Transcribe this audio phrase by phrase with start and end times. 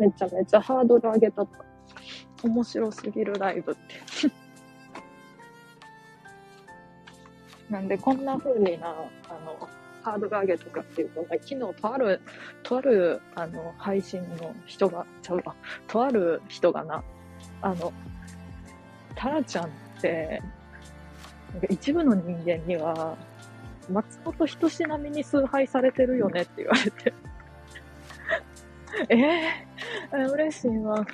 [0.00, 1.46] めちゃめちゃハードル上げた。
[2.42, 3.80] 面白すぎるライブって。
[7.70, 8.94] なんでこんな風にな、あ
[9.44, 9.68] の、
[10.02, 12.20] ハードル上げとかっていうと、昨日とある、
[12.62, 15.54] とある、あの、配信の人が、ちゃうわ、
[15.86, 17.04] とある人がな、
[17.60, 17.92] あの、
[19.14, 19.68] タラちゃんっ
[20.00, 20.42] て、
[21.52, 23.18] なんか一部の人間には、
[23.90, 27.12] 松本人志並みに崇拝されてるよねって言われて
[29.08, 29.69] えー、
[30.32, 31.04] 嬉しいわ。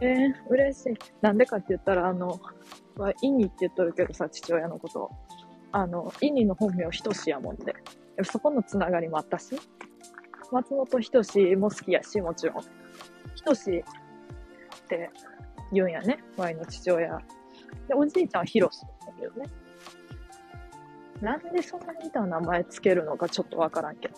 [0.00, 0.94] えー、嬉しい。
[1.20, 2.40] なんでかって言ったら、あの、
[2.96, 5.10] まあ、イニって言っとるけどさ、父親のこと。
[5.72, 7.74] あの、イニの本名人志やもんで。
[8.24, 9.56] そこのつながりもあったし、
[10.50, 12.56] 松本人志も好きやし、もちろん。
[13.34, 15.10] 人志って
[15.72, 17.18] 言うんやね、ワイの父親。
[17.88, 19.46] で、おじいちゃんはヒロシだけどね。
[21.20, 24.14] なんでそんなに似た名前つけるのかちょっとわからんけど。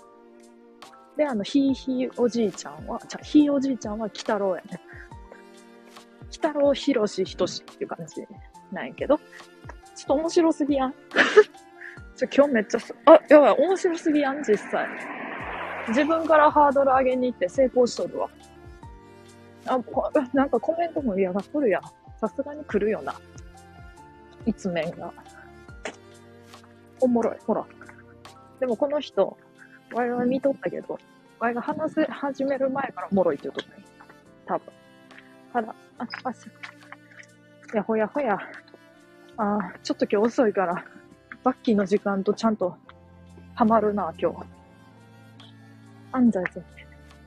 [1.19, 4.81] で、あの、ひいひいおじいちゃんは、じゃひいおじいちゃんは鬼太郎やね。
[6.29, 8.25] 鬼太郎ひろしひとしっていう感じ
[8.71, 9.23] なんやけど、ちょ
[10.05, 10.95] っと面白すぎやん。
[12.15, 14.87] ちょ、今日めっちゃ、あ、やばい、面白すぎやん、実際。
[15.89, 18.31] 自分からハードル上げに行って成功しとるわ。
[19.67, 19.81] あ、
[20.33, 21.83] なんかコメントも嫌がっとるやん。
[22.21, 23.15] さすがに来るよな。
[24.47, 25.13] 一面が。
[27.01, 27.67] おもろい、ほら。
[28.61, 29.37] でもこの人、
[29.93, 30.99] ワイは見とったけど、
[31.39, 33.85] ワイが話せ始める前からおもろいって言うとったね。
[34.47, 34.73] 多分。
[35.55, 36.51] あら、あ、あ、し、
[37.75, 38.39] やほやほや。
[39.37, 40.85] あちょっと今日遅いから、
[41.45, 42.77] バッキーの時間とちゃんと
[43.55, 44.47] ハマるな、今日。
[46.13, 46.65] 安西先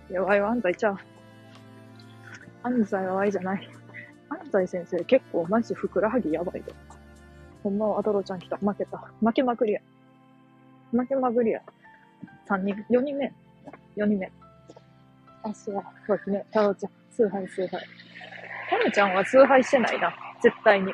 [0.08, 0.14] 生。
[0.14, 0.98] いや、ワイは安西ちゃう。
[2.64, 3.70] 安西はワイじゃない。
[4.30, 6.74] 安西先生結構マジふくらはぎやばいで。
[7.64, 8.58] ほんまはアドロちゃん来た。
[8.58, 8.98] 負けた。
[9.22, 9.82] 負けまくりや。
[10.92, 11.62] 負けまくりや。
[12.48, 13.34] 3人、4人目。
[13.98, 14.32] 4人目。
[15.44, 16.46] あ、そう、そうですね。
[16.52, 17.82] タロちゃん、崇拝崇拝。
[18.70, 20.14] タロちゃんは崇拝してないな。
[20.42, 20.94] 絶対に。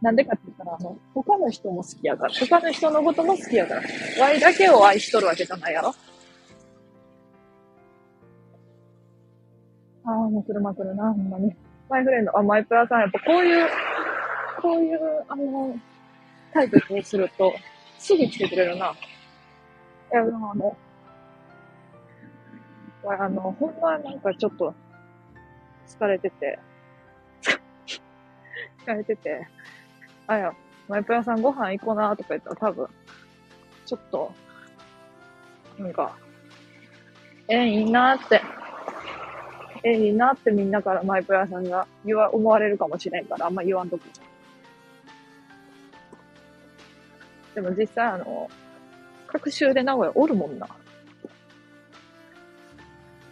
[0.00, 2.32] なんでかって言ったら、あの、他の人も好きやから。
[2.32, 3.82] 他の人のことも好きやから。
[4.20, 5.94] ワイだけを愛しとるわけじゃないやろ。
[10.04, 11.54] ああ、もう車来るな、ほんまに。
[11.88, 13.68] マイフレンド、あ、マイプラさん、やっぱこういう、
[14.62, 15.76] こういう、あの、
[16.52, 17.52] タイプにすると、
[17.98, 18.94] すぐ来てくれるな。
[20.12, 20.76] いや、でもあの、
[23.04, 24.74] あの、ほんまなんかちょっと、
[25.86, 26.58] 疲れてて、
[28.86, 29.46] 疲れてて、
[30.26, 30.52] あや、
[30.88, 32.88] マイプラさんご飯行こうなとか言ったら多分、
[33.86, 34.32] ちょっと、
[35.78, 36.16] なんか、
[37.48, 38.42] え、いいなって、
[39.84, 44.02] え、いいなってみんなからマイプラさんが言わ、思われるかもしれんから、あんま言わんとく。
[47.54, 48.48] でも実際あの、
[49.28, 50.66] 各週で名古屋おるもんな。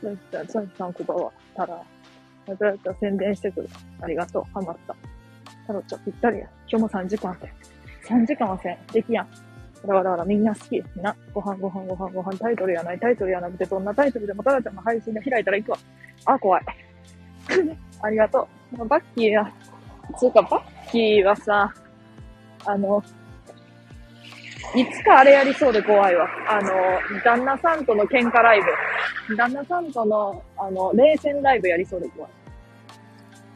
[0.03, 1.83] そういった、そういったこばは、たら、
[2.47, 3.69] どうやった宣伝してくる。
[4.01, 4.45] ありがとう。
[4.53, 4.95] ハマった。
[5.67, 6.49] タロちゃんぴったりや。
[6.69, 7.53] 今日も3時間で。
[8.05, 8.79] 3時間はせん。
[8.93, 9.29] できやん。
[9.83, 10.83] だからだらみんな好き。
[10.97, 13.01] な、ご飯ご飯ご飯ご飯タイトルやない。
[13.01, 15.79] タイトルやなくて、どんなタイトルでもタラちゃんの配信で開いたら行くわ。
[16.27, 16.65] あ、怖い。
[18.03, 18.49] ありがと
[18.79, 18.85] う。
[18.87, 19.53] バッキーや。
[20.19, 21.73] つうか、バッキーはさ、
[22.65, 23.03] あの、
[24.75, 26.29] いつかあれやりそうで怖いわ。
[26.49, 26.71] あの、
[27.25, 28.61] 旦那さんとの喧嘩ライ
[29.29, 29.37] ブ。
[29.37, 32.31] 旦那さんとの、あの、冷戦ライブやりそうで怖い。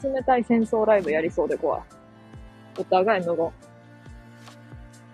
[0.03, 1.83] 冷たい戦争ライブやりそうで怖い。
[2.79, 3.53] お互い無言。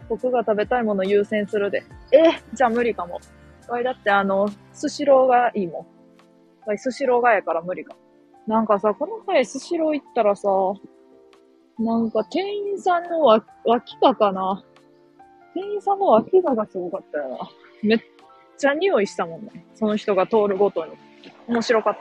[0.08, 1.82] 僕が食べたいもの優先するで。
[2.12, 3.20] えじゃあ無理かも。
[3.68, 5.86] わいだってあの、スシローがいいも
[6.66, 6.68] ん。
[6.68, 7.96] わいスシローがやから無理か。
[8.46, 10.48] なんかさ、この前スシロー行ったらさ、
[11.78, 14.62] なんか店員さんの脇かかな。
[15.56, 17.38] 店員さんの脇ががすごかったよな。
[17.82, 17.98] めっ
[18.58, 19.64] ちゃ匂いしたもんね。
[19.74, 20.92] その人が通るごとに。
[21.48, 21.94] 面白かっ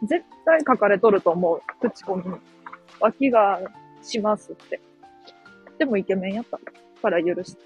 [0.00, 0.06] た。
[0.06, 1.60] 絶対書かれとると思う。
[1.78, 2.38] 口コミに。
[3.00, 3.60] 脇が
[4.02, 4.80] しますって。
[5.78, 6.58] でもイケメンやった
[7.02, 7.62] から許して。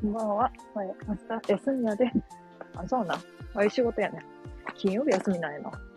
[0.00, 0.50] こんばんは。
[0.74, 2.10] はい、明日休みやで。
[2.74, 3.16] あ、そうな。
[3.16, 3.20] あ
[3.56, 4.24] あいう仕事やね。
[4.76, 5.93] 金曜日休みなんやな。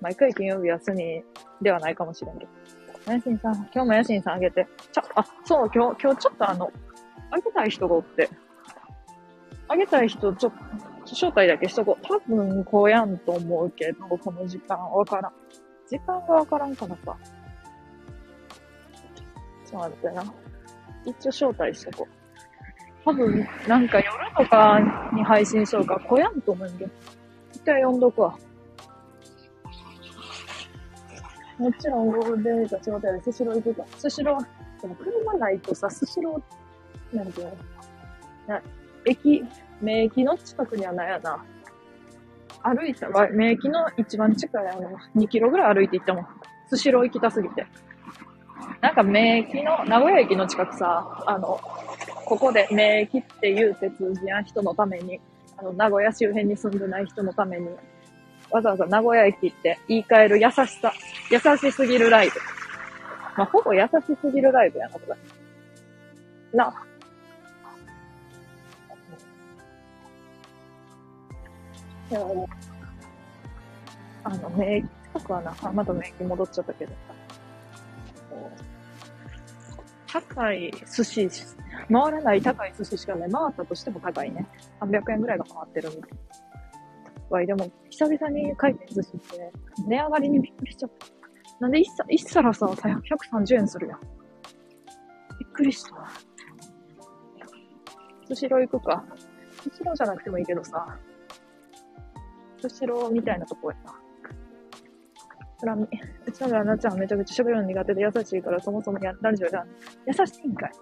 [0.00, 1.22] 毎回金曜日休み
[1.60, 3.12] ではないかもしれんけど。
[3.12, 4.66] やしんさん、今日もやしんさんあげて。
[4.92, 6.72] ちょ、あ、そう、今日、今日ちょっとあの、
[7.30, 8.28] あげたい人がおって。
[9.68, 10.58] あげたい人、ちょっと、
[11.04, 12.06] 招待だけしとこう。
[12.06, 15.32] 多分、こうやんと思うけど、この時間わからん。
[15.88, 17.16] 時間がわからんからさ。
[19.64, 20.34] ちょっと待ってな。
[21.04, 22.20] 一応招待しとこう。
[23.04, 24.06] 多分、なんか夜
[24.36, 24.78] とか
[25.12, 26.88] に配信しようか、こやんと思うんで。
[27.52, 28.36] 一回呼んどくわ。
[31.60, 33.84] もちろんゴールデンウィークは仕事やで、スシロー行くか。
[33.98, 37.52] スシロー、でも車ないとさ、スシロー、なんていうの？
[38.46, 38.62] な
[39.04, 39.44] 駅、
[39.82, 41.44] 名駅の近くにはないやな。
[42.62, 46.26] 歩いたら、名駅の一番近いあの、2キロぐらい歩いて行ったもん。
[46.68, 47.66] スシロー行きたすぎて。
[48.80, 51.60] なんか名駅の、名古屋駅の近くさ、あの、
[52.24, 55.20] ここで名駅っていう手通じや人のために、
[55.58, 57.68] あの、名古屋周辺に住んでない人のために、
[58.50, 60.92] わざわざ名古屋駅って言い換える優しさ、
[61.30, 62.34] 優しすぎるライブ。
[63.36, 63.88] まあ、ほぼ優し
[64.20, 65.16] すぎるライブやな、これ。
[66.56, 66.74] なあ。
[72.10, 72.20] いや、
[74.24, 76.92] あの、名駅近くはな、あまた名駅戻っちゃったけど。
[80.12, 81.30] 高い寿司、
[81.88, 83.30] 回らない高い寿司しかない。
[83.30, 84.44] 回ったとしても高いね。
[84.80, 86.08] 300円ぐらいが回ってるみた
[87.30, 87.32] い。
[87.32, 89.52] わい、でも、久々に回転寿司って、
[89.86, 91.06] 値上がりにびっくりしちゃった。
[91.60, 94.00] なんで一皿、一皿さ、130円するやん。
[94.00, 95.90] びっくりした。
[98.26, 99.04] スシロー行くか。
[99.62, 100.98] スシローじゃなくてもいいけどさ、
[102.60, 104.00] スシローみたいなとこやな。
[105.60, 105.74] つら。
[105.74, 105.88] う
[106.32, 109.64] ちの旦那ちゃんめちゃくちゃ喋るの苦手で優しいからそもそもや、ラジオや
[110.06, 110.72] 優しいんかい。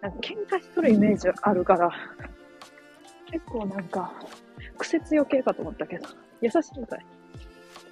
[0.00, 1.90] なんか喧嘩しとるイメージあるから、
[3.30, 4.12] 結構なんか、
[4.80, 6.06] 癖強系かと思ったけど、
[6.40, 7.04] 優しいんかい。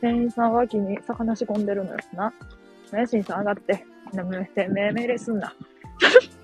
[0.01, 2.33] 店員さん脇に魚仕込んでるのよな。
[2.93, 3.85] メシンさん上がって。
[4.55, 5.55] てめえ命令すんな。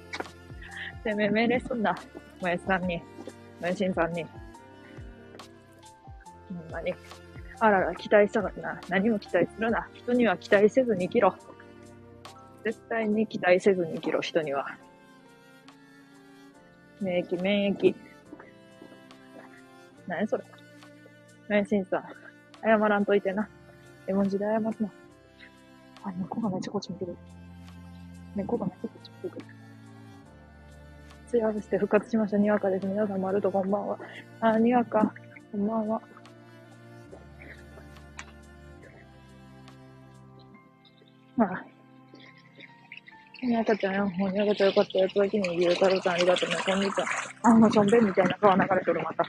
[1.03, 1.97] てめえ命令すんな。
[2.41, 2.99] もやしさんに。
[3.61, 4.25] もやしんさんに。
[4.25, 4.33] ほん
[6.71, 6.95] まに。
[7.61, 8.79] あらら、期待したのにな。
[8.89, 9.89] 何も期待するな。
[9.95, 11.35] 人には期待せずに生きろ。
[12.65, 14.77] 絶対に期待せずに生きろ、人には。
[17.01, 17.95] 免疫、免疫。
[20.07, 20.45] 何それ。
[21.49, 22.05] 免震さん。
[22.63, 23.49] 謝らんといてな。
[24.07, 24.71] 絵文字で謝るな。
[26.05, 27.17] あ、猫がめっちゃこっち見てる。
[28.35, 29.47] 猫がめっちゃこっち見てくる。
[31.29, 32.39] ツヤして復活しました。
[32.39, 32.87] にわかです。
[32.87, 33.99] 皆さん、まるとこんばんは。
[34.41, 35.13] あ、にわか。
[35.51, 36.01] こんばんは。
[41.37, 41.65] まあ。
[43.43, 44.07] にわかちゃんよ。
[44.17, 46.57] もうにわかちゃんよかったやつだけにゆうたろうさんありがとうね。
[46.65, 47.07] こんにちは。
[47.43, 49.25] あ、もうしょんべんみたいな川流れてる、また。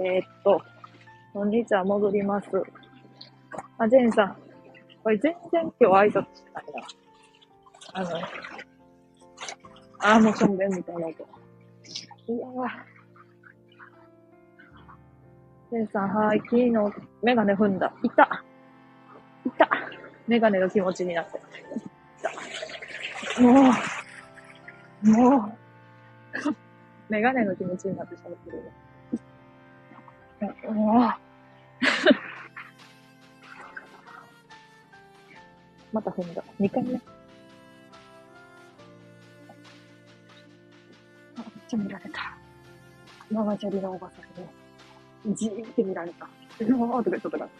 [0.00, 0.62] えー、っと、
[1.32, 2.48] こんにちは、戻ります。
[3.78, 4.36] あ、ジェンさん。
[5.02, 6.82] これ全然今日挨拶してないな。
[7.94, 8.10] あの、
[9.98, 11.14] あ、もうしょんべんみたいな音。
[12.28, 12.46] いや
[15.72, 16.70] ジェンさん、はい、昨日
[17.24, 17.92] メガネ踏んだ。
[18.04, 18.44] いた。
[19.44, 19.68] いた。
[20.28, 21.40] メガネの気持ちになって。
[23.42, 23.70] も
[25.02, 25.52] う、もう、
[27.08, 28.70] メガネの気持ちになって喋ってる
[30.46, 30.72] よ。
[30.72, 31.14] もう、
[35.92, 36.44] また踏んだ。
[36.60, 36.94] 2回目。
[36.94, 36.98] あ、
[41.38, 42.36] めっちゃ見られた。
[43.30, 44.22] ママチャリのおばさ
[45.26, 46.28] んに、じーって見られた。
[46.60, 47.50] うわーとか言っとったから。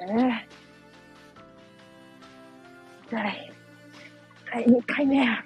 [0.00, 0.56] ええー。
[3.08, 3.52] 痛い。
[4.50, 5.44] はい、2回目や。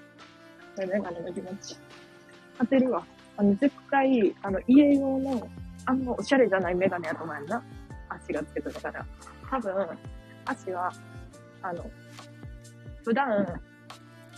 [0.74, 1.76] これメガネの気持ち。
[2.58, 3.04] 当てるわ。
[3.40, 5.48] あの、絶対、あの、家用の、
[5.86, 7.62] あんまおしゃれじゃないメガネやと思うんな。
[8.10, 9.06] 足がつけてたから。
[9.50, 9.88] 多分、
[10.44, 10.92] 足は、
[11.62, 11.90] あの、
[13.02, 13.46] 普段、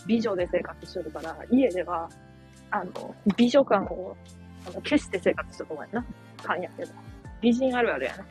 [0.07, 2.09] 美女で生活してるから、家では、
[2.71, 4.15] あの、美女感を、
[4.65, 6.05] あの、消して生活してると思うな。
[6.41, 6.93] 感やけど。
[7.41, 8.25] 美人あるあるやな。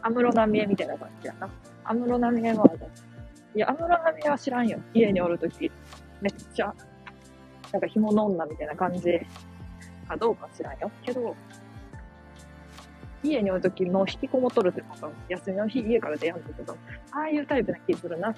[0.00, 1.50] 安室奈美恵みたいな感じやな。
[1.84, 2.66] 安室奈美恵は、
[3.54, 4.78] いや、安室奈美恵は知らんよ。
[4.94, 5.70] 家におるとき、
[6.22, 6.74] めっちゃ、
[7.70, 9.20] なんか紐の女みたいな感じ
[10.10, 10.90] かどうか知らんよ。
[11.02, 11.36] けど、
[13.22, 16.76] 家におるときも引きこもっとるってこと休みの日家から出やんだけど、
[17.12, 18.34] ああいうタイプな気するな。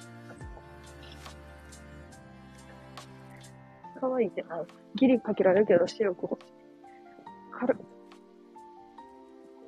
[3.99, 4.63] 可愛いってな。
[4.97, 6.53] ギリかけられるけど白く欲しい。
[7.53, 7.77] わかる。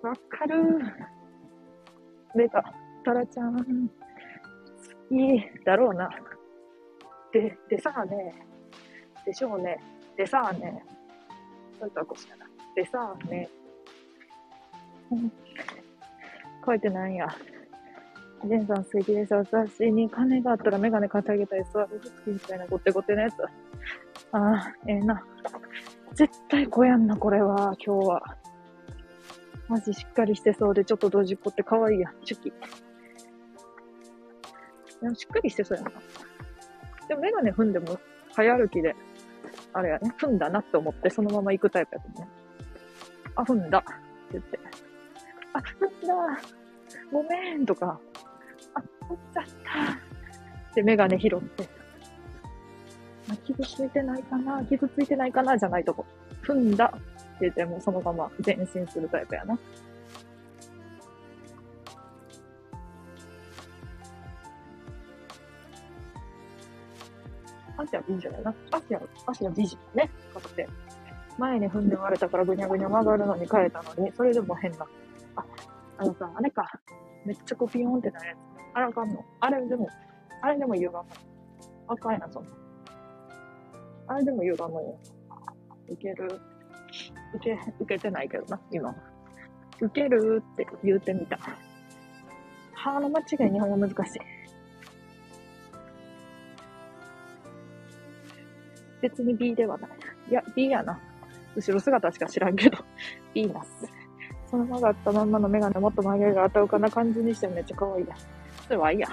[0.02, 0.84] わかる。
[2.34, 2.74] 出た。
[3.04, 3.54] タラちゃん。
[3.56, 3.62] 好
[5.08, 6.10] きだろうな。
[7.32, 8.34] で、でさあね。
[9.24, 9.78] でしょうね。
[10.16, 10.84] でさあね。
[11.78, 12.46] そういったこしかな。
[12.74, 13.48] でさあね。
[16.64, 17.28] 書いてないや。
[18.44, 19.34] ジェンさん素敵です。
[19.34, 21.64] 私に金があったらメガネ買ってあげたい。
[21.72, 23.34] 座る好きみたいなゴテゴテのやつ。
[24.32, 25.24] ああ、ええー、な。
[26.14, 28.36] 絶対こやんな、これは、今日は。
[29.68, 32.14] マジしっかりしてそうで、ちょっとドジっ子って可愛いやん。
[32.24, 32.52] チュキ。
[35.00, 35.90] でもしっかりしてそうやな。
[37.08, 37.98] でもメガネ踏んでも、
[38.34, 38.94] 早歩きで、
[39.74, 42.28] あれやね、踏んだなって思って、そのまま行くタイプやとね。
[43.34, 43.78] あ、踏んだ。
[43.78, 43.92] って
[44.32, 44.58] 言って。
[45.52, 46.40] あ、踏んだ。
[47.12, 47.98] ごめんとか、
[48.74, 50.74] あ、踏んじゃった。
[50.74, 51.68] で、メガネ拾って。
[53.30, 56.04] あ傷ついてないかな傷ついてないかなじゃないとこ。
[56.42, 59.58] 踏んだって言ってもうそのまま前進するタイプやな。
[67.84, 68.54] 足は美女やな。
[68.70, 70.10] 足は、足は美人ね。
[70.32, 70.68] ことで。
[71.38, 74.86] 前に踏んで割れたからぐにゃぐにゃ曲がるのに変えたのに、それでも変な。
[75.36, 75.44] あ、
[75.98, 76.64] あのさ、あれか。
[77.24, 78.38] めっちゃコピヨンってなるやつ。
[78.74, 79.88] あれあかんのあれでも、
[80.42, 80.98] あれでも歪む。
[81.88, 82.50] あかんやな、そんな。
[84.08, 84.98] あれでも歪むよ。
[85.88, 86.40] いける。
[87.34, 88.94] 受け、受けてないけどな、今。
[89.80, 91.38] 受けるって言うてみた。
[92.74, 94.33] 歯の間違い日本語難しい。
[99.04, 99.90] 別に B ではない。
[100.30, 100.98] いや、B やな。
[101.54, 102.78] 後ろ姿しか知らんけど。
[103.34, 103.62] B な。
[104.50, 108.16] その曲がったまんまのメガネもっと曲げがあたうかな感じにしてめっちゃ可愛いや。
[108.66, 109.08] それはいいや。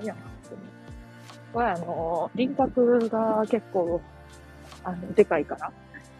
[0.00, 0.60] いいやな、普通に。
[1.52, 4.00] これあの、輪郭が結構、
[4.82, 5.70] あの、でかいから。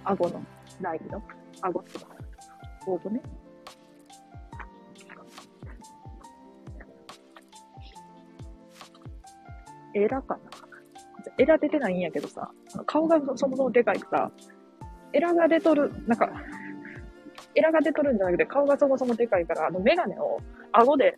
[0.04, 0.44] 顎の
[0.82, 1.22] ラインの。
[1.62, 2.06] 顎とか、
[2.84, 3.22] 頬骨
[9.94, 10.61] エラかな
[11.38, 12.50] エラ出てないんやけどさ、
[12.86, 14.32] 顔がそもそもでかいから、
[15.12, 16.30] エラが出とる、なんか、
[17.54, 20.38] エラが出とるんじゃなくて、顔がそもそもでかいから、あの、メガネを
[20.72, 21.14] 顎で、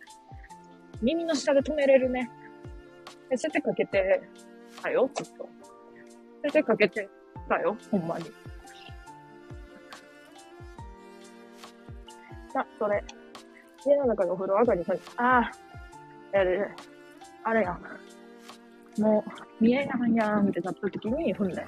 [1.01, 2.29] 耳の下で止めれるね。
[3.29, 4.21] で、設定かけて
[4.81, 5.47] たよ、ずっと。
[6.43, 7.09] 設定かけて
[7.47, 8.25] たよ、ほんまに。
[12.55, 13.03] あ、それ。
[13.85, 14.85] 家の中のお風呂上がりに、
[15.17, 15.51] ああ、
[16.33, 16.69] やる、
[17.43, 17.81] あれやん。
[18.99, 21.67] もう、見えやんやんってなった時に踏んだよ。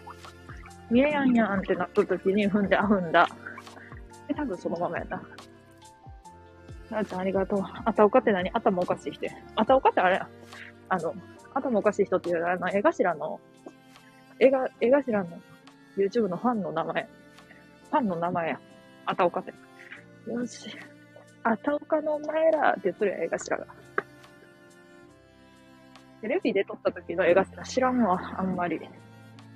[0.89, 3.27] 見えやんやんってなった時に踏んで、あ、踏んだ。
[4.27, 5.21] で、多分そのままやった。
[6.89, 7.63] なあちゃんありがとう。
[7.83, 8.49] あたおかって何？
[8.51, 9.27] 頭おかしい人。
[9.55, 10.27] あたおかってあれや。
[10.87, 11.13] あの、
[11.53, 13.39] 頭おかしい人っていうのはあの、絵頭の、
[14.39, 15.41] 絵が、絵頭の
[15.97, 17.09] YouTube のファンの名前。
[17.91, 18.59] ファンの名前や。
[19.05, 19.53] あたおかって。
[20.31, 20.69] よし。
[21.43, 23.65] あたおかのお前らって言っとるや、絵頭が。
[26.21, 28.79] テレビで撮った時の絵頭知らんわ、あんまり。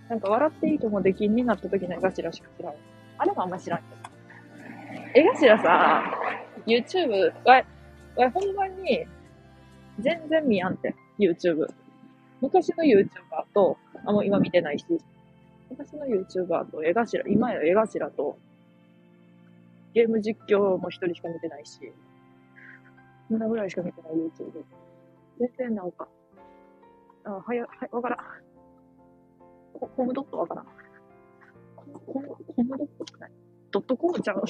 [0.09, 2.73] なんか笑っていいともできんになった時の絵頭しか知らん。
[3.17, 4.01] あれもあんま知らんけど。
[5.13, 6.03] 絵頭さ、
[6.65, 7.63] YouTube、わ、
[8.15, 9.05] わ、ほんまに、
[9.99, 11.67] 全然見やんて、YouTube。
[12.41, 13.07] 昔の YouTuber
[13.53, 14.85] と、あ、もう今見てないし、
[15.69, 18.37] 昔の YouTuber と絵頭、今や絵頭と、
[19.93, 21.79] ゲーム実況も一人しか見てないし、
[23.27, 24.63] そんなぐらいしか見てない YouTube。
[25.39, 26.07] 全然なんか、
[27.25, 28.19] あ、はや、はい、わからん。
[29.73, 30.65] ココムドットわからん。
[32.05, 33.31] コム、コムドットってない
[33.71, 34.43] ドットコムちゃう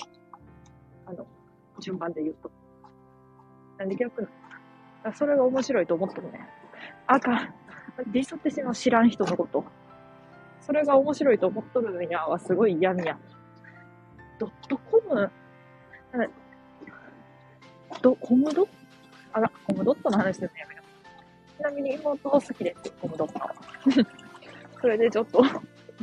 [1.05, 1.25] あの、
[1.79, 2.51] 順番で言うと。
[3.77, 4.27] なんで逆な
[5.05, 6.47] のそれが面白いと思ってるね。
[7.07, 7.53] あかん。
[8.07, 9.63] ディスってしまう知らん人のこと。
[10.61, 13.17] それが面白いと思っとるんやはすごい嫌みや。
[14.39, 15.31] ドットコム、
[18.01, 18.67] ド、コムド
[19.33, 20.80] あら、コムドットの話するのやめよう。
[21.62, 23.39] ちなみに妹好きです、コムドット。
[24.82, 25.44] それでちょっと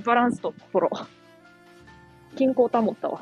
[0.05, 1.07] バランスとフォロー。
[2.37, 3.21] 均衡保ったわ。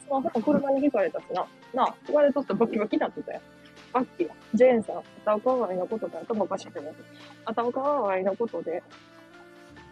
[0.00, 1.46] スマホも車に引かれたしな。
[1.74, 3.40] なあ、言われとったバキバキになってたよ。
[3.92, 6.94] バッキージェーンさん、片岡川のことで頭おかしいと思う。
[7.44, 8.82] 片岡川のことで、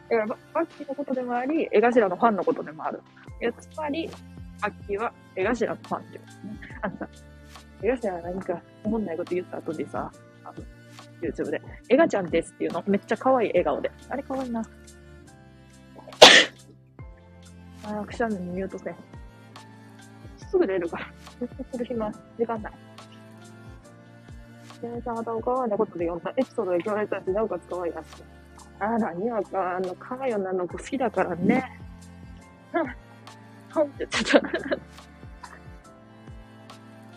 [0.09, 3.03] だからバッキーのことでもあり、江頭のファンのことでもある。
[3.43, 4.09] いや、つまり、
[4.63, 6.59] バッキーは江頭のファンってことね。
[6.81, 7.09] あのさ、
[7.83, 10.11] 江頭は何か思んないこと言った後でさ、
[10.45, 10.55] あの、
[11.21, 13.91] YouTube で、エガちゃんですっていうの、めっちゃ可愛い笑顔で。
[14.09, 14.61] あれ可愛いな。
[17.87, 18.97] ああ、くしゃみにミュートせん。
[20.51, 21.07] すぐ出るから。
[21.41, 22.73] ずっとする暇、時間ない。
[24.81, 28.25] ジェンさんまたおかわりのことで読んだエピソードで言われたし、なおかつ可愛いらしい。
[28.79, 31.81] あら、にわか、あの、かわよなの子好きだからね。
[32.75, 32.87] うん。
[33.73, 34.41] ほんって言ってた。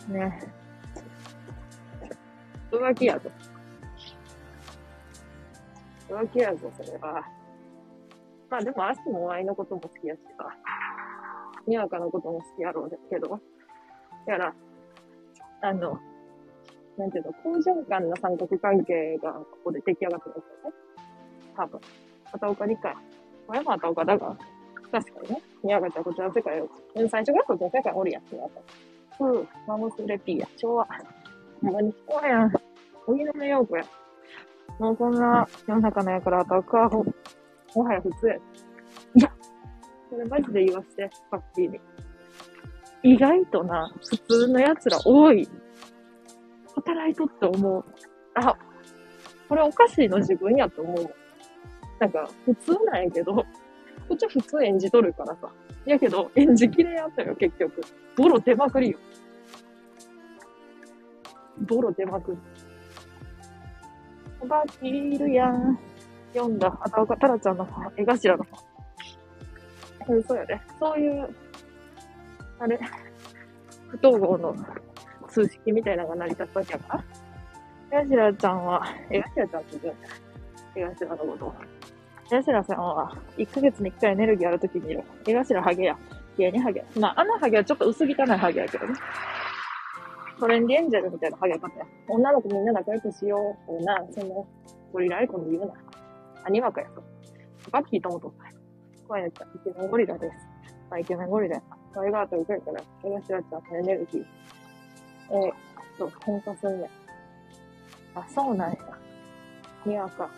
[0.12, 0.57] ね
[2.70, 3.30] 浮気やぞ。
[6.08, 7.24] 浮気やぞ、それは。
[8.50, 10.46] まあでも、足も愛のことも好きやしさ。
[11.66, 13.28] にわかのことも好きやろうですけど。
[13.28, 13.38] だ
[14.26, 14.54] から、
[15.60, 15.98] あの、
[16.96, 20.76] なんていうの、好循環の三角関係がここで出来上がってますよね。
[21.56, 21.80] 多分。
[22.32, 22.96] 片岡理解。
[23.46, 24.36] これも片岡だが、
[24.90, 25.42] 確かにね。
[25.62, 28.42] 宮川ちゃんこちらの世界を、最初からこっちの世界おるやつや
[29.18, 29.24] と。
[29.24, 30.48] うん、マモスレピーや。
[30.56, 30.88] 昭和。
[31.62, 32.52] ほんまに昭和やん。
[33.06, 33.84] 荻野目洋子や。
[34.78, 37.04] もうこんな世の中のやから片岡はも
[37.74, 38.34] もはや普通や。
[38.34, 38.38] い
[39.20, 39.32] や、
[40.10, 41.80] それマジで言わせて、パッキーに。
[43.02, 45.48] 意外とな、普通の奴ら多い。
[46.74, 47.84] 働いとって思う。
[48.34, 48.56] あ、
[49.48, 51.14] これおかしいの自分やと思う。
[51.98, 53.44] なんか、普通なんやけど、こ
[54.14, 55.50] っちは普通演じとるからさ。
[55.84, 57.80] やけど、演じきれやったよ、結局。
[58.16, 58.98] ボロ出まくりよ。
[61.60, 62.38] ボロ出まくり。
[64.40, 65.78] おばきいるやん。
[66.34, 68.46] 読んだ、あたおかたらちゃんの絵頭の
[70.08, 70.62] うん、そうやね。
[70.78, 71.28] そういう、
[72.58, 72.78] あれ、
[73.88, 74.56] 不統合の
[75.28, 77.04] 数式みたいなのが成り立つわけやか
[77.90, 78.00] ら。
[78.00, 80.00] 絵頭ちゃんは、絵頭ちゃんって言うん
[80.76, 80.88] だよ。
[80.90, 81.54] 絵頭のこと。
[82.30, 85.02] 絵頭さんは、1ヶ月に1回エネルギーあるときにいる。
[85.26, 85.98] 絵頭ハゲや。
[86.38, 86.84] 芸にハゲ。
[86.98, 88.94] まあ、あのハゲはちょっと薄汚いハゲやけどね。
[90.38, 91.84] トレンディエンジェルみたいなハゲ方や。
[92.08, 93.82] 女の子みんな仲良くしよう。
[93.84, 94.46] な、その、
[94.92, 95.74] ゴリラアイコンで言うな。
[96.44, 97.02] あ、にわかやと。
[97.70, 98.56] バッキーともとったよ。
[99.06, 100.34] 怖いやつはイケメンゴリラです。
[100.90, 101.62] まあ、イケメンゴリラや。
[101.92, 103.42] それがあと受けるから、絵頭ちゃん
[103.72, 104.24] のエネルギー。
[105.30, 106.88] えー、と、喧嘩すんね。
[108.14, 108.78] あ、そうなんや。
[109.84, 110.30] にわか。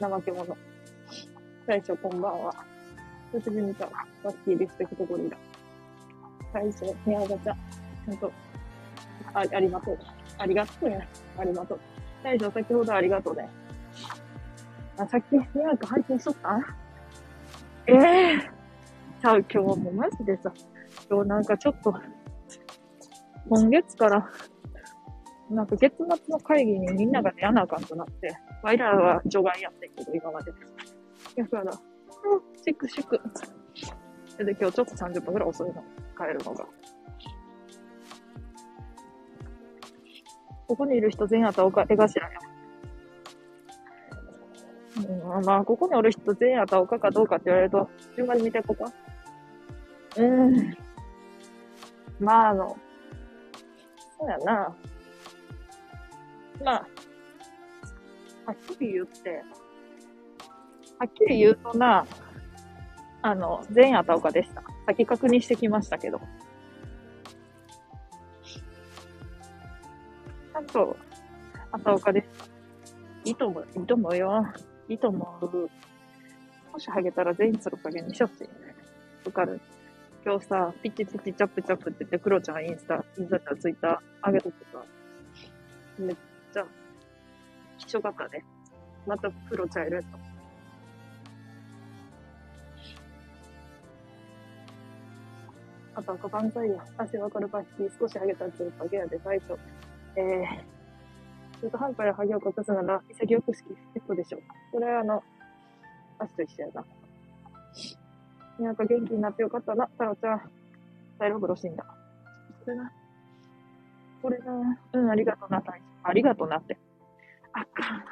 [0.00, 0.56] 怠け者。
[1.66, 2.54] 最初こんばんは。
[3.32, 3.86] 久しぶりに見た。
[3.86, 5.36] バッキーリスペクトゴリラ。
[6.52, 7.38] 最初、にわかちゃん。
[7.42, 8.32] ちゃんと、
[9.34, 9.98] あ、ありがとう。
[10.38, 11.08] ありがとうね。
[11.38, 11.80] ありがとう。
[12.22, 13.48] 最初、先ほどありがとうね。
[14.98, 16.58] あ、さっき、にわか配信しとった？
[17.86, 18.40] ええー。
[19.22, 20.52] さあ、今日もマジでさ、
[21.10, 21.94] 今日なんかちょっと、
[23.48, 24.28] 今月から、
[25.50, 30.52] なんか月末の会議にみんなが出やなあかんとなって、ワイらは除外やってんけど、今まで。
[31.36, 31.70] だから、うん、
[32.62, 33.20] シクシク。
[34.38, 35.82] で、今日ちょっと30分くらい遅いの、
[36.16, 36.66] 帰るのが。
[40.72, 42.30] ここにいる人全員あたおか、絵頭や。
[45.36, 48.90] うん、まあ、ここにおる人全員あたおかかどうかって言われると、順番に見ていこうか。
[50.16, 50.74] うん。
[52.18, 52.78] まあ、あの、
[54.18, 54.74] そうやな。
[56.64, 56.88] まあ、
[58.46, 59.42] はっきり言って、
[60.98, 62.06] はっきり言うとな、
[63.20, 64.62] あの、全員あたおかでした。
[64.86, 66.18] 先確認してきましたけど。
[70.62, 70.96] んと、
[71.70, 72.44] あたおかでした。
[73.24, 74.46] いいと思う、いいと思うよ。
[74.88, 75.70] いいと思う。
[76.72, 78.48] もしハゲたら全員つる加減にしよって。
[79.24, 79.60] わかる
[80.24, 84.84] 今日さ、ピチピチチャップチャップって言って、クロちゃんインスタ、インスタちゃんツイッター上げとってさ、
[85.98, 86.16] めっ
[86.52, 86.66] ちゃ、
[87.78, 88.44] 気象かったね。
[89.06, 90.06] またクロちゃんいると。
[95.94, 96.84] あと、赤パンザイヤ。
[96.96, 99.58] 足わかるバッキー、少し上げたらつるだけやで、最初。
[100.16, 104.38] えー、中途半端でハゲを隠すなら、潔く好き、ヘッドでしょ。
[104.70, 105.22] これはあの、
[106.18, 106.84] 足と一緒やな。
[108.58, 110.50] なんか元気になってよかったな、タロちゃん。
[111.18, 111.84] サイロフロ死んだ。
[112.64, 112.92] これな。
[114.20, 114.78] これな。
[114.92, 116.76] うん、ありがとうな、大ありがとうなって。
[117.52, 118.04] あか。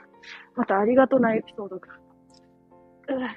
[0.56, 1.88] またありがとなエピソードが。
[3.08, 3.28] うん。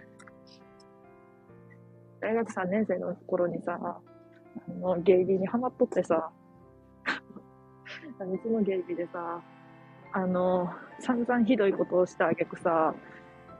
[2.22, 4.00] 大学3年生の頃にさ、あ
[4.72, 6.32] の、ゲイビーにハマっとってさ、
[8.44, 9.42] そのゲイビでさ、
[10.12, 12.94] あの、散々ひどいことをしたあげくさ、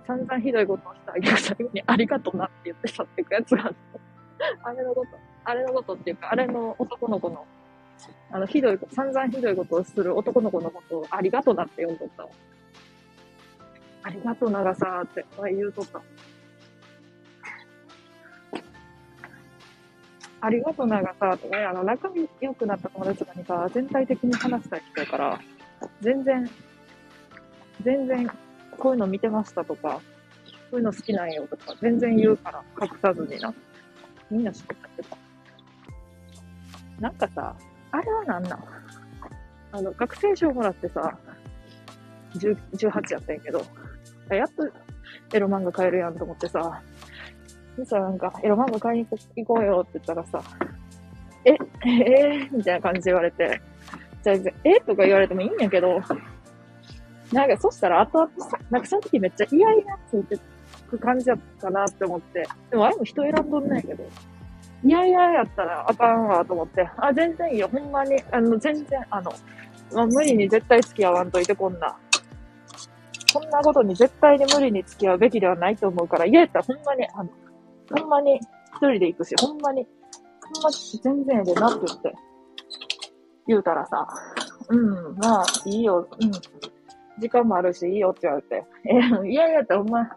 [0.06, 3.78] 散々ひどいことをしたあげく最後にありがとなって言って去っていくやつがあって、
[4.64, 5.08] あれのこと、
[5.46, 7.46] あれのことっていうか、あれの男の子の、
[8.32, 12.30] あの、ひどい、散々ひどいことをする男の子のことをありがとなって呼んどったわ。
[14.04, 16.02] ありがとながさって言うとった。
[20.46, 25.40] ありがとうながさ、とかね、あの、仲良くなった友達とかにさ、全体的に話したい人やから、
[26.02, 26.50] 全然、
[27.82, 28.30] 全然、
[28.78, 30.02] こういうの見てましたとか、
[30.70, 33.54] こういうの好きなんよとか、全然言うから、隠さずにな。
[34.30, 35.08] みんな知ってたけど。
[37.00, 37.56] なんかさ、
[37.92, 38.64] あれはなんなん？
[39.72, 41.18] あの、学生証もらってさ、
[42.36, 43.66] 18やったんやけど、
[44.30, 44.70] やっと
[45.34, 46.82] エロ漫画買えるやんと思ってさ、
[47.78, 50.42] でさ、なんか、エロ漫画買いに行こうよって言ったらさ、
[51.46, 51.52] え、
[51.86, 53.62] えー、みたいな感じで言われて、
[54.24, 56.00] じゃあ、えとか言われてもいいんやけど、
[57.32, 60.40] なんか、そしたら後々さ、なんかその時めっちゃ嫌々ついて
[60.98, 64.04] く感じやったなって思って、でもあれも人選んどんないけど、
[64.84, 69.34] 嫌々やったらあかんわと思って、あ、全然いいよ、ほんまに、あの、全然、あの、
[69.94, 71.96] まあ、無理に絶対付き合わんといて、こんな。
[73.34, 77.30] こんなことに絶対に無理に付き合うべきではないと思うから、嫌やったらほんまに、あの、
[77.96, 78.42] ほんまに一
[78.78, 79.86] 人で行くし、ほんまに、
[80.54, 82.14] ほんま全然でなって言って、
[83.48, 84.08] 言うたらさ、
[84.70, 86.32] うん、まあ、いいよ、うん、
[87.20, 90.10] 時間もあるし、いいよって言われて、え、いやいやってほんま、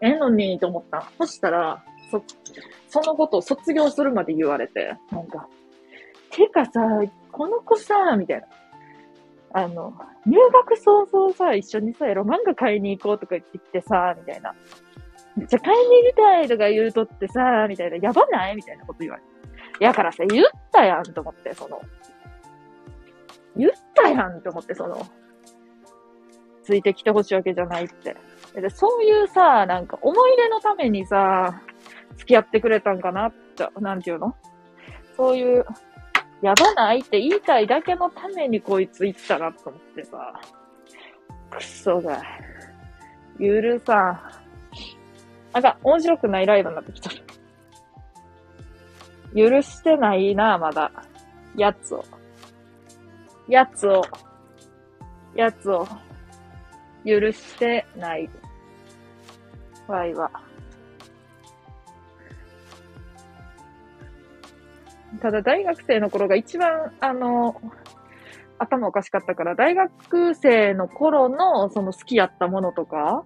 [0.00, 1.10] ええのにと思った。
[1.18, 2.22] そしたら、そ、
[2.88, 5.48] そのことを卒業するまで言われて、なんか、
[6.30, 6.80] てかさ、
[7.32, 8.46] この子さ、みたいな。
[9.56, 9.94] あの、
[10.26, 14.54] 入学早々さ、一緒にさ、エロ漫画買いに行こうとか言ってきてさ、みたいな。
[15.36, 18.56] めっちゃ買いに行きたいとか言うとってさ、みたいな、やばない？
[18.56, 19.84] みたいなこと言われて。
[19.84, 21.80] やからさ、言ったやんと思って、その、
[23.56, 25.06] 言ったやんと思って、その、
[26.62, 28.16] ついてきてほしいわけじゃないって。
[28.54, 31.60] でそういうさ、なんか思い出のためにさ、
[32.16, 34.36] 付き合ってくれたんかなって、なんていうの？
[35.16, 35.66] そういう、
[36.40, 40.40] やばないって言いたいだけのためにこいつ言ったなと思ってさ。
[41.50, 42.22] くそが。
[43.40, 44.43] 許さん。
[45.54, 47.10] あか面白くないライブになってきた。
[49.36, 50.90] 許してないな、まだ。
[51.56, 52.04] やつを。
[53.48, 54.02] やつを。
[55.36, 55.86] やつを。
[57.06, 58.28] 許してない。
[59.86, 60.30] わいは。
[65.20, 67.60] ただ大学生の頃が一番、あの、
[68.58, 73.24] 頭おかしかったから、大学生の頃のその好きやったものとか、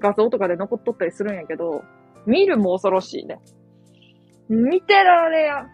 [0.00, 1.82] 画像とかで残っとったりするんやけど、
[2.26, 3.40] 見るも恐ろしいね。
[4.48, 5.66] 見てられや。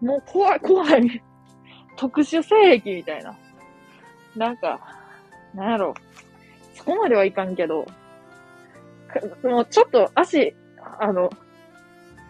[0.00, 1.22] もう怖い怖い。
[1.96, 3.36] 特殊性癖みたいな。
[4.36, 4.80] なんか、
[5.54, 5.94] なんやろ。
[6.74, 7.86] そこまではいかんけど、
[9.44, 10.54] もうちょっと足、
[10.98, 11.30] あの、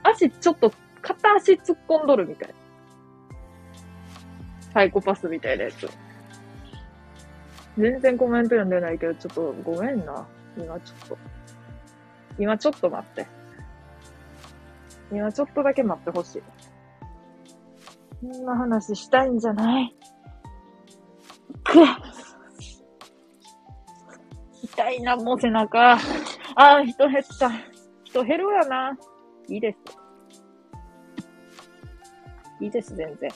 [0.02, 2.54] 足ちょっと片足突っ込んどるみたい。
[4.72, 5.88] サイコパスみたいなやつ。
[7.78, 10.26] 全然コメント読んでないけど、ちょっとごめんな。
[10.56, 11.18] 今ちょっと。
[12.38, 13.26] 今ちょっと待って。
[15.10, 16.42] 今ちょっとだけ待ってほしい。
[18.20, 19.96] こんな話したいんじゃない？
[21.64, 21.84] くっ
[24.62, 25.92] 痛いな、もう背中。
[25.92, 25.98] あ
[26.56, 27.50] あ、人減った。
[28.04, 28.96] 人減るやな。
[29.48, 29.78] いいです。
[32.60, 33.30] いいです、全然。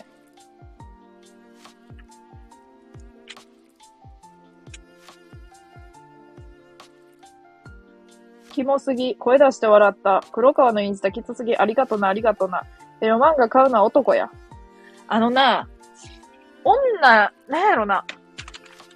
[8.57, 9.17] キモすぎ。
[9.17, 10.23] 声出して笑った。
[10.33, 11.55] 黒川のインスタきつすぎ。
[11.59, 12.63] ありがとな、ありがとな。
[13.03, 14.31] エロ漫画買うのは男や。
[15.09, 15.69] あのな、
[16.65, 18.07] 女、なんやろな。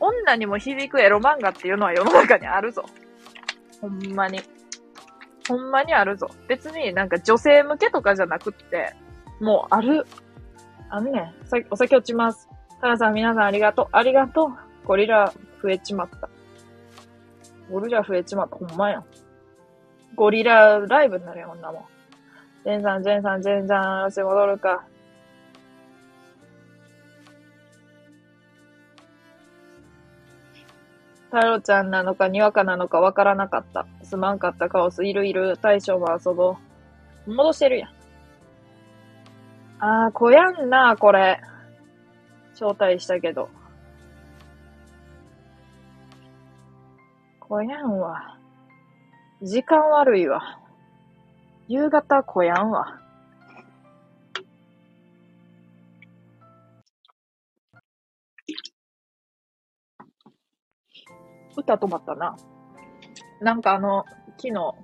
[0.01, 2.87] 女にも響くエロ漫画っていうのは世の中にあるぞ。
[3.83, 4.41] ほんまに。
[5.47, 6.31] ほんまにあるぞ。
[6.49, 8.95] 別になんか女性向けとかじゃなくって、
[9.43, 10.07] もうある。
[10.89, 12.49] あのね、さお酒落ちます。
[12.81, 13.89] タラさん皆さんありがとう。
[13.93, 14.87] ありがとう。
[14.87, 16.31] ゴリラ増えちまった。
[17.71, 18.57] ゴリラ増えちまった。
[18.57, 19.05] ほんまやん。
[20.21, 21.83] ゴリラライブになるよ、こんなもん。
[22.63, 24.85] ジェンさん、ジェンさん、ジェンさん、よし、戻るか。
[31.31, 33.87] 太郎ちゃんなのか、にわかなのかわからなかった。
[34.03, 36.55] すまんかったカオス、いるいる、大将も遊ぼ
[37.27, 37.31] う。
[37.33, 37.91] 戻してるやん。
[39.79, 41.41] あー、こやんな、これ。
[42.53, 43.49] 招待したけど。
[47.39, 48.40] こやんわ。
[49.43, 50.61] 時間悪いわ。
[51.67, 53.01] 夕方来やんわ。
[61.57, 62.37] 歌止まったな。
[63.41, 64.05] なんかあの、
[64.37, 64.75] 昨日、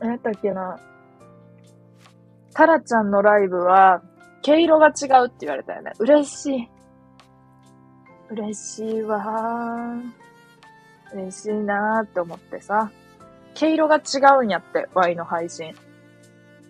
[0.00, 0.78] 何やったっけな。
[2.52, 4.02] タラちゃんのライブは、
[4.42, 5.92] 毛色が違うって言われたよね。
[5.98, 6.68] 嬉しい。
[8.30, 10.27] 嬉しいわー。
[11.12, 12.90] 嬉しいなーって思ってさ。
[13.54, 15.74] 毛色が違うんやって、Y の配信。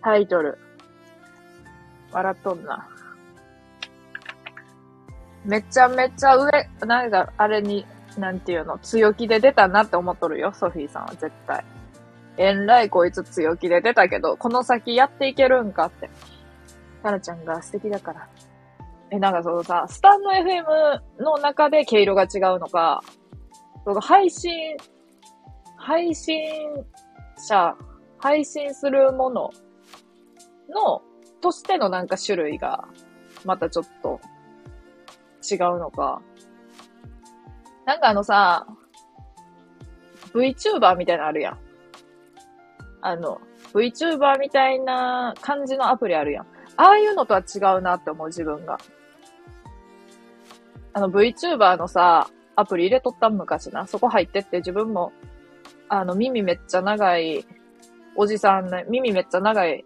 [0.01, 0.57] タイトル。
[2.11, 2.87] 笑っとんな。
[5.45, 6.49] めちゃめちゃ上、
[6.85, 7.85] なんか、あれに、
[8.17, 11.63] なんていうの、強気で出たなって思っとるよ、ソフィーさんは絶対。
[12.37, 16.09] えんらいこいつ強気で出たけど、この先やっていけるんかって。
[17.03, 18.27] タラちゃんが素敵だから。
[19.11, 23.01] え、なんかそのさ、スタンド FM の中で毛色が違うのか、
[23.95, 24.77] 配信、
[25.77, 26.37] 配信
[27.37, 27.75] 者、
[28.17, 29.49] 配信するもの
[30.69, 31.01] の、
[31.41, 32.87] としてのなんか種類が、
[33.45, 34.19] またちょっと
[35.49, 36.21] 違うのか。
[37.85, 38.67] なんかあのさ、
[40.33, 41.57] VTuber みたいなのあるやん。
[43.01, 43.41] あの、
[43.73, 46.45] VTuber みたいな感じのアプリあるやん。
[46.75, 48.77] ああいうのとは違うなって思う自分が。
[50.93, 53.87] あの VTuber のさ、アプリ入れとった昔な。
[53.87, 55.13] そこ入ってって自分も、
[55.87, 57.45] あの、耳めっちゃ長い、
[58.15, 59.85] おじさんね、耳めっちゃ長い、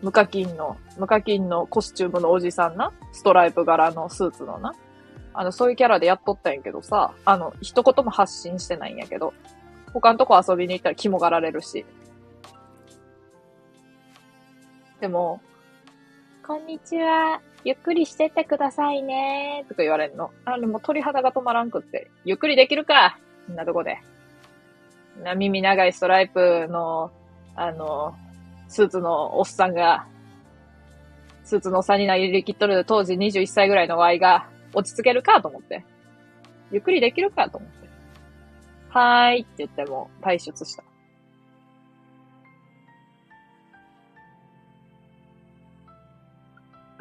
[0.00, 2.92] 無課金の、無課金のコスチュームのおじさんな。
[3.12, 4.74] ストライプ柄のスーツのな。
[5.34, 9.34] あの、そういうキャラでやっとったんやけどさ、あの、一言も発信してないんやけど、
[9.92, 11.84] 他のとこ遊びに行ったら肝がられるし。
[15.00, 15.42] でも、
[16.46, 17.40] こんにちは。
[17.64, 20.30] ゆっくりしてってくださいねとか言われるの。
[20.44, 22.10] あの、もう鳥肌が止まらんくって。
[22.24, 23.18] ゆっくりできるか
[23.50, 23.98] んなとこで。
[25.22, 27.10] な、耳長いストライプの、
[27.56, 28.14] あの、
[28.68, 30.06] スーツのおっさんが、
[31.44, 35.84] スーツのおっさんになりきっとる当時21歳ぐらいの Y が落ち着けるかと思って。
[36.70, 37.88] ゆっくりできるかと思って。
[38.90, 40.84] はーいって言っても退出した。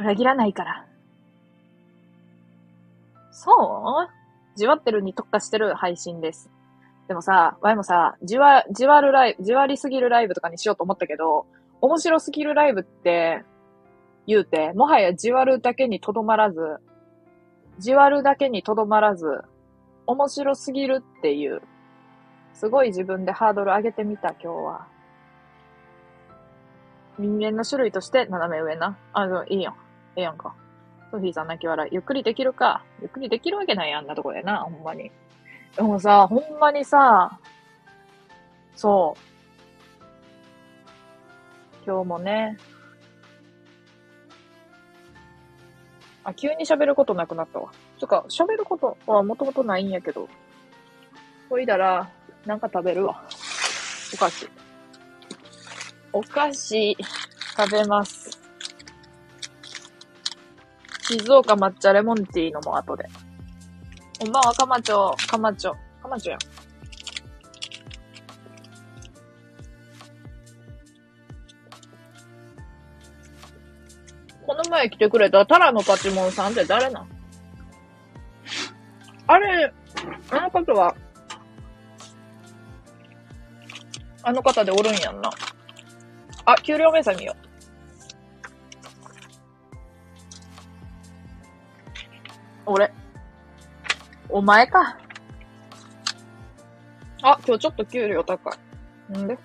[0.04, 0.86] 裏切らないから。
[3.32, 3.52] そ
[4.08, 4.58] う？
[4.60, 6.50] じわってるに特化してる配信です。
[7.08, 11.46] でもさ、ワイもさ、じわ、じわるライブ、じわりすぎるライブとかにしようと思ったけど、
[11.82, 13.44] 面白すぎるライブって
[14.28, 16.78] 言うて、もはやじわるだけにとどまらず、
[17.80, 19.42] じわるだけにとどまらず、
[20.06, 21.62] 面白すぎるっていう、
[22.54, 24.88] すごい自分でハードル上げてみた、今日は。
[27.20, 28.98] 人間の種類として斜め上な。
[29.12, 29.76] あの、いいやん。
[30.16, 30.56] ええやんか。
[31.12, 31.94] ソフィーさん泣き笑い。
[31.94, 32.84] ゆっくりできるか。
[33.02, 35.12] ゆっくりできるわけないやんなとこでな、ほんまに。
[35.76, 37.40] でもさ、ほんまにさ、
[38.76, 39.34] そう。
[41.86, 42.58] 今日もね、
[46.24, 47.72] あ、急に喋ることなくなったわ。
[48.00, 50.30] つか、喋ることはもともとないんやけど。
[51.50, 52.10] ほいだら、
[52.46, 53.24] なんか食べるわ。
[54.14, 54.50] お菓子。
[56.14, 56.98] お菓子、
[57.58, 58.43] 食べます。
[61.14, 63.06] 静岡抹茶レモンティーのも後で。
[64.20, 66.40] こんばんは、かまちょ、かまちょ、かまちょやん。
[74.44, 77.08] この前来てくれたタラのパチモンさんって誰なん？
[79.28, 79.72] あれ、
[80.32, 80.96] あの方は、
[84.24, 85.30] あの方でおるんやんな。
[86.46, 87.53] あ、給料明細見よう。
[92.66, 92.94] 俺。
[94.30, 94.98] お前か。
[97.22, 98.52] あ、今日ちょっと給料高
[99.12, 99.18] い。
[99.18, 99.38] んで？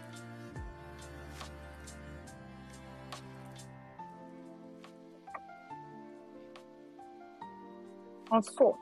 [8.30, 8.76] あ、そ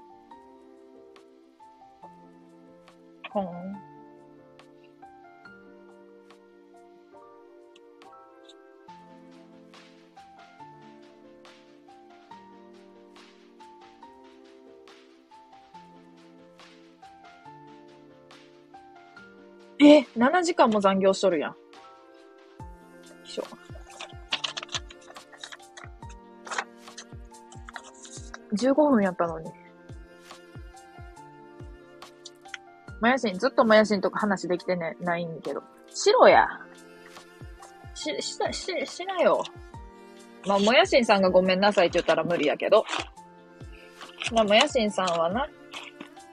[3.35, 3.39] う。
[3.39, 3.96] うん。
[19.89, 21.57] え、7時間も残業しとるやん。
[23.25, 23.45] しょ。
[28.55, 29.51] 15分やったのに。
[33.01, 35.63] マヤシン、ずっとマヤシンとか話できてね、ないんけど。
[35.91, 36.47] しろや。
[37.95, 39.45] し、し、し、しなよ。
[40.47, 42.85] まあ、もやしんさんがごめんなさいって言ったら無理やけど。
[44.33, 45.47] まあ、もやしんさんはな、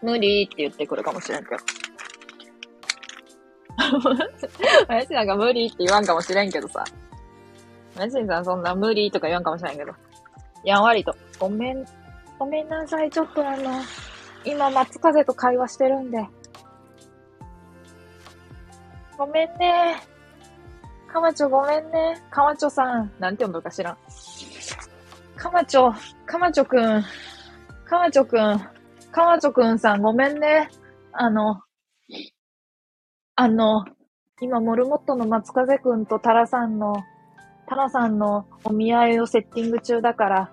[0.01, 1.57] 無理って言ってくるかもしれんけど。
[4.87, 6.83] 林なんか無理って言わんかもしれんけどさ。
[7.95, 9.93] 林さんそんな無理とか言わんかもしれんけど。
[10.63, 11.15] やんわりと。
[11.39, 11.85] ごめん、
[12.39, 13.11] ごめんなさい。
[13.11, 13.81] ちょっとあの、
[14.45, 16.25] 今松風と会話してるんで。
[19.17, 20.01] ごめんね。
[21.07, 22.21] かまちょごめんね。
[22.31, 23.11] かまちょさん。
[23.19, 23.97] なんて呼んどるか知らん。
[25.35, 25.93] かまちょ、
[26.25, 27.03] かまちょくん。
[27.85, 28.59] かまちょくん。
[29.11, 30.69] かまちょくんさんごめんね。
[31.11, 31.61] あの、
[33.35, 33.83] あの、
[34.41, 36.93] 今、モルモットの松風くんとタラさんの、
[37.67, 40.51] タラさんのお見合いをセッティング中だから、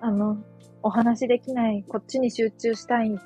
[0.00, 0.36] あの、
[0.82, 1.84] お話できない。
[1.88, 3.16] こっちに集中したい。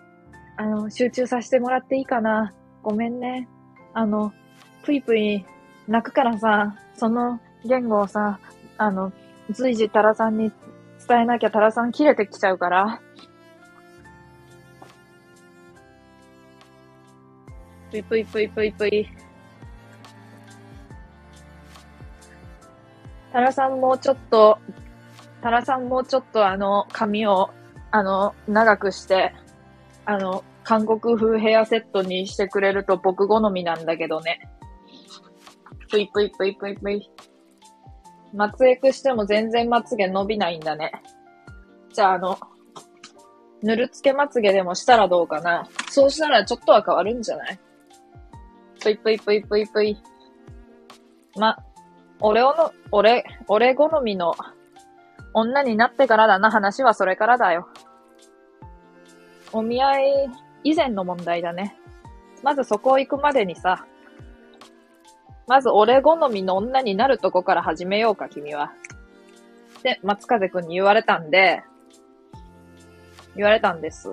[0.58, 2.52] あの、集中させてもらっていいかな。
[2.82, 3.48] ごめんね。
[3.94, 4.34] あの、
[4.84, 5.46] ぷいぷい
[5.88, 8.38] 泣くからさ、その言語をさ、
[8.76, 9.12] あの、
[9.50, 10.52] 随時タラさんに
[11.08, 13.00] 伝えなきゃタラさん切れてきちゃうから。
[17.90, 19.08] ぷいぷいぷいぷいぷい。
[23.32, 24.58] タラさんもうちょっと、
[25.42, 27.50] タラさんもうちょっとあの、髪を、
[27.90, 29.32] あの、長くして、
[30.04, 34.40] あの、韓国風ヘアセットにしてくれると僕好みなんだけどね。
[35.90, 37.10] ぷいぷいぷいぷいぷい。
[38.32, 40.92] まつエクしても全然まつげ伸びないんだね。
[41.92, 42.38] じゃああの、
[43.62, 45.66] 塗るつけまつげでもしたらどうかな。
[45.88, 47.58] そうしたらちょっとは変わるんじゃない？
[48.80, 50.02] ぷいぷいぷいぷいぷい。
[51.36, 51.56] ま、
[52.20, 54.34] 俺をの、俺、俺好みの
[55.32, 57.68] 女になってからだな、話はそれからだよ。
[59.52, 60.30] お見合い
[60.64, 61.76] 以前の問題だね。
[62.42, 63.86] まずそこを行くまでにさ、
[65.46, 68.72] まず俺好みの女になるとこから始めようか、君は。
[69.82, 71.62] で、松風くんに言われたんで、
[73.36, 74.08] 言われたんです。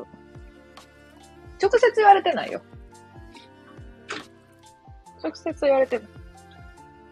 [1.62, 2.62] 直接言われてないよ。
[5.24, 6.08] 直接言われてない。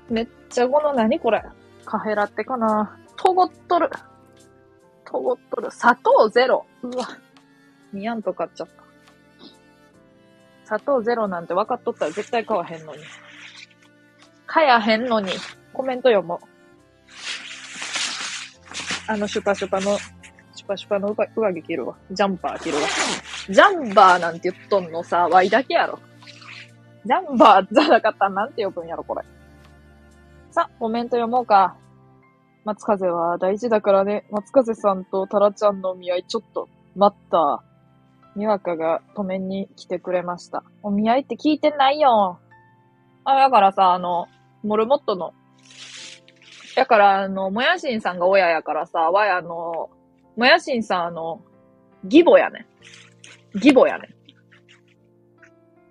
[0.10, 1.44] めっちゃこの何これ。
[1.86, 2.98] カフェラテかな。
[3.16, 3.90] とごっとる。
[5.06, 5.72] とごっとる。
[5.72, 6.66] 砂糖ゼロ。
[6.84, 7.08] うわ。
[7.94, 8.84] にやんと買っちゃった。
[10.66, 13.04] 砂糖ゼロなんて分かっとったら絶対買わへんのに。
[14.48, 15.32] 買やへんのに。
[15.74, 16.48] コメント読もう。
[19.08, 19.98] あの、シュパシュパの、
[20.56, 21.96] シュパシュパの上上着着るわ。
[22.12, 22.82] ジャンパー着るわ。
[23.50, 26.00] ジャンバーなんて言っとんのさ、ワイだけやろ。
[27.06, 29.24] ジャンバーじゃなかったなんて呼ぶんやろ、これ。
[30.52, 31.78] さ、コメント読もうか。
[32.64, 34.26] 松風は大事だからね。
[34.32, 37.64] 松風さんとタラちゃんのお見合いちょっと待った。
[38.36, 40.64] にわかが止めに来てくれました。
[40.82, 42.40] お見合いって聞いてないよ。
[43.24, 44.28] あ、だからさ、あの、
[44.64, 45.34] モルモットの。
[46.76, 49.90] だから、あの、もやしんさんが親やからさ、わやの、
[50.36, 51.42] もやしんさんあの、
[52.04, 52.68] 義母やね。
[53.54, 54.15] 義母やね。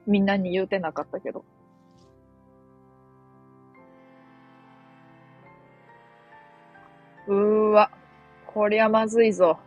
[0.06, 1.44] みんなに言うてなかったけど。
[7.26, 7.90] うーわ。
[8.46, 9.58] こりゃまずいぞ。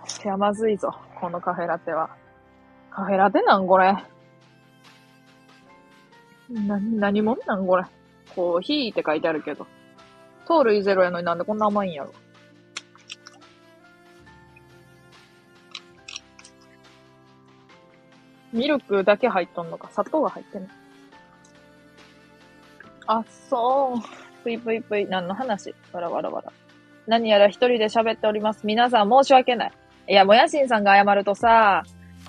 [0.00, 0.94] こりゃまずいぞ。
[1.20, 2.10] このカフェラテは。
[2.90, 3.94] カフェラテなんこれ。
[6.48, 7.84] な、何もんなんこれ。
[8.34, 9.66] コーヒーって書いてあるけど。
[10.46, 12.12] 糖類ゼロやのになんでこんな甘いんやろ。
[18.56, 19.88] ミルクだけ入っとんのか。
[19.92, 20.68] 砂糖が入ってんの？
[23.06, 24.42] あ、そう。
[24.42, 25.06] ぷいぷいぷい。
[25.06, 25.74] 何の話？
[25.92, 26.52] わらわらわら。
[27.06, 28.66] 何やら一人で喋っております。
[28.66, 29.72] 皆さん申し訳ない。
[30.08, 31.84] いや、もやしんさんが謝るとさ、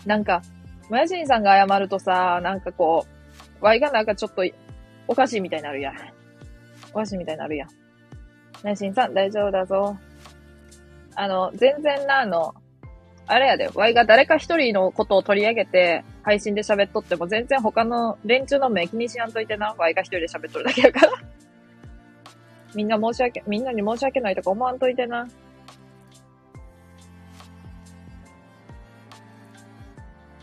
[0.06, 0.42] なんか、
[0.90, 3.06] もやしんさんが謝るとさ、なんかこ
[3.62, 4.44] う、わいがなんかちょっと、
[5.08, 5.96] おかしいみたいになるやん。
[6.92, 7.70] おかしいみたいになるやん。
[7.70, 9.98] もやしんさん、大丈夫だぞ。
[11.16, 12.54] あの、全然な、あの、
[13.28, 19.76] あれやで、ワイが誰か一人のことを取り上げて、配信で喋っとっても全然他の連中の目気にしやんといてな。
[19.78, 21.12] ワイが一人で喋っとるだけやから。
[22.74, 25.28] みんな申し訳、みんなに申し訳ないとか思わんといてな。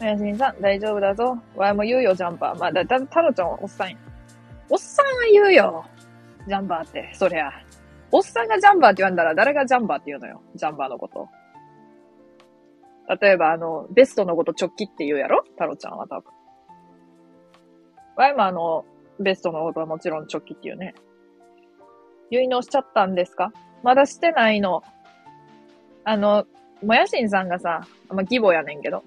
[0.01, 1.38] やしんさん、大丈夫だぞ。
[1.57, 2.59] ワイも言うよ、ジャンパー。
[2.59, 3.97] まあ、だ、だ、タロちゃんはおっさんや。
[4.68, 5.85] おっさんは言うよ。
[6.47, 7.51] ジャンパーって、そりゃ。
[8.11, 10.42] おっさんがジャンパーって言わんだら誰がジャンパーって言うのよ。
[10.55, 11.29] ジャンパーのこと。
[13.21, 15.45] 例えば、あの、ベストのこと直帰って言うやろ？
[15.59, 16.33] タロちゃんは多分。
[18.17, 18.85] ワイもあの、
[19.21, 20.95] ベストのことはもちろん直帰って言うね。
[22.31, 23.53] 結納しちゃったんですか？
[23.83, 24.83] まだしてないの。
[26.05, 26.47] あの、
[26.83, 29.03] もやしんさんがさ、まあ、義母やねんけど、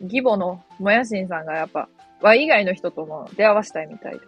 [0.00, 1.88] 義母のもやしんさんがやっぱ、
[2.20, 4.20] ワイ以外の人とも出会わしたいみたいで。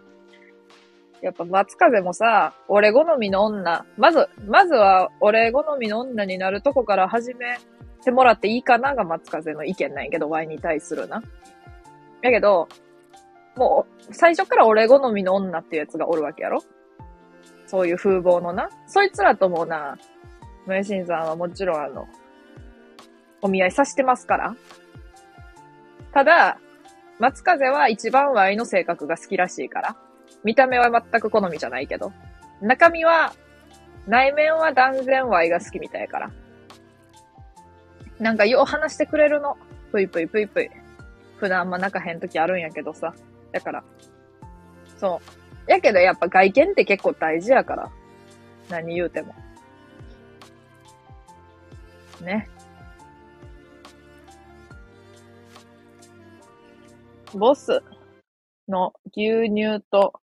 [1.22, 7.58] やっぱ松風もさ、俺好みの女、まず、まずは俺好みの女になるとこから始め
[8.04, 11.22] てもらっていいかなが松風の意見なんやけど、ワイに対するな。
[12.22, 12.68] やけど、
[13.56, 16.62] もう、最初から俺好みの女っていうやつがおるわけやろ
[17.66, 18.68] そういう風貌のな。
[18.86, 19.98] そいつらともな、
[20.66, 22.06] もやしんさんはもちろんあの、
[23.42, 24.56] お見合いさしてますから。
[26.12, 26.58] ただ、
[27.18, 29.96] 松風は一番ワイの性格が好きらしいから。
[30.44, 32.12] 見た目は全く好みじゃないけど。
[32.60, 33.32] 中身は、
[34.06, 36.30] 内面は断然ワイが好きみたいから。
[38.18, 39.56] なんかよう話してくれるの。
[39.92, 40.70] ぷいぷいぷいぷい。
[41.36, 43.14] 普段あんま泣かへん時あるんやけどさ。
[43.52, 43.84] だから。
[44.96, 45.20] そ
[45.66, 45.70] う。
[45.70, 47.90] やけどやっぱ外見って結構大事やから。
[48.70, 49.34] 何言うても。
[52.22, 52.48] ね。
[57.34, 57.82] ボス
[58.68, 60.14] の牛乳と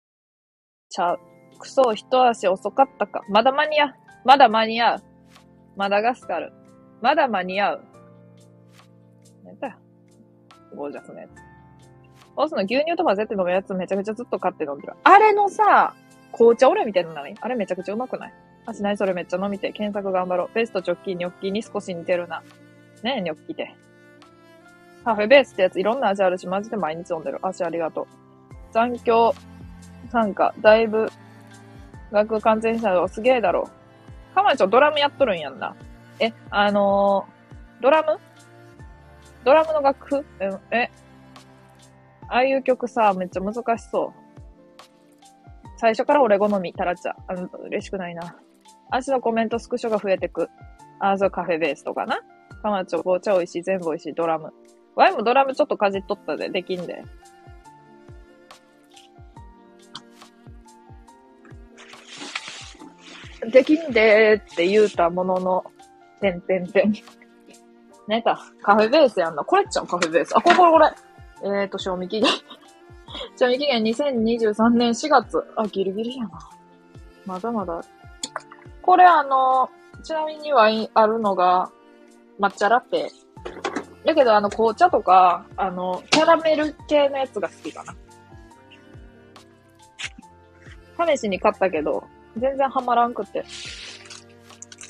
[0.89, 1.17] 茶。
[1.59, 3.21] クソ、一足遅かったか。
[3.29, 3.93] まだ間に合う。
[4.25, 5.03] まだ間に合う。
[5.75, 6.51] マダガスカル。
[7.03, 7.81] まだ間に合う。
[9.43, 9.75] 何だよ。
[10.73, 11.31] ゴージャスなやつ。
[12.33, 14.93] ボスの牛乳とか絶対飲むやつめちゃくちゃずっと買って飲んでる。
[15.03, 15.93] あれのさ、
[16.31, 17.35] 紅茶俺みたいなのない？
[17.41, 18.33] あれめちゃくちゃうまくない？
[18.65, 19.73] あしないそれめっちゃ飲みて。
[19.73, 20.55] 検索頑張ろう。
[20.55, 22.41] ベスト直近ニョッキに少し似てるな。
[23.03, 23.75] ねえ、ニョッキて。
[25.03, 27.39] カフェベースってやついろんな味あるし、マジで毎日飲んでる。
[27.41, 28.07] 足ありがとう。
[28.71, 29.35] 残響
[30.09, 31.11] 参加、だいぶ、
[32.13, 33.69] 学完全したのすげえだろ。
[34.33, 35.75] かまちょドラムやっとるんやんな。
[36.19, 38.19] え、あのー、ドラム？
[39.43, 40.25] ドラムの楽譜？
[40.39, 40.91] え、え、
[42.29, 44.23] ああいう曲さ、めっちゃ難しそう。
[45.77, 47.15] 最初から俺好み、タラちゃん。
[47.27, 48.37] あの、嬉しくないな。
[48.89, 50.49] 足のコメントスクショが増えてく。
[50.99, 52.21] あ、そう、カフェベースとかな。
[52.61, 54.53] かまちょ、紅茶美味しい、全部美味しい、ドラム。
[54.95, 57.03] ワイもドラムちょっとかじっとったで、できんで。
[63.51, 65.65] できんでーって言うたものの、
[66.23, 66.93] てんてんてん。
[68.07, 69.43] ねか、カフェベースやんの。
[69.43, 70.37] これっちゃうカフェベース。
[70.37, 70.91] あ、これこれこれ。
[71.43, 72.31] えーと、賞味期限。
[73.37, 75.43] 賞味期限2023年4月。
[75.57, 76.39] あ、ギリギリやな。
[77.25, 77.81] まだまだ。
[78.81, 79.69] これあの、
[80.03, 81.69] ちなみにはあるのが、
[82.39, 83.11] 抹茶ラテ。
[84.05, 87.95] だけどあの、紅茶とか、あの、キャラメル系のやつが好きかな。
[91.15, 92.03] 試しに買ったけど、
[92.37, 93.43] 全然ハマらんくて。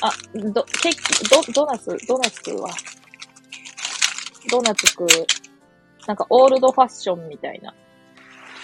[0.01, 2.69] あ、ど、ケーキ、ド、ドーナツ、ドーナツ食うわ。
[4.49, 5.07] ドーナツ食う。
[6.07, 7.73] なんかオールドファッションみたいな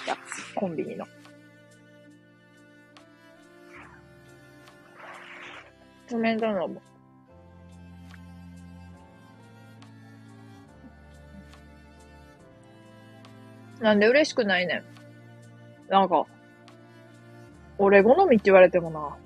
[0.07, 0.53] やつ。
[0.55, 1.05] コンビニの。
[6.11, 6.81] 冷たのも。
[13.79, 14.83] なんで嬉しくないねん。
[15.89, 16.25] なんか、
[17.77, 19.17] 俺好みって言われてもな。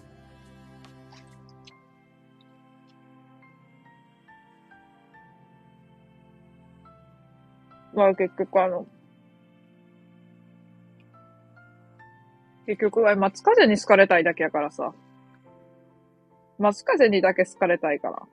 [7.93, 8.85] まあ結局あの、
[12.65, 14.93] 結局は松風に好かれたいだけやからさ。
[16.59, 18.23] 松風にだけ好かれたいから。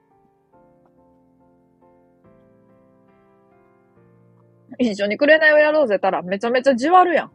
[4.79, 7.31] 一緒にくれないをやろうぜたらめちゃめちゃじわるやん。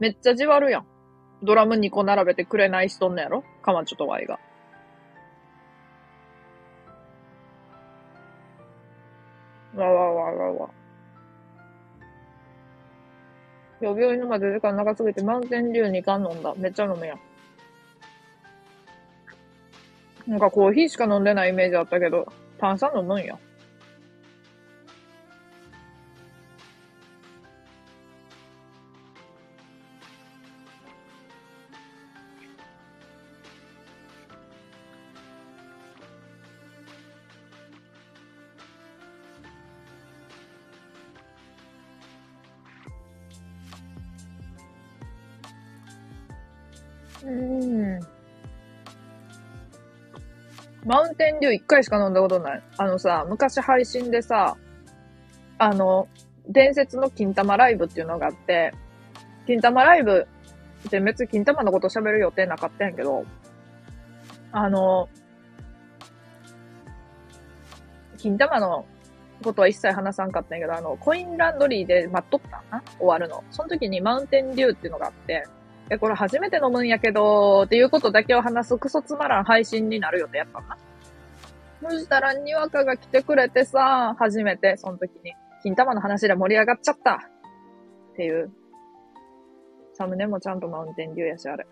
[0.00, 0.86] めっちゃじわるやん。
[1.42, 3.44] ドラム2個並べてくれない人んのやろ？
[3.62, 4.38] かまちょとワイが。
[9.74, 10.70] わわわわわ。
[13.80, 16.54] 病院のまで時間長すぎて満点流2缶飲んだ。
[16.56, 17.20] めっちゃ飲むやん。
[20.26, 23.38] なんかコーヒーしか飲んでないイメージあったけど、炭酸飲むんや。
[50.92, 52.62] マウンテンデュー一回しか飲んだことない。
[52.76, 54.58] あのさ、昔配信でさ、
[55.56, 56.06] あの、
[56.46, 58.74] 伝説の金玉ライブっていうのがあって、
[59.46, 60.28] 金玉ライブ
[60.86, 63.24] って別に金玉のこと喋る予定なかったんやけど、
[64.52, 65.08] あの、
[68.18, 68.84] 金玉の
[69.42, 72.82] ことは一切話さんかったんやけど、あの、コインランドリーで待っとったな？
[72.98, 73.42] 終わるの。
[73.50, 75.44] その時にマウンテンデューっていうのがあって、
[75.92, 80.78] え、これ初めて飲むんやけど、っていうことだけを話すクソつまらん配信になる予定やったな。
[81.82, 87.28] そしたら、にわかが来てくれてさ、初めて、その時に、金玉の話で盛り上がっちゃった。
[88.12, 88.50] っていう。
[89.92, 91.66] サムネもちゃんとマウンテンデューやし、あれ。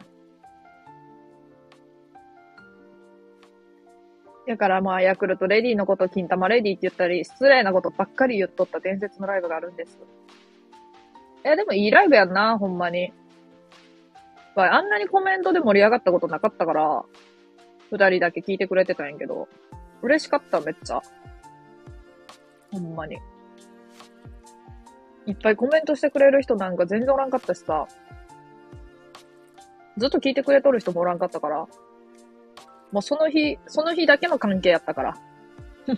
[4.47, 9.99] だからまあ、ヤクルトレディのこと金玉レディって言ったり、失礼なことばっかり言っとった伝説のライブがあるんです。
[11.43, 13.15] え、でもいいライブやんな、ほんまに。
[14.63, 17.05] あんなにコメントで盛り上がったことなかったから、
[17.91, 19.49] 二人だけ聞いてくれてたんやけど、
[20.03, 21.01] 嬉しかった、めっちゃ。
[22.73, 23.19] ほんまに。
[25.27, 27.87] いっぱいコメントしてくれる人なんか全然おらんかったしさ、
[29.97, 31.67] ずっと聞いてくれとる人もおらんかったから、
[32.91, 35.17] もうその日、その日だけの関係やったから。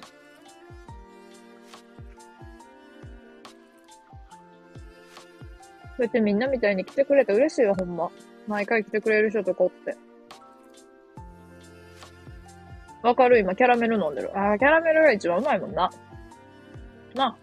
[5.97, 8.11] そうやってみんなみたいに来てくれて嬉しいよ、ほんま。
[8.47, 9.97] 毎回来てくれる人とこって。
[13.03, 13.39] わかる？
[13.41, 14.31] 今、キャラメル飲んでる。
[14.37, 15.91] あー、キャラメルが一番うまいもんな。
[17.15, 17.37] な。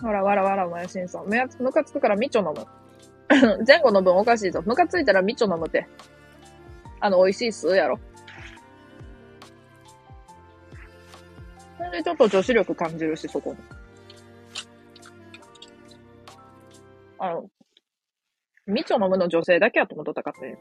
[0.00, 1.26] ほら、わらわら、お前、しんさん。
[1.26, 2.66] むや、むかつくからみちょ飲む。
[3.66, 4.62] 前後の分おかしいぞ。
[4.64, 5.88] むかついたらみちょ飲むて。
[7.00, 7.98] あの、美味しいっす、やろ。
[11.78, 13.75] そんでちょっと女子力感じるし、そこに。
[17.18, 17.48] あの、
[18.66, 20.58] みちょ飲むの女性だけやと思っとったかって。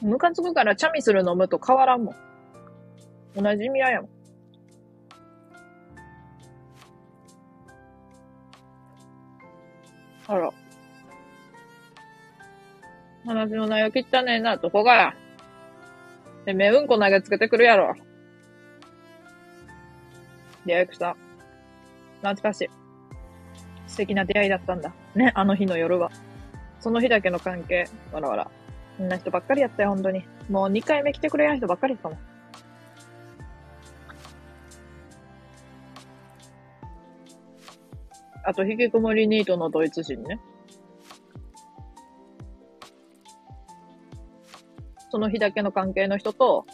[0.00, 2.14] ムカつくからチャミスル飲むと変わらんもん。
[3.36, 4.10] 同じ意味合いやもん。
[10.26, 10.50] あら。
[13.26, 15.14] 話の内容汚ねえな、どこがや。
[16.46, 17.94] てめえうんこ投げつけてくるやろ。
[20.64, 21.16] 出会いした。
[22.22, 22.70] 懐かしい。
[23.86, 24.94] 素敵な出会いだったんだ。
[25.14, 26.10] ね、あの日の夜は。
[26.78, 27.88] その日だけの関係。
[28.12, 28.50] わらわら。
[28.96, 30.24] そんな人ばっかりやったよ、本当に。
[30.48, 32.18] もう2回目来てくれやん人ばっかりやったもん。
[38.42, 40.40] あと、引きこもりニートのドイツ人ね。
[45.10, 46.66] その日だけの関係の人と、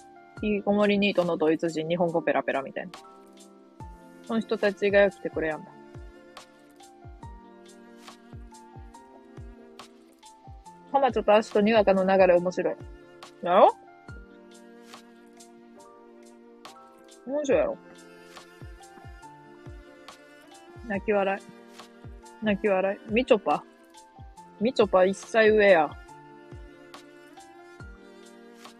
[0.43, 3.16] 引きこもりニートのドイツ人、日本語ペラペラみたいな。
[4.27, 5.71] その人たちが来てくれやんだ。
[10.93, 12.77] 浜ちょっと足とにわかの流れ面白い。
[13.43, 13.77] やろ？
[17.27, 17.79] 面白いやろ？
[20.89, 22.45] 泣き笑い。
[22.45, 22.99] 泣き笑い。
[23.13, 23.63] みちょぱ。
[24.61, 25.91] みちょぱ一歳上や。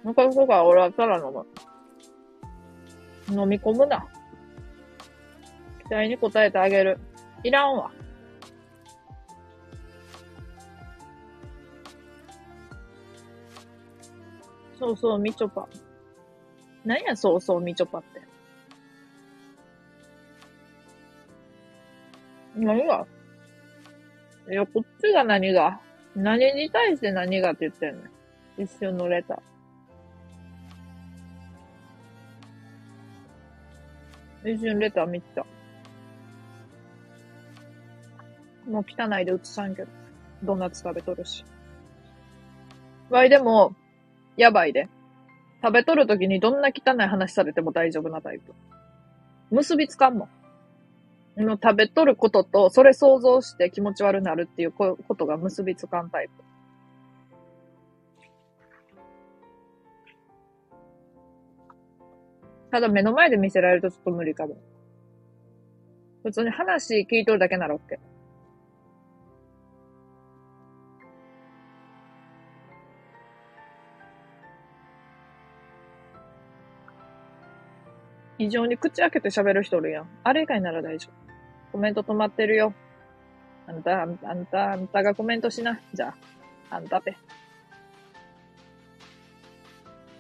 [0.03, 1.47] 昔か俺はただ飲む。
[3.43, 4.07] 飲み込むな。
[5.89, 6.99] 期待に応えてあげる。
[7.45, 7.91] いらんわ。
[14.79, 15.67] そうそう、みちょぱ。
[16.85, 18.21] 何や、そうそう、みちょぱって。
[22.57, 23.07] 何が？
[24.51, 25.81] いや、こっちが何が？
[26.15, 28.03] 何に対して何がって言ってんの？
[28.59, 34.55] 一瞬のレター。
[34.55, 35.47] 一瞬レター見てた。
[38.67, 39.89] もう汚いで映さんけど。
[40.43, 41.45] ドーナツ食べとるし。
[43.11, 43.75] わいでも、
[44.37, 44.89] やばいで。
[45.63, 48.53] 食べとるときにどんな汚い話されても大丈夫なタイプ。
[49.51, 50.29] 結びつかんも
[51.37, 51.45] ん。
[51.45, 56.33] の食べとることと、それ想像して気持ち悪なるっていうことが結びつかんタイプ。
[62.71, 64.57] ただ目の前で見せられるとちょっと無理かも。
[66.23, 67.81] 普通に話聞いとるだけなら OK。
[78.47, 80.09] 異常に口開けて喋る人おるやん。
[80.23, 81.73] あれ以外なら大丈夫。
[81.73, 82.73] コメント止まってるよ。
[83.67, 85.81] あんた、あんた、あんた、あんたがコメントしな。
[85.93, 86.15] じゃ
[86.71, 87.17] あ、あんたぺ。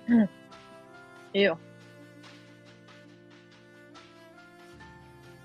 [0.08, 0.22] うん。
[0.24, 0.28] い
[1.34, 1.56] いよ。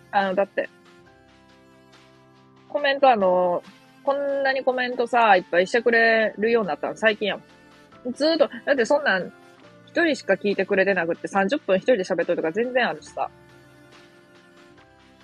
[0.09, 0.67] あの、だって、
[2.67, 3.61] コメントあの、
[4.03, 7.43] こんなにコメントさ、いっぱいしてくれるようになったの最近やん。
[8.11, 9.31] ずーっと、だってそんなん、
[9.91, 13.29] 一人しか聞いてくれてなくって30分一人で喋っとるとか全然あるしさ。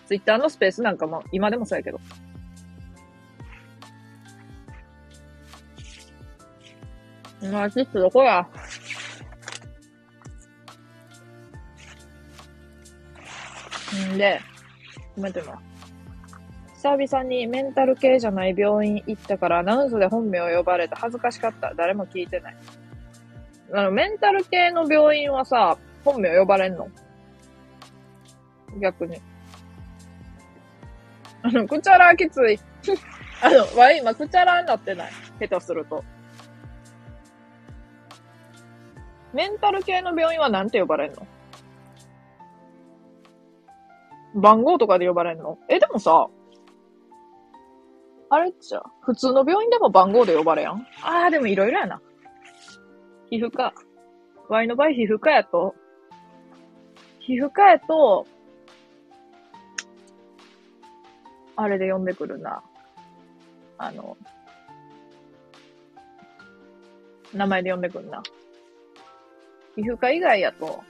[0.06, 2.00] ツイッターのスペースなんかも今でもそうやけど。
[7.52, 8.46] まあ、ちょっとどこや？
[14.14, 14.42] んで、
[15.16, 15.60] ごめんてな。
[16.74, 21.74] 久々にメンタル系じゃない病院行ったからアナウンスで本名を呼ばれて恥ずかしかった。
[21.76, 22.58] 誰も聞いてない。
[23.74, 26.88] あの、メンタル系の病院はさ、本名呼ばれんの？
[28.82, 29.18] 逆に。
[31.44, 32.60] あの、くちゃらきつい。
[33.42, 35.12] あの、わ、今、くちゃらになってない。
[35.40, 36.04] 下手すると。
[39.34, 41.28] メンタル系の病院はなんて呼ばれんの？
[44.36, 45.58] 番号とかで呼ばれんの？
[45.68, 46.28] え、でもさ、
[48.30, 52.02] あれっちゃ、普通の病院でも番号で呼ばれやんああ、でもいろいろやな。
[53.30, 53.74] 皮膚科。
[54.50, 55.76] ワイの場合皮膚科やと、
[57.20, 58.26] 皮膚科やと、
[61.58, 62.64] あれで呼んでくるな。
[63.78, 64.18] あの、
[67.34, 68.24] 名前で呼んでくるな。
[69.76, 70.82] 皮膚科以外やと、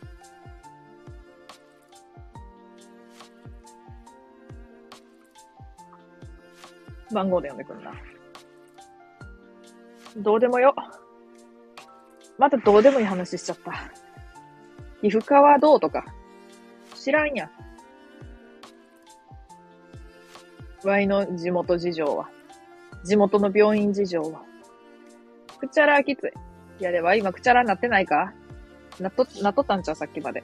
[7.12, 7.94] 番号で呼んでくるな。
[10.18, 10.76] どうでもよ。
[12.38, 13.72] またどうでもいい話しちゃった。
[15.02, 16.06] 皮膚科はどうとか。
[16.96, 17.50] 知らんや。
[20.84, 22.30] ワイの地元事情は。
[23.04, 24.42] 地元の病院事情は。
[25.60, 26.32] くちゃらきつい。
[26.80, 28.34] いやでは今くちゃらになってないか？
[29.00, 30.44] なっと、なっとったんちゃうさっきまで。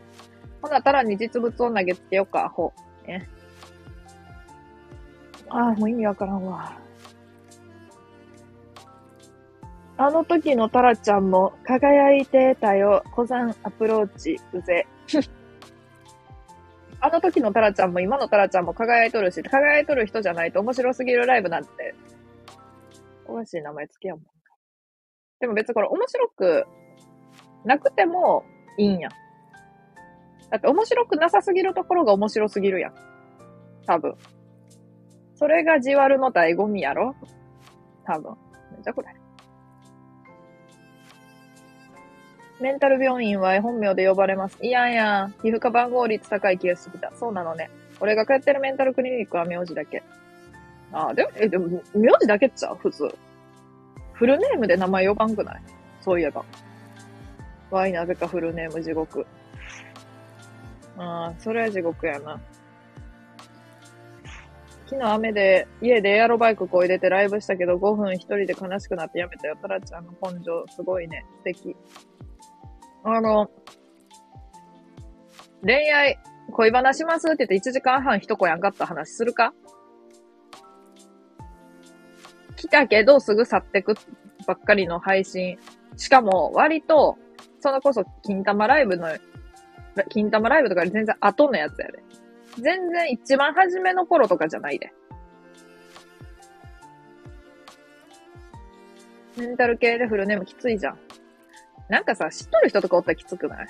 [0.62, 2.74] ほな、たらに実物を投げつけようか、アホ。
[3.06, 3.30] ね。
[5.50, 6.78] ああ、もう意味わからんわ。
[9.98, 13.04] あの時のタラちゃんも輝いてたよ。
[13.12, 14.88] 小山アプローチ、うぜ。
[17.00, 21.94] あの時のタラちゃんも今のタラちゃんも輝いとるし、輝いとる人じゃないと面白すぎるライブなんて、
[23.26, 24.24] おかしい名前つけやもん。
[25.39, 26.66] でも別にこれ面白く
[27.66, 28.46] なくても
[28.78, 29.10] いいんや。
[30.50, 32.94] だって面白くなさすぎるところが面白すぎるやん。
[33.86, 34.16] 多分。
[35.36, 37.16] それがじわるの醍醐味やろ？
[38.06, 38.38] 多分。
[38.78, 39.22] めちゃこれ。
[42.64, 44.57] メンタル病院は本名で呼ばれます。
[44.61, 47.11] いやいや、皮膚科番号率高い気がしてきた。
[47.20, 47.70] そうなのね。
[47.99, 50.01] 俺が通ってるメンタルクリニックは名字だけ。
[50.93, 53.14] ああ、でも、え、でも、名字だけっちゃ普通。
[54.14, 55.61] フルネームで名前呼ばんくない？
[55.99, 56.45] そういえば。
[57.70, 59.26] わい、なぜかフルネーム地獄。
[60.97, 62.39] ああ、それは地獄やな。
[64.86, 69.57] 昨日雨で家でエアロバイクこいでてライブしたけど5分一人で悲しくなってやめたよ。
[69.61, 71.26] トラちゃんの根性すごいね。
[71.39, 71.76] 素敵。
[73.04, 73.51] あの、
[75.62, 76.20] 恋愛、
[76.51, 79.54] 恋バナしますって言って1時間半一子やんかった話するか？
[82.56, 83.95] 来たけどすぐ去ってく
[84.47, 85.58] ばっかりの配信。
[85.97, 87.18] しかも割と、
[87.60, 89.10] それこそ金玉ライブの、
[90.10, 92.04] 金玉ライブとか全然後のやつやで。
[92.60, 94.93] 全然一番初めの頃とかじゃないで。
[99.38, 100.99] メンタル系でフルネームきついじゃん。
[101.89, 103.67] なんかさ、知っとる人とかおったらきつくない？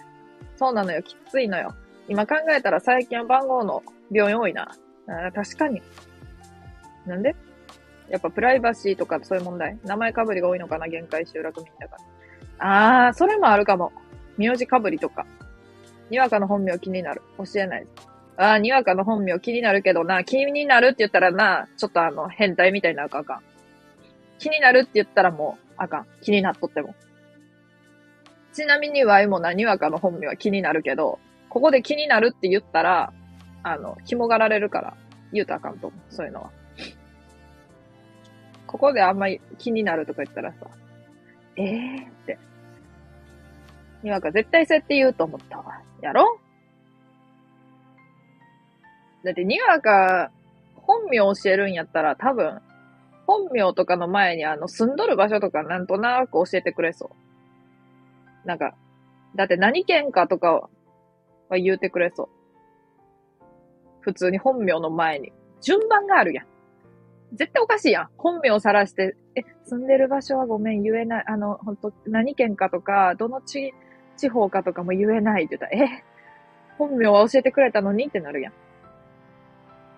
[0.55, 1.73] そうなのよ、きついのよ。
[2.07, 4.71] 今考えたら最近は番号の病院多いな。
[5.07, 5.81] あ確かに。
[7.05, 7.35] なんで？
[8.09, 9.77] やっぱプライバシーとかそういう問題？
[9.83, 10.87] 名前かぶりが多いのかな？
[10.87, 11.97] 限界集落民だか
[12.59, 13.07] ら。
[13.07, 13.91] あー、それもあるかも。
[14.37, 15.25] 名字かぶりとか。
[16.09, 17.21] にわかの本名気になる。
[17.37, 17.87] 教えない。
[18.37, 23.41] あー、にわかの本名気になるけどな、気になるって言ったらな、ちょっとあの、変態みたいなるかあかん。
[24.39, 26.05] 気になるって言ったらもう、あかん。
[26.21, 26.95] 気になっとっても。
[28.53, 33.13] ちなみにワイもな、にわかの本名は気になるけど、ここで気になるって言ったら、
[33.63, 34.97] あの、紐がられるから、
[35.31, 35.99] 言うたらあかんと思う。
[36.13, 36.51] そういうのは。
[38.67, 40.67] ここであんまり気になるとか言ったらさ、
[41.55, 42.39] ええー、って。
[44.01, 45.81] にわか絶対そうやって言うと思ったわ。
[46.01, 46.39] やろ？
[49.23, 50.31] だってにわか
[50.75, 52.59] 本名教えるんやったら多分、
[53.25, 57.22] 本名とかの前にあの住んどる場所とかなんとなく教えてくれそう。
[58.45, 58.75] なんか、
[59.35, 60.69] だって何県かとか
[61.49, 62.29] は言うてくれそう。
[64.01, 65.31] 普通に本名の前に。
[65.61, 66.45] 順番があるやん。
[67.35, 68.09] 絶対おかしいやん。
[68.17, 71.23] 本名を晒して、え、住んでる場所はごめん言えない。
[71.25, 73.73] あの、本当何県かとか、どの地、
[74.17, 76.03] 地方かとかも言えないって言ったら、え、
[76.77, 78.07] 本名は教えてくれたのに？
[78.07, 78.53] ってなるやん。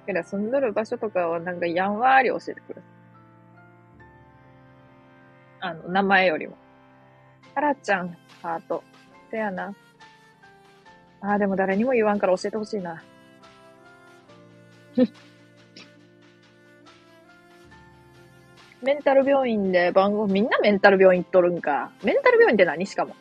[0.06, 2.84] けど住んどる場所とかはなんかやんわーり教えてくる。
[5.62, 6.58] あの、名前よりも。
[7.56, 8.84] タラちゃん、ハート。
[9.32, 9.74] せやな。
[11.22, 13.02] ああ、でも誰にも言わんから教えてほしいな。
[18.82, 21.92] メンタル病院で番号、みんなメンタル病院行っとるんか。
[22.04, 22.86] メンタル病院って何？
[22.86, 23.16] しかも。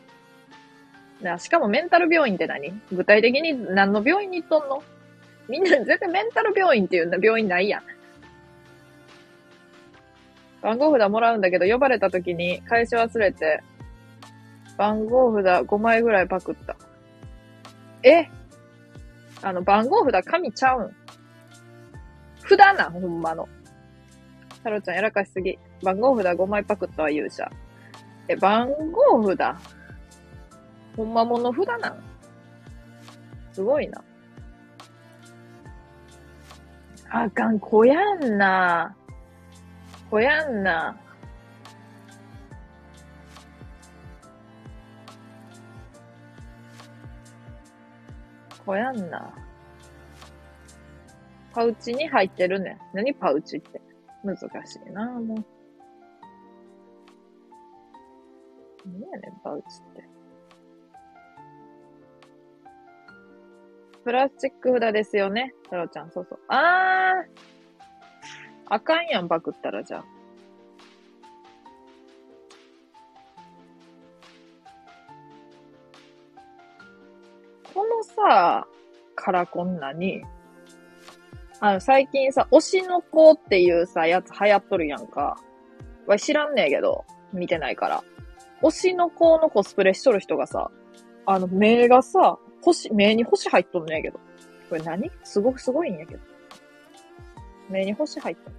[1.21, 2.73] な、しかもメンタル病院って何？
[2.91, 4.83] 具体的に何の病院に行っとんの？
[5.47, 7.83] みんな絶対メンタル病院っていう病院ないやん。
[10.61, 13.63] 番号札もらうんだけど、呼ばれた時に返し忘れて、
[14.77, 16.75] 番号札5枚ぐらいパクった。
[18.03, 18.29] え？
[19.41, 20.95] あの、番号札紙ちゃうん
[22.39, 23.47] 札な、ほんまの。
[24.57, 25.57] 太郎ちゃんやらかしすぎ。
[25.83, 27.49] 番号札5枚パクったわ、勇者。
[28.27, 29.55] え、番号札？
[30.97, 32.03] ほんまもの札なん？
[33.53, 34.03] すごいな。
[37.09, 38.95] あかん、こやんな。
[40.09, 40.97] こやんな。
[48.65, 49.33] こやんな。
[51.53, 52.77] パウチに入ってるね。
[52.93, 53.81] 何パウチって。
[54.23, 55.45] 難しいな、もう。
[58.85, 60.03] 何やねん、パウチって。
[64.03, 65.53] プラスチック札ですよね。
[65.63, 66.39] 太郎ちゃん、そうそう。
[66.47, 67.45] あー。
[68.67, 70.14] あかんやん、パクったらじゃあ。
[78.15, 78.67] さ、
[79.15, 80.23] からこんなに、
[81.59, 85.37] あの、最近さ、推しの子っていうさ、やつ流行っとるやんか。
[86.05, 88.03] わ、知らんねえけど、見てないから。
[88.61, 90.69] 推しの子のコスプレしとる人がさ、
[91.25, 94.19] あの、目がさ、星、目に星入っとんねんけど。
[94.69, 95.11] これ何？
[95.23, 96.21] すごくすごいんやけど。
[97.69, 98.53] 目に星入っとん。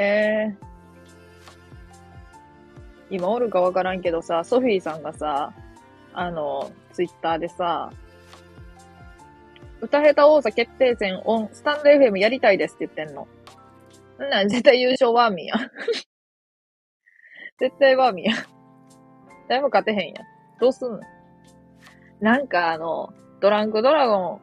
[0.00, 5.52] えー、今おるかわからんけどさ、ソフィーさんがさ、
[6.14, 7.92] あの、ツイッターでさ、
[9.82, 13.28] 歌下手王座決定戦オン、スタンド FM やりたいですって言ってんの。
[14.26, 15.54] んなん絶対優勝ワーミーや。
[17.58, 18.36] 絶対ワーミーや。
[19.50, 20.22] 誰も勝てへんや。
[20.60, 21.00] どうすんの？
[22.20, 24.40] なんかあの、ドランクドラゴ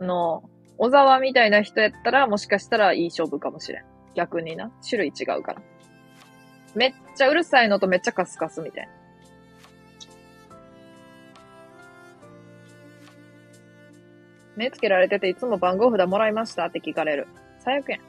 [0.00, 0.44] ンの
[0.78, 3.95] 小沢みたいな人やったら、もしかしたらいい勝負かもしれん。
[4.16, 4.72] 逆にな。
[4.82, 5.62] 種類違うから。
[6.74, 8.92] めっちゃうるさいのとめっちゃカスカスみたいな。
[14.56, 17.28] 目つけられてていつも番号札もらいましたって聞かれる。
[17.60, 18.00] 最悪やん。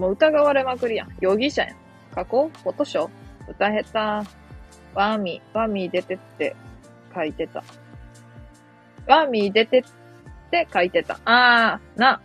[0.00, 1.16] もう疑われまくりやん。
[1.20, 1.76] 容疑者やん。
[2.12, 3.08] 加工フォトショー
[3.50, 4.28] 歌下手？
[4.94, 6.56] ワーミー、ワーミー出てって
[7.14, 7.62] 書いてた。
[9.06, 9.84] ワーミー出てっ
[10.50, 11.20] て書いてた。
[11.24, 12.20] あー、な。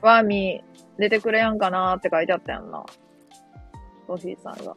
[0.00, 0.67] ワーミー
[0.98, 2.84] 出てくれやんかなーって書いてあったやんな。
[4.06, 4.76] ソフィーさんが。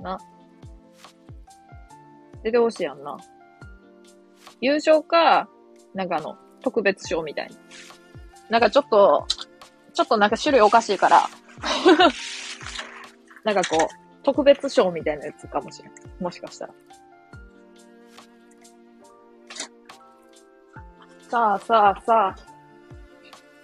[0.00, 0.18] な。
[2.42, 3.18] 出てほしいやんな。
[4.60, 5.48] 優勝か、
[5.94, 7.56] なんかあの、特別賞みたいな。
[8.48, 9.26] なんかちょっと、
[9.92, 11.22] ちょっとなんか種類おかしいから、
[13.44, 15.92] なんかこう、特別賞みたいなやつかもしれん。
[16.20, 16.74] もしかしたら。
[21.28, 22.49] さあさあさあ。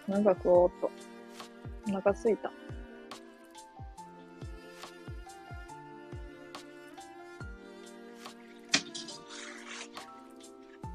[0.09, 0.91] なんか食おうと。
[1.89, 2.53] お腹すいた。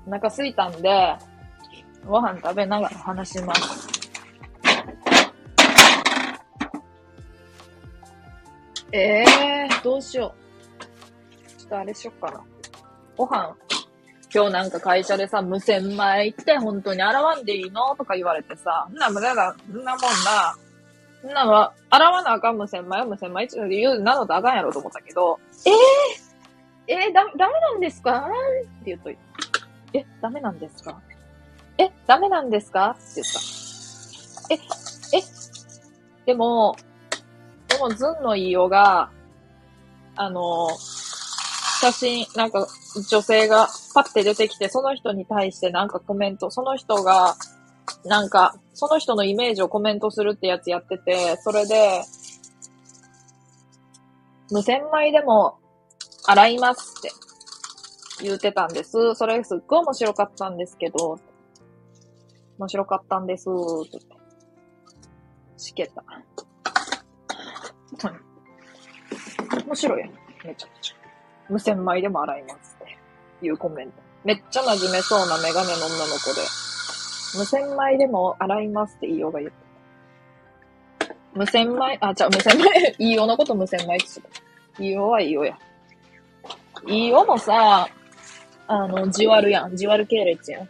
[0.07, 1.15] お腹すいたんで、
[2.05, 3.89] ご飯食べながら話します。
[8.93, 10.35] ええー、どうしよ
[10.77, 11.59] う。
[11.59, 12.43] ちょっとあれしよっかな。
[13.15, 13.55] ご飯、
[14.33, 17.01] 今日なんか会社でさ、無洗米って本当に。
[17.01, 17.95] 洗わんでいいの？
[17.97, 20.01] とか言われてさ、んな無駄だ、んなもん
[21.25, 25.69] な、んなは、洗わなあかん無洗米は無洗米って言うなのとあかんやろと思ったけど、え
[26.89, 28.25] えー、えー、だ、ダメなんですか？
[28.81, 29.09] って言っと。
[29.93, 30.97] え、ダメなんですか？
[31.77, 32.91] え、ダメなんですか？
[32.91, 33.39] って言った。
[35.17, 35.23] え、え、
[36.25, 36.77] でも、
[37.67, 39.09] でもズンの言いようが、
[40.15, 40.69] あの、
[41.81, 42.65] 写真、なんか
[43.09, 47.35] 女性がパッて出てきて、その人に対してなんかコメント、その人が、
[48.05, 52.03] なんか、その人のイメージをコメントするってやつやってて、それで、
[54.51, 55.57] 無洗米でも
[56.25, 57.11] 洗いますって
[58.23, 59.15] 言ってたんです。
[59.15, 61.19] それすっごい面白かったんですけど、
[62.57, 64.21] 面白かったんですって言って。
[65.57, 66.03] しけた。
[69.65, 70.11] 面白い。
[70.43, 70.95] めちゃくちゃ。
[71.49, 72.70] 無洗米でも洗います
[73.41, 73.93] ていうコメント。
[74.23, 76.41] めっちゃ馴染めそうなメガネの女の子で、
[77.37, 81.15] 無洗米でも洗いますって言いようが言ってた。
[81.33, 84.43] 無洗米、あ、じゃあ無洗米、言いようのこと無洗米って言ってた。
[84.79, 85.57] 言いようは言いようや。
[86.85, 87.89] 言いようもさ、
[88.67, 89.75] あの、じわるやん。
[89.75, 90.69] じわる系列やん。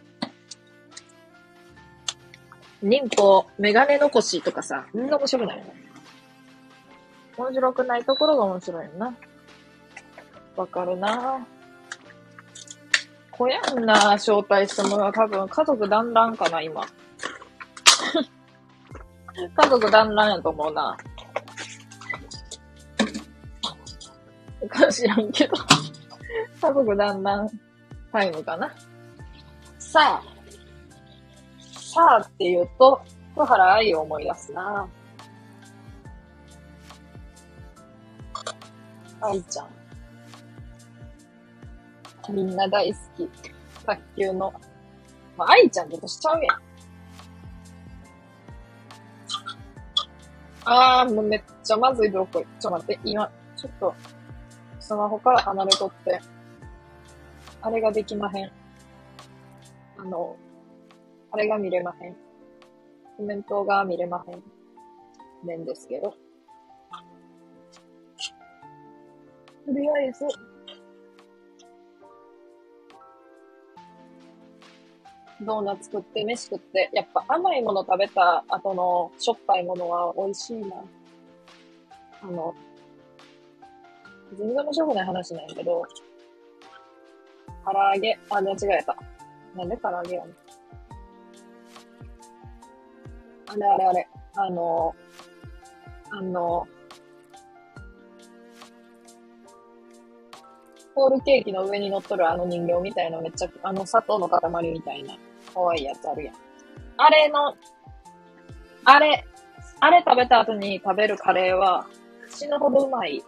[2.82, 5.58] 忍法、メガネ残しとかさ、みんな面白くない？
[5.58, 5.74] よね。
[7.36, 9.16] 面白くないところが面白いよな。
[10.56, 11.46] わかるな
[13.42, 16.86] こやんな招待したものは多分家族団らんかな、今。
[19.34, 20.96] 家族団らんやと思うな。
[24.60, 25.56] おか知らんけど。
[26.60, 27.48] 家族団らん
[28.12, 28.72] タイムかな。
[29.80, 30.22] さあ。
[31.80, 34.88] さあって言うと、福原愛を思い出すな。
[39.20, 39.81] 愛ちゃん。
[42.30, 43.28] みんな大好き。
[43.84, 44.52] 卓球の。
[45.36, 46.60] まあ、愛ちゃんって年ちゃうやん。
[50.64, 52.48] あー、もうめっちゃまずいブロッコリー。
[52.60, 53.94] ちょっと待って、今、ちょっと、
[54.78, 56.20] スマホから離れとって、
[57.62, 58.52] あれができまへん。
[59.98, 60.36] あの、
[61.32, 62.16] あれが見れまへん。
[63.16, 64.42] コメントが見れまへん。
[65.46, 66.10] ねんですけど。
[66.10, 66.16] と
[69.72, 70.26] りあえず、
[75.44, 80.76] ドーナツ食って飯食って、やっぱ甘いもの食べた後のしょっぱいものは美味しいな。
[82.22, 82.54] あの、
[84.38, 85.82] 全然面白くない話なんやけど、
[87.64, 88.96] 唐揚げ、あ、間違えた。
[89.56, 90.32] なんで唐揚げやね。
[93.46, 94.94] あれあれあれ、あの、
[96.10, 96.66] あの、
[100.94, 105.16] ホールケーキの上に乗っとるあの人形みたいなめっちゃ、あの砂糖の塊みたいな
[105.54, 106.34] 可愛いやつあるやん。
[106.96, 107.56] あれの、
[108.84, 109.24] あれ、
[109.80, 111.86] あれ食べた後に食べるカレーは
[112.28, 113.22] 死ぬほどうまい。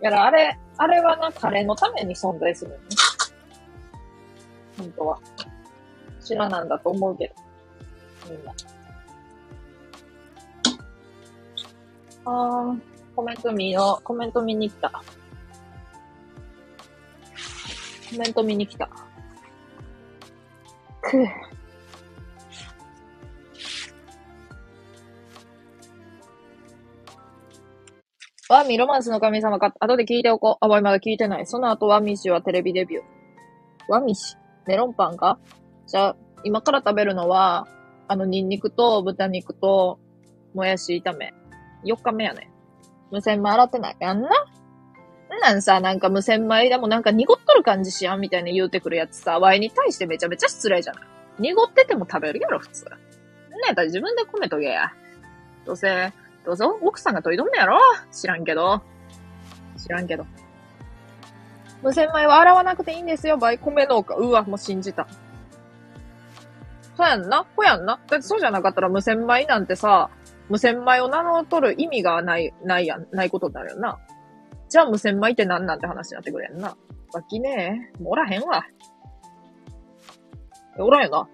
[0.00, 2.76] やら、あれ、あれはな、カレーのために存在するね。
[4.78, 5.18] 本当は。
[6.20, 7.34] 知らなんだと思うけど。
[8.30, 8.52] みんな。
[12.24, 12.80] あー、
[13.14, 14.04] コメント見よう。
[14.04, 14.90] コメント見に来た。
[18.10, 18.88] コメント見に来た。
[21.02, 21.26] くぅ。
[28.48, 30.64] ワミ、ロマンスの神様か、後で聞いておこう。
[30.64, 31.46] あ、まだ聞いてない。
[31.46, 33.02] その後、ワミ氏はテレビデビュー。
[33.88, 34.36] ワミ氏
[34.66, 35.38] メロンパンか？
[35.86, 37.66] じゃあ、今から食べるのは、
[38.08, 39.98] あの、ニンニクと豚肉と、
[40.54, 41.32] もやし炒め。
[41.84, 42.50] 4日目やね。
[43.10, 44.28] 無洗米洗ってないやんな。
[45.36, 51.04] んなんさ、なんか無洗米でもなんか濁っとる感じしやんみたいな言うてくるやつさ、ワイに対してめちゃめちゃ失礼じゃない？
[51.38, 52.84] 濁ってても食べるやろ、普通。
[52.84, 52.90] ね
[53.70, 54.92] え、たら自分で米とげや。
[55.64, 56.12] どうせ、
[56.44, 57.78] どうぞ、奥さんが研いどんねやろ？
[58.10, 58.82] 知らんけど。
[59.78, 60.26] 知らんけど。
[61.82, 64.14] 無洗米は洗わなくていいんですよ、バイ米農家。
[64.14, 65.06] うわ、もう信じた。
[66.96, 67.46] そうやんな？
[67.56, 67.98] こやんな？
[68.08, 70.10] だってそうじゃなかったら無洗米なんてさ、
[70.48, 73.98] 無洗米を名乗っとる意味がない、ないやん、ないことになるよな。
[74.72, 76.74] じゃあ無洗米って何なんて話になってくるやんな。
[77.12, 78.02] わきねえ。
[78.02, 78.66] もうおらへんわ。
[80.78, 81.28] おらんな。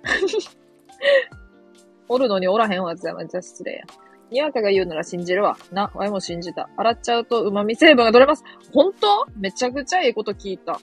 [2.09, 3.85] おるのにおらへんわってめっちゃ失礼や。
[4.33, 5.57] にわかが言うなら信じるわ。
[5.71, 6.69] な、わいも信じた。
[6.77, 8.43] 洗っちゃうと旨味成分が取れます。
[8.75, 9.27] 本当？
[9.37, 10.81] めちゃくちゃいいこと聞いた。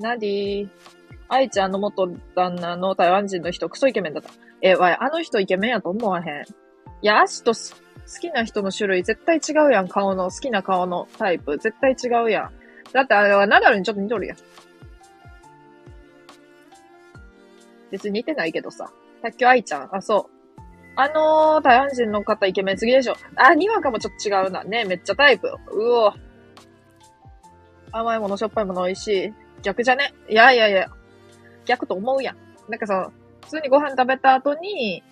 [0.00, 0.68] なディー。
[1.28, 4.30] 愛ちゃんの元旦那の台湾人の人、クソイケメンだった。
[4.62, 6.42] え、わい、あの人イケメンやと思わへん。
[6.42, 6.46] い
[7.02, 7.54] や、足と
[8.10, 11.58] 好きな人の種類絶対違うやん、顔の、好きな顔のタイプ。
[11.58, 12.52] 絶対違うやん。
[12.92, 14.36] だってあれはナダルにちょっと似とるやん。
[17.90, 18.90] 別に似てないけどさ。
[19.22, 19.94] 卓球愛ちゃん。
[19.94, 20.60] あ、そう。
[20.96, 23.14] あのー、台湾人の方イケメンすぎでしょ。
[23.36, 24.64] あ、にわかもちょっと違うな。
[24.64, 25.48] ねめっちゃタイプ。
[25.70, 26.12] うお。
[27.92, 29.34] 甘いもの、しょっぱいもの美味しい。
[29.62, 30.12] 逆じゃね？
[30.28, 30.88] いやいやいや。
[31.66, 32.36] 逆と思うやん。
[32.68, 33.10] なんかさ、
[33.42, 35.02] 普通にご飯食べた後に、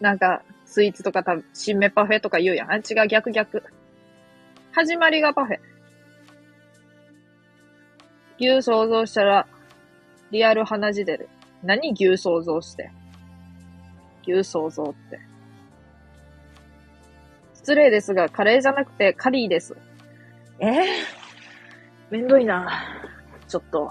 [0.00, 2.70] なんか、スイーツとか食べ、新芽パフェとか言うやん。
[2.70, 3.62] あ、違う、逆逆。
[4.72, 5.58] 始まりがパフェ。
[8.38, 9.46] 牛想像したら、
[10.30, 11.28] リアル鼻血出る。
[11.62, 12.90] 何牛想像して？
[14.26, 15.20] 牛想像って。
[17.54, 19.76] 失礼ですが、カレーじゃなくてカリーです。
[20.58, 20.74] えー、
[22.10, 22.82] めんどいな。
[23.48, 23.90] ちょっと。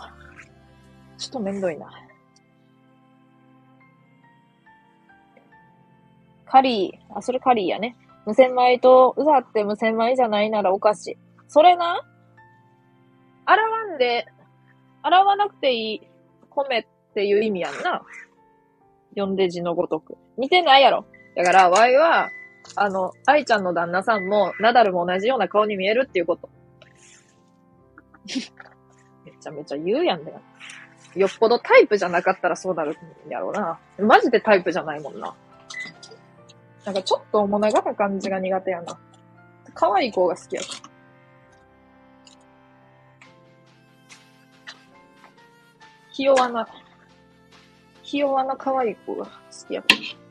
[1.18, 1.90] ちょっとめんどいな。
[6.56, 7.98] カリー、あ、それカリーやね。
[8.26, 11.18] 無洗米と、うざって無洗米じゃないならおかしい。
[11.50, 12.00] それな？
[13.44, 14.26] 洗わんで、
[15.04, 16.02] 洗わなくていい
[16.50, 18.04] 米っていう意味やんな。
[19.16, 20.16] 読んで字のごとく。
[20.38, 21.06] 似てないやろ。
[21.36, 22.30] だから、ワイは、
[22.78, 26.48] あの、愛ちゃんの旦那さんも、ナダルも同じような顔に見えるっていうこと。
[29.26, 30.40] めちゃめちゃ言うやんだよ。
[31.18, 32.98] よっぽどタイプじゃなかったらそうなる
[33.28, 33.78] んやろうな。
[34.00, 35.36] マジでタイプじゃないもんな。
[36.86, 38.98] なんかちょっと面長な感じが苦手やな。
[39.74, 40.74] 可愛い子が好きやから。
[46.12, 46.68] ひ弱な、
[48.04, 49.32] ひ弱な可愛い子が好
[49.68, 50.25] きやから。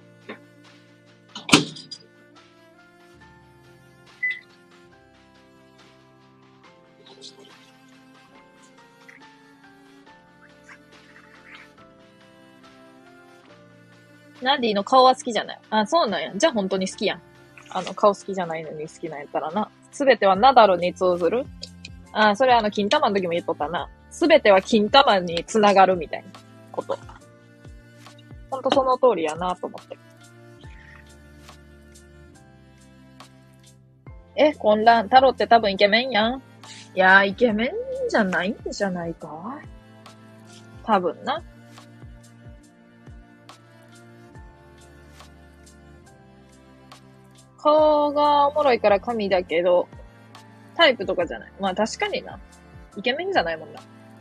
[14.44, 15.58] ナディの顔は好きじゃない。
[15.70, 16.32] あ、そうなんや。
[16.36, 17.22] じゃあ本当に好きやん。
[17.70, 19.70] あの、顔好きじゃないのに好きなんやったらな。
[19.90, 21.44] すべてはナダルに通ずる
[22.12, 23.88] あ、それあの、金玉の時も言っとったな。
[24.10, 26.28] すべては金玉につながるみたいな
[26.70, 26.96] こと。
[28.50, 29.98] ほんとその通りやなと思って。
[34.36, 35.04] え、混乱。
[35.04, 36.42] 太郎って多分イケメンやん。
[36.94, 39.60] いやー、イケメンじゃないんじゃないか
[40.84, 41.42] 多分な。
[47.64, 49.88] 顔がおもろいから神だけど、
[50.76, 51.52] タイプとかじゃない。
[51.58, 52.38] まあ確かにな。
[52.94, 53.80] イケメンじゃないもんな。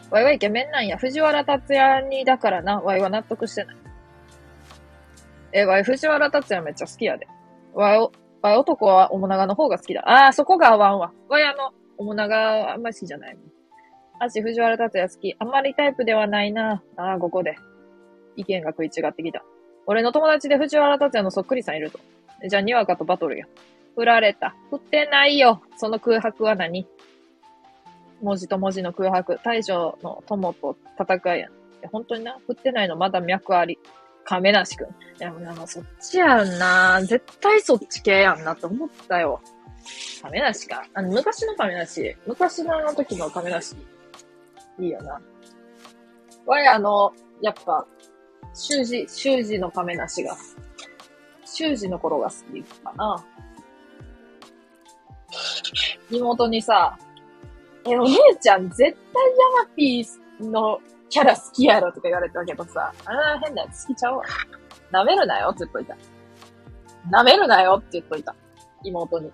[0.10, 0.98] ワイはイケメンなんや。
[0.98, 3.76] 藤原達也にだからな、ワイは納得してない。
[5.52, 7.28] え、ワイ藤原達也めっちゃ好きやで。
[7.74, 8.10] ワイ、
[8.42, 10.02] ワイ男はおもながの方が好きだ。
[10.10, 11.12] ああ、そこが合わんわ。
[11.28, 13.44] ワイあの、おもながあんまり好きじゃないもん。
[14.20, 15.36] あし、藤原達也好き。
[15.38, 16.82] あんまりタイプではないな。
[16.96, 17.56] ああ、ここで。
[18.38, 19.44] 意見が食い違ってきた。
[19.86, 22.00] 俺の友達で藤原達也のそっくりさんいると。
[22.48, 23.46] じゃあ、にわかとバトルや。
[23.96, 24.56] 振られた。
[24.70, 25.62] 振ってないよ。
[25.78, 26.88] その空白は何？
[28.22, 29.40] 文字と文字の空白。
[29.44, 31.52] 大将の友と戦いやん。
[31.52, 32.38] いや、本当にな？
[32.48, 32.96] 振ってないの？
[32.96, 33.78] まだ脈あり。
[34.26, 34.88] 亀梨くん。
[34.88, 37.02] いや、なんかそっちやんな。
[37.04, 39.42] 絶対そっち系やんなって思ったよ。
[40.22, 40.86] 亀梨か。
[40.94, 42.16] あの、昔の亀梨。
[42.26, 43.76] 昔のあの時の亀梨。
[44.80, 45.22] いいよな。
[46.46, 47.86] わい、あの、やっぱ、
[48.54, 50.38] 習字、習字の亀梨が
[51.54, 53.24] 修士の頃が好きかな。
[56.10, 56.98] 妹にさ、
[57.86, 58.96] え、お姉ちゃん絶対ヤ
[59.64, 60.80] マピーの
[61.10, 64.24] キャラ好きやろとか言われたけどさ、ああ、変なやつ好きちゃうわ。
[64.92, 65.96] 舐めるなよって言っといた。
[67.12, 68.36] 舐めるなよって言っといた。
[68.84, 69.32] 妹に。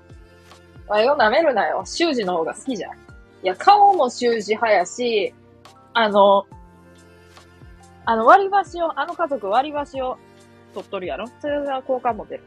[0.87, 1.83] わいを舐めるなよ。
[1.85, 2.93] 修二の方が好きじゃん。
[2.93, 2.95] い
[3.43, 5.33] や、顔も修二派やし、
[5.93, 6.45] あの、
[8.05, 10.17] あの割り箸を、あの家族割り箸を
[10.73, 11.27] 取っとるやろ？
[11.39, 12.43] それが好感持てる。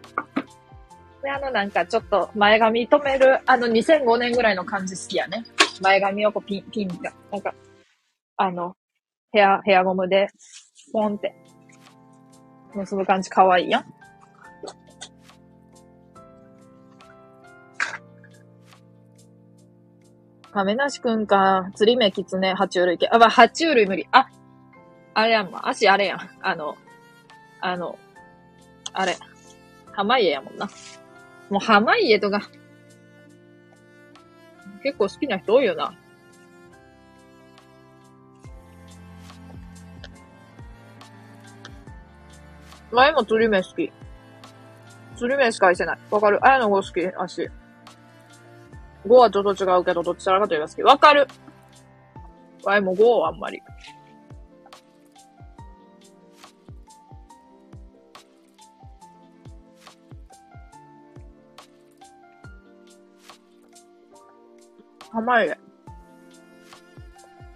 [1.22, 5.44] で、あのなんかちょっと前髪止める、あの2005年ぐらいの感じ好きやね。
[5.80, 7.54] 前髪をこうピン、ピンが、なんか、
[8.36, 8.76] あの、
[9.32, 10.28] ヘア、ヘアゴムで、
[10.92, 11.34] ポンって、
[12.74, 13.84] 結ぶ感じ可愛いやん。
[20.52, 23.08] 亀梨くんか、釣り目、キツネ、爬虫類系。
[23.10, 24.06] あ、まあ、爬虫類無理。
[24.12, 24.28] あ、
[25.14, 26.18] あれやん、足あれやん。
[26.42, 26.76] あの、
[27.60, 27.98] あの、
[28.92, 29.16] あれ。
[29.92, 30.68] 濱家やもんな。
[31.50, 32.40] もう濱家とか、
[34.82, 35.94] 結構好きな人多いよな。
[42.90, 43.92] 前も釣り目好き。
[45.16, 45.98] 釣り目しか愛せない。
[46.10, 47.48] わかるあやの子好き、足。
[49.06, 50.82] 5はちょっと違うけど、どっちらかというと好き。
[50.82, 51.26] わかる
[52.64, 53.62] わいも5はあんまり。
[65.12, 65.58] 濱家。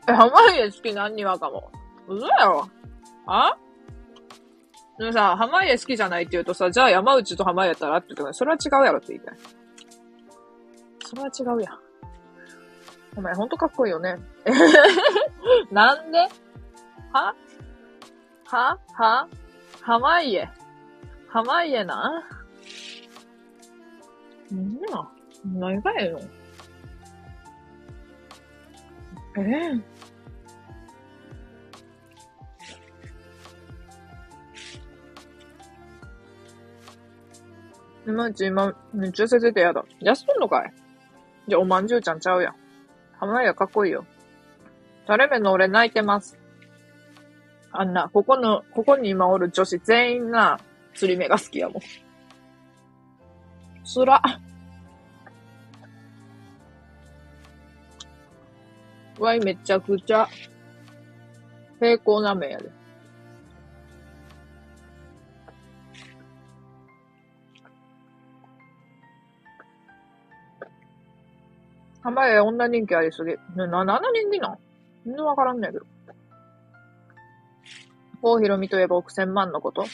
[0.09, 1.71] え、濱家好き何にわかも？
[2.09, 2.69] 嘘やろ？
[3.27, 3.57] あ？
[4.99, 9.37] でもさ、濱家好きじゃないって言うとさ、じゃあ山内と濱家やったらって言うと、それは違うやろって言いたい。
[11.05, 11.79] それは違うやん。
[13.17, 14.17] お前ほんとかっこいいよね。
[15.73, 16.19] なんで？
[17.13, 17.35] は？
[18.45, 18.79] は？
[18.93, 19.29] は？
[19.83, 20.51] 濱家。
[21.29, 22.23] 濱家な？
[24.55, 25.11] んな
[25.45, 26.21] 何がええの？
[29.39, 29.97] ええ
[38.07, 39.85] 今うち今、めっちゃ痩せててやだ。
[40.01, 40.73] 痩せんのかい？
[41.49, 42.55] じゃ、おまんじゅうちゃんちゃうやん。
[43.19, 44.07] 浜屋かっこいいよ。
[45.07, 46.39] タレ目の俺泣いてます？
[47.73, 50.61] あんな、ここの、ここに今おる女子全員が
[50.95, 51.83] 釣り目が好きやもん。
[53.85, 54.23] つら。
[59.19, 60.29] わいめちゃくちゃ
[61.81, 62.71] 平行な目やで。
[72.03, 73.35] 濱家女人気ありすぎ。
[73.57, 74.59] な、な、な人気なん？
[75.05, 75.85] 全然わからんねんけど。
[78.23, 79.87] 郷ひろみといえば億千万のことあ、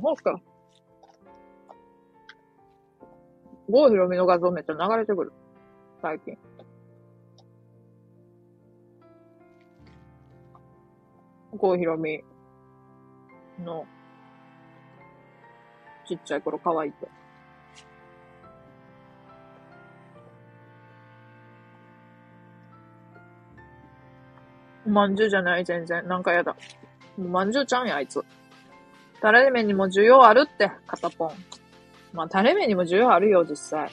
[0.00, 0.40] そうっすか。
[3.68, 5.32] 郷ひろみの画像めっちゃ流れてくる。
[6.00, 6.38] 最近。
[11.56, 12.22] 郷ひろみ
[13.62, 13.86] の
[16.06, 17.08] ちっちゃい頃可愛いって。
[24.86, 26.06] おまんじゅうじゃない、全然。
[26.06, 26.54] なんかやだ。
[27.16, 28.22] もうまんじゅうちゃうんや、あいつ。
[29.22, 31.30] タレ麺にも需要あるって、片ポン。
[32.12, 33.90] まあ、タレ麺にも需要あるよ、実際。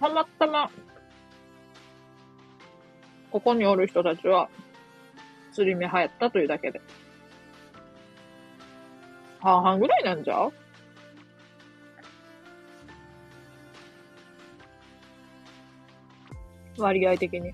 [0.00, 0.70] たまたま、
[3.32, 4.50] ここにおる人たちは、
[5.52, 6.80] 釣り目流行ったというだけで。
[9.40, 10.50] 半々ぐらいなんじゃ？
[16.78, 17.40] 割合的に。
[17.40, 17.52] ん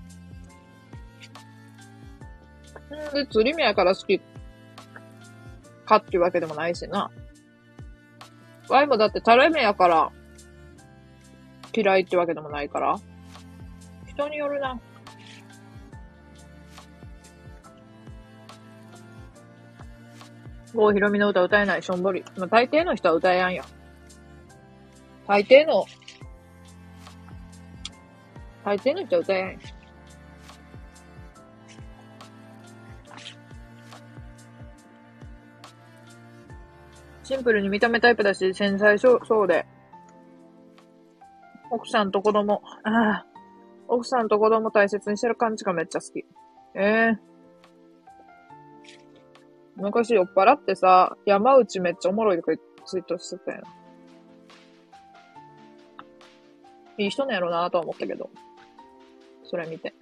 [3.13, 4.21] で、釣り目やから好き
[5.85, 7.09] かっていうわけでもないしな。
[8.69, 10.11] ワイもだってタレ目やから
[11.73, 12.97] 嫌いってわけでもないから。
[14.07, 14.79] 人によるな。
[20.73, 22.23] 郷ひろみの歌歌えないしょんぼり。
[22.37, 23.63] まあ、大抵の人は歌えやんや。
[25.27, 25.85] 大抵の
[28.63, 29.59] 大抵の人は歌えない。
[37.23, 39.67] シンプルに見た目タイプだし、繊細そうで。
[41.69, 43.25] 奥さんと子供、ああ、
[43.87, 46.25] 奥さんと子供大切にしてる感じがめっちゃ好き。
[46.73, 47.28] ええー、
[49.79, 52.51] 昔酔っ払ってさ、山内めっちゃおもろいとか
[52.85, 53.63] ツイートしてたよ。
[56.97, 58.29] いい人なんやろなとは思ったけど。
[59.43, 59.93] それ見て。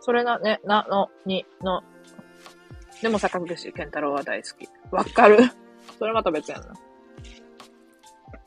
[0.00, 1.82] それな、ね、な、の、に、の。
[3.00, 4.68] でも坂口健太郎は大好き。
[4.90, 5.38] わかる。
[5.98, 6.74] それまた別やんな。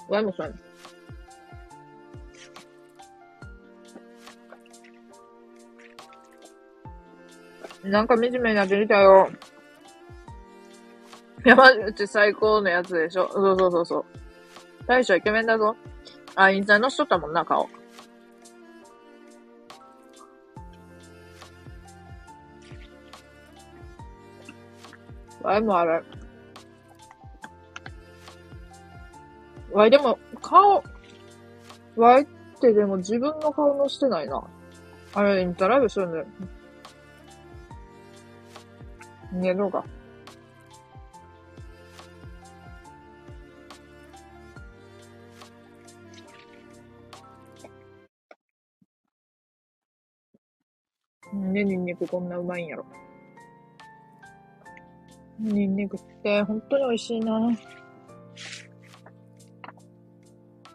[0.08, 0.54] ワイもそうや
[7.90, 9.30] なんか惨めになってきたよ。
[11.46, 13.30] 山内最高のやつでしょ。
[13.32, 14.06] そうそうそうそう。
[14.86, 15.76] 大将イケメンだぞ。
[16.36, 17.70] あ、インスタのしとったもんな、顔。
[25.42, 26.04] ワイもあれ。
[29.72, 30.84] ワイでも、顔、
[31.96, 32.26] ワイっ
[32.60, 34.44] てでも自分の顔のしてないな。
[35.14, 36.26] あれ、インスタライブするんだよ。
[39.38, 39.84] 寝ろが。
[51.34, 52.86] なんでニンニクこんなうまいんやろ。
[55.40, 57.52] ニンニクって本当に美味しいな。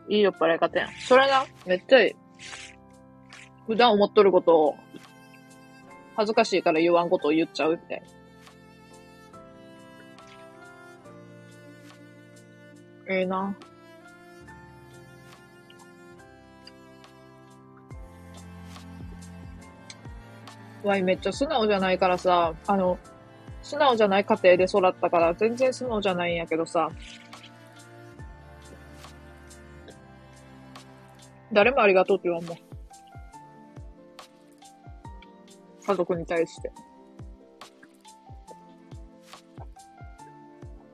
[0.08, 0.92] いい酔っ払い方やん。
[1.00, 2.12] それな、めっちゃいい。
[3.66, 4.76] 普段思っとることを、
[6.16, 8.02] 恥ずかしいから言わんことを言っちゃうって。
[13.08, 13.54] ええな。
[20.84, 22.98] わいめっちゃ素直じゃないからさ、あの、
[23.62, 26.90] 素直じゃない家庭で育ったから全然素直じゃないんやけどさ、
[31.52, 32.58] 誰もありがとうって言わんもん。
[35.86, 36.72] 家族に対して。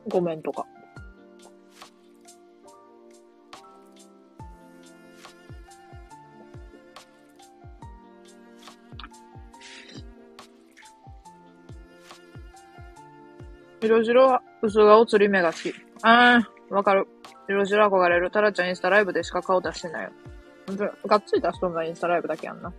[0.08, 0.66] ごめんとか。
[13.80, 15.74] 色白、薄顔、釣り目が好き。
[16.02, 17.06] あー、わかる。
[17.48, 18.30] 色白憧れる。
[18.30, 20.10] タラちゃんインスタライブでしか顔出してないよ。
[20.66, 22.72] ほんとがっつり出しとんがインスタライブだけやんな。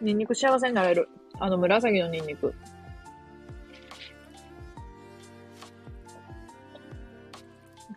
[0.00, 1.08] ニンニク幸せになれる。
[1.38, 2.54] あの紫のニンニク。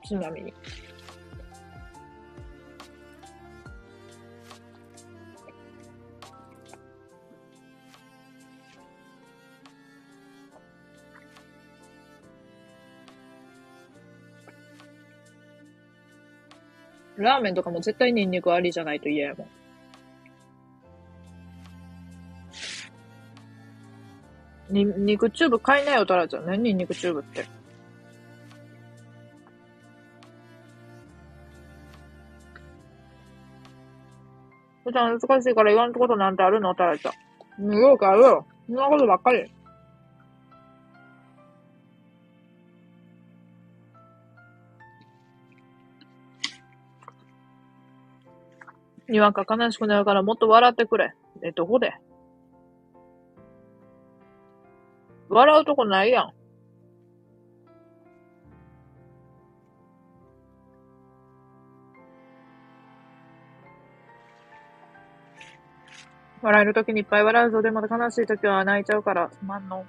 [0.05, 0.53] ちなみに。
[17.17, 19.47] ラーメンとかも絶対ニンニクありじゃないと嫌やもん。
[24.69, 26.45] ニンニクチューブ買いなよ、タラちゃん。
[26.45, 27.45] 何ニンニクチューブって？
[34.83, 36.73] 普段難しいから言わんことなんてあるの？
[36.75, 37.11] タラちゃ
[37.61, 37.71] ん。
[37.71, 38.45] よくあるよ。
[38.67, 39.49] そんなことばっかり。
[49.13, 51.13] にわか悲しくなるからもっと笑ってくれ。
[51.43, 51.93] え、どこで？
[55.29, 56.33] 笑うとこないやん。
[66.41, 67.61] 笑えるときにいっぱい笑うぞ。
[67.61, 69.85] でも悲しいときは泣いちゃうから、すまんの。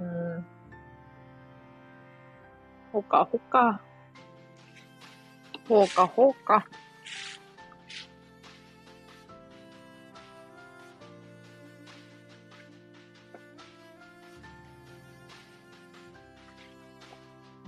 [0.00, 0.46] うん。
[2.92, 3.80] ほかほか。
[5.68, 6.66] ほうかほうか。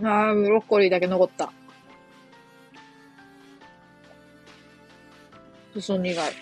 [0.04, 1.50] ああ、ブロッコリーだけ残った。
[5.74, 6.32] 裾苦い。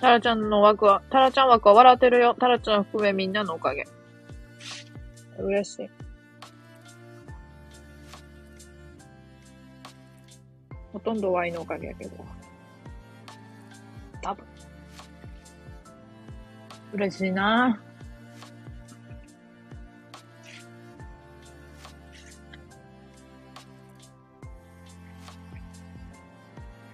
[0.00, 2.34] タラちゃんの枠は、タラちゃん枠は笑ってるよ。
[2.38, 3.84] タラちゃん含めみんなのおかげ。
[5.38, 5.90] 嬉しい。
[10.92, 12.43] ほとんどワイのおかげやけど。
[16.94, 17.80] 嬉しいな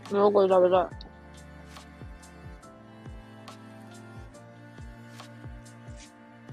[0.09, 0.91] ブロッコリー食べた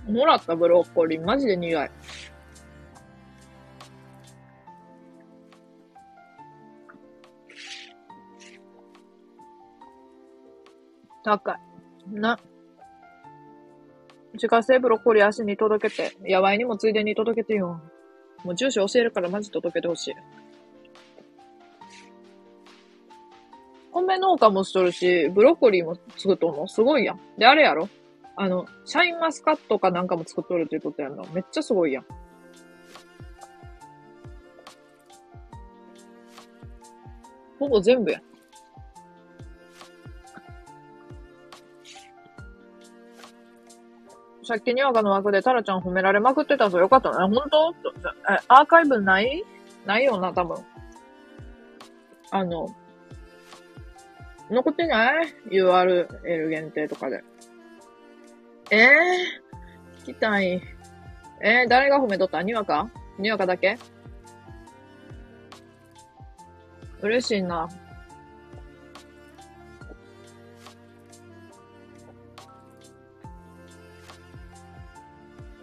[0.07, 0.11] い。
[0.11, 1.91] もらったブロッコリー、マジで苦い。
[11.23, 11.57] 高い。
[12.11, 12.37] な。
[14.37, 17.81] 自家製ブロッコリー足に届けて、野外にもついでに届けてよ。
[18.43, 20.13] もう住所教えるからマジ届けてほしい。
[23.91, 27.19] 米農家もしとるし、ブロッコリーも作っとんのすごいやん。
[27.37, 27.89] で、あれやろ？
[28.35, 31.25] あの、シャインマスカットかなんかも作っとるって言うことやんの。
[31.33, 32.05] めっちゃすごいやん。
[37.57, 38.21] ほぼ全部やん。
[44.47, 46.79] さっきにわかの枠でタラちゃん褒められまくってたぞ。
[46.79, 47.17] よかったね。
[47.17, 47.73] 本当？
[48.33, 49.43] え、アーカイブない？
[49.85, 50.55] ないよな、多分。
[52.31, 52.73] あの、
[54.49, 57.21] 残ってない ?URL 限定とかで。
[58.71, 60.61] ええー、聞きたい。
[61.41, 62.41] えー、誰が褒めとった？
[62.41, 62.89] にわか？
[63.19, 63.77] にわかだけ？
[67.01, 67.67] 嬉しいな。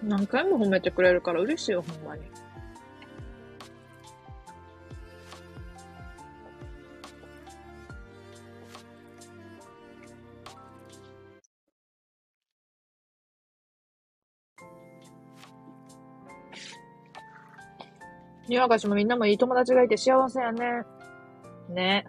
[0.04, 2.22] 何回も褒めてくれるから嬉しいよ、ほんまに。
[18.46, 20.82] にわかしもみんなもいい友達がいて幸せやね。
[21.70, 22.04] ね。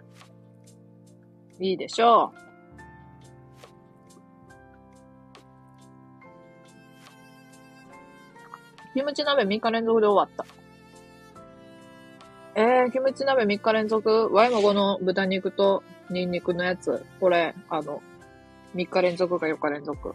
[1.58, 2.45] いいでしょう。
[9.06, 10.44] ムチ鍋3日連続で終わった。
[12.60, 14.30] えー、キムチ鍋3日連続？
[14.32, 17.06] ワイもこの豚肉とニンニクのやつ。
[17.20, 18.02] これ、あの、
[18.74, 20.12] 3日連続か4日連続。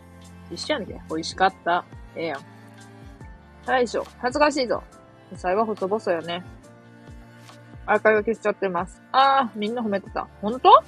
[0.51, 0.99] 一緒やんけ。
[1.09, 1.85] 美味しかった。
[2.15, 2.41] ええやん。
[3.65, 4.84] 大将、恥ずかしいぞ。
[5.35, 6.43] 最後細々よね。
[7.85, 9.01] アーカイブ消しちゃってます。
[9.13, 10.27] あー、みんな褒めてた。
[10.41, 10.84] ほんと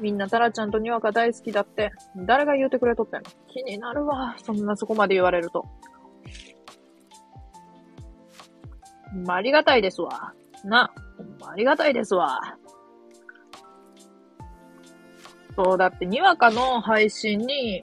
[0.00, 1.92] みんなタラちゃんとにわか大好きだって。
[2.16, 3.30] 誰が言うてくれとったんの？
[3.46, 4.34] 気になるわ。
[4.42, 5.66] そんなそこまで言われると。
[9.14, 10.32] まありがたいですわ。
[10.64, 12.56] な、ほんまありがたいですわ。
[15.56, 17.82] そう、だって、にわかの配信に、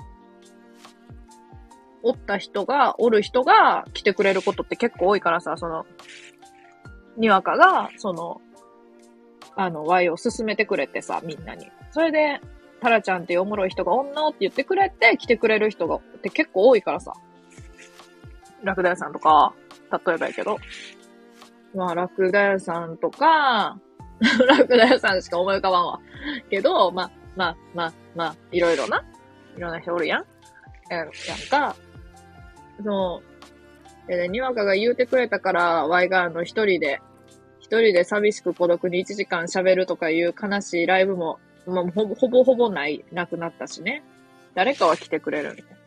[2.03, 5.85] おった人が、おる人が来てくれることって結構多いからさ、その、
[7.17, 8.41] にわかが、その、
[9.55, 11.69] あの、Y を進めてくれてさ、みんなに。
[11.91, 12.39] それで、
[12.79, 17.13] タラちゃんっておもろい人がおんのって言ってくれて、来てくれる人が、って結構多いからさ。
[18.63, 19.53] ラクダ屋さんとか、
[19.91, 20.57] 例えばやけど。
[21.75, 23.79] まあ、ラクダ屋さんとか、
[24.47, 25.99] ラクダ屋さんしか思い浮かばんわ。
[26.49, 29.03] けど、まあ、まあ、まあ、まあ、いろいろな。
[29.55, 30.25] いろんな人おるやん。
[30.89, 31.09] ややん
[31.49, 31.75] か。
[32.83, 33.21] そ
[34.07, 34.11] う。
[34.11, 37.01] で、にわかが言うてくれたから、ワイがあの一人で、
[37.59, 44.03] 一人で寂しく孤独に1時間喋るとかいう悲しいライブも、まあ、ほぼほぼほぼない、なくなったしね。
[44.55, 45.77] 誰かは来てくれるみたい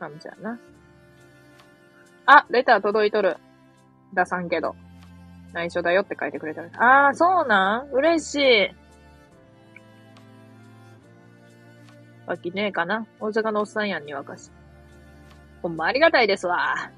[0.00, 0.58] な感じやな。
[2.26, 3.36] あ、レター届いとる。
[4.12, 4.74] 出さんけど。
[5.52, 6.62] 内緒だよって書いてくれた。
[6.82, 7.90] ああ、そうなん？
[7.92, 8.70] 嬉しい。
[12.26, 13.06] わきねえかな？
[13.20, 14.50] 大阪のおっさんやんにわかし。
[15.60, 16.90] ほんまありがたいですわ。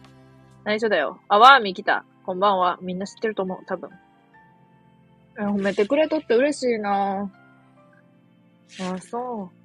[0.64, 1.20] 内緒だよ。
[1.28, 2.04] あ、ワーミー来た。
[2.24, 2.78] こんばんは。
[2.80, 3.58] みんな知ってると思う。
[3.66, 3.90] 多分。
[5.36, 7.28] 褒めてくれとって嬉しいな
[8.80, 9.56] あ、そう。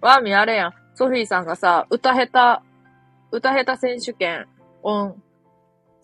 [0.00, 0.72] ワーミーあれやん。
[0.94, 4.46] ソフィーさんがさ、歌下手、歌下手選手権、
[4.82, 5.22] オン、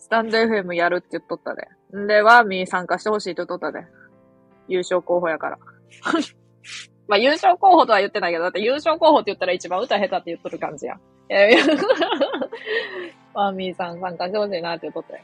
[0.05, 1.67] スタンド FM やるって言っとったで。
[1.97, 3.87] んで、ワーミー参加してほしいって言っとったで。
[4.67, 5.57] 優勝候補やから。
[7.09, 10.93] まあ、優勝候補とは言ってないけど、だって優勝候補って言ったら一番歌下手って言っとる感じや。
[11.27, 11.57] いやいや、
[13.33, 15.15] ワーミーさん参加してほしいなって言っとった。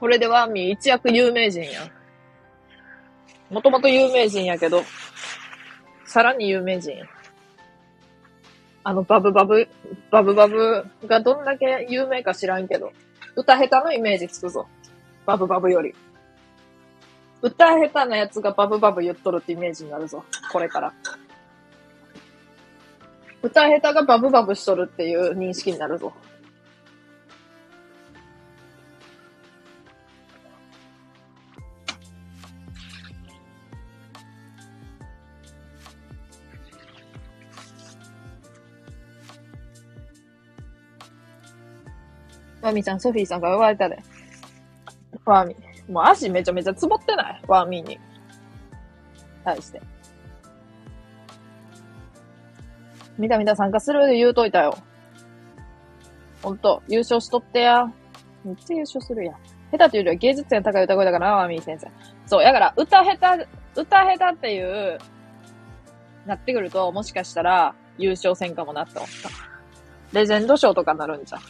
[0.00, 1.90] これでワーミー一躍有名人や。
[3.50, 4.80] もともと有名人やけど、
[6.06, 7.04] さらに有名人や。
[8.84, 9.66] あの、バブバブ、
[10.10, 12.92] バブバブがどんだけ有名か知らんけど、
[13.34, 14.66] 歌下手のイメージつくぞ。
[15.24, 15.94] バブバブより。
[17.40, 20.22] 歌下手なやつがバブバブ言っとるってイメージになるぞ。
[20.52, 20.92] これから。
[23.42, 26.12] 歌下手がバブバブしとるっていう認識になるぞ。
[42.64, 44.02] ワミちゃん、ソフィーさんから呼ばれたで。
[45.26, 45.92] ワーミー。
[45.92, 47.42] もう足めちゃめちゃつぼってない？
[47.46, 48.00] ワーミーに。
[49.44, 49.82] 対して。
[53.18, 54.78] みたみた参加するで言うといたよ。
[56.42, 57.86] ほんと、優勝しとってや。
[58.44, 59.36] めっちゃ優勝するやん。
[59.70, 61.88] 下手というよりは芸術点高い歌声だからな、ワーミー先生。
[62.26, 63.46] そう、やから、歌下手、
[63.78, 64.98] 歌下手っていう
[66.24, 70.18] なってくると、もしかしたら優勝戦かもなって思った。
[70.18, 71.40] レジェンド賞とかなるんじゃん。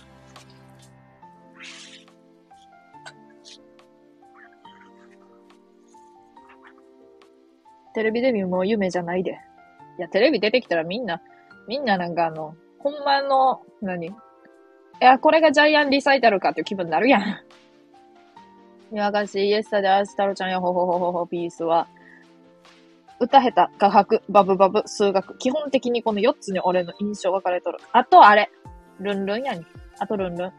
[7.94, 9.38] テレビデビューも夢じゃないで。
[9.98, 11.22] いや、テレビ出てきたらみんな、
[11.68, 14.08] みんななんかあの、ほんまの、何？
[14.08, 14.12] い
[15.00, 17.22] や、これがジャイアンリサイタルかっていう気分になるやん。
[18.92, 21.88] いやがし、イエスタでアスタロちゃんやほほほほほピースは、
[23.20, 25.38] 歌下手、画伯、バブバブ、数学。
[25.38, 27.78] 基本的にこの4つに俺の印象分かれとる。
[27.92, 28.50] あとあれ。
[29.00, 29.64] ルンルンやに。
[29.98, 30.52] あとルンルン。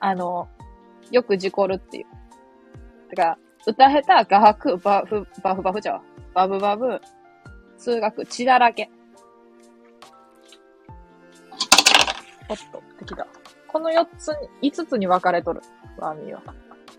[0.00, 0.48] あの、
[1.10, 2.06] よく事故るっていう。
[3.14, 6.00] だから、歌下手、画伯、バフ、バフバフちゃう。
[6.36, 7.00] バブバブ、
[7.78, 8.90] 数学、血だらけ。
[12.50, 13.26] おっと、できた。
[13.66, 14.28] この4つ
[14.60, 15.62] に、5つに分かれとる。
[15.96, 16.42] ワーミーは。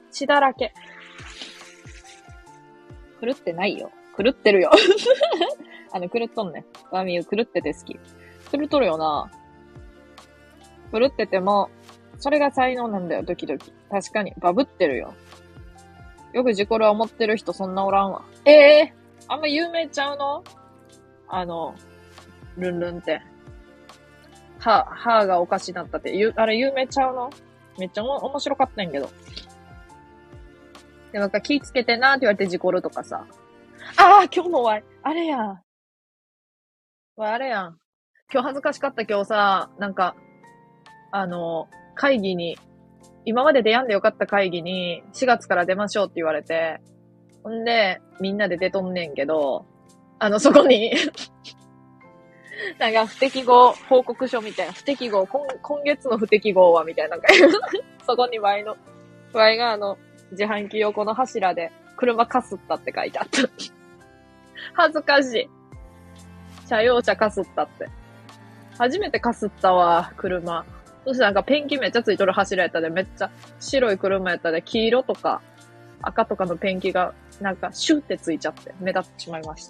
[0.10, 0.74] 血だらけ。
[3.22, 3.92] 狂ってないよ。
[4.18, 4.72] 狂ってるよ。
[5.94, 6.66] あの、狂っとんね。
[6.90, 7.94] ワーミー狂ってて好き。
[8.52, 9.30] 狂っとるよな。
[10.92, 11.70] 狂ってても、
[12.18, 13.72] それが才能なんだよ、ドキドキ。
[13.92, 15.14] 確かに、バブってるよ。
[16.34, 18.24] よくジコルは思ってる人そんなおらんわ。
[18.46, 18.97] ええ、
[19.28, 20.44] あんま有名ちゃうの？
[21.28, 21.76] あの、
[22.58, 23.22] ルンルンって。
[24.60, 26.16] 歯、歯がおかしなったって。
[26.16, 27.30] ゆ、あれ有名ちゃうの？
[27.78, 29.10] めっちゃお面白かったんやけど。
[31.12, 33.26] で、なんか気ぃつけてなって言われて事故るとかさ。
[33.98, 35.62] ああ今日もわい、あれやん。
[37.16, 37.78] わい、あれやん。
[38.32, 40.16] 今日恥ずかしかった今日さ、なんか、
[41.12, 42.58] あの、会議に、
[43.26, 46.82] 今まで出やんでよかった会議に、4月から出ましょうって言われて、
[47.48, 49.65] ほんで、みんなで出とんねんけど、
[50.19, 50.94] あの、そこに
[52.78, 57.28] なんか、不適合報告書みたいな、不適合、今今月の不適合は、みたいな、なんか
[58.06, 58.76] そこにワイの、
[59.32, 59.98] ワイがあの、
[60.32, 63.44] 自販機横の柱で、車かすったって書いてあった。
[64.74, 65.49] 恥ずかしい。
[66.68, 67.88] 車用車かすったって。
[68.78, 70.65] 初めてかすったわ、車。
[71.06, 75.41] そしてなんかペンキめっちゃついとる柱やったで、めっちゃ白い車やったで、黄色とか
[76.02, 79.70] 赤とかのペンキがなんかシュってついちゃって目立ってしまいまし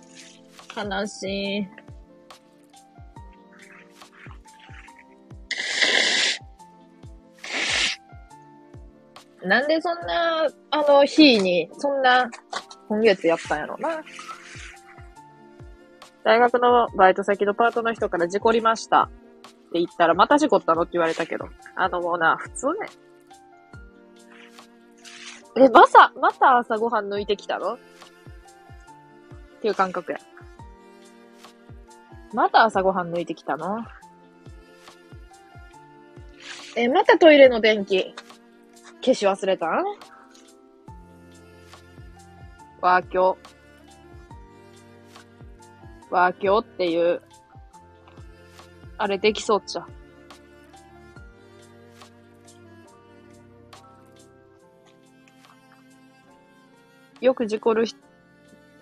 [0.74, 0.84] た。
[0.84, 1.68] 悲しい。
[9.48, 12.30] なんでそんな、あの日に、そんな、
[12.90, 14.02] 今月やったんやろな。
[16.24, 19.04] 大学のバイト先のパートの人から事故りました。
[19.04, 19.10] っ
[19.72, 21.48] て言ったら、また事故ったのって言われたけど。
[21.76, 22.88] あのもうな、普通ね。
[25.60, 27.74] え、まさ、また朝ごはん抜いてきたの？
[27.74, 27.78] っ
[29.62, 30.20] ていう感覚や。
[32.34, 33.84] また朝ごはん抜いてきたの？
[36.76, 38.14] え、またトイレの電気
[39.02, 39.84] 消し忘れたん？
[42.82, 43.36] ワーキョ。
[46.12, 47.22] ワーキョっていう、
[48.98, 49.88] あれできそうっちゃ。
[57.22, 57.98] よく事故る人、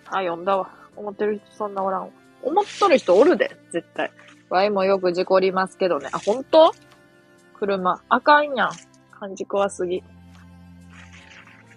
[0.06, 0.70] あ、読んだわ。
[0.94, 2.08] 思ってる人そんなおらんわ。
[2.42, 4.10] 思っとる人おるで、絶対。
[4.48, 6.08] ワイもよく事故りますけどね。
[6.12, 6.74] あ、ほんと
[7.54, 8.02] 車。
[8.08, 8.70] あかんやん。
[9.10, 10.02] 感じ怖すぎ。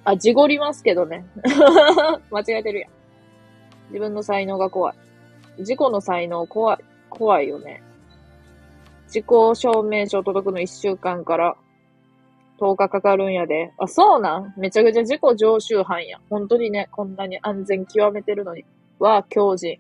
[0.03, 1.25] あ、事故りますけどね。
[2.31, 2.91] 間違えてるやん。
[3.89, 4.93] 自分の才能が怖
[5.57, 5.63] い。
[5.63, 7.83] 事故の才能怖い、怖いよね。
[9.07, 11.55] 自己証明書届くの1週間から
[12.59, 13.71] 10日かかるんやで。
[13.77, 14.53] あ、そうなん？
[14.57, 16.19] めちゃくちゃ自己常習犯や。
[16.29, 18.65] 本当にね、こんなに安全極めてるのに。
[18.99, 19.79] わ、強人。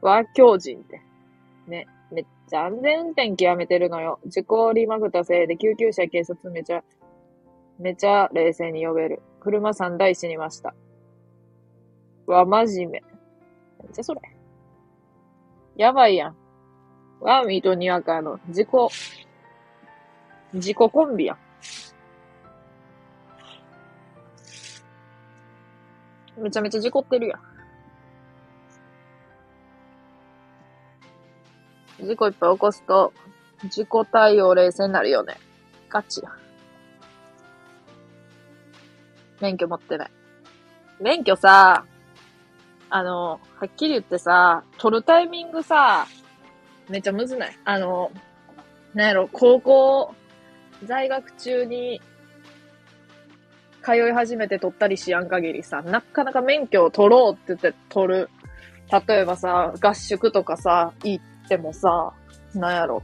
[0.00, 1.00] わ、強人って。
[1.66, 1.86] ね。
[2.10, 4.20] めっちゃ安全運転極めてるのよ。
[4.26, 6.84] 事故りまくったせいで救急車警察めちゃ
[7.78, 9.22] めちゃ冷静に呼べる。
[9.40, 10.74] 車3台死にました。
[12.26, 13.00] わ、真面目。
[13.82, 14.20] なんじゃそれ。
[15.76, 16.36] やばいやん。
[17.20, 18.68] ワーミーとにわかの自己、
[20.52, 21.38] 自己コンビやん。
[26.40, 27.36] めちゃめちゃ事故ってるや
[32.00, 32.06] ん。
[32.06, 33.12] 事故いっぱい起こすと、
[33.64, 35.36] 自己対応冷静になるよね。
[35.88, 36.30] ガチや。
[39.40, 40.10] 免許持ってない。
[41.00, 41.84] 免許さ、
[42.90, 46.06] あの、はっきり言ってさ、取るタイミングさ、
[46.88, 47.58] めっちゃむずない？
[47.64, 48.10] あの、
[48.94, 50.14] なんやろ、高校、
[50.86, 52.00] 在学中に、
[53.82, 58.30] 通い始めて取ったりしやん限りさ、なかなか免許を取ろうって言って取る。
[59.06, 62.12] 例えばさ、合宿とかさ、行ってもさ、
[62.54, 63.02] なんやろ。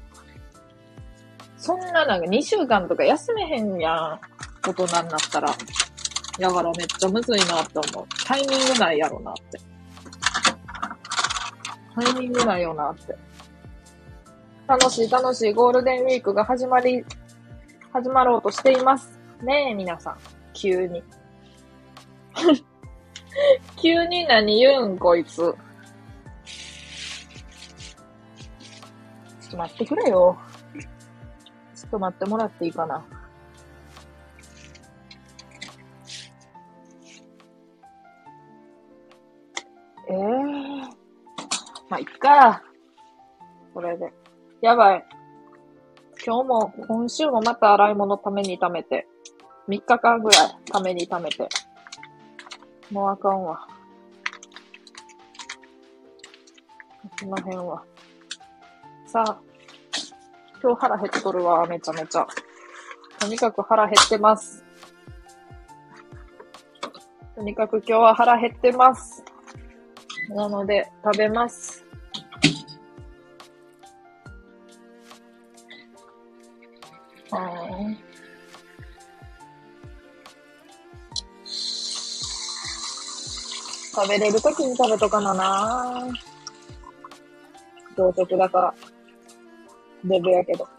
[1.57, 4.21] そんななんか2週間とか休めへんやん。
[4.65, 5.49] 大人になったら。
[6.39, 8.07] だからめっちゃむずいなって思う。
[8.25, 9.59] タイミングないやろなって。
[11.97, 13.17] タイミングないよなって。
[14.69, 17.05] 楽しい楽しいゴールデンウィークが始まり、
[17.93, 19.19] 始まろうとしています。
[19.43, 20.19] ねえ、皆さん。
[20.53, 21.03] 急に。
[23.81, 25.37] 急に何言うん、こいつ。
[25.37, 25.53] ちょ
[29.49, 30.37] っと待ってくれよ。
[31.75, 33.05] ちょっと待ってもらっていいかな。
[40.11, 40.17] ええ
[41.89, 42.63] まあ、いっか。
[43.73, 44.13] これで。
[44.61, 45.18] やばい。
[46.29, 49.09] 今日も、今週もまた洗い物ためにためて。
[49.67, 51.49] 3日間ぐらいためにためて。
[52.91, 53.67] もうあかんわ。
[57.19, 57.83] すまへんわ。
[59.07, 59.41] さあ、
[60.63, 62.27] 今日腹減っとるわ、めちゃめちゃ。
[63.19, 64.63] とにかく腹減ってます。
[67.37, 69.25] とにかく今日は腹減ってます。
[70.29, 71.88] なので、食べます。
[77.31, 78.09] あー
[83.95, 86.09] 食べれるときに食べとかなな
[87.97, 88.75] 朝食だから。
[90.05, 90.78] デブやけど。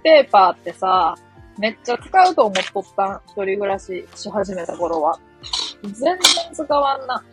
[0.00, 1.14] ペーパーってさ、
[1.58, 3.20] めっちゃ使うと思っとったん。
[3.26, 5.18] 一人暮らしし始めた頃は。
[5.82, 6.18] 全然
[6.52, 7.24] 使わんな。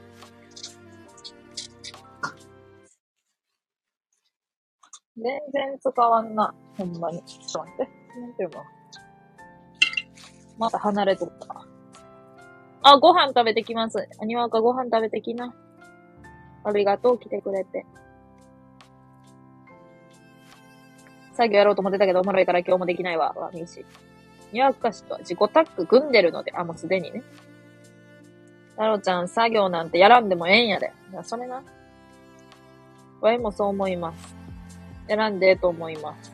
[5.18, 5.24] 全
[5.54, 6.54] 然使わんな。
[6.78, 7.24] ほんまに。
[7.24, 8.20] ちょっと待って。
[8.20, 8.64] なんていうの？
[10.58, 11.66] また離れとった。
[12.82, 14.08] あ、ご飯食べてきます。
[14.22, 15.54] にわかご飯食べてきな。
[16.64, 17.86] ありがとう、来てくれて。
[21.36, 23.34] 作業やろうと思ってたけど、おもろいから今日もできないわ。
[23.36, 23.86] わ、みーし。
[24.52, 27.24] にわかしとは自己タッグ組んでるので、あ、もうすでにね。
[28.78, 30.92] なろちゃん、作業なんてやらんでもええんやで。
[31.12, 31.62] いやそれな。
[33.22, 34.36] わいもそう思います。
[35.08, 36.34] やらんでええと思います。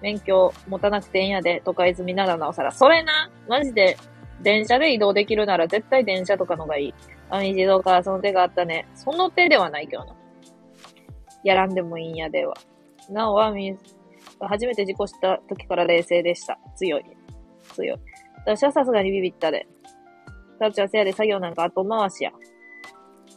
[0.00, 2.72] 免許持たなくてええんやで、都会済みならなおさら。
[2.72, 3.96] それなマジで、
[4.42, 6.94] 電車で移動できるなら絶対電車とかのがいい。
[7.30, 8.86] あ、自動かその手があったね。
[8.94, 10.14] その手ではないけどな。
[11.44, 12.54] やらんでもいいんやでは。
[13.10, 13.76] なおはみ、
[14.48, 16.58] 初めて事故した時から冷静でした。
[16.76, 17.04] 強い。
[17.74, 17.98] 強い。
[18.38, 19.66] 私はさすがにビビったで。
[20.58, 22.32] タちゃんせやで作業なんか後回しや。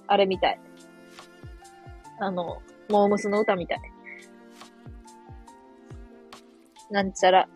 [0.08, 0.60] あれみたい。
[2.20, 3.80] あの、モームスの歌みたい。
[6.90, 7.48] なんちゃら、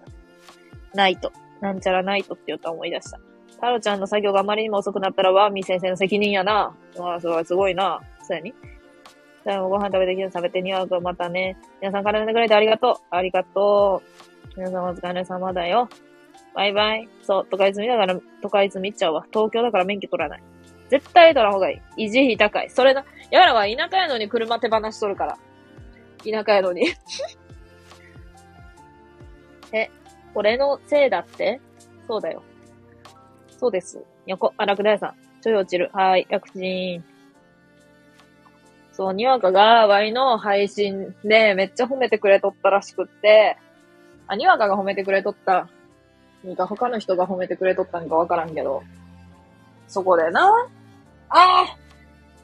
[0.94, 1.32] ナイト。
[1.62, 3.20] なんちゃらナイトって言った思い出した。
[3.60, 6.76] タロちゃんの作業があまりにも遅くなったら、ワーミー先生の責任やな。
[6.98, 8.02] わあ、それはすごいな。
[8.24, 8.54] そうやに。
[9.44, 11.58] 最後ご飯食べてきて食べてにわくまたね。
[11.82, 12.96] 皆さんから寝てくれてありがとう。
[13.10, 14.02] ありがと
[14.56, 14.60] う。
[14.60, 15.90] 皆さんお疲れ様だよ。
[16.54, 17.10] バイバイ。
[17.24, 19.26] そう、都会済みだから、都会済みっちゃうわ。
[19.32, 20.44] 東京だから免許取らない。
[20.90, 22.06] 絶対取らん方がいい。
[22.08, 22.70] 維持費高い。
[22.70, 25.38] それな、やらは田舎やのに車手放しとるから。
[26.24, 26.88] 田舎やのに。
[29.72, 29.90] え、
[30.36, 31.62] 俺のせいだって？
[32.08, 32.44] そうだよ。
[33.58, 34.04] そうです。
[34.26, 35.16] 横、あ、楽大さん。
[35.42, 35.90] ちょい落ちる。
[35.94, 37.04] はーい、楽ちん。
[38.94, 43.58] そう、にわかが、ワイの配信でめっちゃ褒めてくれとったらしくって、
[44.28, 45.70] あ、にわかが褒めてくれとった。
[46.44, 48.84] なんか他の人が褒めてくれとったんかわからんけど。
[49.88, 50.48] そこでな。
[51.30, 51.78] ああ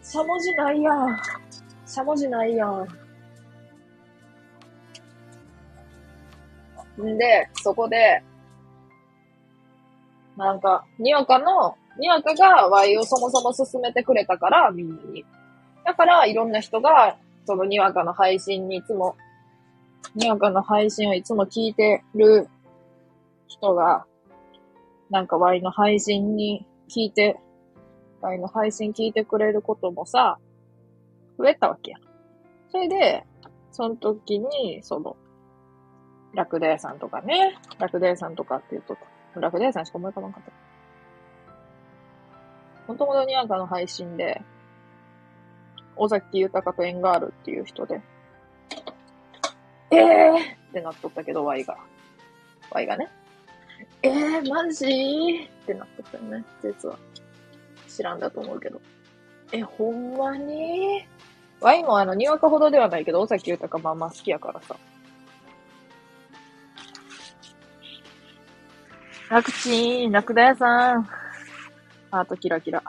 [0.03, 1.17] しゃもじないやん。
[1.85, 2.87] しゃもじないやん。
[7.01, 8.23] んで、そこで、
[10.37, 15.25] なんか、にわかの、にわかが Y をそもそも進めてくれたから、みんなに。
[15.87, 19.15] だから、いろんな人が、そのにわかの配信にいつも、
[20.15, 22.49] にわかの配信をいつも聞いてる
[23.47, 24.05] 人が、
[25.09, 27.39] なんか Y の配信に聞いて、
[28.19, 30.37] Y の配信聞いてくれることもさ、
[31.37, 31.97] 増えたわけや。
[32.69, 33.25] それで、
[33.71, 35.15] その時に、その、
[36.33, 38.97] 楽大さんとかね、楽大さんとかって言っとっ
[39.33, 39.39] た。
[39.39, 40.51] 楽大さんしか思い浮かばんかった。
[42.91, 44.41] もともとにわかの配信で、
[45.97, 48.01] 尾崎豊と縁があるっていう人で、
[49.91, 51.77] ええーってなっとったけど、Y が。
[52.71, 53.09] Y がね。
[54.03, 54.85] ええー、マジ？
[54.85, 56.97] ってなっとったよね、実は。
[57.87, 58.81] 知らんだと思うけど。
[59.51, 61.05] え、ほんまに
[61.61, 64.75] ?Y もあの、にわかほどではないけど、尾崎豊まあまあ好きやからさ。
[69.29, 71.03] 楽ちーん、楽だやさん。
[71.03, 72.83] ハートキラキラ。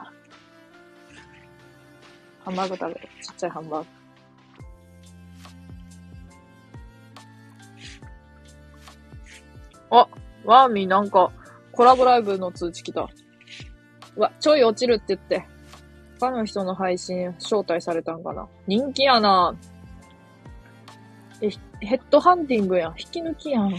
[2.45, 3.09] ハンバーグ食べる。
[3.21, 3.89] ちっちゃいハンバーグ。
[9.91, 10.07] あ、
[10.45, 11.31] ワーミーなんか、
[11.71, 13.09] コラボライブの通知来た。
[14.15, 15.45] うわ、ちょい落ちるって言って。
[16.19, 18.47] 他の人の配信招待されたんかな。
[18.67, 19.55] 人気やな
[21.41, 21.49] え、
[21.79, 22.91] ヘッドハンティングやん。
[22.99, 23.73] 引き抜きやん。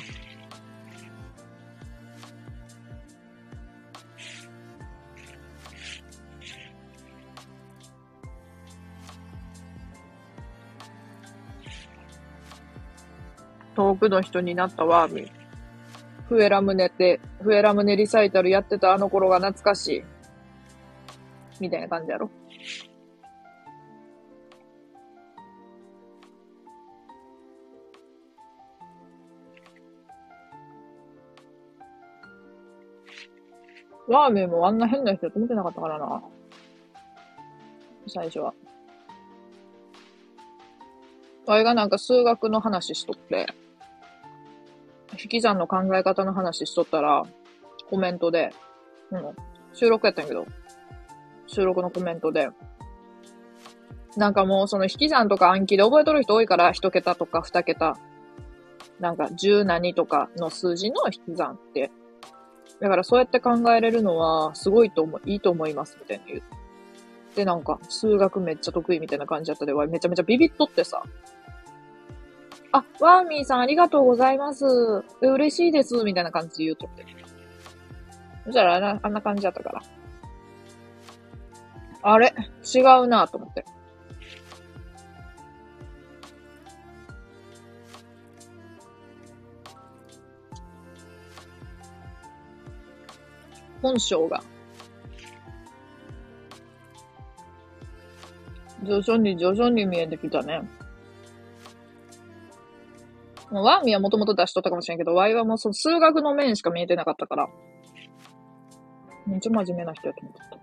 [13.81, 15.31] 遠くの人になったワーミー。
[16.28, 20.02] フエラムネって、フエラムネリサイタルやってたあの頃が懐かしい。
[21.61, 22.31] みたいな感じやろ。
[34.09, 36.23] ラーメンもあんな変な人だと思ってなかったからな。
[38.07, 38.52] 最初は。
[41.47, 43.47] あれがなんか数学の話しとって、
[45.12, 47.24] 引き算の考え方の話しとったら、
[47.88, 48.52] コメントで、
[49.10, 49.34] うん、
[49.72, 50.46] 収録やったんやけど、
[51.46, 52.48] 収録のコメントで、
[54.16, 57.96] なんかもうその引き算とか暗記で覚えとる人多いから、一桁とか二桁、
[58.98, 61.90] なんか十何とかの数字の引き算って。
[62.80, 66.42] だからそうやって考えれるのは、すごいと思、いいと思います、みたいな言う。
[67.34, 71.02] で、なんか、数学めっちゃ得意みたいな感じだったで、わめちゃめちゃビビっとってさ。
[72.72, 74.64] あ、ワーミーさんありがとうございます。
[75.20, 77.05] 嬉しいです、みたいな感じで言うとって。
[78.44, 79.82] そしたらあんな、あんな感じだったから。
[82.02, 82.32] あれ？
[82.74, 83.64] 違うなと思って。
[93.82, 94.42] 本性が。
[98.82, 100.62] 徐々に徐々に見えてきたね。
[103.51, 107.48] もワーミーはもともと出しとったかもしれんけど、ワイはもうその数学の面しか見えてなかったから。
[109.27, 110.59] めっちゃ真面目な人やと思ってた。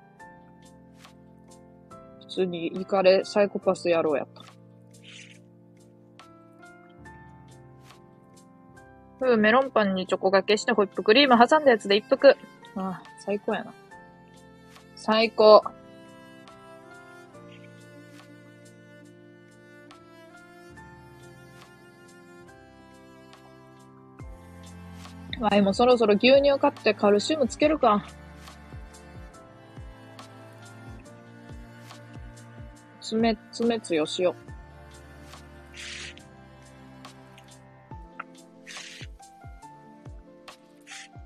[2.22, 4.44] 普通にイカレサイコパス野郎やった。
[9.20, 12.36] ふう、メロンパンにチョコがけしてホイップクリーム挟んだやつで一服。
[12.76, 13.74] ああ、最高やな。
[14.96, 15.64] 最高。
[25.40, 28.06] ワイもそろそろ牛乳買ってカルシウムつけるか。
[33.02, 34.36] つめ、つめつよしよ。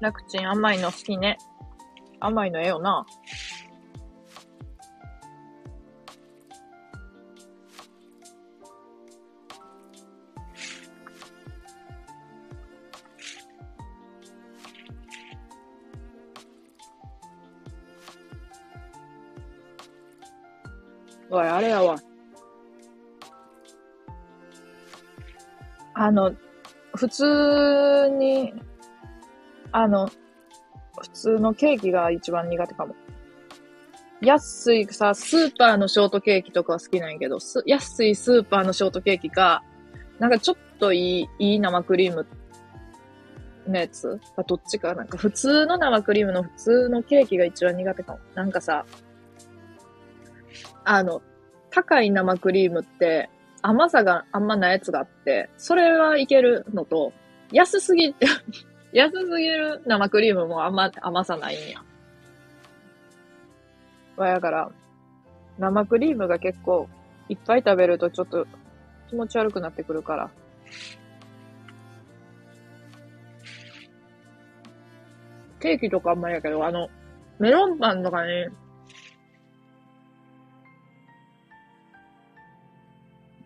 [0.01, 1.37] 楽ちん甘いの好きね。
[2.19, 3.05] 甘いのええよな。
[21.31, 21.95] おい、あれやわ。
[25.93, 26.35] あの、
[26.93, 28.53] 普通に、
[29.71, 30.09] あの、
[30.99, 32.95] 普通のケーキが一番苦手かも。
[34.21, 39.63] 安いさ、スーパーのショートケーキとかは好きなんやけど、安いスーパーのショートケーキか、
[40.19, 42.27] なんかちょっといい、いい生クリーム
[43.67, 44.19] のやつ？
[44.47, 48.19] どっちか、なんか普通の生クリームの普通のケーキが一番苦手かも。
[48.35, 48.85] なんかさ、
[50.83, 51.21] あの、
[51.69, 53.29] 高い生クリームって
[53.61, 57.13] 甘さがあんまないやつがあって、それはいけるのと、
[57.51, 58.15] 安すぎ、
[58.93, 61.83] 安すぎる生クリームもあんま甘さないんや。
[64.17, 64.71] わやから、
[65.59, 66.87] 生クリームが結構
[67.29, 68.47] いっぱい食べるとちょっと
[69.09, 70.29] 気持ち悪くなってくるから。
[75.59, 76.89] ケーキとかあんまりやけど、あの、
[77.37, 78.47] メロンパンとかに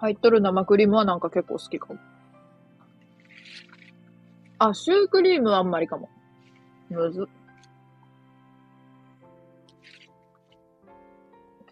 [0.05, 1.99] 入っとる生クリームはなんか結構好きかも。
[4.59, 6.09] あ、シュークリームはあんまりかも。
[6.89, 7.27] むず。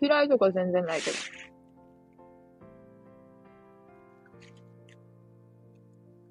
[0.01, 1.17] 嫌いとか全然ないけど。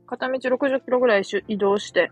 [0.07, 2.11] 片道60キロぐらい移動して、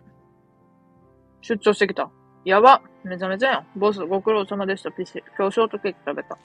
[1.42, 2.10] 出張してきた。
[2.44, 2.80] やば。
[3.02, 3.66] めちゃめちゃやん。
[3.78, 5.22] ボス、ご苦労様でした、ピシ。
[5.36, 6.38] 今日ショートケーキ食べた。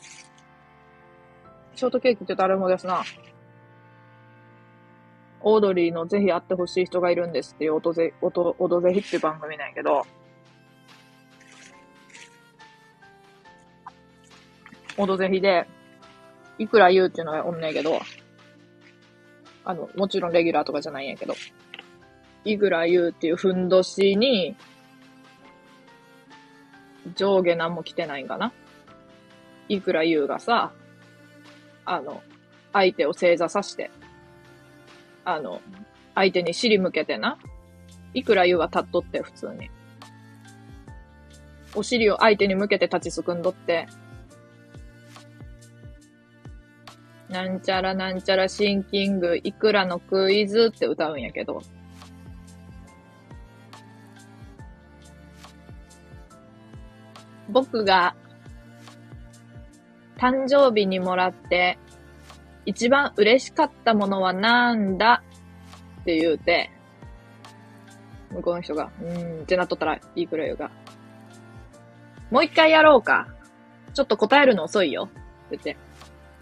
[1.75, 3.01] ショートケーキって誰もですな。
[5.47, 10.07] オードリーのぜひ会ってほしい人がいるんですっていうオドぜ、オド、オドぜひっていう番組なんやけど、
[14.97, 15.67] オドぜひで、
[16.57, 18.01] いくら言うっていうのがおんねんけど、
[19.63, 21.35] あの、もちろんレギュラーとかじゃないんやけど、
[22.43, 24.55] いくら言うっていうふんどしに、
[27.15, 28.51] 上下何も着てないんかな。
[29.69, 30.71] いくら言うがさ、
[31.85, 32.23] あの、
[32.73, 33.91] 相手を正座さして、
[35.25, 35.61] あの、
[36.13, 37.37] 相手に尻向けてな、
[38.13, 39.69] いくら言うは立っとって普通に。
[41.75, 43.87] お尻を相手に向けて立ちすくんどって、
[47.27, 51.61] なんちゃらなんちゃらシンキング、いくらのクイズって歌うんやけど。
[57.49, 58.15] 僕が
[60.17, 61.77] 誕生日にもらって
[62.65, 65.23] 一番嬉しかったものはなんだ？
[66.01, 66.71] って言うて、
[68.31, 70.71] 向こうの人が、うーんってなっとったらいいくらいが、
[72.31, 73.27] もう一回やろうか。
[73.93, 75.09] ちょっと答えるの遅いよ。
[75.47, 75.77] って言って。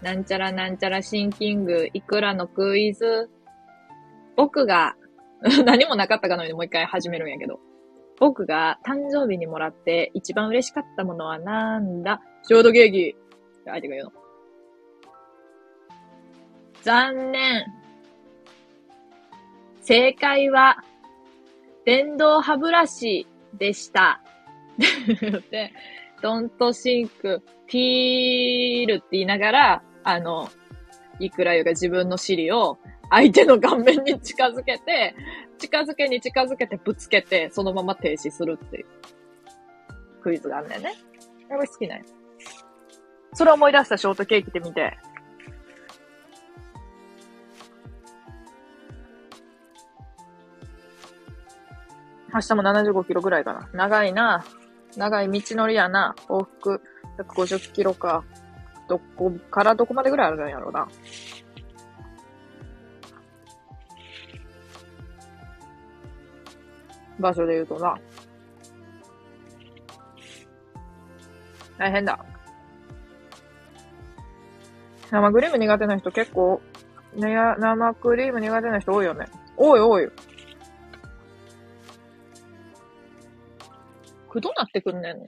[0.02, 3.30] なんちゃらなんちゃらシンキング、いくらのクイズ。
[4.36, 4.96] 僕が
[5.64, 7.60] 何もなかったかのようにもう一回始めるんやけど。
[8.18, 12.20] 僕が誕生日にもらって一番嬉しかったものはなんだ？
[12.42, 13.70] ショートケーキって。
[13.70, 14.23] 相手が言うの。
[16.84, 17.66] 残念。
[19.80, 20.84] 正解は、
[21.86, 24.20] 電動歯ブラシでした。
[25.50, 25.72] で、
[26.22, 30.50] ドントシンク、ピールって言いながら、あの、
[31.20, 32.78] いくらゆが自分の尻を
[33.10, 35.14] 相手の顔面に近づけて、
[35.58, 38.86] 近づけに近づけてぶつけて、そのまま停止するっていう
[40.22, 40.94] クイズがあんだよね。
[41.48, 42.04] やっぱ好きなんや。
[43.32, 44.98] それ思い出したショートケーキって見て。
[52.34, 53.68] 明日も75キロぐらいかな。
[53.72, 54.44] 長いな。
[54.96, 56.16] 長い道のりやな。
[56.28, 56.80] 往復
[57.16, 58.24] 150キロか。
[58.88, 60.88] どこからどこまでぐらいあるんやろうな。
[67.20, 67.96] 場所で言うとな。
[71.78, 72.18] 大変だ。
[75.12, 76.60] 生クリーム苦手な人結構、
[77.14, 79.26] 生クリーム苦手な人多いよね。
[79.56, 80.10] 多い多い。
[84.34, 85.26] くどなってくんねんな。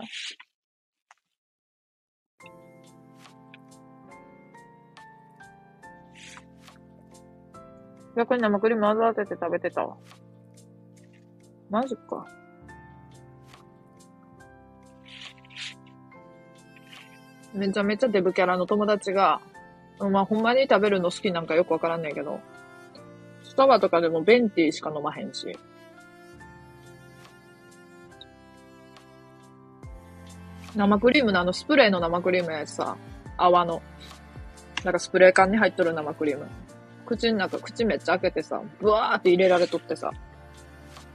[8.16, 9.96] 逆に生クリームわざわざて食べてたわ。
[11.70, 12.26] マジか。
[17.54, 19.40] めちゃめちゃデブキャラの友達が、
[20.00, 22.40] まあ、ほんまに食べるの好きなんかよくわからんねんけど、
[23.44, 25.56] スタバとかでもベンティーしか飲まへんし。
[30.76, 32.96] 生クリームのあのスプレーの生クリームやつさ、
[33.36, 33.82] 泡の。
[34.84, 36.46] なんかスプレー缶に入っとる生クリーム。
[37.06, 40.12] 口の中、口めっちゃ開けてさ、ブワーって入れられとってさ、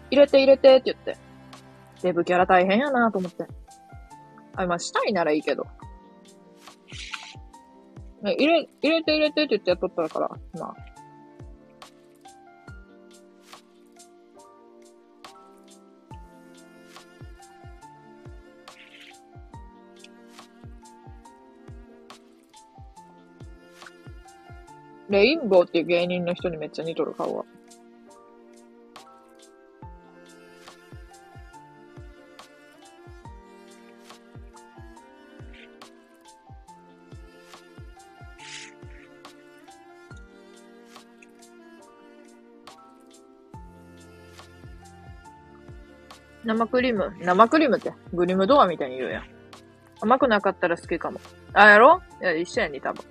[0.10, 1.18] 入れて入れてって言って。
[2.02, 3.46] デブキャラ大変やなと思って。
[4.56, 5.68] あ、まあ、したいならいいけど。
[8.24, 10.30] ね、入れ、入れて入れてって言ってやっとったから、
[10.60, 10.91] まあ。
[25.12, 27.44] レインボーっていう芸人の人にめっちゃ似とる顔は。
[46.46, 47.14] 生クリーム？
[47.22, 49.24] 生クリームって、グリムドアみたいに言うやん。
[50.00, 51.20] 甘くなかったら好きかも。
[51.54, 52.02] あ、やろ？
[52.22, 53.11] いや、一緒やに、多分。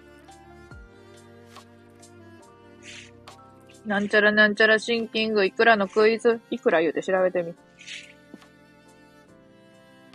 [3.91, 7.53] なんちゃらなんちゃらシンキング、いくらのクイズ、いくら言うて調べてみ。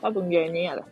[0.02, 0.86] 多分芸人やだ。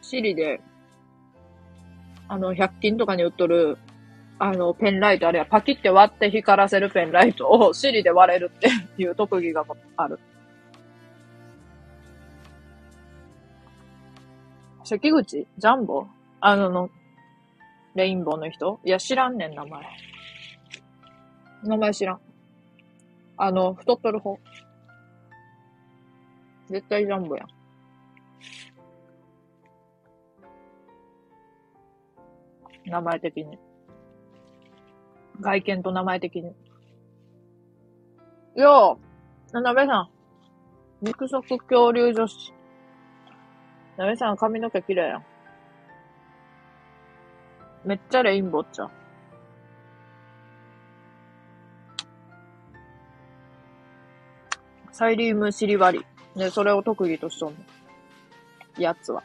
[0.00, 0.62] シリで、
[2.26, 3.76] あの、100均とかに売っとる、
[4.38, 9.62] あの、ペンライト、あれはパキって割って光らせるペンライトを シリで割れるっていう 特技が
[9.98, 10.18] ある。
[14.84, 15.46] 関口？
[15.58, 16.06] ジャンボ？
[16.40, 16.90] あのの、
[17.96, 18.78] レインボーの人？
[18.84, 19.82] いや、知らんねん、名前。
[21.64, 22.20] 名前知らん。
[23.38, 24.38] あの、太っとる方。
[26.68, 27.46] 絶対ジャンボやん。
[32.84, 33.58] 名前的に。
[35.40, 36.54] 外見と名前的に。
[38.56, 38.98] よ
[39.52, 40.10] う、なべさん。
[41.00, 42.52] 肉食恐竜女子。
[43.96, 45.24] なべさん髪の毛綺麗やん。
[47.86, 48.90] めっちゃレインボーちゃう。
[54.90, 56.04] サイリウムシリバリ。
[56.34, 57.58] ね、それを特技としとんの。
[58.76, 59.22] やつは。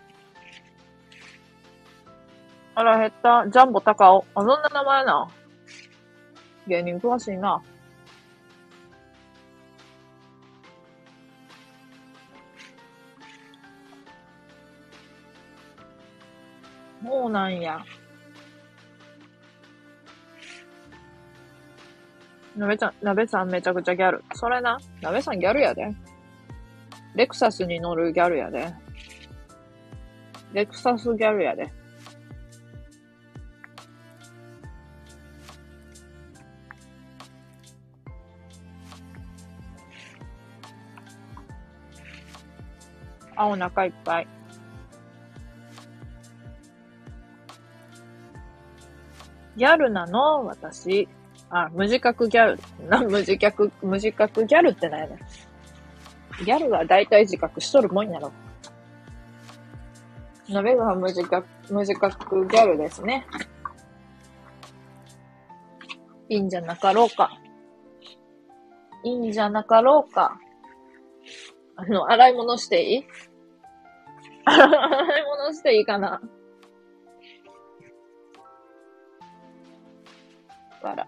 [2.75, 3.49] あら、減った。
[3.49, 4.25] ジャンボ高尾。
[4.35, 5.27] あ、そんな名前な。
[6.67, 7.63] 芸人詳しいな。
[17.03, 17.83] そうなんや。
[22.61, 24.23] なべちゃん、なべさんめちゃくちゃギャル。
[24.35, 24.77] それな。
[25.01, 25.91] なべさんギャルやで。
[27.15, 28.71] レクサスに乗るギャルやで。
[30.53, 31.67] レクサスギャルやで。
[43.35, 44.27] あ、お腹いっぱい。
[49.57, 50.45] ギャルなの？
[50.45, 51.09] 私。
[51.53, 52.87] あ、無自覚ギャル。
[52.87, 55.19] な、無自覚、無自覚ギャルってないね。
[56.45, 58.31] ギャルは大体自覚しとるもんやろ。
[60.49, 63.27] 鍋が無自覚、無自覚ギャルですね。
[66.29, 67.37] いいんじゃなかろうか。
[69.03, 70.39] いいんじゃなかろうか。
[71.75, 73.05] あの、洗い物していい？
[74.45, 76.21] 洗い物していいかな
[80.83, 81.07] あら。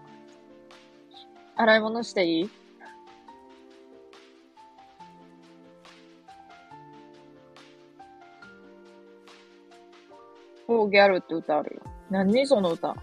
[1.56, 2.50] 洗い物していい？
[10.66, 11.82] おーギャルって歌あるよ。
[12.10, 12.96] 何その歌？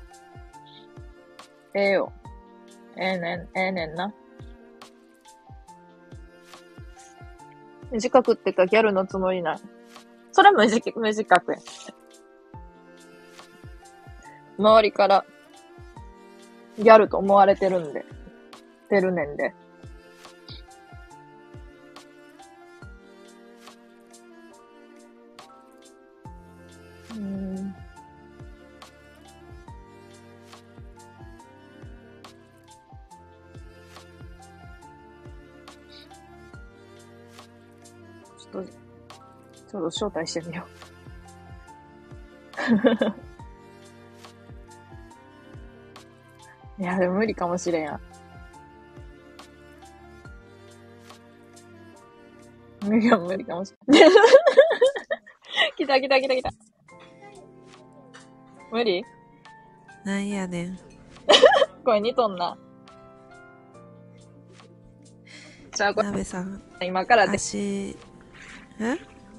[1.74, 2.12] ええよ。
[2.98, 4.14] ええねん、ええねんな。
[7.94, 9.60] 自覚ってかギャルのつもりない。
[10.34, 11.60] それ無自無自覚や。
[14.58, 15.26] 周りから
[16.78, 18.06] ギャルと思われてるんで。
[18.92, 19.54] てるねんで。
[27.16, 27.74] うん。
[38.38, 40.72] ちょっと、ちょっと招待してみよう。
[46.82, 48.02] いや、でも無理かもしれんや。
[52.92, 54.12] 無理か無理かもしれん。
[55.78, 56.52] 来た来た来た来た。
[58.72, 59.04] 無理？
[60.04, 60.80] なんやねん。
[61.86, 62.58] 声似とんな。
[65.76, 67.96] じゃあ、こなべさん、れ今からで、足、え？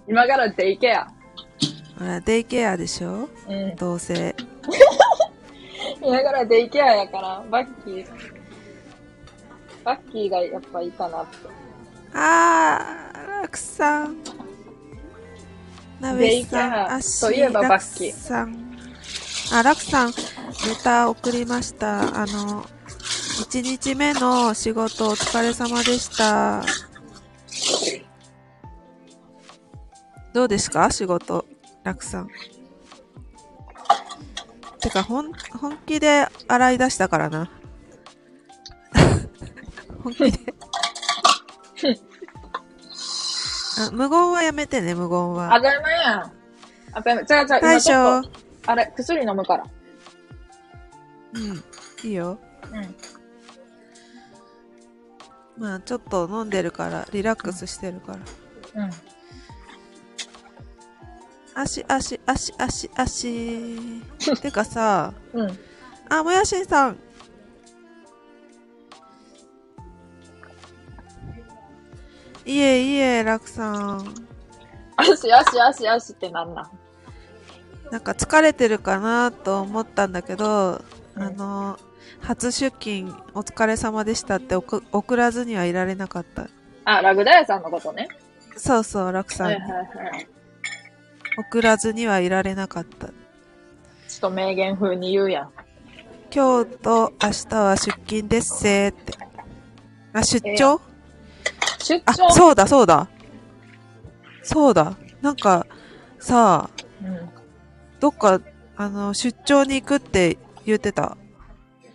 [0.08, 1.06] 今からで行けや。
[1.98, 3.28] ほら、デイケアでしょ？
[3.48, 3.76] うん。
[3.76, 4.34] どうせ。
[6.00, 8.06] 今からで行けややから、バッキー。
[9.84, 11.36] バッキーがやっぱいいかなって。
[12.14, 13.01] あー、
[13.42, 14.16] ラクさん。
[16.00, 18.78] なべさん、デイケア足、といえばバッキーラクさん。
[19.52, 20.14] あ、ラクさん、レ
[20.84, 22.22] ター送りました。
[22.22, 26.62] あの、1日目の仕事お疲れ様でした。
[30.32, 30.88] どうですか？
[30.92, 31.44] 仕事、
[31.82, 32.28] ラクさん。
[34.80, 37.50] てか、ほん、本気で洗い出したからな。
[40.04, 40.54] 本気で。
[43.86, 45.48] あ無言はやめてね、無言当は。
[45.50, 46.32] たり前やん。
[46.94, 48.30] あ、べ、ちゃうちゃう、今大将と、。
[48.66, 49.64] あれ、薬飲むから。
[51.34, 51.64] うん。
[52.04, 52.38] いいよ。
[52.72, 52.94] うん。
[55.62, 58.12] まあ、ちょっと飲んでるから、リラックスしてるか
[58.74, 58.84] ら。
[58.84, 58.90] うん。
[61.54, 64.00] 足、足、足、足、足。
[64.40, 65.58] てかさ、うん。
[66.08, 66.98] あ、もやしんさん。
[72.44, 74.14] いえいえ、楽さん。
[74.96, 76.70] 足、足、足、足ってなんなん？
[77.90, 80.82] なんか疲れてるかなと思ったんだけど、
[81.16, 81.78] うんあの、
[82.20, 86.48] 初出勤お疲れ様でしたって送送らずにはいられなかった。
[86.84, 88.08] あ、ラグダヤさんのことね。
[88.56, 89.82] そうそう、楽さんにはいはいは
[90.18, 90.26] い。
[91.38, 93.08] 送らずにはいられなかった。
[93.08, 93.12] ちょ
[94.18, 95.50] っと名言風に言うやん。
[96.34, 99.12] 今日と明日は出勤ですせーって。
[100.12, 100.74] あ、出張？
[100.74, 100.80] あ、
[101.82, 103.08] 出張そうだそうだ。
[104.42, 104.96] そうだ。
[105.20, 105.66] なんか、
[106.18, 107.30] さあ、うん。
[108.00, 108.40] どっか、
[108.76, 111.16] あの、出張に行くって言ってた。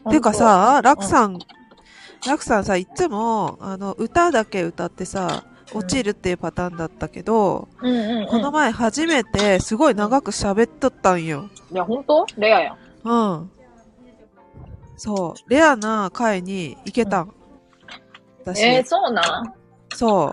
[0.10, 1.40] てかさ、ラクさん、
[2.26, 5.44] ラクさんさ、いつも、あの、歌だけ歌ってさ、
[5.74, 8.28] 落ちるっていうパターンだったけど、うんうん、うん。
[8.28, 11.50] この前初めてすごい長く喋っとったんよ。
[11.72, 12.78] いや、ほんとレアやん。
[13.04, 13.52] うん。
[14.96, 15.50] そう。
[15.50, 17.34] レアな回に行けたん。
[18.46, 19.54] 私、えー、そうなん？
[19.98, 20.32] そ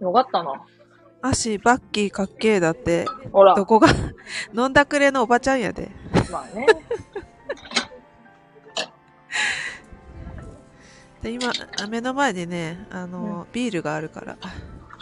[0.00, 0.04] う。
[0.04, 0.60] よかったな。
[1.22, 3.64] 足バッキーかっけーだって、ほらど。
[3.64, 3.86] こが、
[4.52, 5.88] 飲んだくれのおばちゃんやで。
[6.32, 6.66] まあね。
[11.22, 14.36] で、今、あ目の前にね、あの、ビールがあるから。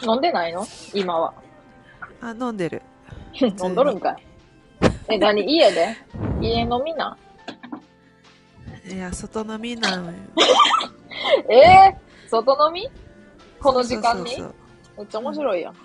[0.03, 0.63] 飲んでないの？
[0.93, 1.33] 今は。
[2.21, 2.83] あ、飲んでる。
[3.41, 4.23] 飲んどるんかい。
[5.07, 5.43] え、何？
[5.51, 5.95] 家で？
[6.39, 7.17] 家飲みな
[8.87, 10.17] いや、外飲みなのよ。
[11.49, 12.87] えー、外飲み？
[13.61, 14.41] この時間に？
[14.97, 15.75] めっちゃ面白いやん。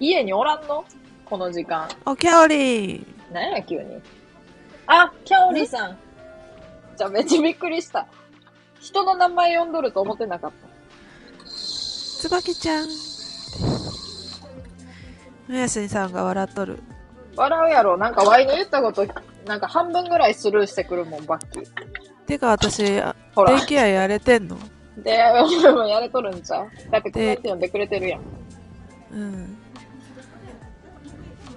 [0.00, 0.84] 家におらんの？
[1.24, 1.88] この時間。
[2.04, 4.00] お、キャオリーなんや、急に。
[4.86, 5.98] あ、キャオリさん。
[6.96, 8.08] じゃあめっちゃびっくりした。
[8.80, 11.46] 人の名前呼んどると思ってなかった。
[11.46, 12.88] つばきちゃん。
[15.46, 16.82] むやしんさんが笑っとる。
[17.36, 17.96] 笑うやろ。
[17.96, 19.06] なんかワイの言ったこと、
[19.46, 21.66] なんか半分ぐらいスルーしてくるもん、バッキー。
[22.26, 24.58] てか私、あほらデイケアやれてんの？
[25.02, 28.20] で、やれとるんちゃうだってコメント読んでくれてるやん。
[29.12, 29.56] うん。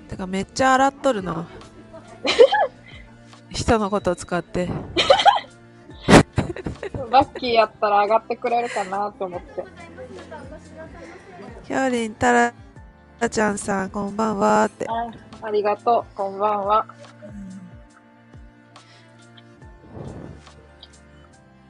[0.07, 1.47] てかめっちゃ洗っとるな。
[3.49, 4.69] 人のことを使って。
[7.11, 9.63] バッキーやったら上がってくれるかなと思って。
[11.65, 12.53] キャオリン、タラ
[13.29, 14.87] ちゃんさん、こんばんはって。
[14.89, 15.11] あ
[15.45, 16.15] ありがとう。
[16.15, 16.85] こんばんは。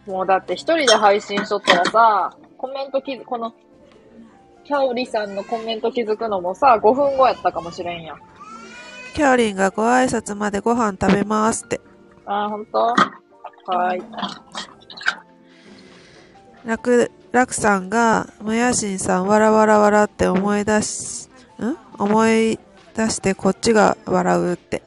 [0.06, 3.54] もうだって一人で配信しとったらさ、コメント気づ、この、
[4.66, 8.18] キャオリさんのコメント気づくのもさ、5分後やったかもしれんやん。
[9.14, 11.80] キャオリンがご挨拶までご飯食べますって。
[12.26, 12.78] あー、ほんと？
[12.80, 14.04] はーい。
[16.66, 21.78] ラク、ラクさんが、もやしんさん、わらわらわらって思い出し、ん？
[22.02, 22.60] 思い
[22.96, 24.82] 出してこっちが笑うって。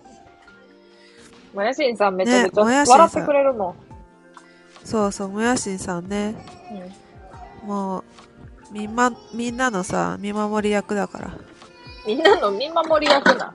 [1.55, 3.86] もやしんさんめちゃめちゃね笑ってくれるもん。
[4.87, 6.35] そうそう、もやしんさんね。
[6.71, 8.05] うんもう、
[8.73, 11.31] みんま、みんなのさ、見守り役だから。
[12.07, 13.53] みんなの見守り役な。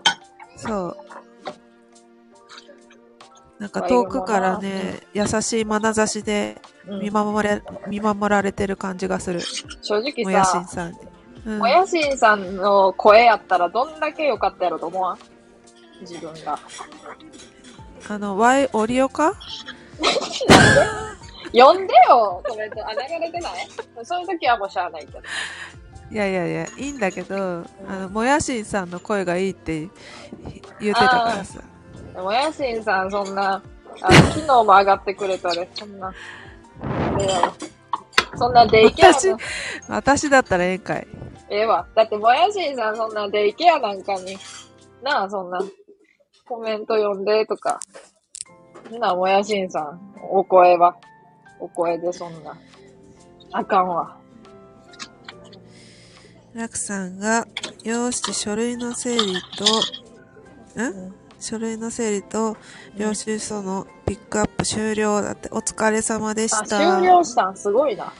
[0.57, 0.97] そう。
[3.57, 9.39] なんか遠くからね、優しい眼差しでうん見守れ、見守られてる感じがする。
[9.81, 10.97] 正直もやしんさ、さんに。
[11.45, 15.17] うんもやしんさんの声やったらどんだけ良かったやろと思わん？
[16.01, 16.59] 自分が。
[18.09, 19.35] あの、ワイオリオか？
[21.53, 22.87] 呼んでよコメント。
[22.87, 23.67] あ、流れてない？
[24.03, 25.19] そういう時はもうしゃあないけど。
[26.11, 29.87] いやいやいや、いいんだけど、あの、もやしんさんの声がいいって
[30.79, 31.61] 言ってたからさ。
[32.15, 33.61] もやしんさん、そんな、
[34.01, 36.13] あの、昨日も上がってくれたで、そんな。
[38.37, 39.37] そんなデイケア私の、、
[39.87, 41.07] 私だったらええんかい。
[41.49, 41.85] ええわ。
[41.95, 44.37] だって、もやしんさん、そんなデイケアなんかに、
[45.03, 45.59] なあ、そんな、
[46.45, 47.79] コメント読んでとか。
[48.99, 49.99] なあ、もやしんさん、
[50.29, 50.95] お声は。
[51.59, 52.57] お声でそんな。
[53.51, 54.17] あかんわ。
[56.53, 57.47] ラクさんが、
[57.83, 59.33] よーし、書類の整理
[60.75, 62.57] と、ん書類の整理と、
[62.97, 66.97] 領収書のピックアップ終了だって、お疲れ様でしあ、た。
[66.99, 68.11] 終了したん、すごいな。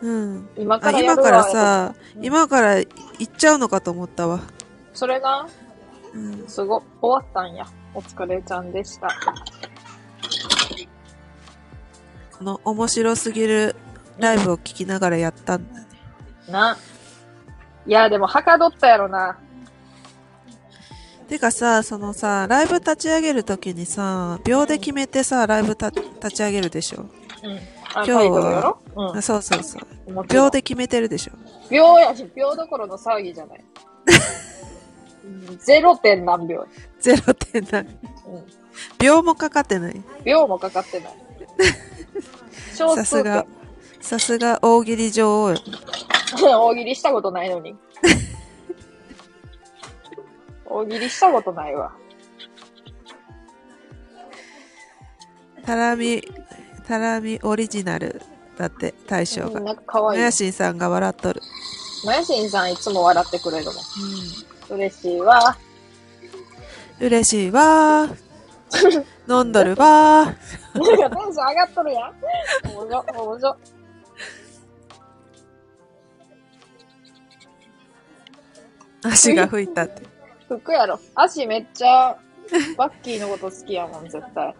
[0.00, 0.48] うん。
[0.56, 2.88] 今かあ、ら今からさ、うん今から行
[3.24, 4.40] っちゃうのかと思ったわ。
[4.92, 5.48] それな、
[6.14, 6.44] うん。
[6.46, 7.66] すご、終わったんや。
[7.94, 9.08] お疲れちゃんでした。
[12.42, 13.76] この面白すぎる
[14.18, 15.86] ライブを聞きながらやったんだね。
[16.48, 16.76] な。
[17.86, 19.38] いや、でも、はかどったやろな。
[21.28, 27.02] てかさ、そのさ、ライブ立ち上げるときにさ、秒で決めてさ、ライブた立ち上げるでしょ。
[27.44, 27.58] うん。
[27.94, 30.26] あ、今日はうんあそうそうそう。
[30.28, 31.32] 秒で決めてるでしょ。
[31.70, 33.64] 秒やし、秒どころの騒ぎじゃない。
[35.24, 36.66] うんゼロ点何秒。
[36.98, 37.78] ゼロ点な。
[37.78, 37.86] うん。
[38.98, 40.02] 秒もかかってない。
[40.24, 41.12] 秒もかかってない。
[42.74, 43.46] 小さすが、
[44.00, 45.58] さすが大喜利女王よ。
[46.40, 47.76] 大喜利したことないのに。
[50.66, 51.92] 大喜利したことないわ。
[55.64, 56.22] タラミ、
[56.86, 58.20] タラミオリジナル
[58.58, 59.60] だって、大将が。
[59.60, 60.30] うんなんか可愛いもや。
[60.30, 61.42] しんさんが笑っとる。
[62.04, 63.74] もやしんさんいつも笑ってくれるもん。
[64.70, 65.56] う嬉しいわ。
[67.00, 67.04] ん。
[67.04, 68.31] 嬉しいわー。
[69.28, 70.98] 飲んどるわー。
[70.98, 72.14] なんかテンション上がっとるやん。
[72.76, 73.56] おもじょ、おもじょ。
[79.04, 80.02] 足が吹いたって。
[80.48, 80.98] 服やろ。
[81.14, 82.16] 足めっちゃ、
[82.76, 84.54] バッキーのこと好きやもん、絶対。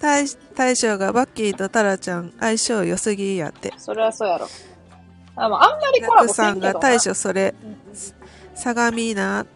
[0.00, 3.72] 大大将がバッキーとタラちゃん相性良すぎやって。
[3.78, 4.46] それはそうやろ。
[5.36, 7.76] あまああんまりコラボ楽さんせんけどなが大将それうん、
[8.54, 9.46] 相模な、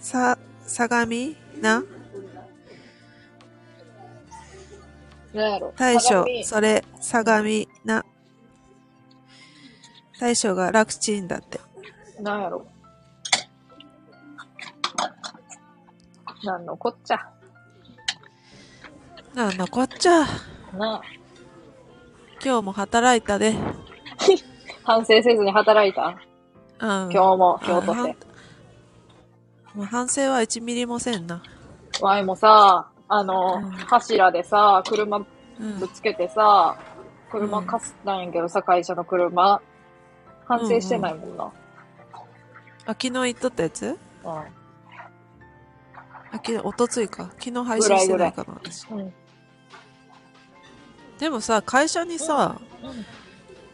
[0.00, 1.12] さ、相模
[1.60, 1.82] な？
[5.32, 5.72] なんやろ？
[5.76, 8.04] 大将それ、相模な。
[10.20, 11.60] 大将が楽ちんだって。
[12.20, 12.66] なんやろ？
[16.44, 17.28] なんのこっちゃ。
[19.34, 20.26] なんのこっちゃ。
[20.76, 21.02] なあ。
[22.44, 23.54] 今日も働いたで。
[24.84, 26.16] 反省せずに働いた？
[26.80, 27.10] うん。
[27.10, 28.16] 今日も、今日とあて。
[29.74, 31.42] もう反省は1ミリもせんな。
[32.00, 35.20] わいもさ、あの、うん柱でさ、車う
[35.64, 35.88] んぶ。
[35.88, 36.76] つけてさ、
[37.30, 39.60] 車かすったんやけどさ、会社の車。
[40.46, 41.44] 反省してないもんな。
[41.44, 41.50] あ、
[42.88, 43.86] 昨日言っとったやつ？
[43.86, 43.96] う
[44.28, 44.44] あ、
[46.32, 47.30] 昨日、おとついか。
[47.38, 48.90] 昨日配信してないかな、私。
[48.90, 48.98] ん。
[48.98, 49.12] うん。
[51.18, 52.90] でもさ、会社にさ、うん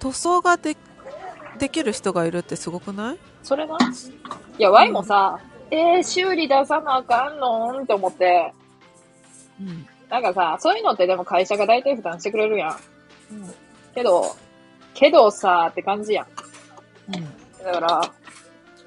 [0.01, 0.77] 塗装がで、
[1.59, 3.19] できる人がいるってすごくない？
[3.43, 3.77] それな
[4.59, 5.40] いや、ワイもさ、
[5.73, 7.81] えー、修理出さなあかんの？
[7.81, 8.52] んって思って、
[9.60, 9.86] うん。
[10.09, 12.76] なんかさ、そういうのってでも会社が大体負担してくれるやん。
[13.94, 14.36] けど、
[14.94, 16.26] けどさ、って感じやん。
[17.14, 17.64] うん。
[17.64, 18.01] だから、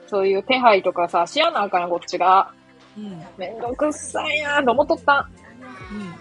[0.08, 2.52] そういう手配とかさ、しやなあかんこっちが。
[2.98, 3.24] うん。
[3.38, 5.30] めんどくっさいなと思っとった。
[5.92, 6.16] うん。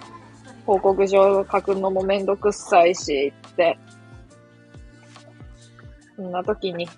[0.66, 3.78] 報告書書くのもめんどくっさいし、って。
[6.16, 6.88] そんな時に、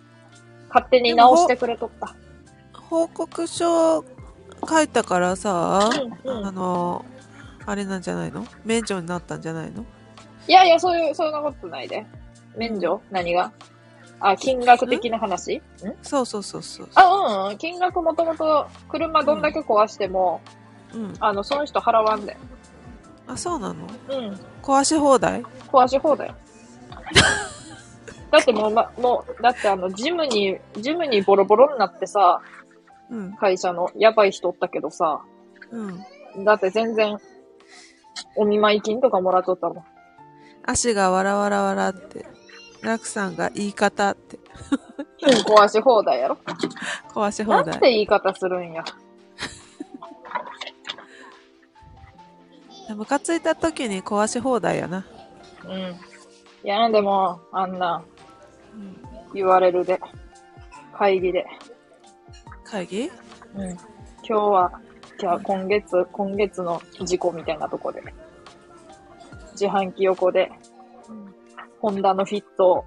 [0.68, 2.14] 勝手に直してくれとった。
[2.74, 4.04] 報告書
[4.68, 5.88] 書いたからさ、
[6.24, 7.04] うんうんあの、
[7.66, 8.46] あれなんじゃないの？
[8.64, 9.84] 免除になったんじゃないの？
[10.48, 12.04] いやいや、そういう、そんなことないで。
[12.56, 13.00] 免除？
[13.10, 13.52] 何が？
[14.20, 15.56] あ、金額的な話？
[15.56, 15.62] ん？
[16.02, 16.88] そうそうそうそう。
[16.94, 17.58] あ、うんうん。
[17.58, 20.40] 金額もともと、車どんだけ壊しても、
[20.94, 21.14] うん。
[21.20, 22.36] あの、その人払わんで。
[23.26, 23.86] あ、そうなの？
[24.08, 24.40] うん。
[24.62, 25.42] 壊し放題？
[25.72, 26.34] 壊し放題。
[28.30, 32.40] だってもう、ま、もう、だってあの、ジムに、ジムにボロボロになってさ、
[33.10, 33.32] うん。
[33.34, 35.20] 会社の、やばい人おったけどさ、
[35.70, 36.44] うん。
[36.44, 37.18] だって全然、
[38.36, 39.84] お見舞い金とかもらっとったもん。
[40.64, 42.26] 足がわらわらわらって。
[42.82, 44.38] 楽さんが言い方って。
[45.22, 46.38] うん、壊し放題やろ。
[47.14, 47.64] 壊し放題。
[47.66, 48.84] なんて言い方するんや。
[52.96, 55.06] ムカついた時に壊し放題やな。
[55.64, 55.70] うん。
[55.70, 55.96] い
[56.64, 58.02] や、でも、あんな、
[58.74, 58.96] うん。
[59.32, 60.00] 言われるで。
[60.92, 61.46] 会議で。
[62.64, 63.10] 会議？
[63.54, 63.70] うん。
[63.70, 63.80] 今
[64.26, 64.80] 日は、
[65.18, 68.02] じゃあ今月、今月の事故みたいなとこで。
[69.62, 70.50] 自販機横で、
[71.80, 72.84] ホンダのフィットを、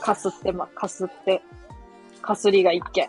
[0.00, 1.40] かすってま、かすって、
[2.20, 3.08] かすりが一件。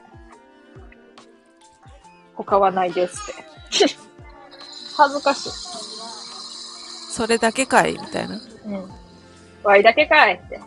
[2.36, 3.44] 他はないですって。
[4.96, 5.50] 恥ずかしい。
[7.12, 8.36] それだけかいみたいな。
[8.36, 8.92] うん。
[9.64, 10.62] ワイだけかいって。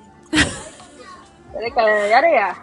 [1.55, 2.57] 誰かやれや。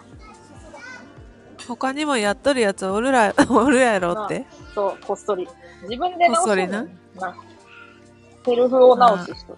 [1.65, 4.45] 他にもやっとるやつおるら、 おるやろって。
[4.73, 5.47] そう、こっそり。
[5.83, 6.85] 自分で直すこっそりな
[7.15, 7.35] な。
[8.45, 9.57] セルフを直す人。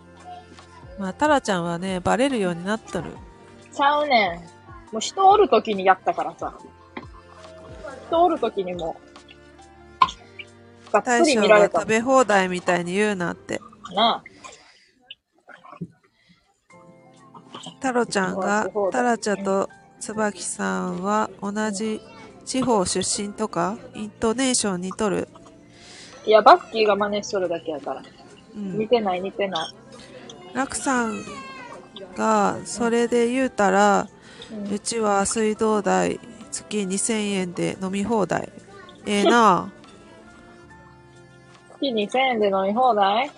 [0.98, 3.12] まあ、タラちゃんはね、バレるようになっとる。
[3.72, 4.94] ちゃうねん。
[4.94, 6.58] もう人おるときにやったからさ。
[8.08, 8.96] 人おるときにも
[10.90, 13.60] う、がっ大将つり見られたが食べ放題みたいに言うなって。
[13.94, 14.24] な。
[17.80, 19.70] タロちゃんがタラちゃんと
[20.00, 22.02] 椿さんは同じ
[22.46, 25.28] 地方出身とか、イントネーション似とる。
[26.26, 28.02] いや、バッキーが真似しとるだけやから。
[28.56, 28.78] うん。
[28.80, 29.74] 似てない似てない。
[30.54, 31.24] ラクさん
[32.16, 34.08] が、それで言うたら、
[34.52, 36.22] うんうちは水道代
[36.52, 38.50] 月2000円で飲み放題。
[39.06, 39.70] ええな
[41.80, 43.30] 月2000円で飲み放題？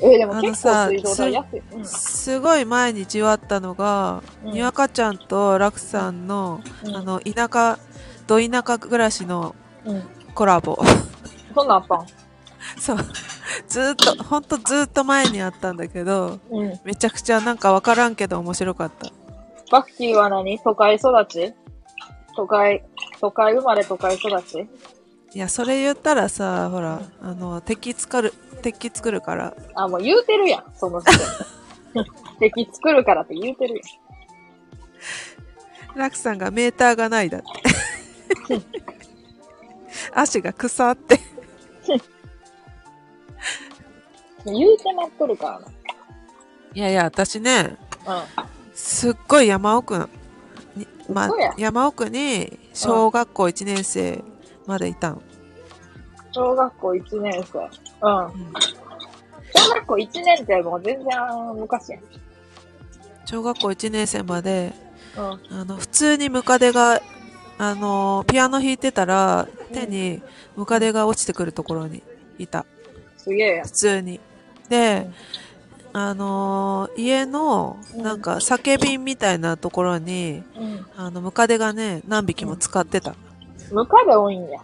[0.00, 1.62] えーでもあの結構さ水道代安い。
[1.72, 7.78] うんすごい前にじわったのが、うんにわかちゃんとラクさんの、うんあの、田舎、
[8.26, 9.54] ど田舎暮らしの
[9.84, 10.02] うん。
[10.34, 10.76] コラボ。
[11.54, 12.06] そんなんあったん？
[12.80, 12.96] そう。
[13.68, 16.80] ずーっと、ほんとずーっと前にあったんだけど、うん。
[16.84, 19.10] めちゃくちゃなんかわからんけど面白かった。
[19.70, 21.54] バッキーは何都会育ち？
[22.36, 22.84] 都会、
[23.20, 24.66] 都会生まれ都会育ち？
[25.34, 29.54] いや、それ言ったらさ、ほら、あの、敵作る、敵作るから。
[29.74, 32.10] あ、もう言うてるやん、その時点で。
[32.50, 33.80] 敵作るからって言うてる
[35.94, 37.46] ラクさんがメーターがないだって。
[40.12, 41.20] 足が腐って。
[44.44, 45.60] 言うてまっとるから
[46.74, 48.16] いやいや、私ね、な。
[48.16, 48.24] うん。
[48.74, 50.08] すっごい山奥の、
[50.74, 54.22] にま嘘やあ、山奥に小学校1年生
[54.66, 55.22] までいたの。
[56.32, 57.58] 小学校1年生。
[58.02, 58.24] うん。
[58.26, 58.32] うん
[59.56, 61.06] 小学校1年ってもう全然
[61.56, 62.00] 昔やん。
[62.00, 62.04] ち
[63.26, 64.72] 小学校1年生まで、
[65.16, 65.20] う
[65.54, 65.60] ん。
[65.60, 67.00] あの、普通にムカデが、
[67.56, 70.22] あの、ピアノ弾いてたら、手に
[70.56, 72.02] ムカデが落ちてくるところに
[72.38, 72.66] いた。
[73.16, 73.70] すげえや普。
[73.70, 74.20] 通に。
[74.68, 75.10] で、
[75.92, 80.86] あのー家の、なんか、酒瓶みたいなところに、うん。
[80.96, 83.14] あの、ムカデがね、何匹も使ってた。
[83.70, 84.60] ムカデ多いんや。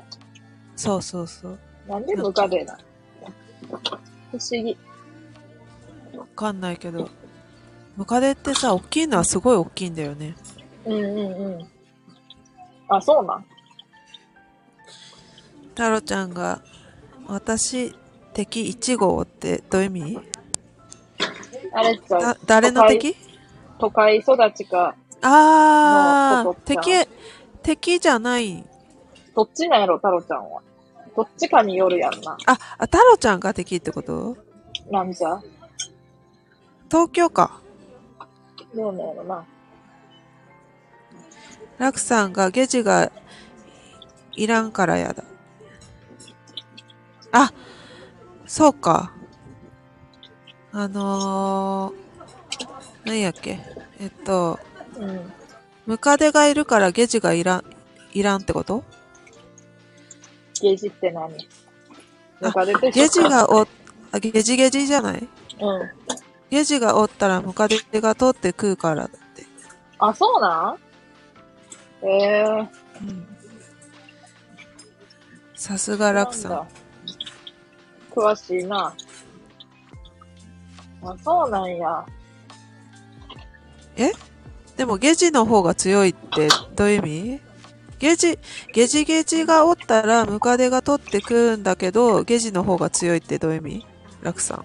[0.74, 1.58] そうそうそう。
[1.86, 2.78] なんでムカデな
[3.68, 3.76] 不
[4.36, 4.76] 思議。
[6.16, 7.08] わかんないけど。
[7.96, 10.34] ムカデってさ、大きいのはすごい大きいんだよね。
[10.84, 11.68] うんうんうん。
[12.88, 13.44] あ、そうなん？
[15.74, 16.62] タロちゃんが、
[17.28, 17.94] 私、
[18.32, 20.18] 敵1号ってどういう意味？
[21.72, 22.00] あれ。
[22.46, 23.16] 誰の敵？
[23.78, 27.08] 都会育ちか、あー、のことちゃん敵、
[27.62, 28.64] 敵じゃない。
[29.34, 30.60] どっちなんやろ、タロちゃんは。
[31.16, 32.36] どっちかによるやんな。
[32.46, 34.36] あ、あ、タロちゃんが敵ってこと？
[34.90, 35.40] なんじゃ？
[36.90, 37.60] 東京か。
[38.74, 39.44] どうなんやろな。
[41.78, 43.10] ラクさんがゲジが
[44.36, 45.24] いらんからやだ。
[47.32, 47.52] あ、
[48.50, 49.12] そうか。
[50.72, 52.68] あのー、
[53.04, 53.60] 何やっけ？
[54.00, 54.58] えっと、
[54.96, 55.32] うん。
[55.86, 57.64] ムカデがいるからゲジがいらん、
[58.12, 58.82] いらんってこと？
[60.60, 61.32] ゲージって何？
[62.92, 63.68] ゲジがお、
[64.10, 65.28] あ、ゲジゲジじゃない？
[65.60, 65.90] うん。
[66.50, 69.46] ゲジがおったらムカデが通って食うからだって。
[70.00, 70.76] あ、そうな
[72.02, 72.04] ん？
[72.04, 72.68] ええー。
[73.00, 73.28] うん。
[75.54, 76.68] さすがラクさん。
[78.20, 78.94] 詳しいな。
[81.02, 82.04] あ、そうなんや。
[84.76, 87.40] でもゲジの方が強いってどういう意味？
[87.98, 88.38] ゲジ、
[88.72, 93.86] ゲジゲジがおったらムカデが取って食うんだけど、ゲジの方が強いってどういう意味？
[94.22, 94.64] ラクさん。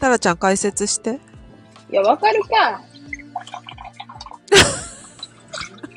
[0.00, 1.20] タラちゃん解説して。
[1.90, 2.82] いや、わかるか。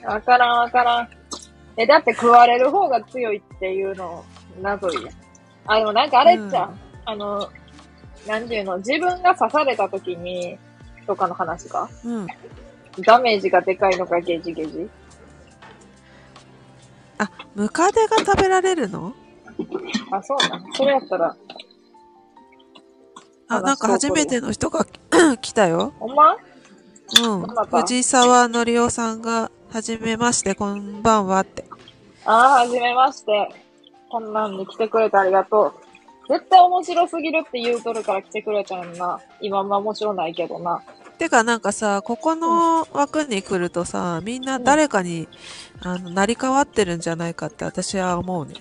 [0.07, 1.09] わからんわからん。
[1.77, 4.23] え、だって食われる方が強いっていうの、
[4.61, 5.11] 謎いや。
[5.67, 7.49] あ、でもなんかあれっちゃ、うんあの、
[8.27, 10.57] なんていうの、自分が刺された時に、
[11.05, 12.27] とかの話かうん。
[12.99, 14.89] ダメージがでかいのか、ゲジゲジ。
[17.17, 19.13] あ、ムカデが食べられるの？
[20.11, 20.73] あ、そうなん。
[20.73, 21.35] それやったら、
[23.47, 24.85] あ、なんか初めての人が
[25.39, 25.93] 来たよ。
[25.99, 26.35] ほんま？
[27.21, 31.65] うん藤沢のりおさんが、はじめまして、こんばんはって。
[32.23, 33.49] ああ、はじめまして。
[34.09, 35.73] こんなんに来てくれてありがと
[36.29, 36.29] う。
[36.29, 39.19] 絶対面白すぎるって言うとるから来てくれたのにな。
[39.41, 40.81] 今も面白ないけどな。
[41.17, 45.27] てかなんかさ、ここの枠に来るとさ、みんな誰かに、
[45.81, 48.53] あの、成り代わってるんじゃないかって私は思うね。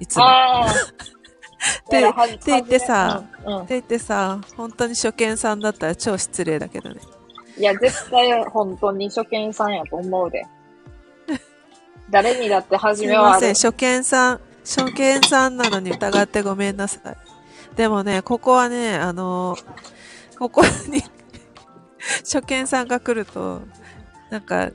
[0.00, 0.24] いつも。
[0.24, 0.74] っああ。
[1.88, 3.66] てって言ってさ、うん、うん。
[3.68, 6.96] て言ってさ、本当に初見さんだったら超失礼だけどね。
[7.60, 10.46] いや、絶対本当に初見さんやと思うで。
[12.08, 13.54] 誰にだって初すいめはあるません、。
[13.54, 17.16] 初見さん、初見さんなのに疑ってごめんなさい。
[17.76, 19.58] でもね、ここはね、あの
[20.38, 21.02] ここに、
[22.24, 23.60] 初見さんが来ると、
[24.30, 24.70] なんか、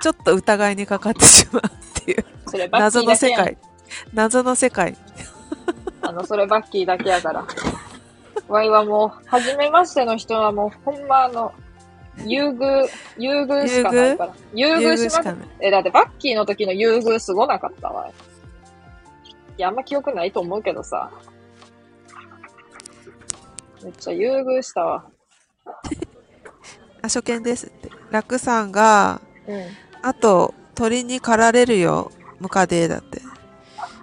[0.00, 2.24] ちょっと疑いにかかってしまうっていう、
[2.72, 3.04] 謎。
[3.04, 3.56] の世界。
[4.12, 4.96] 謎の世界。
[6.02, 7.46] あの、それバッキーだけやから。
[8.48, 11.54] ワイはもう、初めましての人はもう、ほんまあの、
[12.26, 12.88] 優遇、
[13.18, 14.34] 優遇しかないから。
[14.54, 15.10] 優遇？
[15.10, 18.08] しかないえ、だってバッキーの時の優遇すごなかったわ。
[19.56, 21.10] いや、あんま記憶ないと思うけどさ。
[23.82, 25.04] めっちゃ優遇したわ。
[25.64, 25.72] あ、
[27.02, 27.90] 初見ですって。
[28.10, 29.64] 楽さんが、うん。
[30.02, 32.10] あと、鳥に狩られるよ、
[32.40, 33.20] ムカデだって。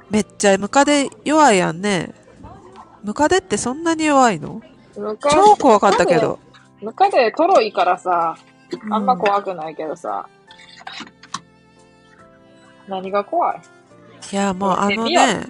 [0.10, 2.14] めっちゃムカデ弱いやんね。
[3.04, 4.62] ムカデってそんなに弱いの？
[4.96, 6.40] 昔超怖かったけど。
[6.82, 8.36] ムカデトロいからさ、
[8.90, 10.28] あんまうん怖くないけどさ。
[12.88, 13.62] 何が怖い？
[14.32, 15.46] いや、もうあのヘビやね、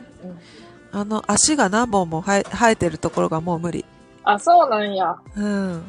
[0.91, 3.85] あの足が何本も生え生えてるところがもう無理。
[4.23, 5.15] あ、そうなんや。
[5.35, 5.83] うん。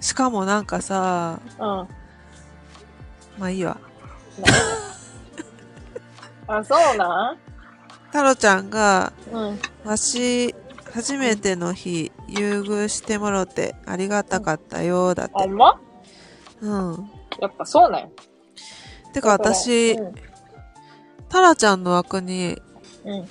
[0.00, 1.64] しかもなんかさ、うん。
[3.38, 3.76] まあいいわ。
[6.46, 7.38] あ、そうなん？
[8.12, 9.60] タロちゃんが、うん。
[9.84, 10.54] わし、
[10.92, 15.34] 初めての日、優遇してもろてありがたかったよ、だって。
[15.36, 15.80] あんま？
[16.60, 17.10] うん。
[17.40, 18.08] やっぱそうなんや。
[19.12, 20.14] てか私、うん。
[21.28, 22.60] タラちゃんの枠に
[23.04, 23.28] うん。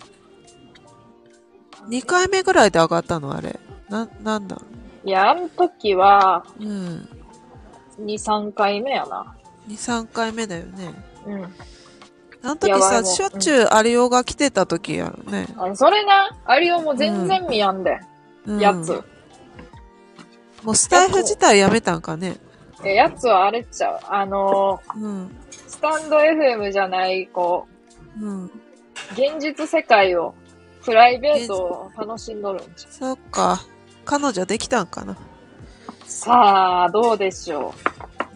[1.90, 3.60] 2回目ぐらいで上がったのあれ。
[3.90, 4.62] な、なんだろ
[5.04, 6.64] いや、あん時は、う。
[6.64, 7.10] うん。
[8.00, 9.36] 2、3回目やな。
[9.68, 10.94] 2、3回目だよね。
[11.26, 11.42] うん。
[12.44, 15.48] あの時さ、しょっちゅうアリオが来てた時やろね。
[15.58, 18.00] あそれな、アリオも全然見やんで、
[18.46, 19.04] うん、やつ。
[20.64, 22.38] もうスタイフ自体やめたんかね。
[22.84, 24.00] え、やつはあれっちゃう。
[24.08, 25.26] あのうん。
[25.26, 25.30] ー、
[25.68, 27.68] スタンド FM じゃない、こ
[28.20, 28.46] うん。
[28.46, 28.52] う、
[29.12, 30.34] 現実世界を、
[30.84, 33.62] プライベートを楽しんどるんちゃそっか。
[34.04, 35.14] 彼女できたんかな。
[35.14, 35.18] う。
[36.06, 37.74] さあ、どうでしょ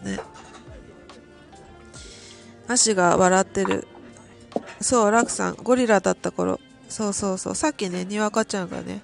[0.04, 0.20] ね。
[2.68, 3.86] 足が笑ってる。
[4.86, 6.60] そう、ラクさん、ゴリラだった頃。
[6.88, 7.54] そうそうそう。
[7.56, 9.02] さっきね、にわかちゃんがね、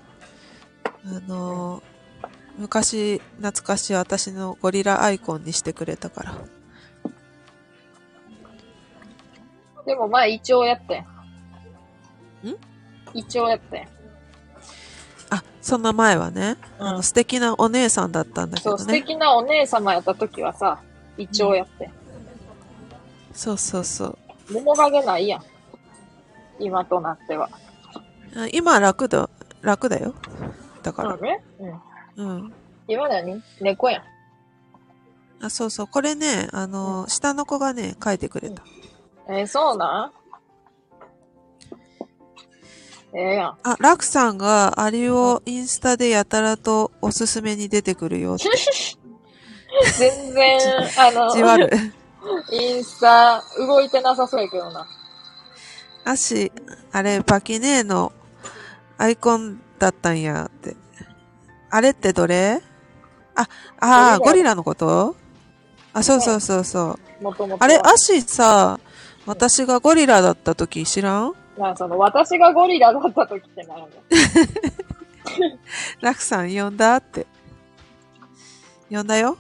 [1.04, 1.82] あのー
[2.56, 6.32] 昔、懐かしい私のゴリラアイコンにしてくれたから。
[6.34, 6.38] う。
[9.84, 11.04] でも前、一応やったやん。
[11.04, 12.56] ん？
[13.12, 13.88] 一応やったやん。
[15.30, 19.00] あ、そんな前はね、うんあの素敵なお姉さんだったんだけそう、素どね。
[19.00, 20.78] 敵なお姉様やった時はさ、
[21.18, 21.90] 一応やって。
[23.32, 24.18] そうそうそう。
[24.52, 25.52] 桃影ないやん。
[26.59, 27.49] 今となっては。
[28.37, 29.29] あ今楽だ、
[29.61, 30.15] 楽だよ。
[30.83, 31.16] だから。
[31.16, 31.45] ね。
[32.16, 32.31] うん。
[32.31, 32.53] うん。
[32.89, 34.03] 今何猫やん。
[35.45, 35.87] あ、そうそう。
[35.87, 38.62] これね、あのー下の子がね、書いてくれた。
[39.29, 40.12] えーそうな
[43.12, 43.16] ん？
[43.16, 43.59] ええやん。
[43.62, 48.49] あ、ラクさんがアリをインスタでやたらとおすすめに出てくるよって。
[49.99, 50.59] 全然、
[50.99, 51.70] あの、じわる。
[52.53, 54.87] インスタ動いてなさそうやけどな。
[56.05, 56.51] あし、
[56.91, 58.12] あれ、バキネーの
[58.99, 60.77] アイコンだったんやって。
[61.70, 62.61] あれってどれ？
[63.35, 63.49] あ、
[63.79, 65.16] あーゴリラのこと？
[65.93, 67.24] あ、そうそうそうそう。
[67.24, 67.65] もともと。
[67.65, 68.81] あれ、アシさ、
[69.27, 71.35] 私がゴリラだった時知らん？
[71.57, 73.87] まあその、私がゴリラだった時ってなんや。
[76.01, 77.27] ラクさん呼んだって。
[78.91, 79.39] 呼んだよ。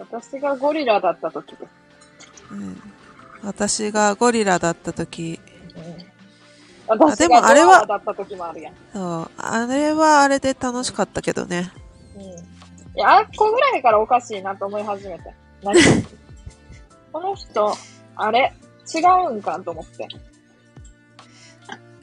[0.00, 1.66] 私がゴリラだった時で。
[2.50, 2.82] うん。
[3.44, 5.40] 私がゴリラだった時、
[5.76, 6.98] うん。
[6.98, 7.86] 私でもがあれは。
[8.92, 11.70] そう、あれはあれで楽しかったけどね。
[12.16, 12.22] うん。
[12.22, 12.28] い
[12.94, 15.34] や、あっこぐらいからおかしいなと思い始めて。
[15.62, 15.74] 何？
[17.12, 17.72] この人、
[18.16, 18.52] あれ
[18.92, 18.98] 違
[19.28, 20.08] うんかと思って。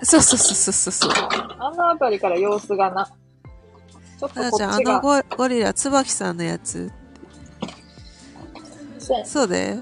[0.04, 1.12] そうそうそうそうそう。
[1.60, 3.06] あのあたりから様子がな。
[4.20, 4.94] ちょっとあじゃあ、あこっちが。
[4.94, 6.92] のゴゴリラ、椿さんのやつ。
[9.00, 9.80] せそうだよ。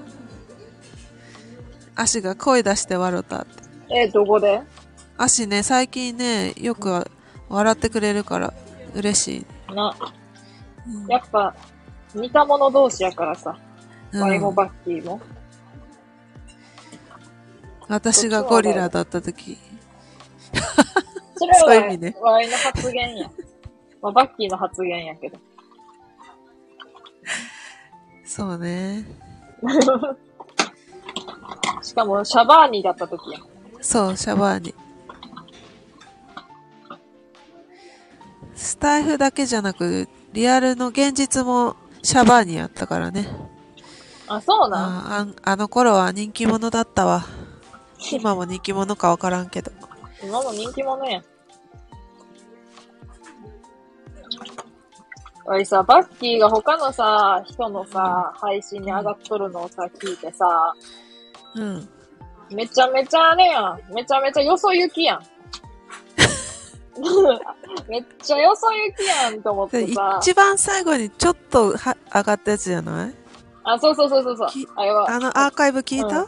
[1.94, 3.62] 足が声出して笑ったって。
[3.90, 4.62] え、どこで？
[5.18, 7.06] 足ね、最近ね、よく
[7.48, 8.54] 笑ってくれるから
[8.94, 9.74] 嬉しい。
[9.74, 9.94] な、
[10.86, 11.54] うんやっぱ、
[12.14, 13.58] 似た者同士やからさ。
[14.12, 15.20] うんワイもバッキーも。
[17.88, 19.58] 私がゴリラだった時。
[21.36, 23.30] それはそういう意味ねワイの発言や。
[24.02, 25.38] まあ、バッキーの発言やけど。
[28.24, 29.04] そうね。
[31.82, 33.38] しかも、シャバーニだった時や。
[33.80, 34.74] そう、シャバーニ。
[38.54, 43.26] スタイフだけじゃなく、リアルの現実もシャバーニやったからね。
[44.28, 44.80] あ、そうなん？
[44.80, 47.24] あああの頃は人気者だったわ。
[48.12, 49.72] 今も人気者かわからんけど。
[50.22, 51.24] 今も人気者やん。
[55.46, 60.74] おいさ、バッキーが他のさ、人のさ、配信に上がっとるのをさ、聞いてさ、
[61.54, 61.88] うん。
[62.50, 63.80] めちゃめちゃあれやん。
[63.94, 65.20] めちゃめちゃよそ行きやん。
[67.88, 70.18] めっちゃよそ行きやんと思っでてさ。
[70.20, 73.14] 一番最後にちょっとは上がったやつじゃない？
[73.64, 74.68] あ、そうそうそうそうそうき。
[74.76, 75.10] あれは。
[75.10, 76.26] あのアーカイブ聞いた、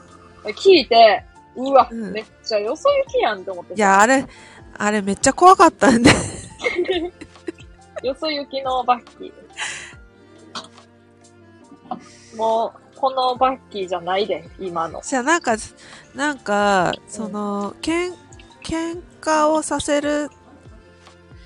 [0.52, 1.24] 聞いて、
[1.56, 3.76] うわ、うんめっちゃよそ行きやんと思ってさ。
[3.76, 4.26] いや、あれ、
[4.78, 6.10] あれめっちゃ怖かったんで。
[8.02, 12.36] よそ行きのバッキー。
[12.36, 15.00] もう、このバッキーじゃないで、今の。
[15.02, 15.56] じゃあなんか、
[16.14, 18.12] なんか、その、けん、
[18.62, 20.30] 喧嘩をさせる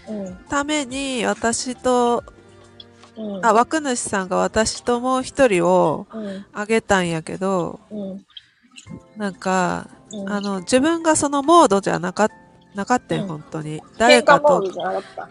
[0.06, 0.36] うん。
[0.50, 2.22] ために、私と、
[3.16, 3.46] うん。
[3.46, 6.44] あ、枠主さんが私ともう一人をうん。
[6.52, 8.26] あげたんやけど、うん。
[9.16, 10.28] なんか、うん。
[10.28, 12.30] あの、自分がそのモードじゃなかっ
[12.74, 13.82] なかったよ、うん本当に。
[13.96, 14.62] 誰かと。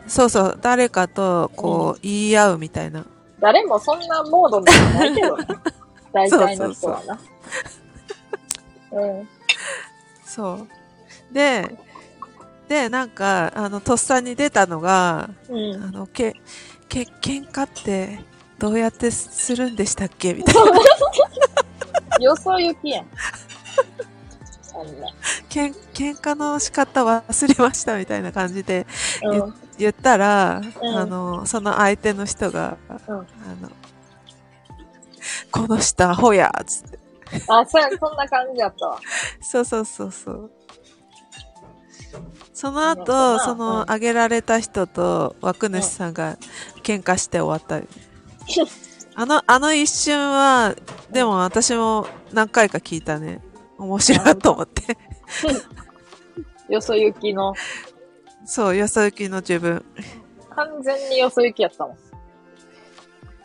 [0.07, 3.06] そうそう、誰かと、こう、言い合うみたいな。
[3.39, 5.45] 誰もそんなモードなんかないけどね。
[6.15, 7.19] 大体の人はな。
[8.97, 9.29] うん。
[10.25, 10.67] そう。
[11.33, 11.75] で、
[12.69, 15.83] で、なんか、あの、とっさに出たのが、うん。
[15.83, 16.33] あの、け、
[16.87, 18.19] け、喧嘩って、
[18.57, 20.33] どうやってするんでしたっけ？
[20.33, 20.61] みたいな。
[22.21, 23.05] よそ 行きやん。
[25.49, 28.87] けん、喧嘩の仕方忘れましたみたいな感じで
[29.23, 29.53] うん。
[29.77, 32.77] 言ったら、うんあの、その相手の人が、
[33.07, 33.19] うんあ
[33.61, 33.69] の、
[35.52, 36.99] この人アホやつって。
[37.47, 38.99] あ、そ、そんな感じやったわ。
[39.41, 40.52] そうそうそうそう。
[42.53, 46.38] そのうん後、そうんの、あげられた人と枠主さんが、
[46.84, 47.88] 喧嘩して終わったり。
[49.15, 50.76] あの、あの一瞬は、
[51.11, 53.41] でも私も何回か聞いたね。
[53.77, 54.97] 面白いと思って。
[56.69, 57.53] よそ行きの、
[58.45, 59.84] そう、よそ行きの自分。
[60.56, 61.97] 完全によそ行きやったもん。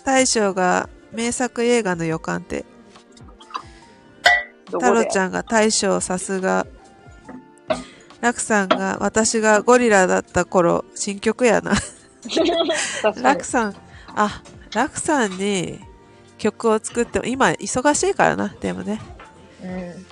[0.05, 2.65] 大将が名作映画の予感って、
[4.67, 6.67] 太郎ちゃんが大将さすが、
[8.21, 11.73] 楽さんが私がゴリラだった頃、新曲やな。
[13.23, 13.45] 楽。
[13.45, 13.75] さん、
[14.15, 14.43] あ、
[14.75, 15.81] 楽さんに
[16.39, 19.01] 曲を作っても、今忙しいからな、でもね。
[19.63, 20.07] うん。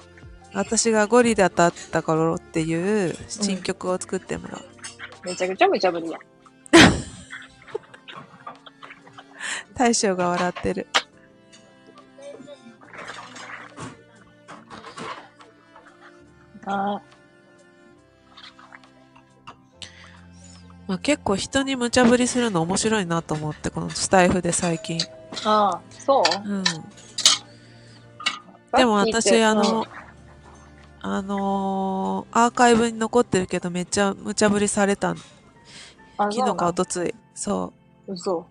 [0.54, 4.64] 私がゴリラだった頃っていう新曲を作ってもらう。
[5.24, 6.18] めちゃくちゃ無茶ぶりや
[9.78, 10.86] 大将が笑ってる。
[16.66, 17.00] あ
[20.86, 24.98] まあ、結構人に無茶ぶりするの面白いなと思って、このスタイフで最近。
[25.44, 26.48] あ、ああ、そう？
[26.48, 26.64] うん。
[28.76, 29.86] でも私、あの、
[31.00, 35.14] あのーアーカイブに残ってるけどめっちゃ無茶ぶりされた
[36.18, 37.72] 昨日かそ一昨日そ
[38.08, 38.12] う。
[38.12, 38.46] 嘘。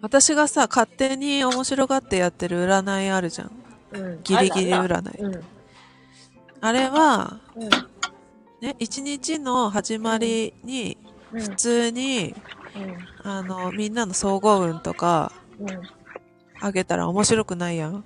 [0.00, 3.50] 私がさ、勝手に面白がってやってる占いあるじゃん。
[3.92, 4.22] うん。
[4.22, 4.88] ギリギリ占い。
[4.88, 5.40] だうん。
[6.60, 7.68] あれは、うん。
[8.60, 10.96] ね、一日の始まりに、
[11.32, 11.40] うん。
[11.40, 12.34] 普通に、
[13.22, 15.32] あの、みんなの総合運とか。
[16.60, 18.04] あげたら面白くないやん。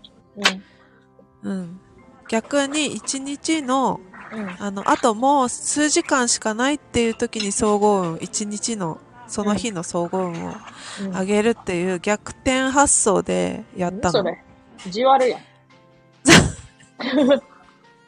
[1.43, 1.51] うん。
[1.51, 1.81] うん。
[2.29, 4.01] 逆に一日の、
[4.33, 4.57] うん。
[4.59, 8.99] あの、あともう数時間しかないっていう時に総合運、一日の、
[9.33, 10.55] その日の総合運を
[11.01, 11.19] うん。
[11.19, 14.23] 上げるっていう逆転発想でやったの。
[14.23, 14.37] 何
[14.79, 14.93] それ？
[14.93, 15.41] じわるやん。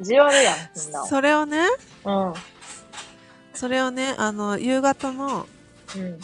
[0.02, 1.06] じわるやん、みんな。
[1.06, 1.66] それをね、
[2.04, 2.34] うん。
[3.54, 5.46] それをね、あの、夕方の
[5.96, 6.18] うん。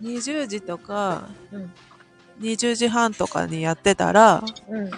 [0.00, 1.72] 20時とか、うん。
[2.40, 4.90] 20時半とかにやってたら、うん。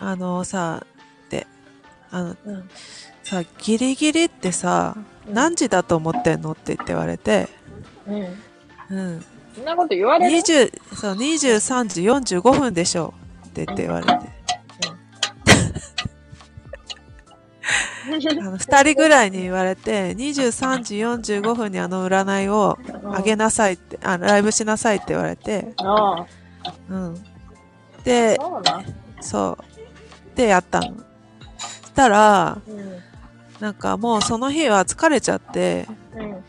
[0.00, 0.86] あのさ、
[1.28, 1.46] で、
[2.10, 2.70] あの、うん。
[3.22, 6.50] さ、ギリギリってさ、うん何時だと思ってんの？
[6.50, 7.48] って言って言われて、
[8.06, 8.96] うん。
[8.96, 9.24] うん。
[9.54, 12.02] そんなこと言われる？20、そう、23時
[12.36, 13.14] 45分でしょ
[13.46, 14.12] って言って言われて。
[18.04, 22.78] あの、二人ぐらいに言われて、23時45分にあの占いを
[23.12, 25.74] あげなさいって、あ、ライブしなさいって言われて。
[26.88, 27.14] うん。
[28.04, 28.38] で、
[29.20, 30.36] そう。
[30.36, 30.96] で、やったの。
[31.92, 32.98] したら、うん。
[33.60, 36.44] なんかもうその日は疲れちゃって、うん。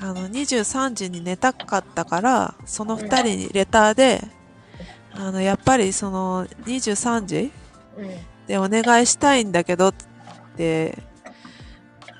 [0.00, 4.20] あの、23時に寝たかったから、その二人にレターで、
[5.14, 7.52] あの、やっぱりその23時
[7.96, 8.10] うん。
[8.46, 9.94] でお願いしたいんだけどっ
[10.56, 10.98] て、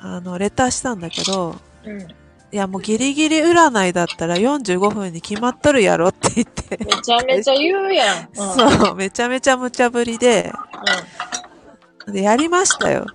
[0.00, 2.00] あの、レターしたんだけど、うん。
[2.52, 8.28] いやもうギリギリ占いだったら45分に決まっとるやろって言って、めちゃめちゃ言うやん。
[8.30, 8.34] うん。
[8.34, 10.52] そう、めちゃめちゃ無茶ぶりで、
[12.08, 13.06] で、やりましたよ。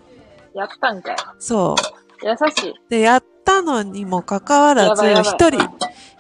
[0.54, 0.60] うん。
[0.60, 1.16] やったんかい。
[1.40, 1.76] そ
[2.24, 2.70] 優しい。
[2.72, 2.74] う。
[2.90, 5.70] で、やったのにもかかわらず、一人、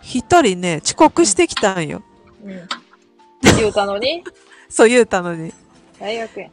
[0.01, 2.03] 一人ね、遅刻してきたんよ。
[2.43, 2.67] うん。
[3.57, 4.23] 言うたのに、
[4.69, 5.53] そう言うたのに。
[5.99, 6.51] 最悪やん。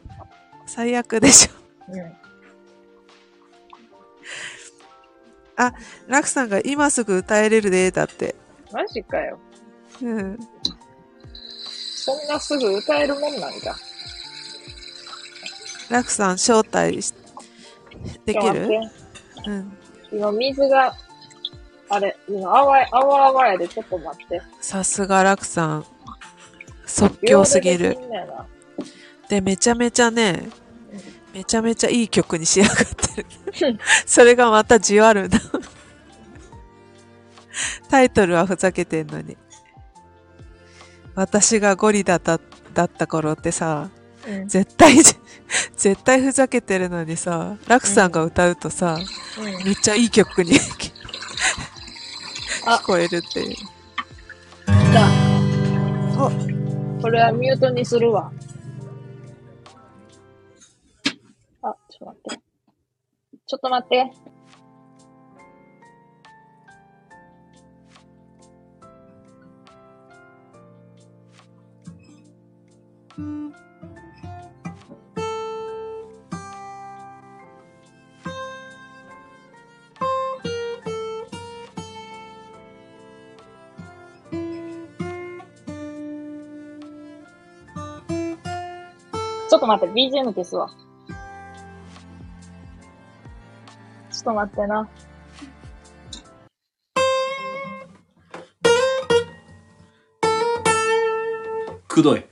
[0.65, 1.93] 最悪でしょ。
[1.93, 2.15] うん。
[6.07, 8.35] ラクさんが今すぐ歌えれるで、だって。
[8.71, 9.39] マジかよ。
[10.01, 10.39] うん。
[11.95, 13.75] そんなすぐ歌えるもんなんか。
[15.89, 17.13] ラクさん招待し
[18.25, 18.69] できる？
[19.45, 19.77] うん。
[20.11, 20.95] 今水が、
[21.89, 24.41] あれ、今、あわ、あわあわやで、ちょっと待って。
[24.61, 25.85] さすがラクさん。
[26.85, 28.45] 即興すぎる秒
[29.29, 30.49] でめちゃめちゃね、
[31.33, 33.21] めちゃめちゃいい曲に仕上がって
[33.61, 33.79] る。
[34.07, 35.39] それがまたじわるんだ。
[37.89, 39.37] タイトルはふざけてんのに。
[41.13, 42.39] 私がゴリラだ
[42.73, 43.89] だった頃ってさ、
[44.29, 44.47] うん。
[44.47, 44.95] 絶対、
[45.75, 48.99] 絶対ふざけてるのにさ、ラクさんが歌うとさ、
[49.39, 49.45] うん。
[49.65, 50.51] めっちゃいい曲に
[52.65, 53.55] あ聞こえるっていう。
[54.95, 55.09] あ、
[56.17, 56.29] お
[57.01, 58.31] これはミュートにするわ。
[61.61, 62.41] あ、ちょっと待って。
[63.47, 64.11] ちょっと待って。
[89.49, 90.69] ちょっと待って、BGM 消すわ。
[94.11, 94.87] ちょっと待ってな。
[101.87, 102.28] くどい。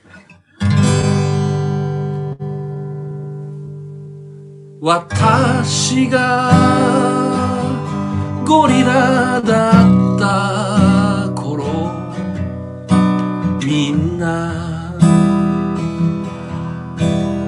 [4.88, 6.49] 私が
[8.47, 11.91] ゴリラだった頃
[13.65, 14.95] みんな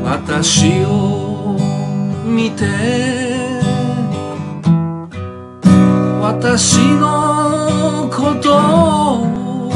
[0.04, 1.56] 私を
[2.26, 2.66] 見て
[6.22, 8.58] 私のこと
[9.24, 9.72] を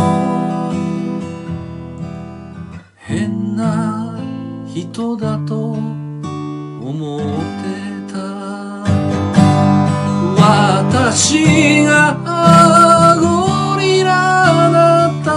[2.98, 4.20] 変な
[4.68, 5.73] 人だと
[7.04, 7.22] 思っ
[7.62, 8.18] てた
[10.42, 11.96] 私が
[13.20, 14.10] ゴリラ
[14.72, 15.30] だった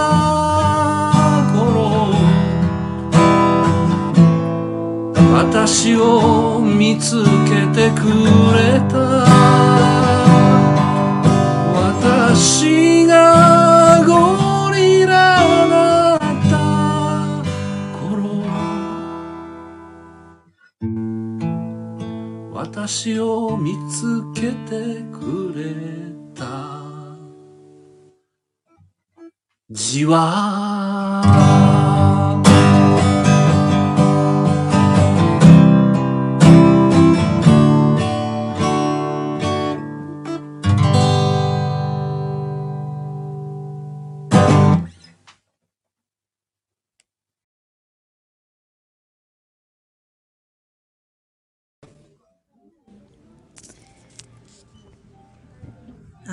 [1.53, 2.15] 頃
[5.33, 8.01] 私を見つけてく
[8.55, 8.97] れた。
[11.99, 14.36] 私がゴリラ
[22.87, 25.75] 私を見つけてくれ
[26.33, 26.47] た。
[29.69, 30.66] じわ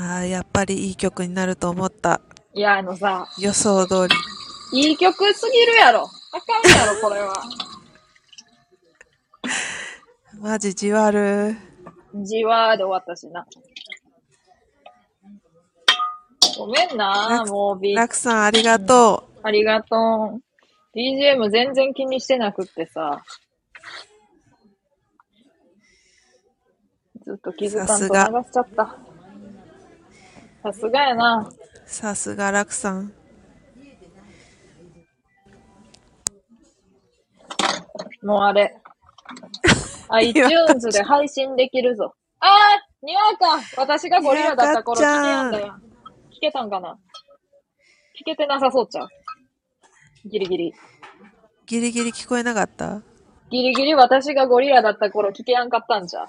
[0.05, 2.21] ああ、やっぱりいい曲になると思った。
[2.53, 4.15] いや、あのさ、予想通り。
[4.79, 6.07] いい曲すぎるやろ。
[6.33, 7.33] あかんやろ、これは。
[10.41, 11.57] マジじわる。
[12.23, 13.47] じわーで終わったしな。
[16.59, 20.43] ごめんなラクもうび、ラクさんありがとありがとう。
[20.95, 23.25] BGM 全然気にしてなくってさ。
[27.25, 29.14] ずっと気づかんと流しちゃった。
[30.65, 31.47] さすがやな。
[31.47, 31.55] う。
[31.87, 33.13] さすがラクさん。
[38.23, 38.75] もうあれ。
[40.09, 42.15] iTunes で配信できるぞ。
[42.41, 45.75] あーにわか私がゴリラだった頃聞けやんだよ。
[46.33, 46.97] 聞けたんかな
[48.19, 49.09] 聞けてなさそうちゃう。
[50.31, 50.73] ギリギリ。
[51.67, 53.03] ギリギリ聞こえなかった？
[53.51, 56.27] ギリギリ私がゴリラだった頃聞けやんかったんじゃ。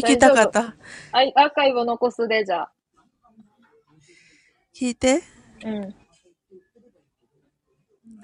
[0.00, 0.74] 聞きたかった。
[1.12, 2.72] アーカイブ残すで、じゃあ。
[4.74, 5.22] 聞いて。
[5.64, 5.94] うん。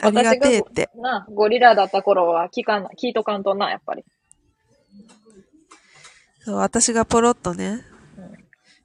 [0.00, 0.90] ありがてえって。
[0.96, 4.04] な、ゴリラだった頃は聞かな、聞いとかんとな、やっぱり。
[6.40, 7.82] そう、私がポロッとね、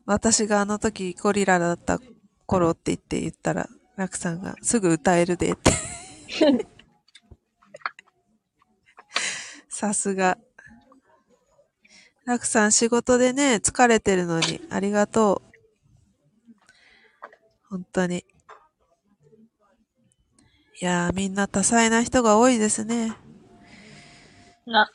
[0.06, 2.00] 私があの時ゴリラだった
[2.46, 5.72] 頃って言って言ったら、ラクさんがすぐ歌えるでって。
[9.70, 10.38] さすが。
[12.30, 15.50] ラクさん仕事でね、疲れてるのにありがとう。
[17.72, 18.24] 本当に。
[20.80, 23.18] いやー、みんな多彩な人が多いですね。
[24.68, 24.92] な、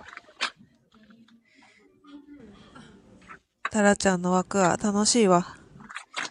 [3.69, 5.57] タラちゃんの枠は楽しいわ。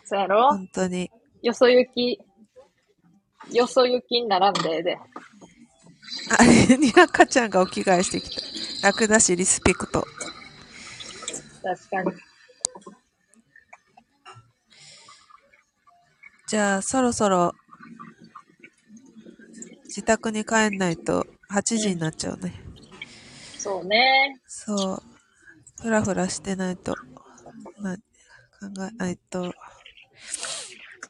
[0.06, 0.52] そうやろ？
[0.52, 1.12] 本当に。
[1.42, 2.18] よそ行き、
[3.52, 4.98] よそ行きにならんでええで。
[6.40, 8.88] あれ、にわかちゃんがお着替えしてきた。
[8.88, 10.08] 楽だし、リスペクト。
[11.64, 12.12] 確かに。
[16.48, 17.54] じゃあ、そろそろ、
[19.86, 22.54] 自宅に帰んないと8時になっちゃうね。
[23.58, 24.40] そうね。
[24.46, 25.04] そう。
[25.82, 26.96] ふらふらしてないと、
[27.80, 28.02] な、考
[29.02, 29.52] え、えっと、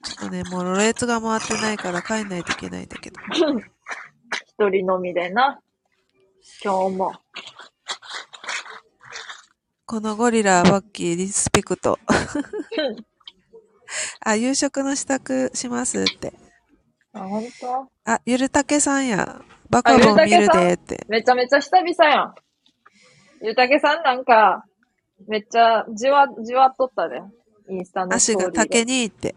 [0.04, 3.20] ちょっとね、もう、ろれつが回ってないから帰んないといけないんだけど。
[4.46, 5.60] 一人飲みでな。
[6.64, 7.14] 今日も。
[9.94, 12.00] このゴリラ、バッキー、リスペクト。
[14.26, 16.34] あ、夕食の支度しますって。
[17.14, 19.44] あ、ほんとあ、ゆるたけさんや。
[19.70, 21.06] バカボン見るでって。
[21.08, 22.34] めちゃめちゃ久々やん。
[23.44, 24.66] ゆたけさんなんか、
[25.28, 27.22] めっちゃじわ、じわっとったで。
[27.70, 28.52] インスタのス足が。
[28.52, 29.36] 竹に行って。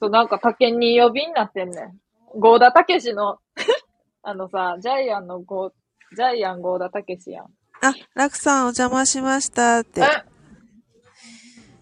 [0.00, 1.96] そう、なんか竹に呼びになってんねん。
[2.40, 3.38] ゴーダたけしの、
[4.24, 5.72] あのさ、ジャイアンのゴー、
[6.16, 7.54] ジャイアンゴーダたけしやん。
[7.82, 10.04] あ、ラクさんお邪魔しましたってえ？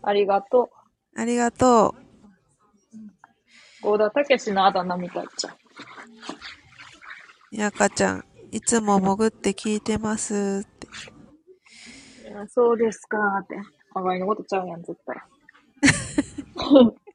[0.02, 0.70] ありがと
[1.16, 1.98] ありがとう。
[1.98, 2.02] う。
[3.82, 5.54] ゴーダたけしのあだ名みたいじゃん。
[7.50, 10.86] にゃかちゃん、いつも潜って聞いてますって。
[12.28, 13.56] いやそうですかーって。
[13.94, 15.16] 互いのことちゃうやん、絶対。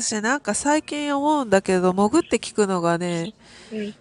[0.00, 3.34] 私なんか最近思うんだけど、潜って聞くのがね、
[3.72, 3.94] うん。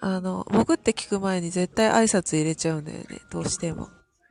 [0.00, 3.06] あの、潜って聞く前に絶対挨拶入れちゃうんだよね。
[3.30, 3.88] どうしても。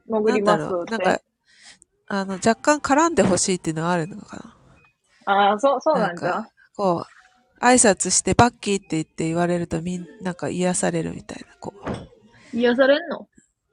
[0.07, 0.83] 潜りますなんだろう。
[0.83, 0.91] って。
[0.91, 1.21] なんか、
[2.07, 4.55] あの、若干絡んでほしいっていうのがあるのか
[5.25, 5.33] な。
[5.33, 6.49] ああ、そう、そうなんじゃなんか。
[6.75, 7.05] こ
[7.59, 11.73] う、挨拶してバッキーって言って言われるとみん、なんか癒されるみたいな、こ
[12.53, 12.57] う。
[12.57, 13.27] 癒されんの？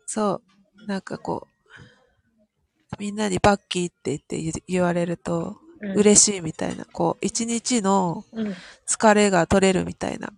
[0.07, 0.41] そ
[0.85, 0.87] う。
[0.87, 5.68] なんかこう、みんなにバッキーって言って言言われると、うん。
[5.81, 8.55] 嬉しいみたいな、こう、一日のうん。
[8.87, 10.31] 疲れが取れるみたいな。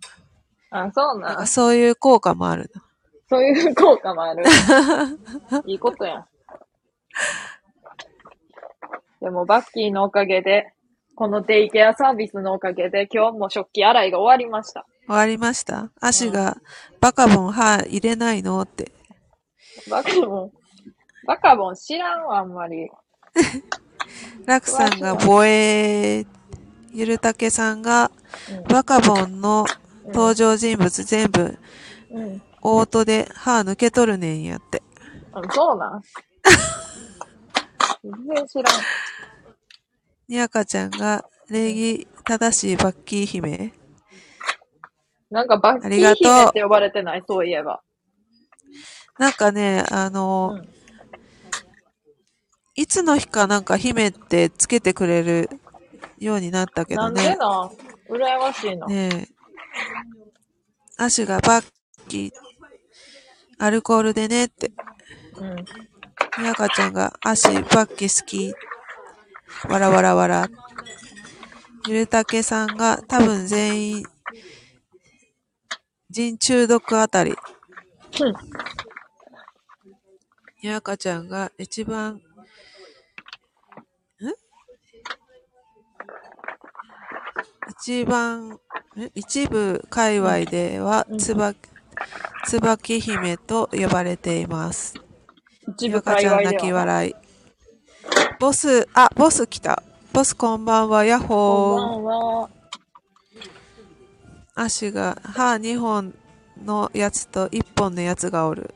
[0.71, 1.47] あ、そうなんかなん。
[1.47, 2.83] そういう効果もあるな。
[3.29, 4.45] そういう効果もある。
[5.67, 6.27] いいことやん。
[9.21, 10.73] でも、バッキーのおかげで、
[11.15, 14.87] このデイケアサービスのおかげで、今日も食器洗いが終わりました。
[15.07, 15.91] 終わりました？
[16.01, 16.57] 足が、
[17.01, 18.61] バカボン歯入れないの？
[18.62, 18.91] って。
[19.91, 20.53] バカボン、
[21.27, 22.91] バカボン知らんわ、あんまり。
[24.47, 26.27] ラクさんがボエー、
[26.93, 28.21] ゆるたけさんが、うん
[28.69, 29.67] バカボンの
[30.07, 31.59] 登場人物全部、
[32.13, 32.43] うん。
[32.63, 34.83] オートで歯抜け取るねんやって。
[35.33, 36.03] あそうなん？
[38.03, 38.67] 全然知らん。
[40.29, 43.73] にゃかちゃんが、礼儀正しいバッキー姫。
[45.31, 47.83] なんかバッキー姫って呼ばれてない、そういえば。
[49.19, 50.69] なんかね、あの、うん
[52.81, 55.51] いつの日かなんか姫ってつけてくれる
[56.19, 57.36] ようになったけなんでどね。
[57.36, 57.70] なん？
[58.09, 58.86] 羨ましいな。
[58.86, 59.28] ねえ。
[60.97, 61.65] 足がバッ
[62.09, 62.31] キー、
[63.59, 64.73] アルコールでねって。
[65.36, 65.62] うん。
[66.55, 68.55] かちゃんが足バッキー好き。
[69.69, 70.48] わらわらわら。
[71.86, 74.05] ゆるたけさんが多分全員、
[76.09, 77.36] 人中毒あたり。
[78.20, 78.32] うん
[80.81, 82.23] かちゃんが一番、
[87.71, 88.59] 一番、ん
[89.15, 91.55] 一部界隈ではうんつば、
[92.47, 94.95] つばき姫と呼ばれています。
[95.69, 96.73] 一部ゆかちゃん泣き。
[96.73, 97.15] 笑い。
[98.41, 99.83] ボス、あ、ボス来た。
[100.13, 102.01] ボスこんばんは、ヤッこホー。
[102.01, 102.51] んばんは。
[104.57, 106.15] 足が、歯2本
[106.65, 108.75] のやつと1本のやつがおる。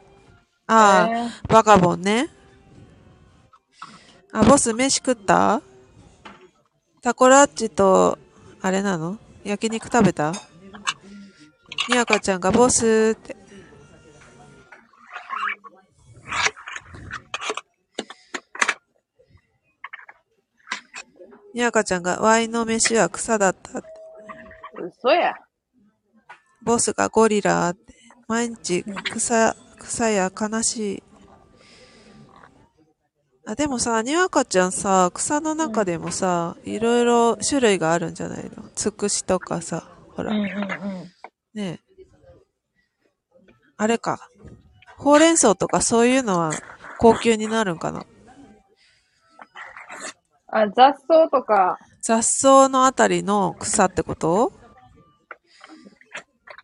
[0.66, 2.28] ああ、えーバカボンね。
[4.32, 5.62] あ、ボス飯食った？
[7.02, 8.18] タコラッチと、
[8.64, 9.18] あれなの？
[9.44, 10.32] 焼肉食べた？
[11.90, 13.36] にゃかちゃんがボスって。
[21.52, 23.88] にゃかちゃんがワイの飯は草だったって。
[24.82, 25.34] 嘘や。
[26.62, 27.94] ボスがゴリラって。
[28.28, 28.82] 毎日
[29.12, 31.02] 草、草や悲しい。
[33.46, 38.50] あ、でもさ、にわかちゃんさ、草の中でもさ、いろいろ種類があるんじゃないの？
[38.74, 40.50] つくしとかさ、ほら、うんうんうん。
[41.52, 42.04] ねえ。
[43.76, 44.30] あれか。
[44.96, 46.52] ほうれん草とかそういうのは
[46.98, 48.06] 高級になるんかな？
[50.46, 54.52] あ、雑草とか、雑草のあたりの草ってこと？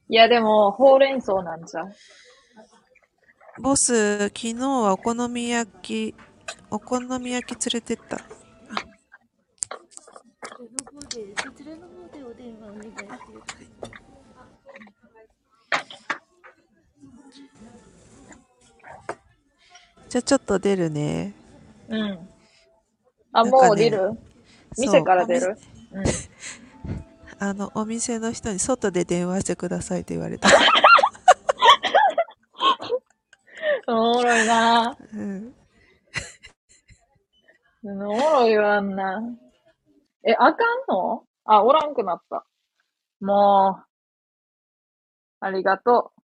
[0.08, 1.92] いやでも、ほうれん草なんじゃう。
[3.60, 6.14] ボス、昨日はお好み焼き、
[6.70, 8.18] お好み焼き連れてった？
[20.08, 21.34] じゃあちょっと出るね。
[21.88, 22.18] うん。
[23.32, 24.10] あ、ねもう降りる
[24.76, 25.56] 店から出る？
[25.92, 26.04] うん。
[27.38, 30.48] あの、お店の人に外で電話してくださいって言われた。
[33.86, 35.54] おもろいなうん。
[37.82, 39.22] おもろいわんな。
[40.22, 41.24] え、あかんの？
[41.44, 42.44] あ、おらんくなった。
[43.20, 43.84] もう、
[45.40, 46.20] ありがとう。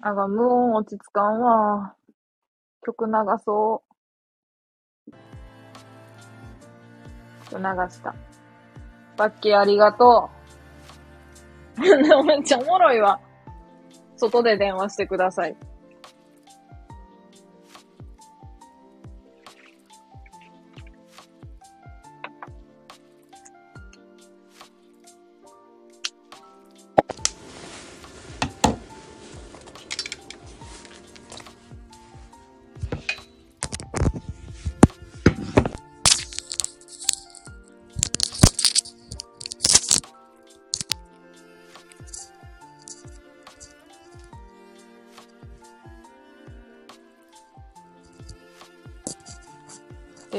[0.00, 1.96] あが、無音落ち着かんわ。
[2.86, 3.12] 曲流
[3.44, 5.10] そう。
[7.50, 8.14] 曲流した。
[9.16, 10.30] バッキーありがと
[11.76, 11.80] う。
[12.24, 13.20] めっちゃおもろいわ。
[14.14, 15.56] 外で電話してください。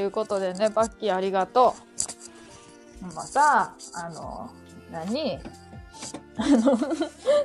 [0.10, 1.76] いうことでね、バッキーありがと
[3.00, 3.06] う。
[3.06, 4.50] ほんまさ、あの、
[4.92, 5.40] 何？
[6.36, 6.78] あの、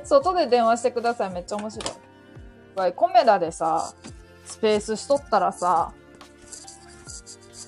[0.03, 1.29] 外で電話してください。
[1.29, 1.93] めっちゃ面白い。
[2.75, 3.93] わい、コメダでさ、
[4.45, 5.93] スペースしとったらさ、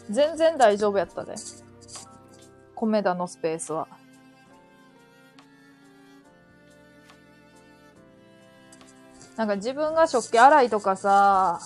[0.10, 1.36] 全然大丈夫やったで。
[2.74, 3.88] コメダのスペースは。
[9.36, 11.60] なんか自分が食器洗いとかさ、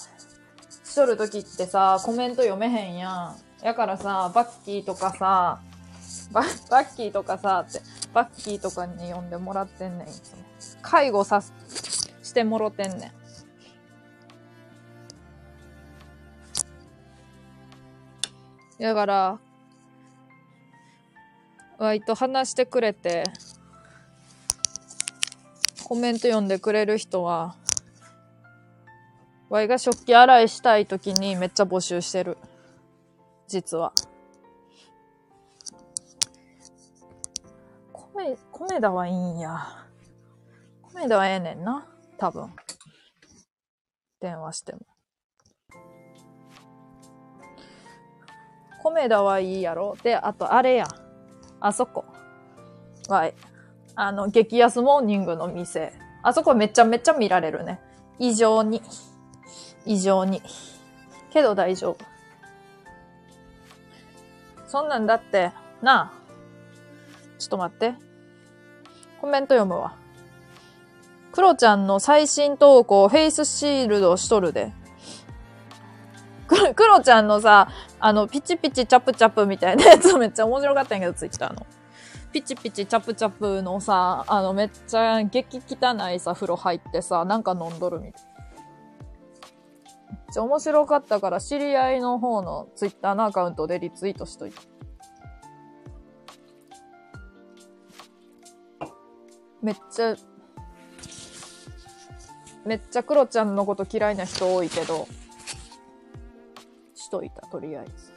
[0.91, 3.65] しとるときってさ、コメント読めへんやん。
[3.65, 5.61] やからさ、バッキーとかさ、
[6.33, 7.79] ババッキーとかさ、って、
[8.13, 10.43] バッキーとかに呼んでもらってんねん、いつも。
[10.81, 13.13] 介護さ、してもろてんね
[18.79, 18.83] ん。
[18.83, 19.39] だから、
[21.77, 23.23] わいと話してくれて、
[25.85, 27.55] コメント読んでくれる人は、
[29.51, 32.37] わいが食器洗いしたい時にめっちゃ募集してる。
[33.49, 33.91] 実は。
[37.91, 39.89] 米、米田はいいんや。
[40.93, 41.85] 米田はええねんな。
[42.17, 42.49] 多分。
[44.21, 44.79] 電話しても。
[48.81, 49.97] 米田はいいやろ。
[50.01, 50.87] で、あとあれや。
[51.59, 52.05] あそこ。
[53.09, 53.33] わい。
[53.95, 55.91] あの、激安モーニングの店。
[56.23, 57.81] あそこめちゃめちゃ見られるね。
[58.17, 58.81] 異常に。
[59.85, 60.41] 異常に。
[61.31, 61.97] けど大丈夫。
[64.67, 65.51] そんなんだって、
[65.81, 66.21] なあ。
[67.39, 67.93] ちょっと待って。
[69.19, 69.95] コメント読むわ。
[71.31, 74.73] クロちゃんの最新投稿、フェイスシールドしとるで。
[76.75, 77.69] クロちゃんのさ、
[77.99, 81.65] あの、ピチピチチャプチャプみたいなやつ めっちゃ面白かったんやけど、ツイッターの。
[82.33, 88.23] ピチピチチャプチャプのさ、あの、めっちゃ激汚いさ、風呂入ってさ、なんか飲んどるみたい。
[90.35, 94.57] 面白かったから、知り合いの方のツイッターのアカウントでリツイートしといて。
[99.61, 100.15] めっちゃ、
[102.65, 105.07] めっちゃクロちゃんのこと嫌いな人多いけど、
[106.95, 108.13] しといた、とりあえず。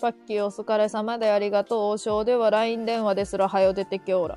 [0.00, 1.92] パッキーお疲れ様でありがとう。
[1.92, 4.36] 王将では LINE 電話ですら早よ出てけおら。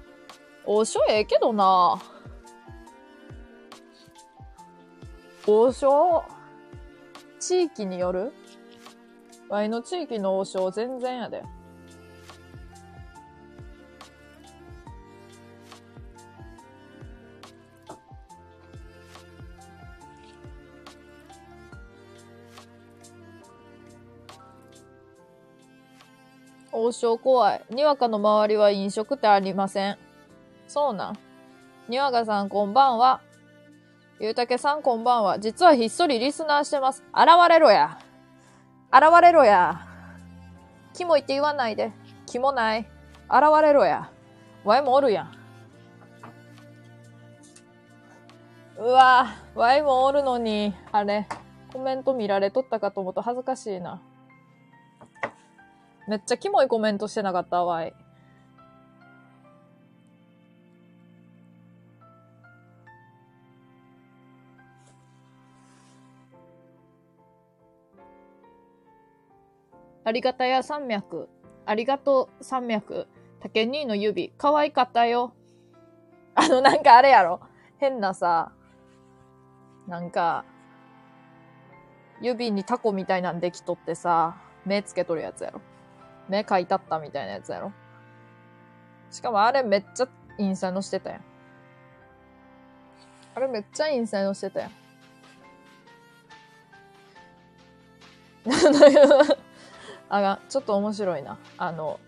[0.66, 2.00] 王将ええけどな
[5.48, 6.26] 王将、
[7.40, 8.34] 地域による？
[9.48, 11.44] ワイの地域の王将全然やで。
[26.72, 27.66] 王将怖い。
[27.70, 29.98] にわかの周りは飲食ってありません。
[30.68, 31.14] そうな。
[31.88, 33.22] にわかさんこんばんは。
[34.18, 35.40] ゆうたけさんこんばんは。
[35.40, 37.04] 実はひっそりリスナーしてます。
[37.14, 38.00] 現れろや。
[38.90, 39.86] 現れろや。
[40.94, 41.92] キモいって言わないで。
[42.26, 42.88] キモない。
[43.28, 44.10] 現れろや。
[44.64, 45.32] ワイもおるやん。
[48.78, 51.28] うわワイもおるのに、あれ、
[51.74, 54.02] コメント見られとったかと思うと恥ずかしいな。
[56.08, 57.94] めっちゃキモいコメントしてなかったわい。
[70.06, 71.28] ありがたや山脈。
[71.66, 73.08] ありがとう山脈。
[73.42, 74.32] 竹兄の指。
[74.38, 75.34] 可愛かったよ。
[76.36, 77.42] あの、なんかあれやろ。
[77.80, 78.52] 変なさ、
[79.88, 80.46] なんか、
[82.22, 85.62] 指にタコみたいなんできとってさ、目つけとるやつやろ。
[86.30, 87.74] 目描いたったみたいなやつやろ。
[89.10, 91.22] しかもあれめっちゃインスタのしてたやん。
[93.34, 94.72] あれめっちゃインスタのしてたやん。
[100.10, 101.38] あ、ちょっと面白いな。
[101.58, 102.00] あの、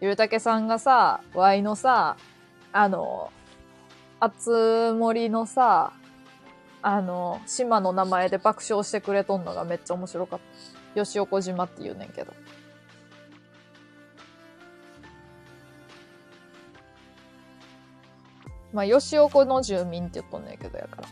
[0.00, 2.16] ゆうたけさんがさ、ワイのさ、
[2.72, 3.30] あの、
[4.20, 5.92] あつ森のさ、
[6.82, 10.38] あの、島の名前で爆笑してくれとんのがめっちゃ面白かっ
[10.94, 11.04] た。
[11.04, 12.32] 吉岡島って言うねんけど。
[18.72, 21.02] まあ、吉岡の住民って言っとんねんけどやか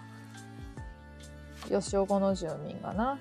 [1.70, 1.80] ら。
[1.80, 3.18] 吉岡の住民がな。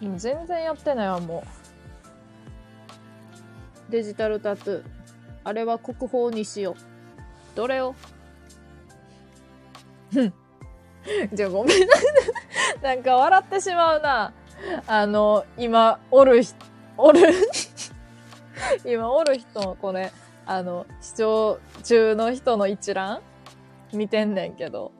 [0.00, 1.44] でも全然やってないわ、も
[3.88, 3.92] う。
[3.92, 4.84] デジタルタトゥー。
[5.44, 6.76] あれは国宝にしよう。
[7.56, 7.94] どれを？
[10.12, 10.32] ふん。
[11.32, 12.82] じゃあごめんなさい。
[12.82, 14.32] なんか笑ってしまうな。
[14.86, 16.52] あの、今、おるひ、
[16.96, 17.20] おる？
[18.84, 20.12] 今おる人、これ、
[20.46, 23.20] あの、視聴中の人の一覧？
[23.92, 24.92] 見てんねんけど、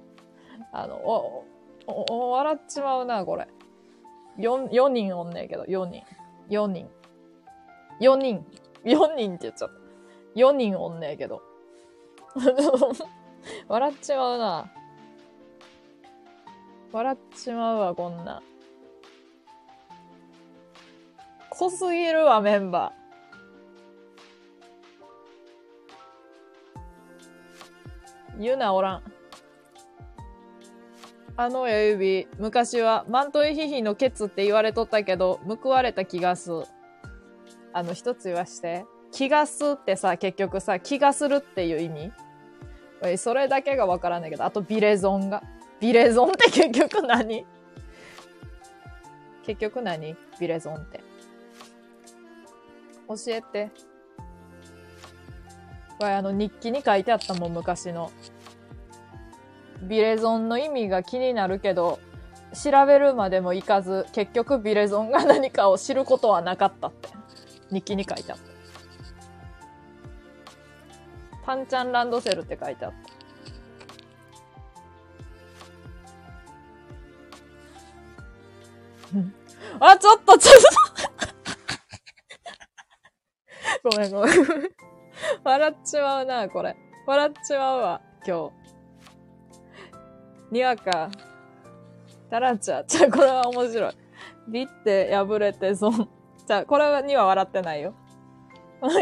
[0.72, 1.44] あの、お、
[1.86, 3.46] お、お笑っちまうな、これ。
[4.38, 6.02] 4、4人おんねんけど、4人。
[6.48, 6.88] 4人。
[8.00, 8.46] 4人。
[8.84, 9.74] 4人って言っちゃった。
[10.36, 11.42] 4人おんねんけど。
[13.68, 14.72] 笑っちまうな。
[16.92, 18.42] 笑っちまうわ、こんな。
[21.50, 22.98] 濃すぎるわ、メンバー。
[28.40, 29.17] ゆなおらん。
[31.40, 36.50] あの親指、昔はマントイヒヒのケツって言われとったけど、報われた気がす。
[37.72, 38.84] あの、一つ言わして。
[39.12, 45.44] 気がすってさ、結局さ、気がするっていう意味それだけがわからんねんけど、あとビレゾンが。
[45.78, 47.46] ビレゾンって 結局何？
[49.44, 50.16] 結局何？
[50.40, 51.00] ビレゾンって。
[53.06, 53.70] 教えて。
[56.00, 58.10] わい、あの日記に書いてあったもん、昔の。
[59.82, 62.00] ビレゾンの意味が気になるけど、
[62.52, 67.08] 調べるまでもいかず、結局ビレゾンが何かを知ることはなかったって。
[67.70, 68.44] 日記に書いてあった。
[71.44, 73.08] パンチャンランドセルって書いてあった。
[79.92, 80.62] あ、ちょっと、ちょっ
[83.82, 83.88] と。
[83.90, 84.34] ごめんごめん。
[85.44, 86.76] 笑っちまうな、これ。
[87.06, 88.67] 笑っちまうわ、今日。
[90.50, 91.10] にわか。
[92.30, 92.86] タラちゃん。
[92.88, 93.92] じゃ、これは面白い。
[94.48, 96.08] ビって破れて損。
[96.46, 97.94] じゃ、これには笑ってないよ。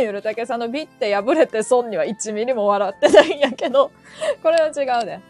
[0.01, 3.91] ゆるたけさんのビって破れて損には1ミリも笑ってないんやけど、
[4.43, 5.23] これは違うね。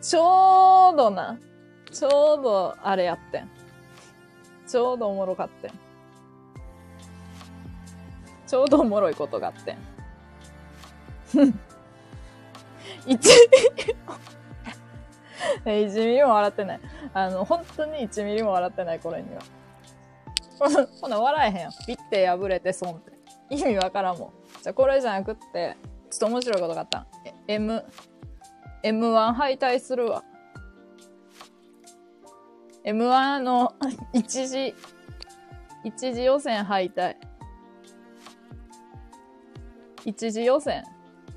[0.00, 1.38] ちょうどな。
[1.90, 2.08] ちょ
[2.40, 3.50] うどあれやってん。
[4.66, 5.70] ちょうどおもろかってん。
[8.46, 9.78] ちょうどおもろいことがあってん。
[13.06, 13.30] 一
[15.64, 16.80] 1ミリも笑ってない。
[17.14, 19.42] あの、本当に1ミリも笑ってない、これには。
[21.00, 21.72] ほな、笑えへんやん。
[21.86, 23.12] ピッて破れて損って。
[23.50, 24.32] 意味わからんもん。
[24.62, 25.76] じゃ、これじゃなくって、
[26.10, 27.06] ちょっと面白いことがあったん。
[27.48, 27.84] M、
[28.82, 30.24] M1 敗退するわ。
[32.84, 33.74] M1 の
[34.12, 34.74] 一次、
[35.84, 37.16] 一次予選敗退。
[40.04, 40.84] 一次予選。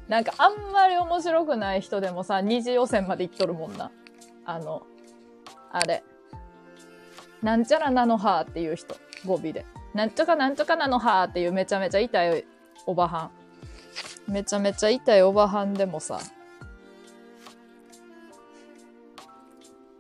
[0.08, 3.92] なんかあんまり面白くない人でもさ、二次予選まで行っとるもんな。
[4.46, 4.86] あの、
[5.72, 6.04] あれ。
[7.42, 8.96] なんちゃらなのはーっていう人。
[9.26, 9.66] 語尾で。
[9.94, 12.46] なんちゃかなんちゃかなのはーっていうめちゃめちゃ痛い
[12.86, 13.32] おばは
[14.28, 14.32] ん。
[14.32, 16.20] めちゃめちゃ痛いおばはんでもさ、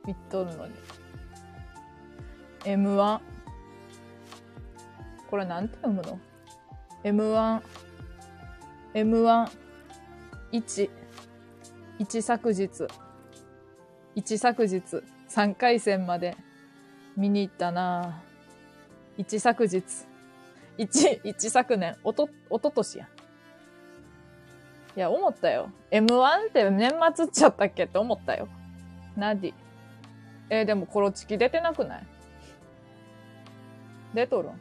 [0.05, 0.73] 言っとるのに。
[2.63, 3.19] M1。
[5.29, 6.19] これなんて読むの
[7.03, 7.61] ?M1。
[8.93, 9.49] M1。
[10.51, 10.89] 1。
[11.99, 12.87] 1昨日。
[14.15, 15.03] 1昨日。
[15.29, 16.37] 3回戦まで
[17.17, 19.23] 見に行ったなぁ。
[19.23, 19.83] 1昨日。
[20.77, 21.95] 1、1昨年。
[22.03, 23.07] おと、おととしや。
[24.95, 25.71] いや、思ったよ。
[25.91, 28.47] M1 って年末っちゃったっけって思ったよ。
[29.17, 29.53] ナディ。
[30.49, 32.03] えーでもコロチキ出てなくない？
[34.13, 34.51] 出とるん？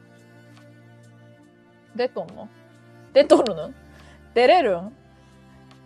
[1.95, 2.49] 出とんの？
[3.13, 3.73] 出とるの？
[4.35, 4.93] 出れるん？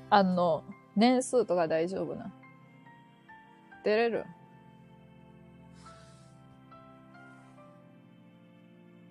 [0.09, 0.63] あの、
[0.97, 2.33] 年数とか大丈夫な？
[3.89, 4.27] 出れる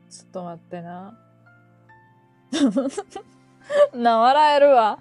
[0.08, 1.18] ちょっと待ってな。
[3.94, 5.00] な、笑えるわ。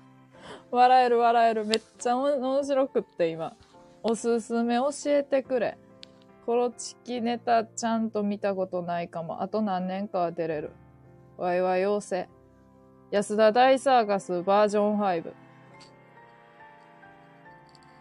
[0.71, 1.65] 笑える笑える。
[1.67, 3.55] めっちゃ面白くって今。
[4.03, 5.77] おすすめ教えてくれ。
[6.47, 9.43] コロチキネタちゃんと見たことないかも。
[9.43, 10.73] あと何年かは出れる。
[11.37, 12.29] わいわい妖精。
[13.11, 15.33] 安田大サーカスバージョン5。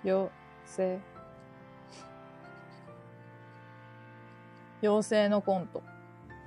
[0.05, 0.31] 妖
[0.65, 1.14] 精。
[4.85, 5.81] 妖精のコント。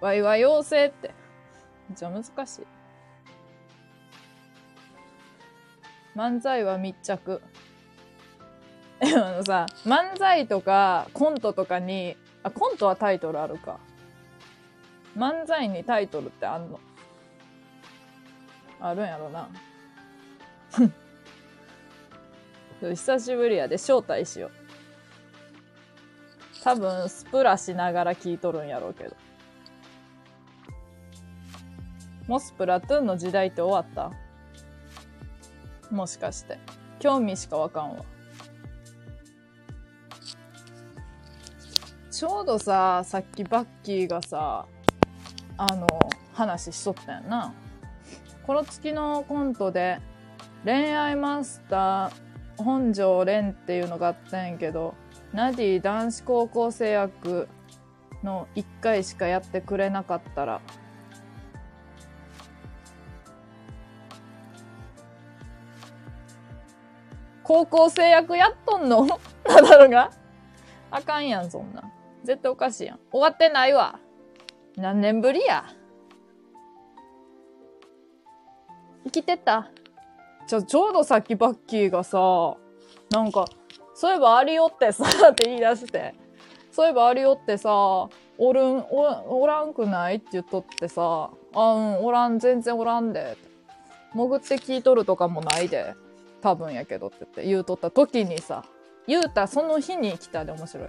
[0.00, 1.08] わいわい妖精って。
[1.88, 2.66] めっちゃ難しい。
[6.16, 7.42] 漫才は密着。
[9.02, 13.78] あのさ、漫才とかコントとかに、あ、コントはタイトルあるか。
[15.16, 16.78] 漫才にタイトルってあんの？
[18.80, 19.48] あるんやろな。
[22.80, 24.52] 久しぶりやで招待しよう。
[26.62, 29.16] 多分スプラしながら聞いとるんやろうけど。
[32.26, 34.12] もうスプラトゥーンの時代って終わった？
[35.94, 36.58] もしかして。
[36.98, 38.04] 興味しかわかんわ。
[42.10, 44.66] ちょうどさ、さっきバッキーがさ、
[45.56, 45.86] あの、
[46.34, 47.54] 話しとったやんな。
[48.44, 50.00] この月のコントで、
[50.64, 54.94] 恋愛マスター本庄蓮っていうのがあったんやけど、
[55.32, 57.48] ナディ男子高校生役
[58.22, 60.60] の1回しかやってくれなかったら、
[67.42, 69.06] 高校生役やっとんの？
[69.46, 70.10] ナダルが
[70.90, 71.82] あかんやん、そんな。
[72.24, 72.98] 絶対おかしいやん。
[73.10, 74.00] 終わってないわ。
[74.76, 75.64] 何年ぶりや？
[79.04, 79.70] 生きてた。
[80.46, 82.56] ちょ、ちょうどさっきバッキーがさ、
[83.10, 83.46] なんか、
[84.00, 86.14] そういえばありよってさ、って言い出して。
[86.70, 93.36] そういえばありよってさ、おるん、お、おらんくないって言っとってさ、あ、うん、おらん、全然おらんで。
[94.14, 95.96] 潜って聞いとるとかもないで。
[96.40, 98.64] 多分やけどって言って言うとった時にさ、
[99.08, 100.88] 言うたその日に来たで面白い。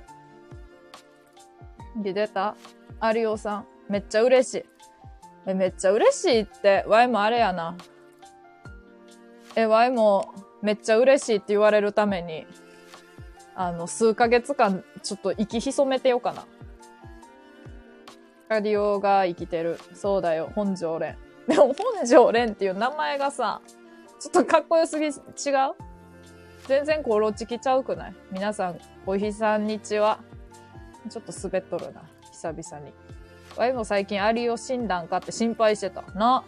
[2.04, 2.56] で、出た？
[3.16, 3.66] 有オさん。
[3.90, 4.66] めっちゃ嬉しい。
[5.48, 7.76] え、めっちゃ嬉しいって、ワイもあれやな。
[9.56, 10.32] え、ワイも
[10.62, 12.46] めっちゃ嬉しいって言われるために、
[13.62, 16.46] あの、数ヶ月間、ちょっと息潜めてようかな。
[18.48, 19.78] アリオが生きてる。
[19.94, 21.18] そうだよ、本庄蓮。
[21.46, 23.60] でも、本庄蓮っていう名前がさ、
[24.18, 25.12] ちょっとかっこよすぎ、違う？
[26.68, 28.16] 全然コロチキちゃうくない？
[28.32, 30.20] 皆さん、おひさんにちは。
[31.10, 32.02] ちょっと滑っとるな。
[32.32, 32.94] 久々に。
[33.58, 36.04] ワイも最近アリオ診断かって心配してた。
[36.14, 36.46] な。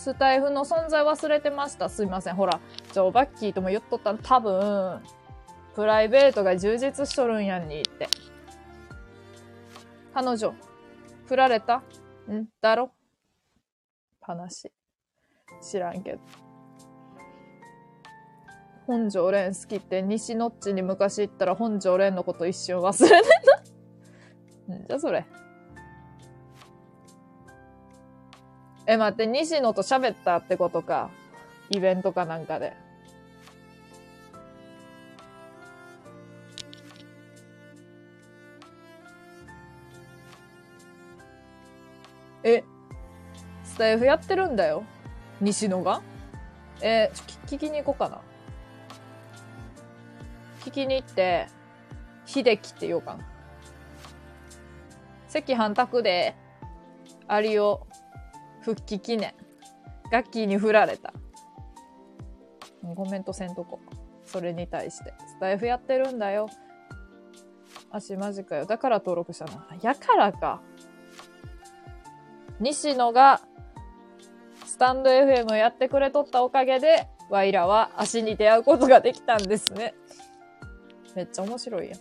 [0.00, 1.90] スタイフの存在忘れてました。
[1.90, 2.34] すいません。
[2.34, 2.58] ほら、
[2.90, 5.02] じゃあ、バッキーとも言っとったの多分、
[5.74, 8.08] プライベートが充実しとるんやんにって。
[10.14, 10.54] 彼女、
[11.26, 11.82] 振られた？
[12.32, 12.46] ん？
[12.62, 12.92] だろ？
[14.22, 14.72] 話？
[15.60, 16.18] 知らんけど。
[18.86, 23.28] 本庄蓮好きって西のっちに昔言ったら本庄蓮のこと一瞬忘れて
[24.66, 24.72] た。
[24.74, 25.26] んじゃそれ。
[28.90, 31.10] え、待って、西野と喋ったってことか。
[31.68, 32.72] イベントかなんかで。
[42.42, 42.64] え、
[43.62, 44.82] スタイフやってるんだよ。
[45.40, 46.02] 西野が？
[46.80, 48.20] えちょ聞きに行こうかな。
[50.64, 51.46] 聞きに行って、
[52.26, 53.24] 秀樹って言おうかな。
[55.32, 56.34] 赤飯卓で、
[57.28, 57.86] アリオ、
[58.60, 59.34] 復帰記念。
[60.10, 61.12] ガッキーに振られた。
[62.96, 63.80] コメントせんとこ。
[64.24, 65.14] それに対して。
[65.26, 66.48] スタイフやってるんだよ。
[67.90, 68.66] 足マジかよ。
[68.66, 69.66] だから登録したな。
[69.82, 70.60] やからか。
[72.60, 73.40] 西野が、
[74.66, 79.94] スタンド FM やってくれとったおかげで、ワイらは足に出会うことができたんですね。
[81.14, 81.96] めっちゃ面白いや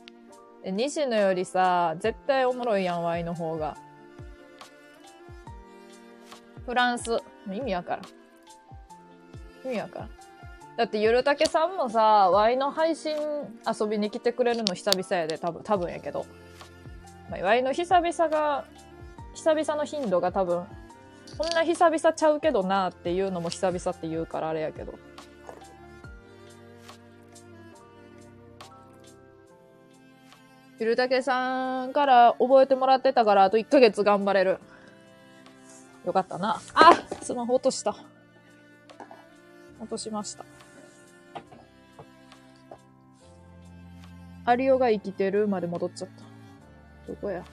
[0.71, 0.75] ん。
[0.75, 3.77] 西野よりさ、絶対おもろいやん、ワイの方が。
[6.69, 7.17] フランス。
[7.51, 9.67] 意味わからん。
[9.67, 10.09] 意味わからん。
[10.77, 13.15] だって、ゆるたけさんもさ、ワイの配信
[13.65, 16.27] 遊びに来てくれるの久々やで、多分、多分やけど。
[17.27, 18.65] まあ、ワイの久々が、
[19.33, 20.63] 久々の頻度が多分、
[21.39, 24.93] こんな久々ちゃうけどなっていうのも久々って言うからあれやけど。
[30.77, 34.59] ゆるたけさんから覚えてもらってたから、あと1ヶ月頑張れる。
[36.05, 36.61] よかったな。
[36.73, 37.95] あスマホ落とした。
[39.79, 40.45] 落としました。
[44.45, 46.23] アリオが生きてるまで戻っちゃった。
[47.11, 47.43] どこや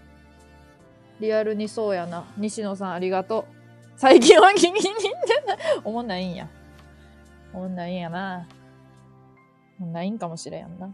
[1.20, 2.24] リアルにそうやな。
[2.36, 3.98] 西野さんありがとう。
[3.98, 5.58] 最近は気に入ってない。
[5.84, 6.48] おもんないんや。
[7.52, 8.46] おもんないんやな。
[9.78, 10.90] おもんないんかもしれんやんな。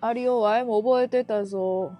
[0.00, 1.92] アリオワイも覚えてたぞ。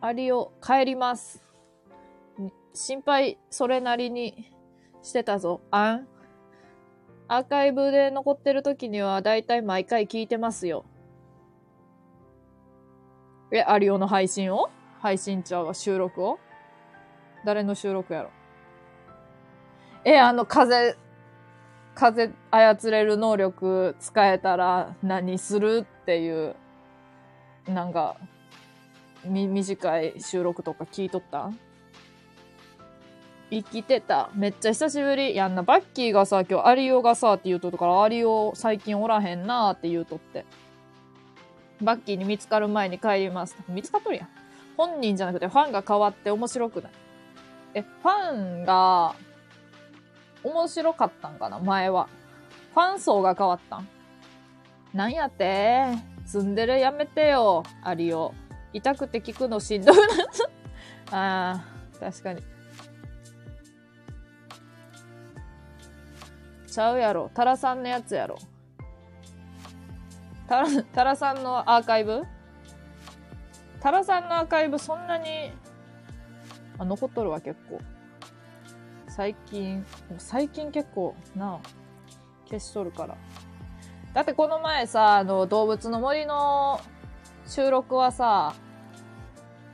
[0.00, 1.44] アリオ、帰ります。
[2.72, 4.52] 心配、それなりに
[5.02, 5.60] してたぞ。
[5.70, 6.08] あん？
[7.28, 10.84] アーカイブで残ってる時にはだいたい毎回聞いてますよ。
[13.52, 14.70] え、アリオの配信を？
[15.00, 16.40] 配信ちゃうわ、収録を？
[17.44, 18.30] 誰の収録やろ？
[20.04, 20.96] え、あの、風、
[22.00, 26.56] 風操れる能力使えたら何するっていう、
[27.68, 28.16] なんか、
[29.22, 31.50] 短い収録とか聞いとった？
[33.50, 34.30] 生きてた。
[34.34, 35.36] めっちゃ久しぶり。
[35.36, 40.46] やんな、バッキーがさ、今日アリオがさ、って言うとったから、アリオ最近おらへんなーって言うとって。
[41.82, 43.56] バッキーに見つかる前に帰ります。
[43.68, 44.28] 見つかっとるやん。
[44.78, 46.92] 本人じゃなくてファンが変わって面白くない。
[47.74, 49.14] え、ファンが、
[50.42, 52.08] 面白かったんかな、前は。
[52.74, 53.88] ファン層が変わったん。
[54.94, 55.86] なんやって？
[56.26, 58.32] ツンデレやめてよ、アリオ。
[58.72, 60.02] 痛くて聞くのしんどいな。
[61.52, 62.42] あー、確かに。
[66.68, 67.30] ちゃうやろ。
[67.34, 68.38] タラさんのやつやろ。
[70.48, 72.22] タラ、タラさんのアーカイブ？
[73.80, 75.50] タラさんのアーカイブそんなに、
[76.78, 77.80] あ、残っとるわ、結構。
[79.10, 79.84] 最近、
[80.18, 81.58] 最近結構、な、
[82.46, 83.16] 消しとるから。
[84.14, 86.80] だってこの前さ、あの、動物の森の
[87.44, 88.54] 収録はさ、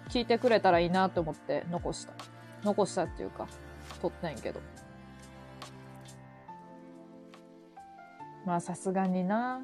[0.08, 2.14] 聞いてくれたらいいなと思って残した。
[2.64, 3.46] 残したっていうか、
[4.00, 4.60] 撮ったんけど。
[8.46, 9.60] まあさすがにな。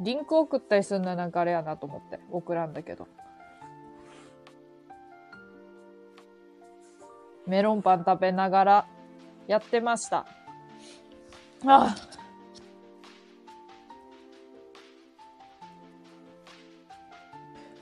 [0.00, 3.06] リンク送ったりするのはなんかあれやなと思って送らんだけど。
[7.46, 8.86] メロンパン食べながら
[9.46, 10.26] やってました。
[11.64, 11.96] ああ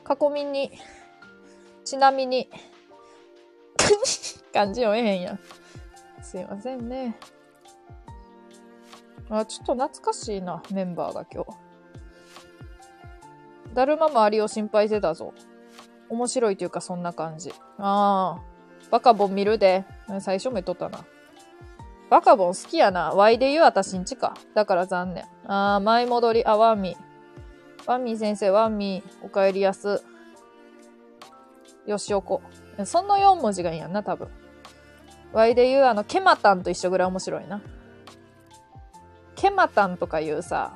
[0.04, 0.72] 過去みに、
[1.84, 2.50] ちなみに、
[4.52, 5.38] 漢字読めへんやん。
[6.20, 7.16] すいませんね。
[9.28, 11.50] あ、ちょっと懐かしいな、メンバーが今日。
[13.72, 15.32] だるま周りを心配してたぞ。
[16.08, 17.52] 面白いというかそんな感じ。
[17.78, 18.49] ああ。
[18.90, 19.84] バカボン見るで。
[20.20, 21.04] 最初目とったな。
[22.10, 23.10] バカボン好きやな。
[23.10, 24.34] ワイで言う私んちか。
[24.54, 25.24] だから残念。
[25.46, 26.44] ああ、前戻り。
[26.44, 27.10] あ、ワンミー。
[27.86, 30.02] ワンミー先生、ワンミー、お帰りやす。
[31.86, 32.42] よしおこ。
[32.84, 34.28] その4文字がいいやんな、多分。
[35.32, 37.60] ワイで言うあの、ケマタンと一緒ぐらい面白いな。
[39.36, 40.74] ケマタンとかいうさ、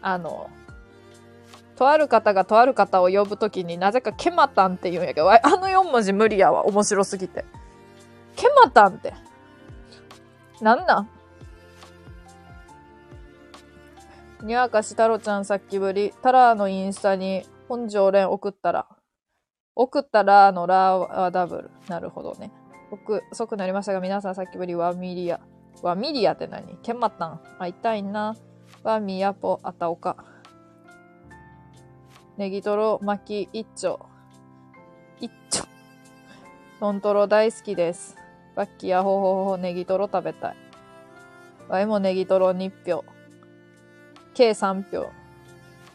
[0.00, 0.50] あの、
[1.76, 6.66] とある方がとある方を呼ぶときになぜかケマタンって言うんやけど、あの4文字無理やわ。
[6.66, 7.44] 面白すぎて。
[8.36, 9.14] ケマタンって。
[10.60, 11.08] なんなん？
[14.46, 18.86] にわかし太郎ちゃんさっきぶり、タラーのインスタに本条連送ったら、
[19.74, 21.70] 送ったらのラーはダブル。
[21.88, 22.52] なるほどね。
[23.30, 25.40] 遅くなりましたが、皆さんさっきぶりワミリア。
[25.82, 26.76] ワミリアって何？
[26.82, 27.40] ケマタン。
[27.58, 28.36] 会いたいな。
[28.82, 30.16] ワミヤポ、あたおか。
[32.38, 34.00] ネギトロ巻き一丁。
[35.20, 35.64] 一丁。
[36.80, 38.16] トントロ大好きです。
[38.56, 40.56] バッキーやほほほほネギトロ食べたい。
[41.68, 43.04] ワイもネギトロ2票。
[44.32, 45.10] 計3票。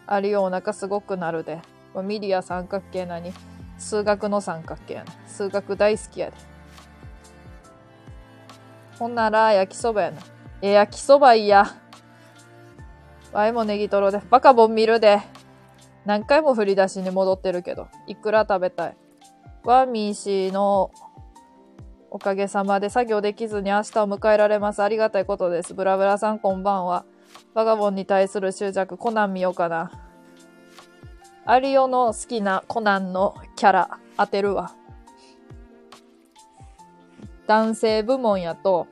[0.05, 1.59] あるよお腹すごくなるで。
[1.95, 3.33] ミリア三角形なに
[3.79, 5.11] 数学の三角形やね。
[5.25, 6.37] 数学大好きやで。
[8.99, 10.21] ほんなら焼きそばやな。
[10.61, 11.65] え、焼きそばいいや。
[13.33, 14.21] ワイもネギトロで。
[14.29, 15.19] バカボン見るで。
[16.07, 17.89] 何回も振り出しに戻ってるけど。
[18.07, 18.97] いくら食べたい？
[19.65, 20.89] ワーミー氏の
[22.09, 24.81] おかげさまで作業できずに明日を迎えられます。
[24.81, 25.73] ありがたいことです。
[25.73, 27.03] ブラブラさんこんばんは。
[27.53, 29.91] バガボンに対する執着、コナン見ようかな。
[31.45, 34.73] アリオの好きなコナンのキャラ当てるわ。
[37.47, 38.87] 男性部門やと、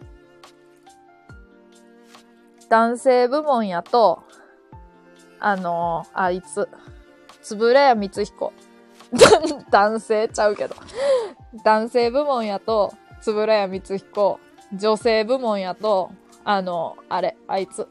[2.70, 4.24] 男性部門やと、
[5.40, 6.68] あのあいつ、
[7.46, 8.54] つぶれやみつひこ。
[9.70, 10.74] 男性ちゃうけど。
[11.64, 12.92] 男性部門やと、
[13.22, 14.40] つぶらやみつひこ。
[14.74, 16.10] 女性部門やと、
[16.44, 17.88] あの、あれ、あいつ。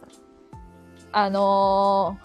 [1.13, 2.19] あの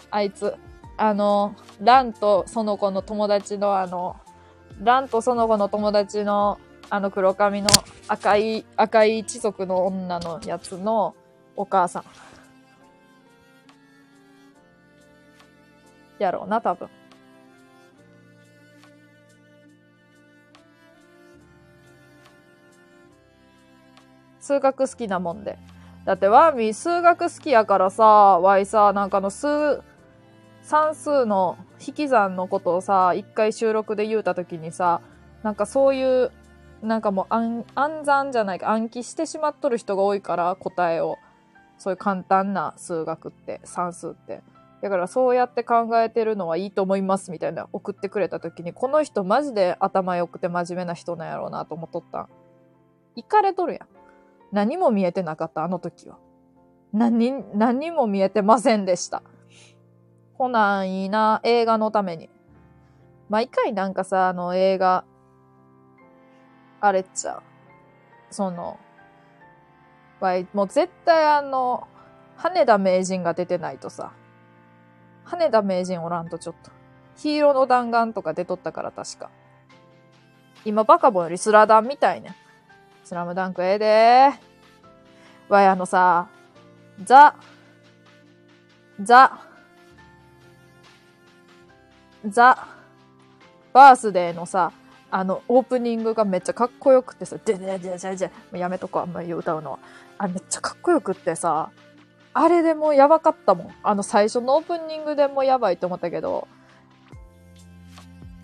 [0.00, 0.56] ー、あいつ。
[0.96, 4.16] あの、ランとその子の友達のあの、
[4.82, 6.58] ランとその子の友達の
[6.90, 7.68] あの黒髪の
[8.08, 11.14] 赤い、赤い一族の女のやつの
[11.54, 12.04] お母さん。
[16.22, 16.88] やろうな、多分。
[24.40, 25.58] 数学好きなもんで。
[26.04, 29.82] だってワーミー数学好きやからさ、わいさ、なんかの数、
[30.62, 35.00] 算数の引き算のことをさ、一回収録で言うたときにさ、
[35.44, 36.32] なんかそういう、
[36.82, 41.18] なんかもう暗暗算じゃないか、暗記してしまっとる人が多いから答えを。
[41.78, 44.40] そういう簡単な数学って、算数って。
[44.82, 52.28] だからそうやって考えてるのはいいと思いますみたいな送ってくれた時に、この人マジで頭良くて真面目な人なんやろうなと思っとった。
[53.14, 53.88] 行かれとるやん。
[54.50, 56.18] 何も見えてなかった、あの時は。
[56.92, 59.22] 何、何も見えてませんでした。
[60.36, 62.28] コナンいいな、映画のために。
[63.28, 65.04] 毎回なんかさ、あの映画、
[66.80, 67.40] あれっちゃ。
[68.30, 68.80] その、
[70.52, 71.86] もう絶対あの、
[72.36, 74.12] 羽田名人が出てないとさ、
[75.24, 76.70] 羽田名人おらんとちょっと。
[77.16, 79.30] ヒーローの弾丸とか出とったから確か。
[80.64, 82.36] 今バカボンよりスラダンみたいね。
[83.04, 84.30] スラムダンクええで
[85.48, 86.28] わい、あのさ、
[87.02, 87.34] ザ、
[89.02, 89.40] ザ、
[92.26, 92.66] ザ、
[93.72, 94.72] バースデーのさ、
[95.10, 99.78] あの、オープニングがめっちゃかっこよくてさ、でででででもうやめとこう、あんまり歌うのは。
[100.16, 101.70] あれめっちゃかっこよくってさ、
[102.34, 103.70] あれでもやばかったもん。
[103.82, 106.48] あの最初のオープニングでもやばいと思ったけど、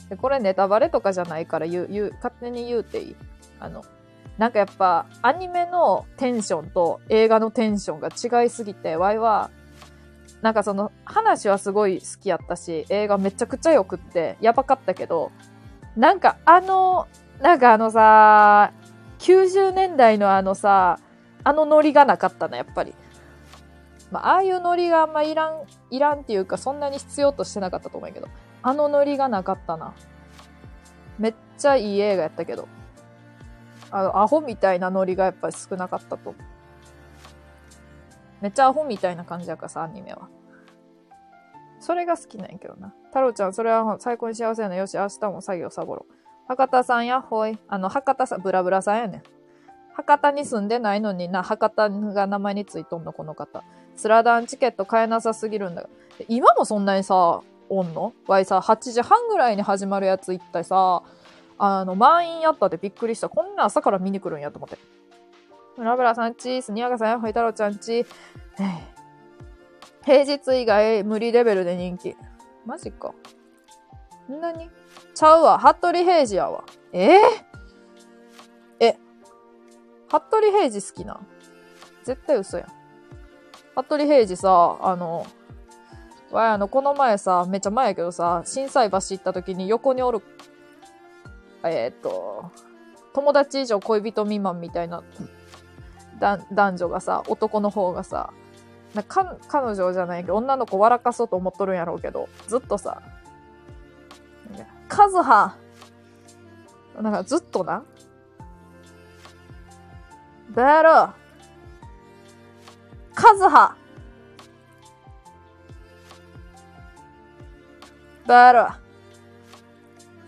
[0.08, 3.16] でこれネタバレとかじゃないから言う、言う、勝手に言うていい
[3.60, 3.84] あの、
[4.36, 8.08] なんかやっぱアニメのテンションと映画のテンションが
[8.42, 9.50] 違いすぎて、ワイは、
[10.42, 15.32] なんかその話はすごい好きやったし、映画めちゃくちゃ良くって、やばかったけど、
[15.96, 17.08] なんかあの、
[17.40, 18.72] なんかあのさ、
[19.18, 21.00] 90年代のあのさ、
[21.44, 22.94] あのノリがなかったな、やっぱり。
[24.10, 28.28] まあ、ああいうノリがあんまいらん、いらんっていうか、そんなに必要としてなかったと思うけど、
[28.62, 29.94] あのノリがなかったな。
[31.18, 32.68] めっちゃいい映画やったけど。
[33.90, 36.42] あの、アホみたいなノリがやっぱり少なかったと思う。
[38.40, 40.28] めっちゃアホみたいな感じやからさ、アニメは。
[41.80, 42.94] それが好きなんやけどな。
[43.06, 44.76] 太郎ちゃん、それは最高に幸せやな。
[44.76, 46.06] よし、明日も作業サボろ。
[46.48, 47.58] 博多さんやっほい。
[47.68, 49.22] あの、博多さん、ブラブラさんやねん。
[49.94, 53.64] 博多に住んでないのにな、博多が名前についとんの、この方。
[53.98, 55.88] スラダンチケット買えなさすぎるんだが。
[56.28, 58.12] 今もそんなにさ、おんの？
[58.28, 61.02] わいさ、8時半ぐらいに始まるやつ行ったりさ、
[61.58, 63.28] あの、満員やったってびっくりした。
[63.28, 64.78] こんな朝から見に来るんやと思って。
[65.76, 68.06] ブラブラさんち、スニヤガさんや、ほい太郎ちゃんち。
[70.04, 72.16] 平日以外無理レベルで人気。
[72.64, 73.12] マジか。
[74.28, 74.70] そんなに？
[75.12, 75.58] ちゃうわ。
[75.58, 76.62] 服部平次やわ。
[76.92, 77.20] えー、
[78.78, 78.96] え、
[80.08, 81.20] 服部平次好きな？
[82.04, 82.77] 絶対嘘やん。
[83.82, 85.26] 服部平次さ、あの、
[86.30, 90.20] わ、あの、この前さ、めっちゃ前やけどさ、震災橋行った時に横におる、
[91.62, 92.50] えー、っと、
[93.14, 95.02] 友達以上恋人未満みたいな、
[96.18, 98.32] だ男女がさ、男の方がさ、
[98.94, 103.00] なか彼女じゃないけど、女の子笑かそうと思っとるんやろうけど、ずっとさ、
[104.88, 105.56] カズハ
[107.00, 107.84] なんかずっとな、
[110.50, 111.27] バロー
[113.18, 113.74] カズハ
[118.28, 118.60] バロ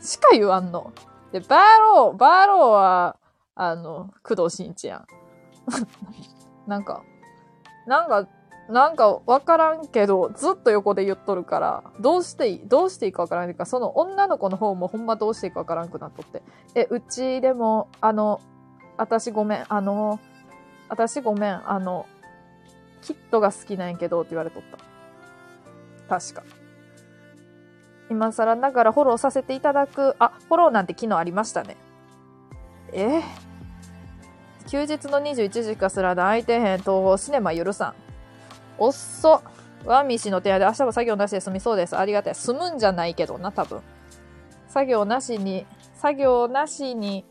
[0.01, 0.93] ーしか言わんの。
[1.31, 3.17] で、バロー、バローは、
[3.55, 5.07] あの、工藤新一やん。
[6.67, 7.05] なんか、
[7.87, 8.27] なんか、
[8.69, 16.43] なんかわからんけど、ずっと横で言っとるから、どうしていい、どうしていいかわからんか、その女の子の方もほんまどうしていいかわからんくなっとって。
[16.75, 18.41] え、うちでも、あの、
[18.97, 20.19] 私ごめん、あの、
[20.89, 22.07] 私ごめん、あの、
[23.03, 24.63] キットが好きなんやけどって言われとっ
[26.09, 26.21] た。
[26.21, 26.43] 確か。
[28.11, 31.77] 今更ながらフォローさせていただく、あ、フォローなんて昨日ありましたね。
[32.93, 33.23] え？
[34.69, 37.95] 休日の21時かすらで空いてへん東宝シネマ許さん。
[38.79, 39.43] おっそ。
[39.85, 41.97] ワミシの手屋で明日も作業なしで済みそうです。
[41.97, 42.35] ありがたい。
[42.35, 43.81] 済むんじゃないけどな、多分。
[44.69, 47.25] 作業なしに、作業なしに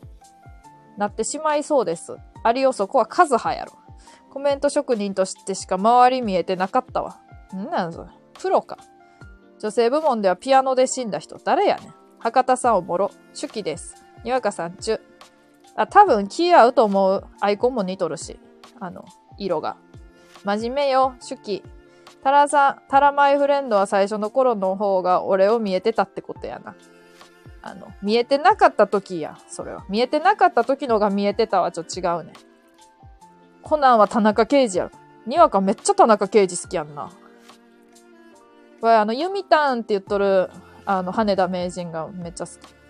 [0.96, 2.16] なってしまいそうです。
[2.42, 3.72] ありよそこは数派やろ。
[4.30, 7.20] コメント職人としてしか周り見えてなかったわ。
[7.54, 8.08] んなんそれ。
[8.34, 8.78] プロか。
[9.58, 11.36] 女性部門ではピアノで死んだ人。
[11.44, 11.94] 誰やねん。
[12.18, 13.10] 博多さんおもろ。
[13.38, 14.04] 手記です。
[14.24, 15.00] にわかさんちゅ。
[15.76, 17.26] あ、多分気合うと思う。
[17.40, 18.38] アイコンも似とるし。
[18.78, 19.04] あの、
[19.36, 19.76] 色が。
[20.44, 21.62] 真面目よ、手記。
[22.22, 26.74] タラさん、タラマイフレンドは最初の頃の方が俺を見えてたってことやな。
[27.62, 29.84] あの、見えてなかった時や、それは。
[29.88, 32.32] 見えてなかった時のが見えてたはちょっと違うね。
[33.62, 34.90] コナンは田中刑事やろ。
[35.26, 37.10] にわかめっちゃ田中刑事好きやんな。
[38.80, 40.50] わい、あの、ユミタンって言っとる、
[40.86, 42.80] あの、羽田名人がめっちゃ好き。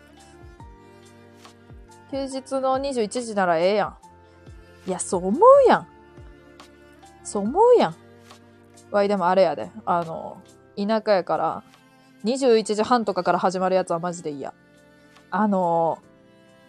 [2.13, 3.97] 休日の21時ならええやん。
[4.89, 5.87] いや、そう思うやん。
[7.23, 7.95] そう思うやん。
[8.91, 9.71] わい、でもあれやで。
[9.85, 10.41] あの、
[10.77, 11.63] 田舎やから、
[12.25, 14.55] 21時半とかから始まるやつはマジで嫌。
[15.31, 15.99] あの、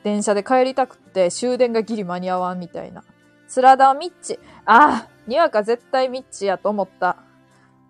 [0.04, 3.04] 電車で帰りたくって終電がギリ間に合わんみたいな。
[3.52, 4.40] スラダーミッチ。
[4.64, 7.18] ああ、にわか絶対ミッチやと思った。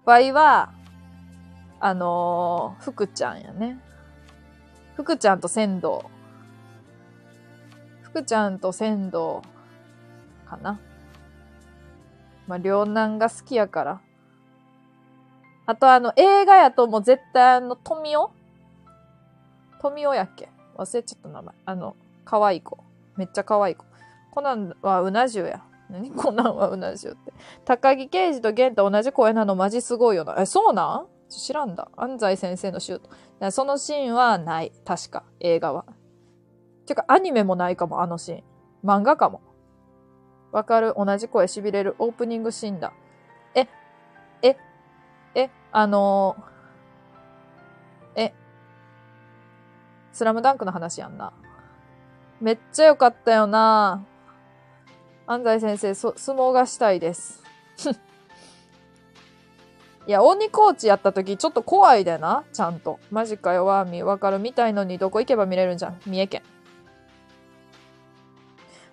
[0.06, 0.74] わいは、
[1.80, 3.80] あのー、福ちゃんやね。
[4.96, 6.10] 福ちゃんと仙道。
[8.02, 9.44] 福ちゃんと仙道
[10.48, 10.80] かな。
[12.48, 14.02] まあ、両男が好きやから。
[15.68, 18.32] あとあの、映画やともう絶対あの、富尾
[19.80, 20.50] 富尾やっけ？
[20.76, 21.56] 忘れちゃった名前。
[21.66, 22.80] あの、可愛い子。
[23.16, 23.86] めっちゃ可愛い子。
[24.32, 25.62] コナンはうな重や。
[25.90, 26.10] 何？
[26.12, 27.34] コナンはうな重って。
[27.66, 29.56] 高木刑事と玄と同じ声なの？
[29.56, 30.36] マジすごいよな。
[30.40, 31.30] え、そうなん？
[31.30, 31.90] 知らんだ。
[31.98, 33.00] 安西先生のシュー
[33.40, 33.52] ト。
[33.52, 34.72] そのシーンはない。
[34.86, 35.24] 確か。
[35.40, 35.86] 映画は。
[36.86, 38.44] てか、アニメもないかも、あのシーン。
[38.84, 39.42] 漫画かも。
[40.52, 40.94] わかる？
[40.98, 42.94] 同じ声痺れるオープニングシーンだ。
[43.54, 43.68] え、
[44.42, 44.58] え、
[45.36, 48.34] え、あのーえ、
[50.12, 51.32] スラムダンクの話やんな。
[52.42, 54.06] めっちゃ良かったよな
[55.32, 57.42] 安西先生、そ相撲がしたいです。
[60.06, 63.00] いや、鬼コーチやった時ちょっと怖いでな、ちゃんと。
[63.12, 64.06] マジかよ、ワーミー。
[64.06, 66.02] わかるみたいのにどこ行けば見れるんじゃん。
[66.06, 66.42] 三重県。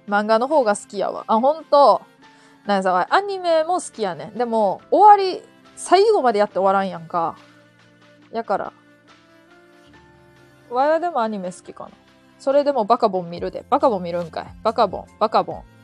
[0.07, 1.25] 漫画の方が好きやわ。
[1.27, 2.03] あ、ほんと。
[2.67, 4.35] なんさ、アニメも好きやねん。
[4.35, 5.43] でも、終わり、
[5.75, 7.37] 最後までやって終わらんやんか。
[8.31, 8.73] やから。
[10.71, 11.91] わいはでもアニメ好きかな。
[12.39, 13.65] それでもバカボン見るで。
[13.69, 14.47] バカボン見るんかい。
[14.63, 15.78] バカボン、バカボン。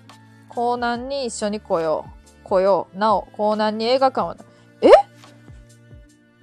[0.55, 2.07] コーナンに一緒に来よ
[2.45, 2.49] う。
[2.49, 2.99] 来よう。
[2.99, 4.37] なお、コーナンに映画館は、
[4.81, 4.91] え？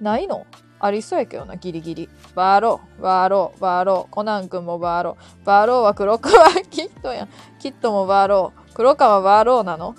[0.00, 0.46] ないの？
[0.80, 2.08] ありそうやけどな、ギリギリ。
[2.34, 4.12] バーロー、バーロー、バーロー。
[4.12, 5.46] コナン君もバーロー。
[5.46, 7.28] バーローは黒川 キットやん。
[7.60, 8.74] キットもバーロー。
[8.74, 9.94] 黒川バーローなの？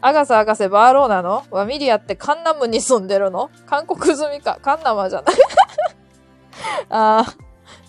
[0.00, 1.44] アガサ博士バーローなの？
[1.50, 3.50] ワミリアってカンナムに住んでるの？
[3.66, 4.58] 韓国済みか？
[4.62, 5.34] カンナマじゃない。
[6.88, 7.30] あー、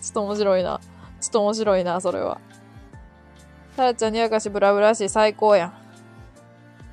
[0.02, 0.82] ちょっと面白いな。
[1.22, 2.40] ちょっと面白いな、それは。
[3.80, 5.74] タラちゃんにやかしブラブラし最高やん。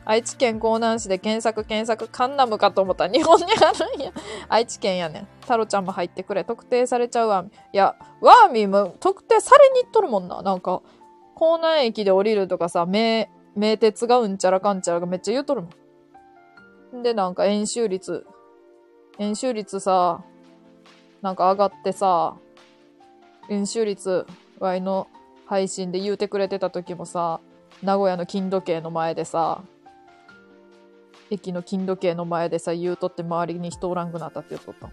[0.05, 4.13] 愛知県江南市で検索検索カンナムかと思ったら日本にあるんや。
[4.49, 5.29] 愛知県やねん。
[5.45, 6.45] タロちゃんも入ってくれ。
[6.45, 7.45] 特定されちゃうわ。
[7.73, 10.43] いや、ワーミーも特定されに行っとるもんな。
[10.43, 10.81] なんか、
[11.35, 15.71] 江南駅で降りるとかさ、名、名鉄がうんちゃらかんちゃらがめっちゃ言うとるも
[17.01, 17.03] ん。
[17.03, 18.25] で、なんか演習率、
[19.19, 20.23] 演習率さ、
[21.21, 22.37] なんか上がってさ、
[23.49, 24.25] 演習率、
[24.61, 25.09] ワイの
[25.47, 27.41] 配信で言うてくれてた時もさ、
[27.83, 29.63] 名古屋の金時計の前でさ、
[31.31, 34.91] 駅の金時計の前でさ、言うとって周りに人おらんくなったって言っとった。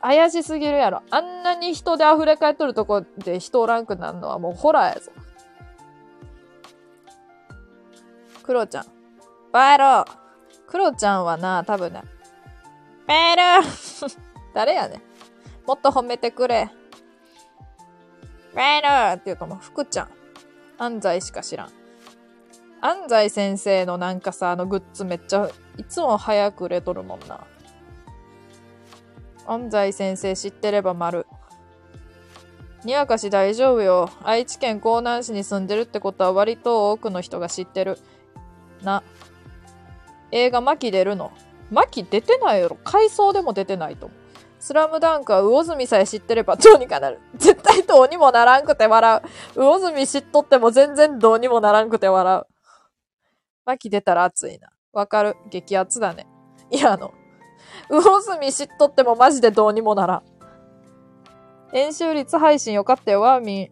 [0.00, 1.02] 怪しすぎるやろ。
[1.10, 5.10] あんなに人で溢れ返っとるとこで人おらんくなるのはもうホラーやぞ。
[8.42, 8.86] クロちゃん。
[9.52, 10.04] バイロ
[10.68, 12.02] クロちゃんはな、多分ね。
[13.06, 14.18] バイロー
[14.54, 15.02] 誰やねん。
[15.66, 16.70] もっと褒めてくれ。
[18.56, 20.08] バイローって言うともう福ちゃん。
[20.78, 21.68] 安西しか知らん。
[22.80, 27.46] 安西先生のなんかさ、あのグッズめっちゃ、いつも早く売れとるもんな。
[29.46, 31.26] 安西先生知ってれば丸。
[32.84, 34.08] にわかし大丈夫よ。
[34.22, 37.98] 愛知県江南市に住んでるってことは割と多くの人が知ってる。
[38.82, 39.02] な。
[40.30, 41.30] 映画マキ出るの
[41.70, 42.78] マキ出てないやろ。
[42.84, 44.25] 回想でも出てないと思う。
[44.66, 47.20] スラムダンクは魚住さえ知ってればどうにかなる。
[47.36, 49.22] 絶対どうにもならんくて笑
[49.54, 49.60] う。
[49.60, 52.46] 魚住知っとっても全然どうにもならんくて笑う。
[53.64, 54.70] マキ出たら熱いな。
[54.92, 55.36] わかる。
[55.50, 56.26] 激アツだね。
[56.72, 57.14] いや、あの、
[57.88, 60.22] 魚住知っとってもマジでどうにもならん。
[61.72, 63.70] 演習率配信よかったよ、ワーミン。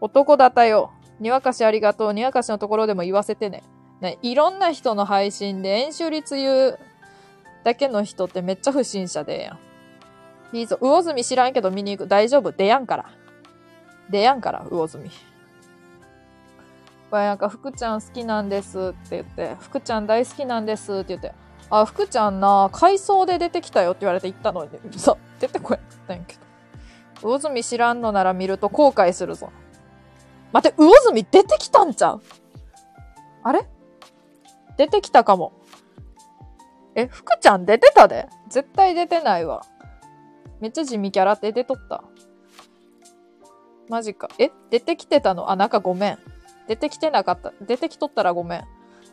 [0.00, 0.90] 男だったよ。
[1.20, 2.12] にわかしありがとう。
[2.12, 3.62] にわかしのところでも言わせてね。
[4.00, 6.78] ね、いろんな人の配信で演習率言う
[7.64, 9.58] だけの人ってめっちゃ不審者でえや
[10.52, 10.56] ん。
[10.56, 10.78] いいぞ。
[10.80, 12.08] 魚住知らんけど見に行く。
[12.08, 12.52] 大丈夫。
[12.52, 13.06] 出やんから。
[14.08, 15.10] 出やんから、魚住。
[17.10, 21.32] わ、なんか、福ちゃん好きなんですって言って、福ちゃん大好きなんですって言って、
[21.68, 26.40] あ、福ちゃんな、回想で出てきたよって言われて行ったのに、そう、出てこやったんやけど。
[27.20, 29.50] 魚住知らんのなら見ると後悔するぞ。
[30.52, 32.22] 待って、魚住出てきたんちゃう？
[33.42, 33.68] あれ？
[34.76, 35.52] 出てきたかも。
[36.94, 38.28] え、福ちゃん出てたで？
[38.48, 39.62] 絶対出てないわ。
[40.60, 42.02] めっちゃ地味キャラって出とった。
[43.88, 44.28] マジか。
[44.38, 44.50] え？
[44.70, 45.50] 出てきてたの？
[45.50, 46.18] あ、なんかごめん。
[46.68, 47.52] 出てきてなかった。
[47.60, 48.64] 出てきとったらごめん。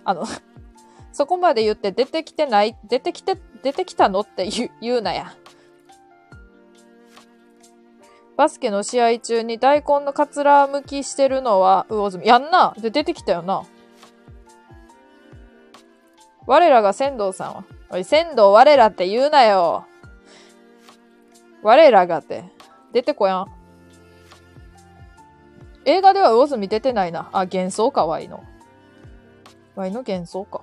[0.04, 0.26] あの、
[1.12, 5.34] そこまで言って出てきてない、出てきて、出てきたのって言う言うなや。
[8.36, 12.24] バスケの試合中に大根のカツラ剥きしてるのは魚住。
[12.24, 13.64] やんなで、出てきたよな。
[16.48, 17.64] 我らが仙道さんは。
[17.90, 19.86] おい、仙道我らって言うなよ。
[21.62, 22.46] 我らがって。
[22.94, 23.48] 出てこやん。
[25.86, 27.30] 映画では魚住出てないな。
[27.34, 28.44] あ、幻想か、ワイの。
[29.76, 30.62] ワイの幻想か。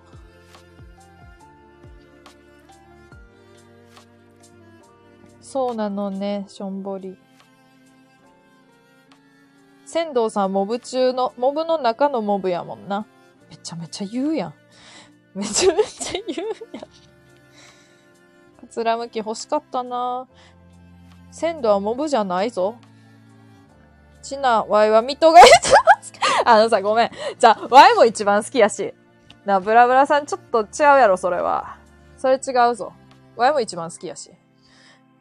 [5.40, 7.18] そうなのね、しょんぼり。
[9.84, 13.06] 仙道さんモブ中の、モブの中のモブやもんな。
[13.50, 14.54] めちゃめちゃ言うやん。
[15.34, 16.82] めちゃめちゃ言うやん。
[16.82, 16.88] か
[18.70, 20.26] つらむき欲しかったな
[21.30, 22.76] 鮮度はモブじゃないぞ。
[24.22, 26.46] ちな、ワイは水戸が一番好き。
[26.46, 27.10] あのさ、ごめん。
[27.38, 28.94] じゃあ、ワイも一番好きやし。
[29.44, 31.76] な、ブラブラさんちょっと違うやろ、それは。
[32.16, 32.92] それ違うぞ。
[33.36, 34.30] ワイも一番好きやし。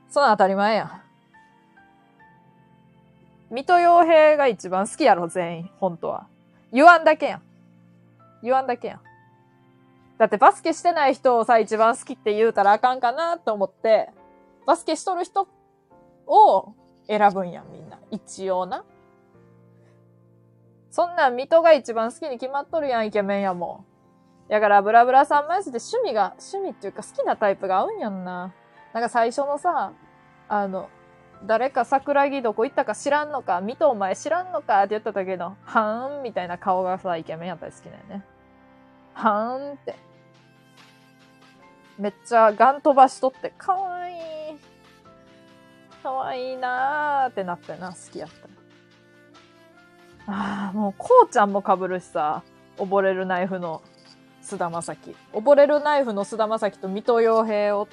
[0.09, 1.01] そんな当たり前やん。
[3.50, 5.69] 水戸洋平が一番好きやろ、全員。
[5.80, 6.27] 本当は。
[6.72, 7.42] 言わんだけやん。
[8.42, 9.00] 言わんだけやん。
[10.17, 14.09] だってバスケしてない人をさ、一番好きって言うたらあかんかなと思って、
[14.66, 15.48] バスケしとる人
[16.27, 16.74] を
[17.08, 18.00] 選ぶんやん、みんな。
[18.11, 18.85] 一応な。
[20.92, 23.85] そんなん、水戸が一番好きに決まっとるやん、イケメンやも
[24.48, 24.51] ん。
[24.51, 28.53] だから、ブラブラさんマジで趣味が、趣味っていうか好きなタイプが合うんやんな。
[28.93, 29.93] なんか最初のさ、
[30.48, 30.90] あの、
[31.45, 38.24] 誰か桜木どこ行ったか知らんのか、水戸お前知らんのかって言った時の、はーんみたいな顔がさ、イケメンやったり好きだよね。
[39.14, 39.95] はーんって。
[41.98, 44.16] めっちゃガン飛ばしとって、かわいい。
[46.01, 50.32] かわいいなーってなってな、好きやった。
[50.32, 52.43] ああ、もう、こうちゃんも被るしさ、
[52.77, 53.83] 溺れるナイフの
[54.42, 55.16] 菅田将暉。
[55.33, 57.88] 溺れるナイフの菅田将暉と水戸洋平を、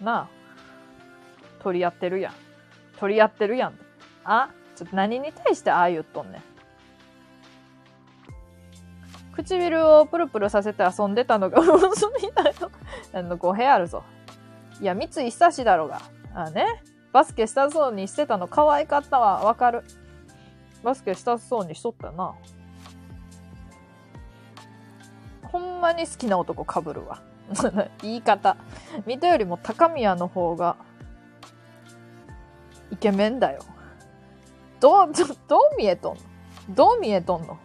[0.00, 0.28] なあ、
[1.62, 2.34] 取り合ってるやん。
[2.98, 3.78] 取り合ってるやん。
[4.24, 6.42] あちょっと何に対してああ言っとんねん。
[9.44, 12.70] 唇をプルプルさせて遊んでたのが嘘みたいな。
[13.12, 14.02] あの、語弊あるぞ。
[14.80, 16.02] いや、三井久志だろうが。
[16.34, 16.82] あね。
[17.12, 19.42] バスケしたそうにしてたの可愛かったわ。
[19.42, 19.84] わかる。
[20.82, 22.34] バスケしたそうにしとったな。
[25.44, 27.22] ほんまに好きな男かぶるわ。
[28.02, 28.56] 言い方。
[29.06, 30.76] 水戸よりも高宮の方が、
[32.90, 33.60] イケメンだよ。
[34.80, 36.22] どう、どどう見えとんの？
[36.70, 37.58] どう見えとんの？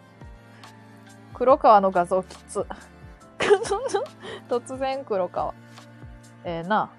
[1.33, 2.65] 黒川の画像きつ。
[4.49, 5.53] 突然黒川。
[6.43, 6.91] ええな。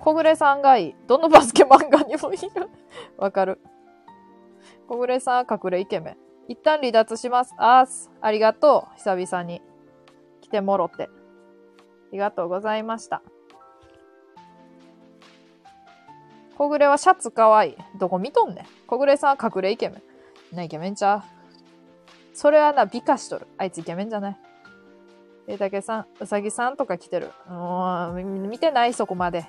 [0.00, 0.94] 小暮さんがいい。
[1.06, 2.70] どのバスケ漫画にもいる。
[3.18, 3.60] わかる。
[4.88, 6.16] 小暮さん隠れイケメン。
[6.48, 7.54] 一旦離脱します。
[7.58, 8.10] あーす。
[8.20, 8.94] ありがとう。
[8.96, 9.62] 久々に
[10.40, 11.04] 来てもろて。
[11.04, 11.08] あ
[12.12, 13.22] りがとうございました。
[16.56, 17.76] 小暮はシャツかわいい。
[17.98, 18.66] どこ見とんねん。
[18.86, 20.09] 小暮さんは隠れイケメン。
[20.52, 21.22] な、イケメンちゃう。
[22.34, 23.46] それはな、美化しとる。
[23.58, 24.36] あいつイケメンじゃない。
[25.46, 27.30] えたけさん、うさぎさんとか来てる。
[27.48, 28.94] うーん、見てない？
[28.94, 29.46] そこまで。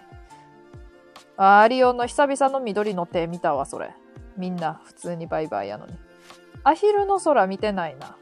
[1.37, 3.93] あアリオの久々の緑の手見たわ、それ。
[4.37, 5.93] みんな、普通にバイバイやのに。
[6.63, 8.15] アヒルの空見てないな。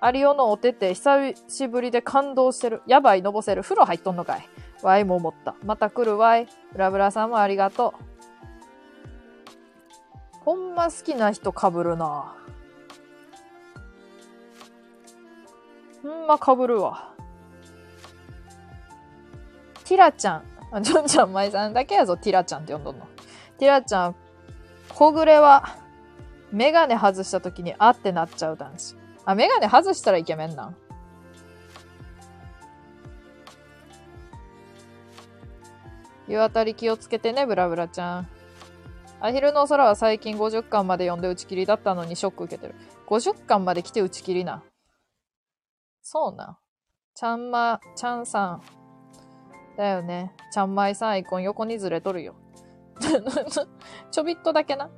[0.00, 2.82] アリオのお手手、久しぶりで感動してる。
[2.86, 3.62] やばい、のぼせる。
[3.62, 4.48] 風呂入っとんのかい。
[4.82, 5.56] ワイも思った。
[5.64, 6.46] また来るわい。
[6.72, 8.17] ブラブラさんもありがとう。
[10.48, 12.34] ほんま好きな人かぶるな。
[16.02, 17.12] ほんまかぶるわ。
[19.84, 20.44] ティラちゃん。
[20.80, 23.06] ジョンちゃん、舞さんだけやぞ、ティラちゃんって呼んどんの。
[23.58, 24.16] ティラちゃん、
[24.88, 25.76] 小暮は、
[26.50, 28.96] メガネ外した時にあってなっちゃう男子。
[29.26, 30.76] あ、メガネ外したらイケメンなん
[36.26, 38.37] 湯あたり気をつけてね、ブラブラちゃん。
[39.20, 42.74] アヒルの空は最近50巻まで読んで打ち切りだったのにショック受けてる。
[43.08, 44.62] 50巻まで来て打ち切りな。
[46.02, 46.58] そうな。
[47.14, 48.62] ちゃんま、ちゃんさん。
[49.76, 50.32] だよね。
[50.52, 52.36] ちゃんまいさんアイコン横にずれとるよ。
[54.10, 54.88] ちょびっとだけな。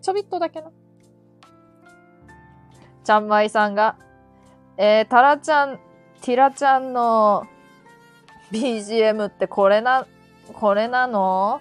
[0.00, 0.70] ちょびっとだけな。
[3.04, 3.96] ちゃんまいさんが、
[4.78, 5.78] えー、タラちゃん、
[6.22, 7.46] ティラちゃんの
[8.50, 10.06] BGM ってこれな、
[10.54, 11.60] これなの？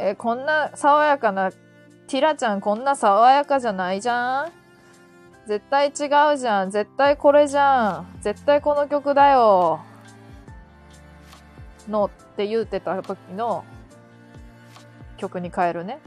[0.00, 4.52] えこんな爽やかな、ティラちゃんこんな爽やかじゃないじゃん？
[5.46, 6.70] 絶対違うじゃん。
[6.70, 8.18] 絶対これじゃん。
[8.20, 9.80] 絶対この曲だよ。
[11.88, 13.64] のって言うてた時の
[15.16, 15.98] 曲に変えるね。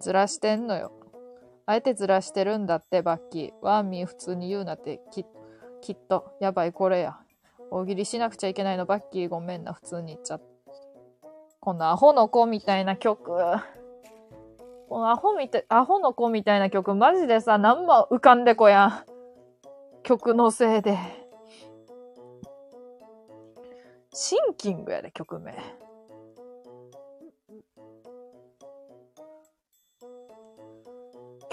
[0.00, 0.92] ずらしてんのよ。
[1.66, 3.52] あえてずらしてるんだって、バッキー。
[3.60, 5.24] ワンミー普通に言うなって、き
[5.80, 6.32] きっと。
[6.40, 7.18] やばい、これや。
[7.70, 9.28] 大喜利しなくちゃいけないの、バッキー。
[9.28, 10.46] ごめんな、普通に言っちゃった。
[11.60, 13.32] このアホの子みたいな曲。
[14.88, 19.04] このアホみたい、アホの子みたいな曲、マジでさ、なんも浮かんでこや。
[20.04, 20.96] 曲のせいで。
[24.12, 25.56] シンキングやで、曲名。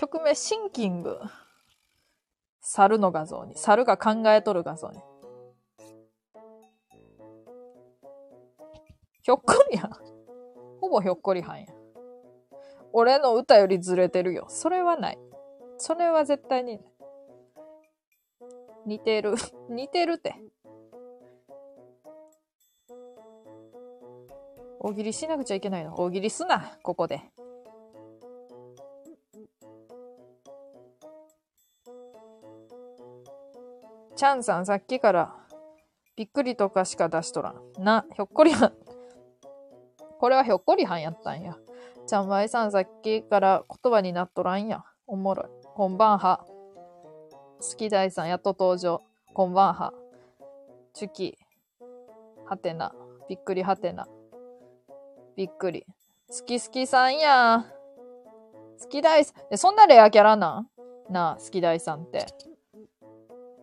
[0.03, 1.17] 曲名、シンキング。
[2.59, 3.57] 猿の画像に。
[3.57, 4.99] 猿が考えとる画像に。
[9.21, 9.91] ひょっこりやん。
[10.81, 11.67] ほぼひょっこりはんや。
[12.91, 14.47] 俺の歌よりずれてるよ。
[14.49, 15.17] それはない。
[15.77, 16.81] それは絶対に。
[18.85, 19.35] 似てる。
[19.69, 20.35] 似てるって。
[24.79, 25.95] 大喜利しなくちゃいけないの。
[25.95, 27.21] 大喜利すな、ここで。
[34.15, 35.35] チャンさんさっきから
[36.15, 37.83] びっくりとかしか出しとらん。
[37.83, 38.73] な、ひょっこりはん。
[40.19, 41.57] これはひょっこりはんやったんや。
[42.05, 44.83] ちゃんまいさんさっきから言葉になっとらんや。
[45.07, 45.47] おもろい。
[45.73, 46.45] こんばんは。
[46.47, 49.01] 好き大さんやっと登場。
[49.33, 49.93] こんばんは。
[50.93, 51.37] チュキ。
[52.45, 52.93] はてな。
[53.27, 54.07] びっくりはてな。
[55.35, 55.87] びっくり。
[56.29, 57.65] 好き好きさんや。
[58.79, 59.57] 好き大さん。
[59.57, 61.11] そんなレアキャラなん？
[61.11, 62.27] なあ、好き大さんって。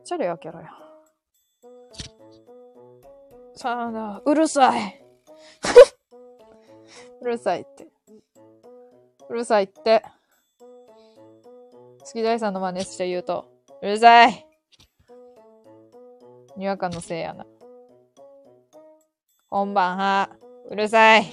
[0.01, 0.69] めっちゃレアキャラや。
[3.55, 5.05] さあな、うるさい。
[7.21, 7.87] うるさいって。
[9.29, 10.03] うるさいって。
[10.59, 13.45] 好き大さんの真似して言うと、
[13.83, 14.47] うるさい
[16.57, 17.47] にわかのせいやな。
[19.51, 20.31] こんばんは。
[20.71, 21.27] うるさい。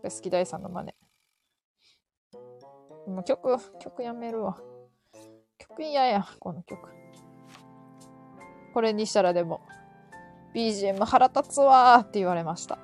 [0.00, 0.94] 好き大さんの真似。
[3.08, 4.56] もう曲、曲やめるわ。
[5.58, 7.02] 曲嫌や、この曲。
[8.72, 9.60] これにしたらでも、
[10.54, 12.78] BGM 腹立つわーって言われました。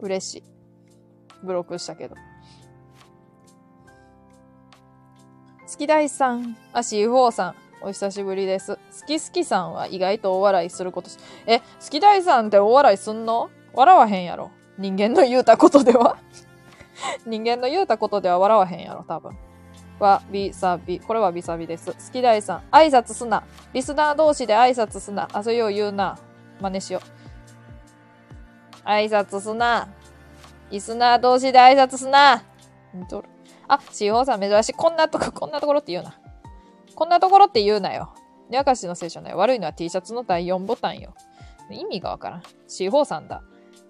[0.00, 0.44] 嬉しい。
[1.42, 2.16] ブロックしたけど。
[5.70, 8.76] 好き大さん、あ、シーフォーさん、お久しぶりです。
[8.76, 13.50] 好き好きさんは意外と大笑いすることし、え、好き大さんって大笑いすんの？
[13.72, 14.50] 笑わへんやろ。
[14.78, 16.18] 人間の言うたことでは？
[17.24, 19.36] 人間の言うたことでは笑わへんやろ、多分。
[20.00, 20.98] わびさび。
[20.98, 21.92] これはびさびです。
[21.92, 22.62] 好き大さん。
[22.72, 23.44] 挨拶すな。
[23.72, 25.28] リスナー同士で挨拶すな。
[25.32, 26.18] あ、それを言うな。
[26.60, 27.00] 真似しよ
[28.84, 28.88] う。
[28.88, 29.88] 挨拶すな。
[30.70, 32.42] リスナー同士で挨拶すな。
[33.68, 34.72] あ、シーホーさん珍しい。
[34.72, 36.18] こんなとこ、こんなところって言うな。
[36.94, 38.14] こんなところって言うなよ。
[38.48, 39.34] にゃかしのせいじゃない。
[39.34, 41.14] 悪いのは T シャツの第4ボタンよ。
[41.70, 42.42] 意味がわからん。
[42.66, 43.42] シーホーさんだ。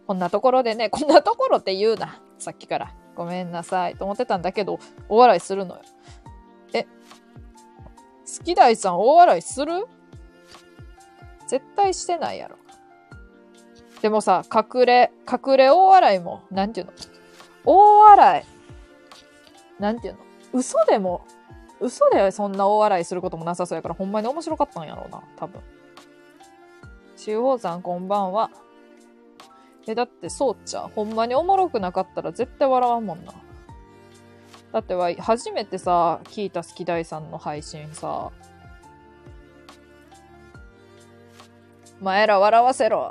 [0.07, 2.21] こんなところでね、こんなところって言うな。
[2.39, 2.95] さっきから。
[3.21, 3.97] ごめんなさい。
[3.97, 4.79] と思ってたんだけど、
[5.11, 5.83] 大笑いするのよ。
[6.73, 6.89] え、好
[8.43, 9.87] き大さん大笑いする？
[11.47, 12.57] 絶対してないやろ。
[14.01, 16.93] でもさ、隠れ、隠れ大笑いも、なんていうの？
[17.67, 18.43] 大笑
[19.79, 19.83] い。
[19.83, 20.21] なんていうの？
[20.55, 21.27] 嘘でも、
[21.79, 25.61] 嘘でそんな大笑いすることもなさそうやから、ほんまに面白かったんやろうな、多分。
[27.17, 28.51] シュウホウさんこんばんは。
[29.87, 30.89] え、だってそうちゃう。
[30.89, 33.33] ほんまにおもろくなかったら絶対笑わんもんな。
[34.73, 38.31] だってわ、初めてさ、聞いた好き大さんの配信さ、
[42.01, 43.11] 前ら笑わせろ。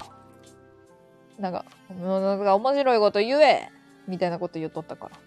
[1.38, 3.70] なんか、もうなんか面白いこと言え
[4.08, 5.18] みたいなこと言っとったから。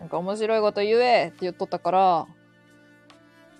[0.00, 2.26] なんか面白いこと言えって言っとったから、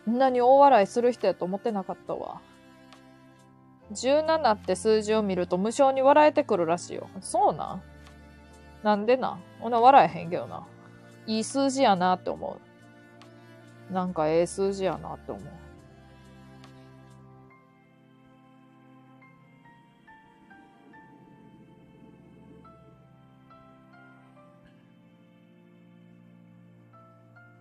[0.06, 2.40] こんなに大笑いする人やと思ってなかったわ。
[3.92, 7.08] 17って数字を見ると無性に笑えてくるらしいよ。
[7.20, 7.80] そうな
[8.82, 10.66] なんでなほな笑えへんけどな。
[11.26, 12.58] いい数字やなって思
[13.90, 13.92] う。
[13.92, 15.44] なんかええ数字やなって思う。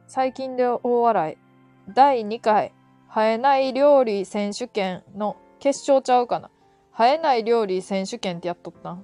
[0.07, 1.37] 最近で大笑い。
[1.93, 2.73] 第2回、
[3.07, 6.49] 生えない料理選手権の決勝ちゃうかな。
[6.91, 8.97] 生えない料理選手権ってやっとった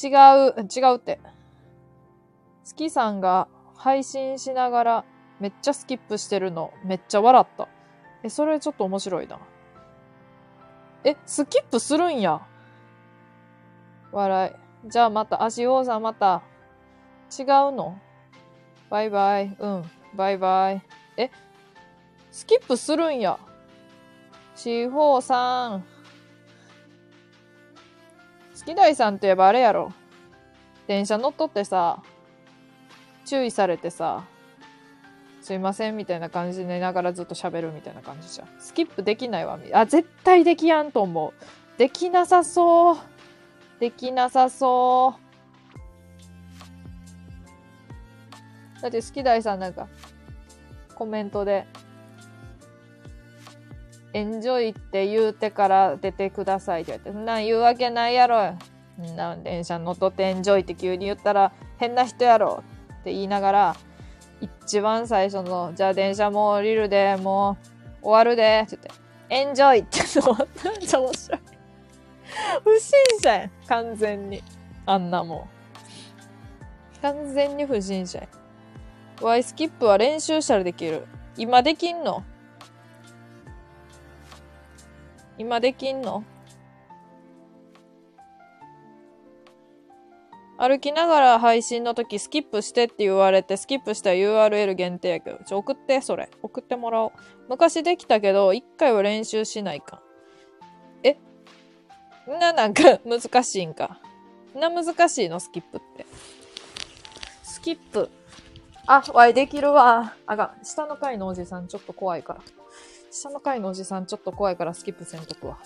[0.00, 1.18] 違う、違うって。
[2.64, 5.04] 月さんが配信しながら
[5.40, 7.68] めっちゃスキップしてるのめっちゃ笑った。
[8.22, 9.38] え、それちょっと面白いな。
[11.04, 12.40] え、スキップするんや。
[14.12, 14.88] 笑い。
[14.90, 16.42] じゃあまた、足王さんまた。
[17.38, 17.98] 違うの？
[18.90, 19.56] バイバイ。
[19.58, 19.84] うん。
[20.14, 20.82] バイバイ。
[21.16, 21.30] え、
[22.38, 23.36] スキップするんや。
[24.54, 25.80] C4 さん。
[25.80, 25.84] 好
[28.64, 29.92] き大さんといえばあれやろ。
[30.86, 32.00] 電車乗っとってさ、
[33.26, 34.22] 注意されてさ、
[35.42, 38.48] すいませんみたいな感じで寝ながらずっと喋るみたいな感じじゃん。
[38.60, 39.58] スキップできないわ。
[39.72, 41.32] あ、絶対できやんと思う。
[41.76, 42.98] できなさそう。
[43.80, 45.16] できなさそ
[48.78, 48.80] う。
[48.80, 49.88] だって好き大さんなんか、
[50.94, 51.66] コメントで、
[54.14, 58.56] エンジョイって言うてから出てくださいって言われて、んなん言うわけないやろ。
[58.96, 62.64] そん電車乗っとってエンジョイって急に言ったら変な人やろ
[63.00, 63.76] って言いながら、
[64.40, 67.58] 一番最初の、じゃあ電車も降りるで、も
[68.02, 68.90] う終わるで、って言って、
[69.30, 71.40] エンジョイって言ってめっちゃ面白い。
[72.64, 73.50] 不審者やん。
[73.66, 74.42] 完全に。
[74.86, 75.48] あんなもん。
[77.02, 78.26] 完全に不審者や
[79.22, 79.24] ん。
[79.24, 81.06] ワイスキップは練習したらできる。
[81.36, 82.24] 今できんの？
[85.38, 86.24] 今できんの？
[90.60, 95.38] 歩きながら配信の時スキップしてって言われて、スキップしたら URL 限定やけど。
[95.44, 96.28] ちょ、送って、それ。
[96.42, 97.12] 送ってもらおう。
[97.48, 100.02] 昔できたけど、一回は練習しないか。
[101.04, 101.16] え？
[102.26, 104.00] な、なんか、難しいんか。
[104.56, 106.04] な、難しいの、スキップって。
[107.44, 108.10] スキップ。
[108.88, 110.16] あ、わい、できるわ。
[110.26, 110.56] あが。
[110.64, 112.40] 下の階のおじさんちょっと怖いから。
[113.10, 115.58] 下の階のおじさんちょっと怖いからスキップせんとくわ。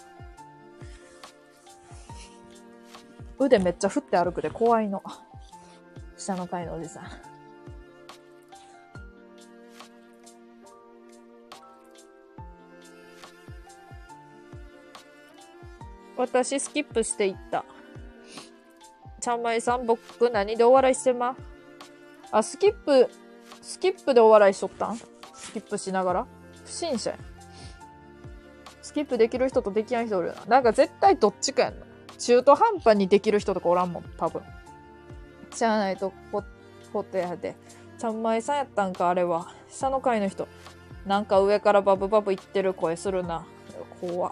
[3.38, 5.02] 腕めっちゃ振って歩くで怖いの。
[6.16, 7.04] 下の階のおじさん。
[16.16, 17.64] 私スキップしていった。
[19.20, 21.36] ちゃんまいさん、僕何でお笑いしてま？
[22.30, 23.10] あ、スキップ、
[23.60, 24.96] スキップでお笑いしとったん？
[25.34, 26.26] スキップしながら？
[26.64, 27.16] 不審者や。
[28.92, 30.44] スキップできる人とできない人おるよな。
[30.46, 31.86] なんか絶対どっちかやんな。
[32.18, 34.42] 中途半端にできる人とかおらんもん、多分。
[35.54, 36.44] しゃあないとこ、
[36.92, 37.56] ことやで。
[37.96, 39.48] ちゃんまいさんやったんか、あれは。
[39.70, 40.46] 下の階の人。
[41.06, 43.46] なんか上からバブバブ言ってる声するな。
[43.98, 44.30] 怖。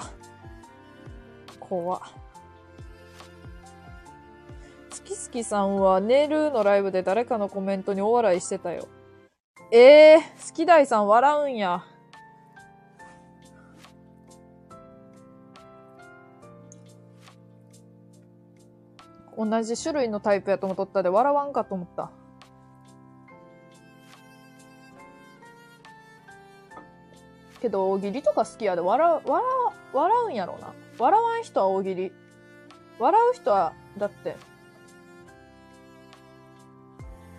[1.59, 2.01] 怖っ。
[2.01, 2.07] 好
[5.03, 8.89] き好きさんは寝るのライブで誰かのコメントにお笑いしてたよ。
[9.73, 11.83] ええー、好き大さん笑うんや。
[19.41, 22.11] 同じ種類のタイプやと思っとったで笑わんかと思った。
[27.63, 29.47] けど大喜利とか好きやで笑う、笑、
[29.95, 30.75] 笑うんやろうな。
[30.99, 32.13] 笑わん人は大喜利。
[32.99, 34.37] 笑う人は、だって、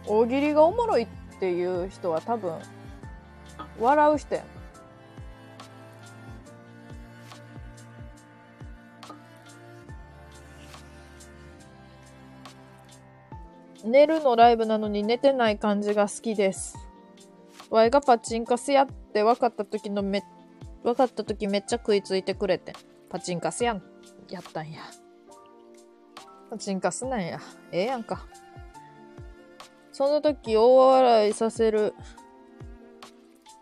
[0.07, 1.07] 大喜利がおもろいっ
[1.39, 2.57] ていう人は多分、
[3.79, 4.60] 笑う人やん。
[13.83, 16.77] 寝るのライブなのに寝てない感じが好きです。
[17.69, 20.23] ワイがパチンカスやって分かった時のめ、
[20.83, 22.73] 分かった時めっちゃ食いついてくれて。
[23.09, 23.83] パチンカスやん、
[24.29, 24.81] やったんや。
[26.49, 27.39] パチンカスなんや。
[27.71, 28.25] ええやんか。
[29.91, 31.93] その時大笑いさせる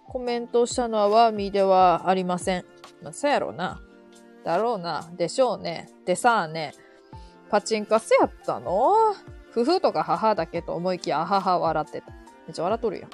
[0.07, 2.65] コメントをしたのはワーミーではありません。
[3.01, 3.79] まあ、そやろな。
[4.43, 5.09] だろうな。
[5.17, 5.89] でしょうね。
[6.05, 6.73] でさあね。
[7.49, 8.95] パチンカスやったの？
[9.51, 12.11] 夫婦とか母だけと思いきや、あはは笑ってた。
[12.11, 13.09] めっちゃ笑っとるやん。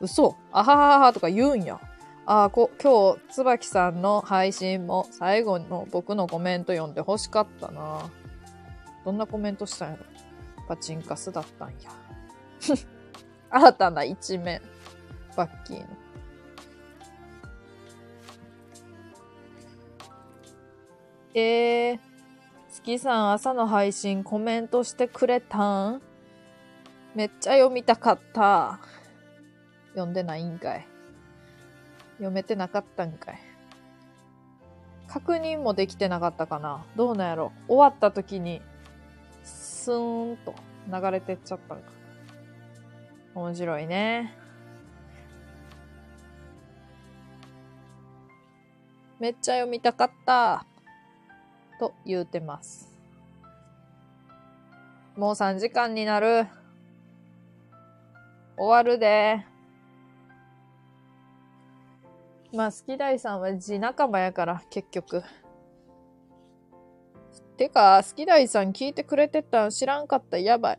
[0.00, 1.80] 嘘あはははとか言うんや。
[2.26, 8.10] ああ、こ、今日、椿さんの配信も最後の僕のコメント読んで欲しかったな。
[9.04, 10.04] どんなコメントしたんやろ
[10.68, 11.90] パチンカスだったんや。
[13.50, 14.62] 新たな一面。
[15.36, 15.86] バッキーの。
[21.34, 21.98] えー、
[22.82, 26.02] 月さん朝の配信コメントしてくれたん？
[27.14, 28.80] めっちゃ読みたかった。
[29.90, 30.86] 読んでないんかい。
[32.16, 33.38] 読めてなかったんかい。
[35.08, 38.62] 確認もできてなかったかなどうなんやろ終わった時に、
[39.44, 40.54] スーンと
[40.90, 41.84] 流れてっちゃったんか。
[43.34, 44.34] 面白いね。
[49.18, 50.64] めっちゃ読みたかった。
[51.80, 52.92] と言うてます。
[55.16, 56.46] もう3時間になる。
[58.56, 59.46] 終わるで。
[62.52, 65.22] まあ、好き大さんは字仲間やから、結局。
[67.56, 70.38] てか、好き大さん聞いてくれてたん知らんかった。
[70.38, 70.78] やばい。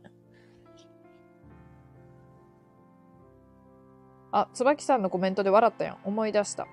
[4.32, 5.98] あ、椿さんのコメントで笑ったやん。
[6.04, 6.68] 思い出した。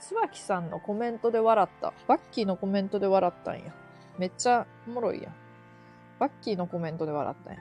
[0.00, 1.92] 椿さんのコメントで笑った。
[2.06, 3.72] バッキーのコメントで笑ったんや。
[4.18, 5.34] めっちゃおもろいやん。
[6.18, 7.58] バッキーのコメントで笑ったんや。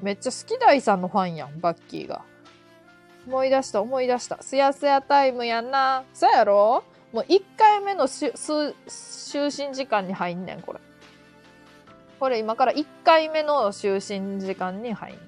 [0.00, 2.24] めっちゃ好き大さんのファンやん、バッキーが。
[3.26, 4.40] 思い出した、思い出した。
[4.42, 6.04] すやすやタイムやんな。
[6.14, 6.84] そうやろ？
[7.12, 8.32] もう1回目の就
[9.66, 10.80] 寝時間に入んねん、これ。
[12.18, 15.22] これ今から1回目の就寝時間に入んね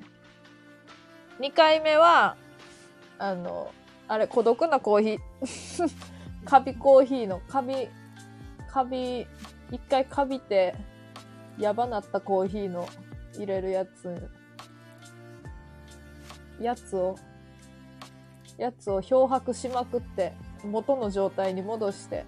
[1.41, 1.51] ん。
[1.51, 2.37] 2回目は、
[3.19, 3.73] あの、
[4.09, 5.95] あれ、孤独なコーヒー、
[6.45, 7.89] カビコーヒーの、カビ、
[8.69, 9.27] カビ、
[9.71, 10.75] 一回カビて、
[11.59, 12.89] やばなったコーヒーの
[13.35, 14.31] 入れるやつ、
[16.61, 17.17] やつを、
[18.59, 20.33] やつを漂白しまくって、
[20.65, 22.27] 元の状態に戻して、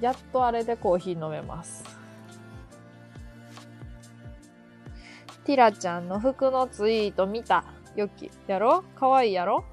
[0.00, 1.97] やっとあれでコーヒー飲めます。
[5.48, 7.64] ティラちゃんの服のツイート見た。
[7.96, 8.30] よき。
[8.46, 8.82] やろ？
[8.94, 9.64] かわいいやろ？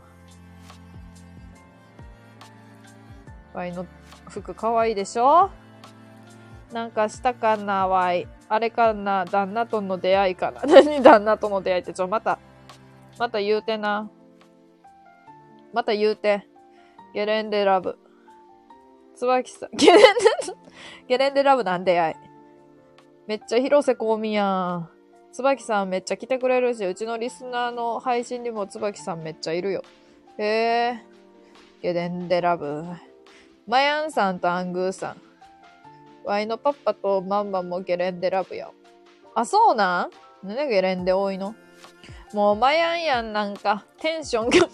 [3.53, 3.85] ワイの
[4.29, 5.49] 服かわいいでしょ？
[6.71, 8.25] なんかしたかな、ワイ。
[8.47, 10.61] あれかな、旦那との出会いかな？
[10.81, 12.39] 何旦那との出会いって、ちょ、また、
[13.19, 14.09] また言うてな。
[15.73, 16.47] また言うて。
[17.13, 17.99] ゲレンデラブ。
[19.17, 20.03] 椿さん、ゲレンデ、
[21.09, 22.15] ゲレンデラブなん出会い。
[23.27, 24.45] めっちゃ広瀬香美や
[24.77, 24.94] ん。
[25.35, 29.83] 椿さんめっちゃ来てくれるし、うちのリスナーの配信にも椿さんめっちゃいるよ。
[30.38, 31.03] へえ。
[31.81, 32.85] ゲレンデラブ。
[33.67, 35.17] マヤンさんとアングーさん。
[36.23, 38.72] ワイのパパとマンマもゲレンデラブや。
[39.35, 40.09] あ、そうな
[40.41, 40.47] ん？
[40.47, 41.53] なんでゲレンデ多いの？
[42.33, 44.69] もうマヤンやんなんかテンションが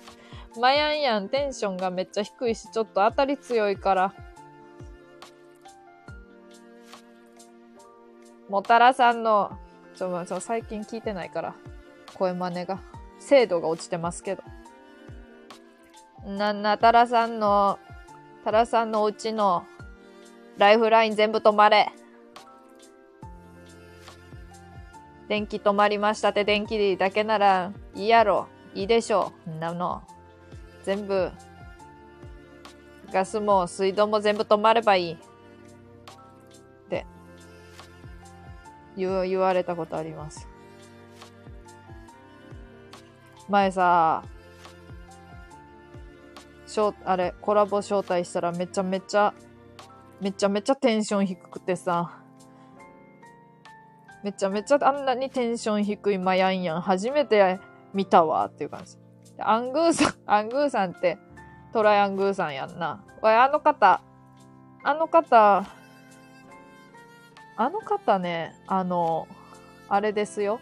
[0.58, 4.14] マヤンやんテンションがめっちゃ低いし、ちょっと当たり強いから。
[8.48, 9.50] もたらさんの、
[9.96, 11.54] ちょ、ちょ、最近聞いてないから、
[12.14, 12.78] 声真似が、
[13.18, 14.42] 精度が落ちてますけど。
[16.26, 17.78] なんな、たらさんの、
[18.44, 19.64] たらさんのうちの、
[20.58, 21.90] ライフライン全部止まれ。
[25.28, 28.46] 電気止まりましたって電気だけならいいやろ。
[28.74, 29.50] いいでしょう。
[29.50, 30.02] んなの。
[30.84, 31.32] 全部、
[33.10, 35.18] ガスも水道も全部止まればいい。
[38.96, 40.48] 言われたことあります。
[43.48, 44.24] 前さ、
[46.66, 49.32] しょあれ、コラボ招待したらめちゃめちゃ、
[50.20, 52.20] めちゃめちゃテンション低くてさ、
[54.24, 57.60] めちゃめちゃあんなにテンション低いマヤンヤン初めて
[57.94, 58.96] 見たわっていう感じ。
[59.38, 61.18] アングーさん、 アングーさんって
[61.72, 63.04] トライアングーさんやんな。
[63.22, 64.00] わい、あの方、
[64.82, 65.64] あの方、
[67.56, 69.26] あの方ね、あの、
[69.88, 70.60] あれですよ。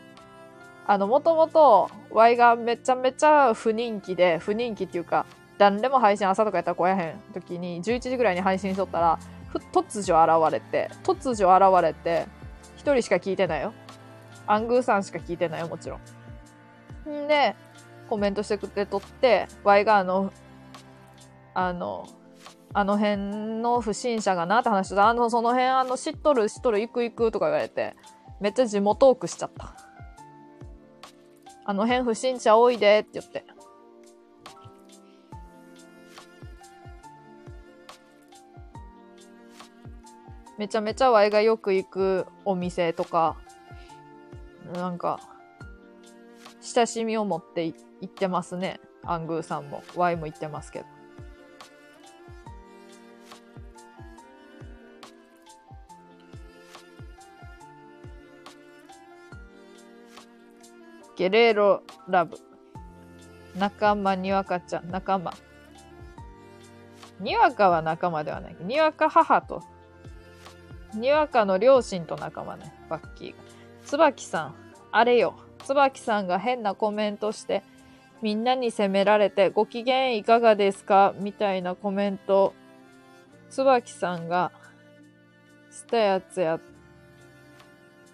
[0.86, 5.26] あの、もともと、ワイがめちゃめちゃ不人気で、不人気っていうか、
[5.58, 9.18] 誰でも配信朝とかやったら来やへん時に、11時ぐらいに配信しとったら、
[9.72, 12.26] 突如現れて、突如現れて、
[12.76, 13.72] 一人しか聞いてないよ。
[14.46, 15.98] アングーさんしか聞いてないよ、もちろ
[17.06, 17.24] ん。
[17.24, 17.56] んで、
[18.08, 20.32] コメントしてくれとって、ワイがあの、
[21.54, 22.06] あの、
[22.76, 23.16] あの辺
[23.62, 25.08] の不審者がなって話してた。
[25.08, 27.94] あの、その辺、あの、知っとる、知っとる、行く行くとか言われて、
[28.40, 29.76] めっちゃ地元トークしちゃった。
[31.64, 33.44] あの辺不審者多いでって言って。
[40.58, 43.36] めちゃめちゃワイがよく行くお店とか、
[44.74, 45.20] なんか、
[46.60, 48.80] 親しみを持って行ってますね。
[49.04, 49.84] アングーさんも。
[49.94, 50.93] ワイも行ってますけど。
[61.16, 62.38] ゲレーロラブ。
[63.56, 65.32] 仲間にわかちゃん、仲間。
[67.20, 68.56] にわかは仲間ではない。
[68.60, 69.62] にわか母と、
[70.94, 73.36] にわかの両親と仲間ね、バッキーが。
[73.84, 74.54] 椿さん、
[74.90, 75.34] あれよ。
[75.64, 77.62] 椿さんが変なコメントして、
[78.20, 81.14] みんなに責められて、ご機嫌いかがですか？
[81.18, 82.54] みたいなコメント、
[83.50, 84.50] 椿さんが、
[85.70, 86.58] したやつや、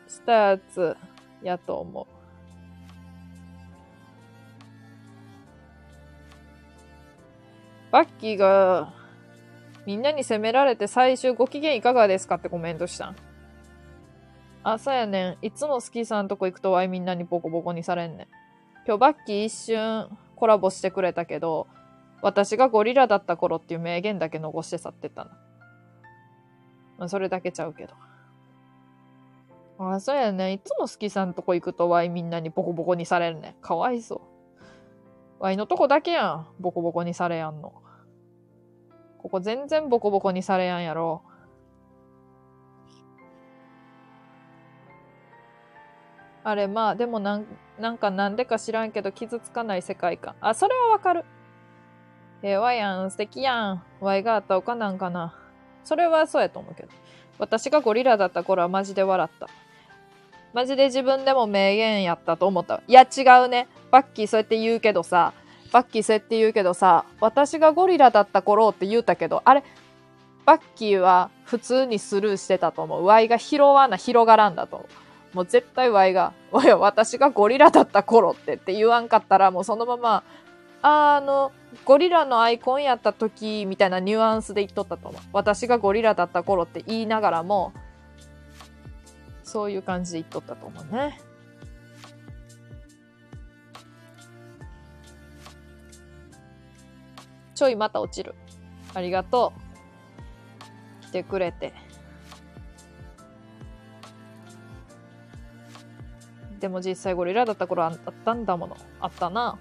[0.07, 0.97] したやつ
[1.43, 2.19] やと思う。
[7.91, 8.93] バッキーが、
[9.86, 13.10] みんなに責められて最終ご機嫌いかがですかってコメントした？
[13.10, 13.17] ん。
[14.62, 15.47] あ、そうやねん。
[15.47, 18.27] いつもスキーさんとこ行くとワイみんなにボコボコにされんねん。
[18.86, 21.67] 今日バッキー一瞬コラボしてくれたけど、
[22.23, 25.31] 私がゴリラだった頃っていう名言だけ残して去ってたな。
[26.99, 27.94] まあ、それだけちゃうけど。
[29.78, 30.52] あ、そうやねん。
[30.52, 33.62] いつもスキーさんとこ行くとワイみんなにボコボコにされるねん。
[33.62, 34.20] かわいそう。
[35.41, 36.47] ワイのとこだけやん。
[36.60, 37.73] ボコボコにされやんの。
[39.19, 41.23] ここ全然ボコボコにされやんやろ。
[46.44, 47.47] あれ、まあ、でもなん、
[47.78, 50.36] なんかなんでか知らんけど傷つかない世界観。
[50.43, 51.25] あ、それはわかる。
[52.43, 53.83] ええわやん、素敵やん。
[54.01, 55.35] ワイがあったおかなんかな。
[55.85, 56.89] それはそうやと思うけど。
[57.39, 59.49] 私がゴリラだった頃はマジで笑った。
[60.53, 62.83] マジで自分でも名言やったと思った。
[62.89, 63.69] いや、違うね。
[63.91, 65.33] バッキーそうやって言うけどさ、
[65.73, 69.62] バッキーそうやって言うけどさ、私がゴリラだった頃って言うたけど、あれ、
[70.45, 73.05] バッキーは普通にスルーしてたと思う。
[73.05, 75.37] ワイが拾わな、広がらんだと思う。
[75.37, 80.25] もう絶対ワイが、おい私がゴリラだった頃ってって言わんかったら、もうそのまま、
[80.83, 81.53] ああの、
[81.85, 85.23] ゴリラのアイコンやった時みたいなニュアンスで言っとったと思う。
[85.33, 87.73] 私がゴリラだった頃って言いながらも、
[89.51, 91.20] そういう感じで言っとったと思うね。
[97.57, 98.37] ちょいまた落ちる。
[98.95, 99.53] ありがと
[101.03, 101.07] う。
[101.09, 101.75] 来てくれて。
[106.61, 108.77] でも実際ゴリラだった頃あったんだもの。
[109.01, 109.59] あったな。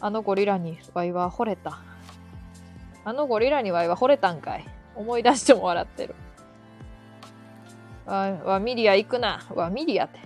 [0.00, 1.78] あのゴリラにワイは惚れた。
[3.04, 4.66] あのゴリラにワイは惚れたんかい。
[4.96, 6.16] 思い出しても笑ってる。
[8.08, 9.46] わ、わミリア行くな。
[9.54, 10.18] わミリアって。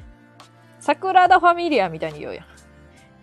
[0.78, 2.46] 桜田ファミリアみたいに言うやん。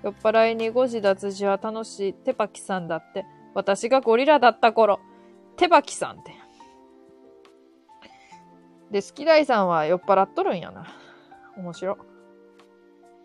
[0.03, 3.25] 酔っ払いに誤字脱字は楽しいテパキさんだって。
[3.55, 4.99] 私がゴリラだった頃、
[5.55, 6.33] テパキさんって。
[8.91, 10.87] で、スキダイさんは酔っ払っとるんやな。
[11.57, 11.97] 面白。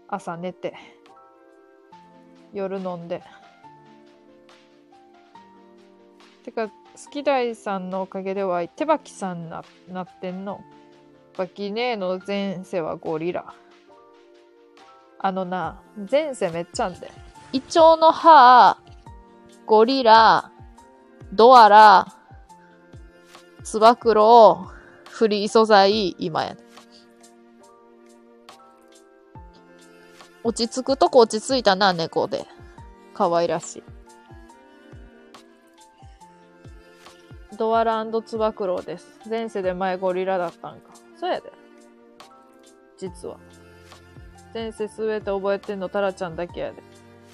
[0.09, 0.75] 朝寝て、
[2.53, 3.23] 夜飲んで。
[6.45, 10.61] てか、スキダイさんのおかげでは、手バキさんな、なってんの。
[11.37, 13.55] バキネーの前世はゴリラ。
[15.19, 15.81] あのな、
[16.11, 17.11] 前世めっちゃあんで。
[17.53, 18.79] イチョウの歯、
[19.67, 20.51] ゴリラ、
[21.33, 22.07] ドアラ、
[23.63, 24.69] つば九郎、
[25.09, 26.57] フリー素材、今や。
[30.45, 32.45] 落ち着くとこ落ち着いたな、猫で。
[33.15, 33.83] 可愛らしい。
[37.57, 39.21] ドアラつば九郎です。
[39.29, 41.04] 前世で前ゴリラだったんか。
[41.25, 41.51] そうやで。
[42.99, 43.39] 実は。
[44.53, 46.83] 前世すべて覚えてんのタラちゃんだけやで。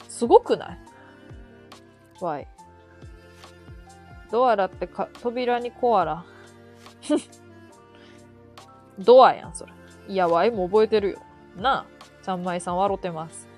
[0.08, 0.78] すごくない？
[2.24, 2.46] わい。
[4.30, 6.24] ドアラってか、扉にコアラ？
[8.96, 9.72] ドアやん、それ。
[10.06, 11.18] いや、わいも覚えてるよ。
[11.56, 11.86] なあ。
[12.22, 13.48] ちゃんまいさん笑ってます。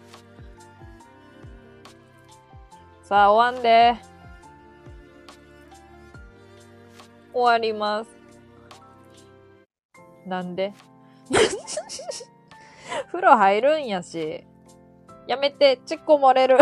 [3.02, 3.97] さあ、終わんで。
[7.35, 8.22] 終わります。
[10.26, 10.73] なんで？
[13.10, 14.44] 風呂入るんやし。
[15.26, 16.59] やめて、ちっこ漏れる。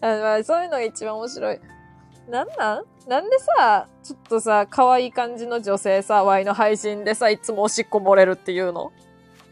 [0.00, 1.60] あ まあそういうのが一番面白い。
[2.28, 2.84] なんなん？
[3.08, 8.92] なんでさ、ちょっとさ、可愛い感じの女性さ、ワイの配信でさ、いつもおしっこ漏れるっていうの？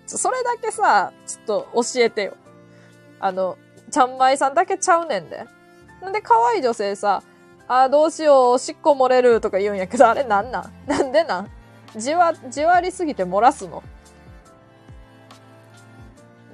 [0.07, 2.35] それだけさ、ちょっと教えてよ。
[3.19, 3.57] あの、
[3.91, 5.45] ちゃんまいさんだけちゃうねんで。
[6.03, 7.23] なんで可愛い女性さ、
[7.67, 10.73] あーどうしよう、おしっこ漏れるとか言うんやけど、あれなんなん？
[10.87, 11.51] なんでなん？
[11.97, 13.83] じわ、じわりすぎて漏らすの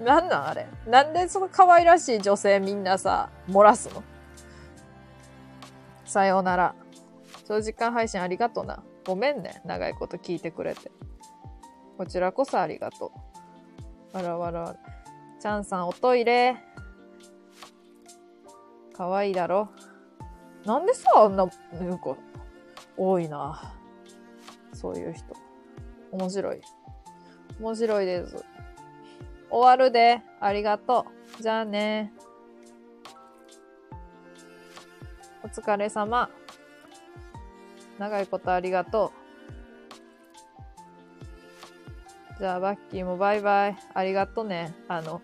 [0.02, 4.02] なんなんあれなんでその可愛らしい女性みんなさ、漏らすの？
[6.04, 6.74] さようなら。
[7.48, 8.82] 長時間配信ありがとな。
[9.06, 9.62] ごめんね。
[9.64, 10.90] 長いこと聞いてくれて。
[11.96, 13.12] こちらこそありがと
[14.12, 14.16] う。
[14.16, 14.76] わらわらわら。
[15.40, 16.56] ちゃんさん、おトイレ。
[18.92, 19.70] かわいいだろ。
[20.64, 22.16] なんでさ、あんな、なんか、
[22.96, 23.74] 多いな。
[24.72, 25.34] そういう人。
[26.12, 26.60] 面白い。
[27.60, 28.44] 面白いです。
[29.50, 30.22] 終わるで。
[30.40, 31.06] ありがと
[31.38, 31.42] う。
[31.42, 32.12] じゃあね。
[35.44, 36.30] お疲れ様。
[37.98, 39.12] 長いことありがと
[42.38, 42.38] う。
[42.38, 43.76] じゃあ、バッキーもバイバイ。
[43.94, 44.74] ありがとうね。
[44.88, 45.20] あの、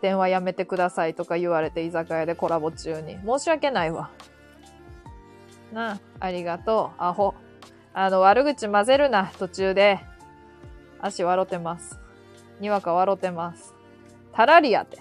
[0.00, 3.18] 電話やめてくださいとか言われて居酒屋でコラボ中に。
[3.24, 4.10] 申し訳ないわ。
[5.72, 7.02] なあ、ありがとう。
[7.02, 7.34] アホ。
[7.94, 10.00] あの、悪口混ぜるな、途中で。
[11.00, 11.98] 足笑ってます。
[12.60, 13.74] にわか笑ってます。
[14.32, 14.96] タラリアって。
[14.96, 15.00] い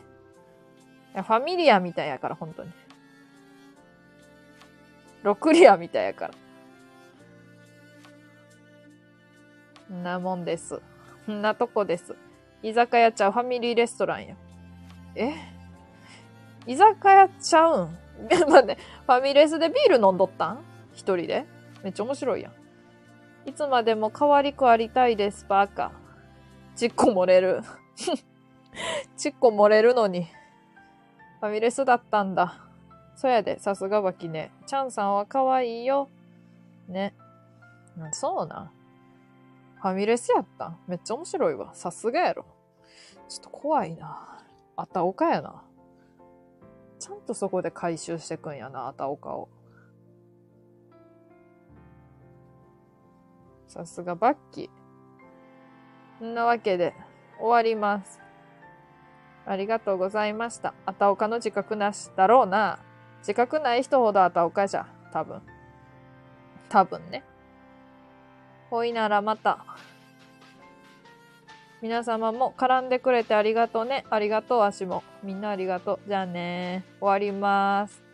[1.15, 2.71] や、ファミリアみたいやから、本当に。
[5.23, 6.29] ロクリアみたいやか
[9.89, 9.95] ら。
[9.95, 10.81] んなもんです。
[11.29, 12.15] んなとこです。
[12.63, 14.35] 居酒屋ちゃうファミリーレストランや。
[15.15, 15.33] え？
[16.65, 17.97] 居酒屋ちゃうん？
[18.49, 20.59] 待って、ファミレスでビール飲んどったん？
[20.93, 21.45] 一人で？
[21.83, 22.53] めっちゃ面白いやん。
[23.45, 25.91] いつまでも可愛くありたいです、バカ。
[26.75, 27.61] ちっこ漏れる。
[29.17, 30.25] ちっこ漏れるのに。
[31.39, 32.59] ファミレスだったんだ。
[33.15, 34.51] そやで、さすがバキね。
[34.67, 36.07] チャンさんは可愛いよ。
[36.87, 37.13] ね。
[38.11, 38.71] そうな。
[39.81, 41.73] ファミレスやっためっちゃ面白いわ。
[41.73, 42.45] さすがやろ。
[43.27, 44.39] ちょっと怖いな。
[44.75, 45.63] あたおかやな。
[46.99, 49.49] ちゃんとそこで回収してくんやな、あたおかを。
[53.72, 56.25] さすがバッキー。
[56.25, 56.93] んなわけで、
[57.40, 58.19] 終わります。
[59.45, 60.74] ありがとうございました。
[60.85, 62.80] あたおかの自覚なしだろうな。
[63.19, 64.88] 自覚ない人ほどあたおかじゃ。
[65.14, 65.41] 多分。
[66.67, 67.24] 多分ね。
[68.69, 69.66] ほいならまた。
[71.82, 74.03] 皆様も絡んでくれてありがとうね。
[74.09, 75.01] ありがとう、足も。
[75.24, 76.09] みんなありがとう。
[76.09, 78.10] じゃあね終わります。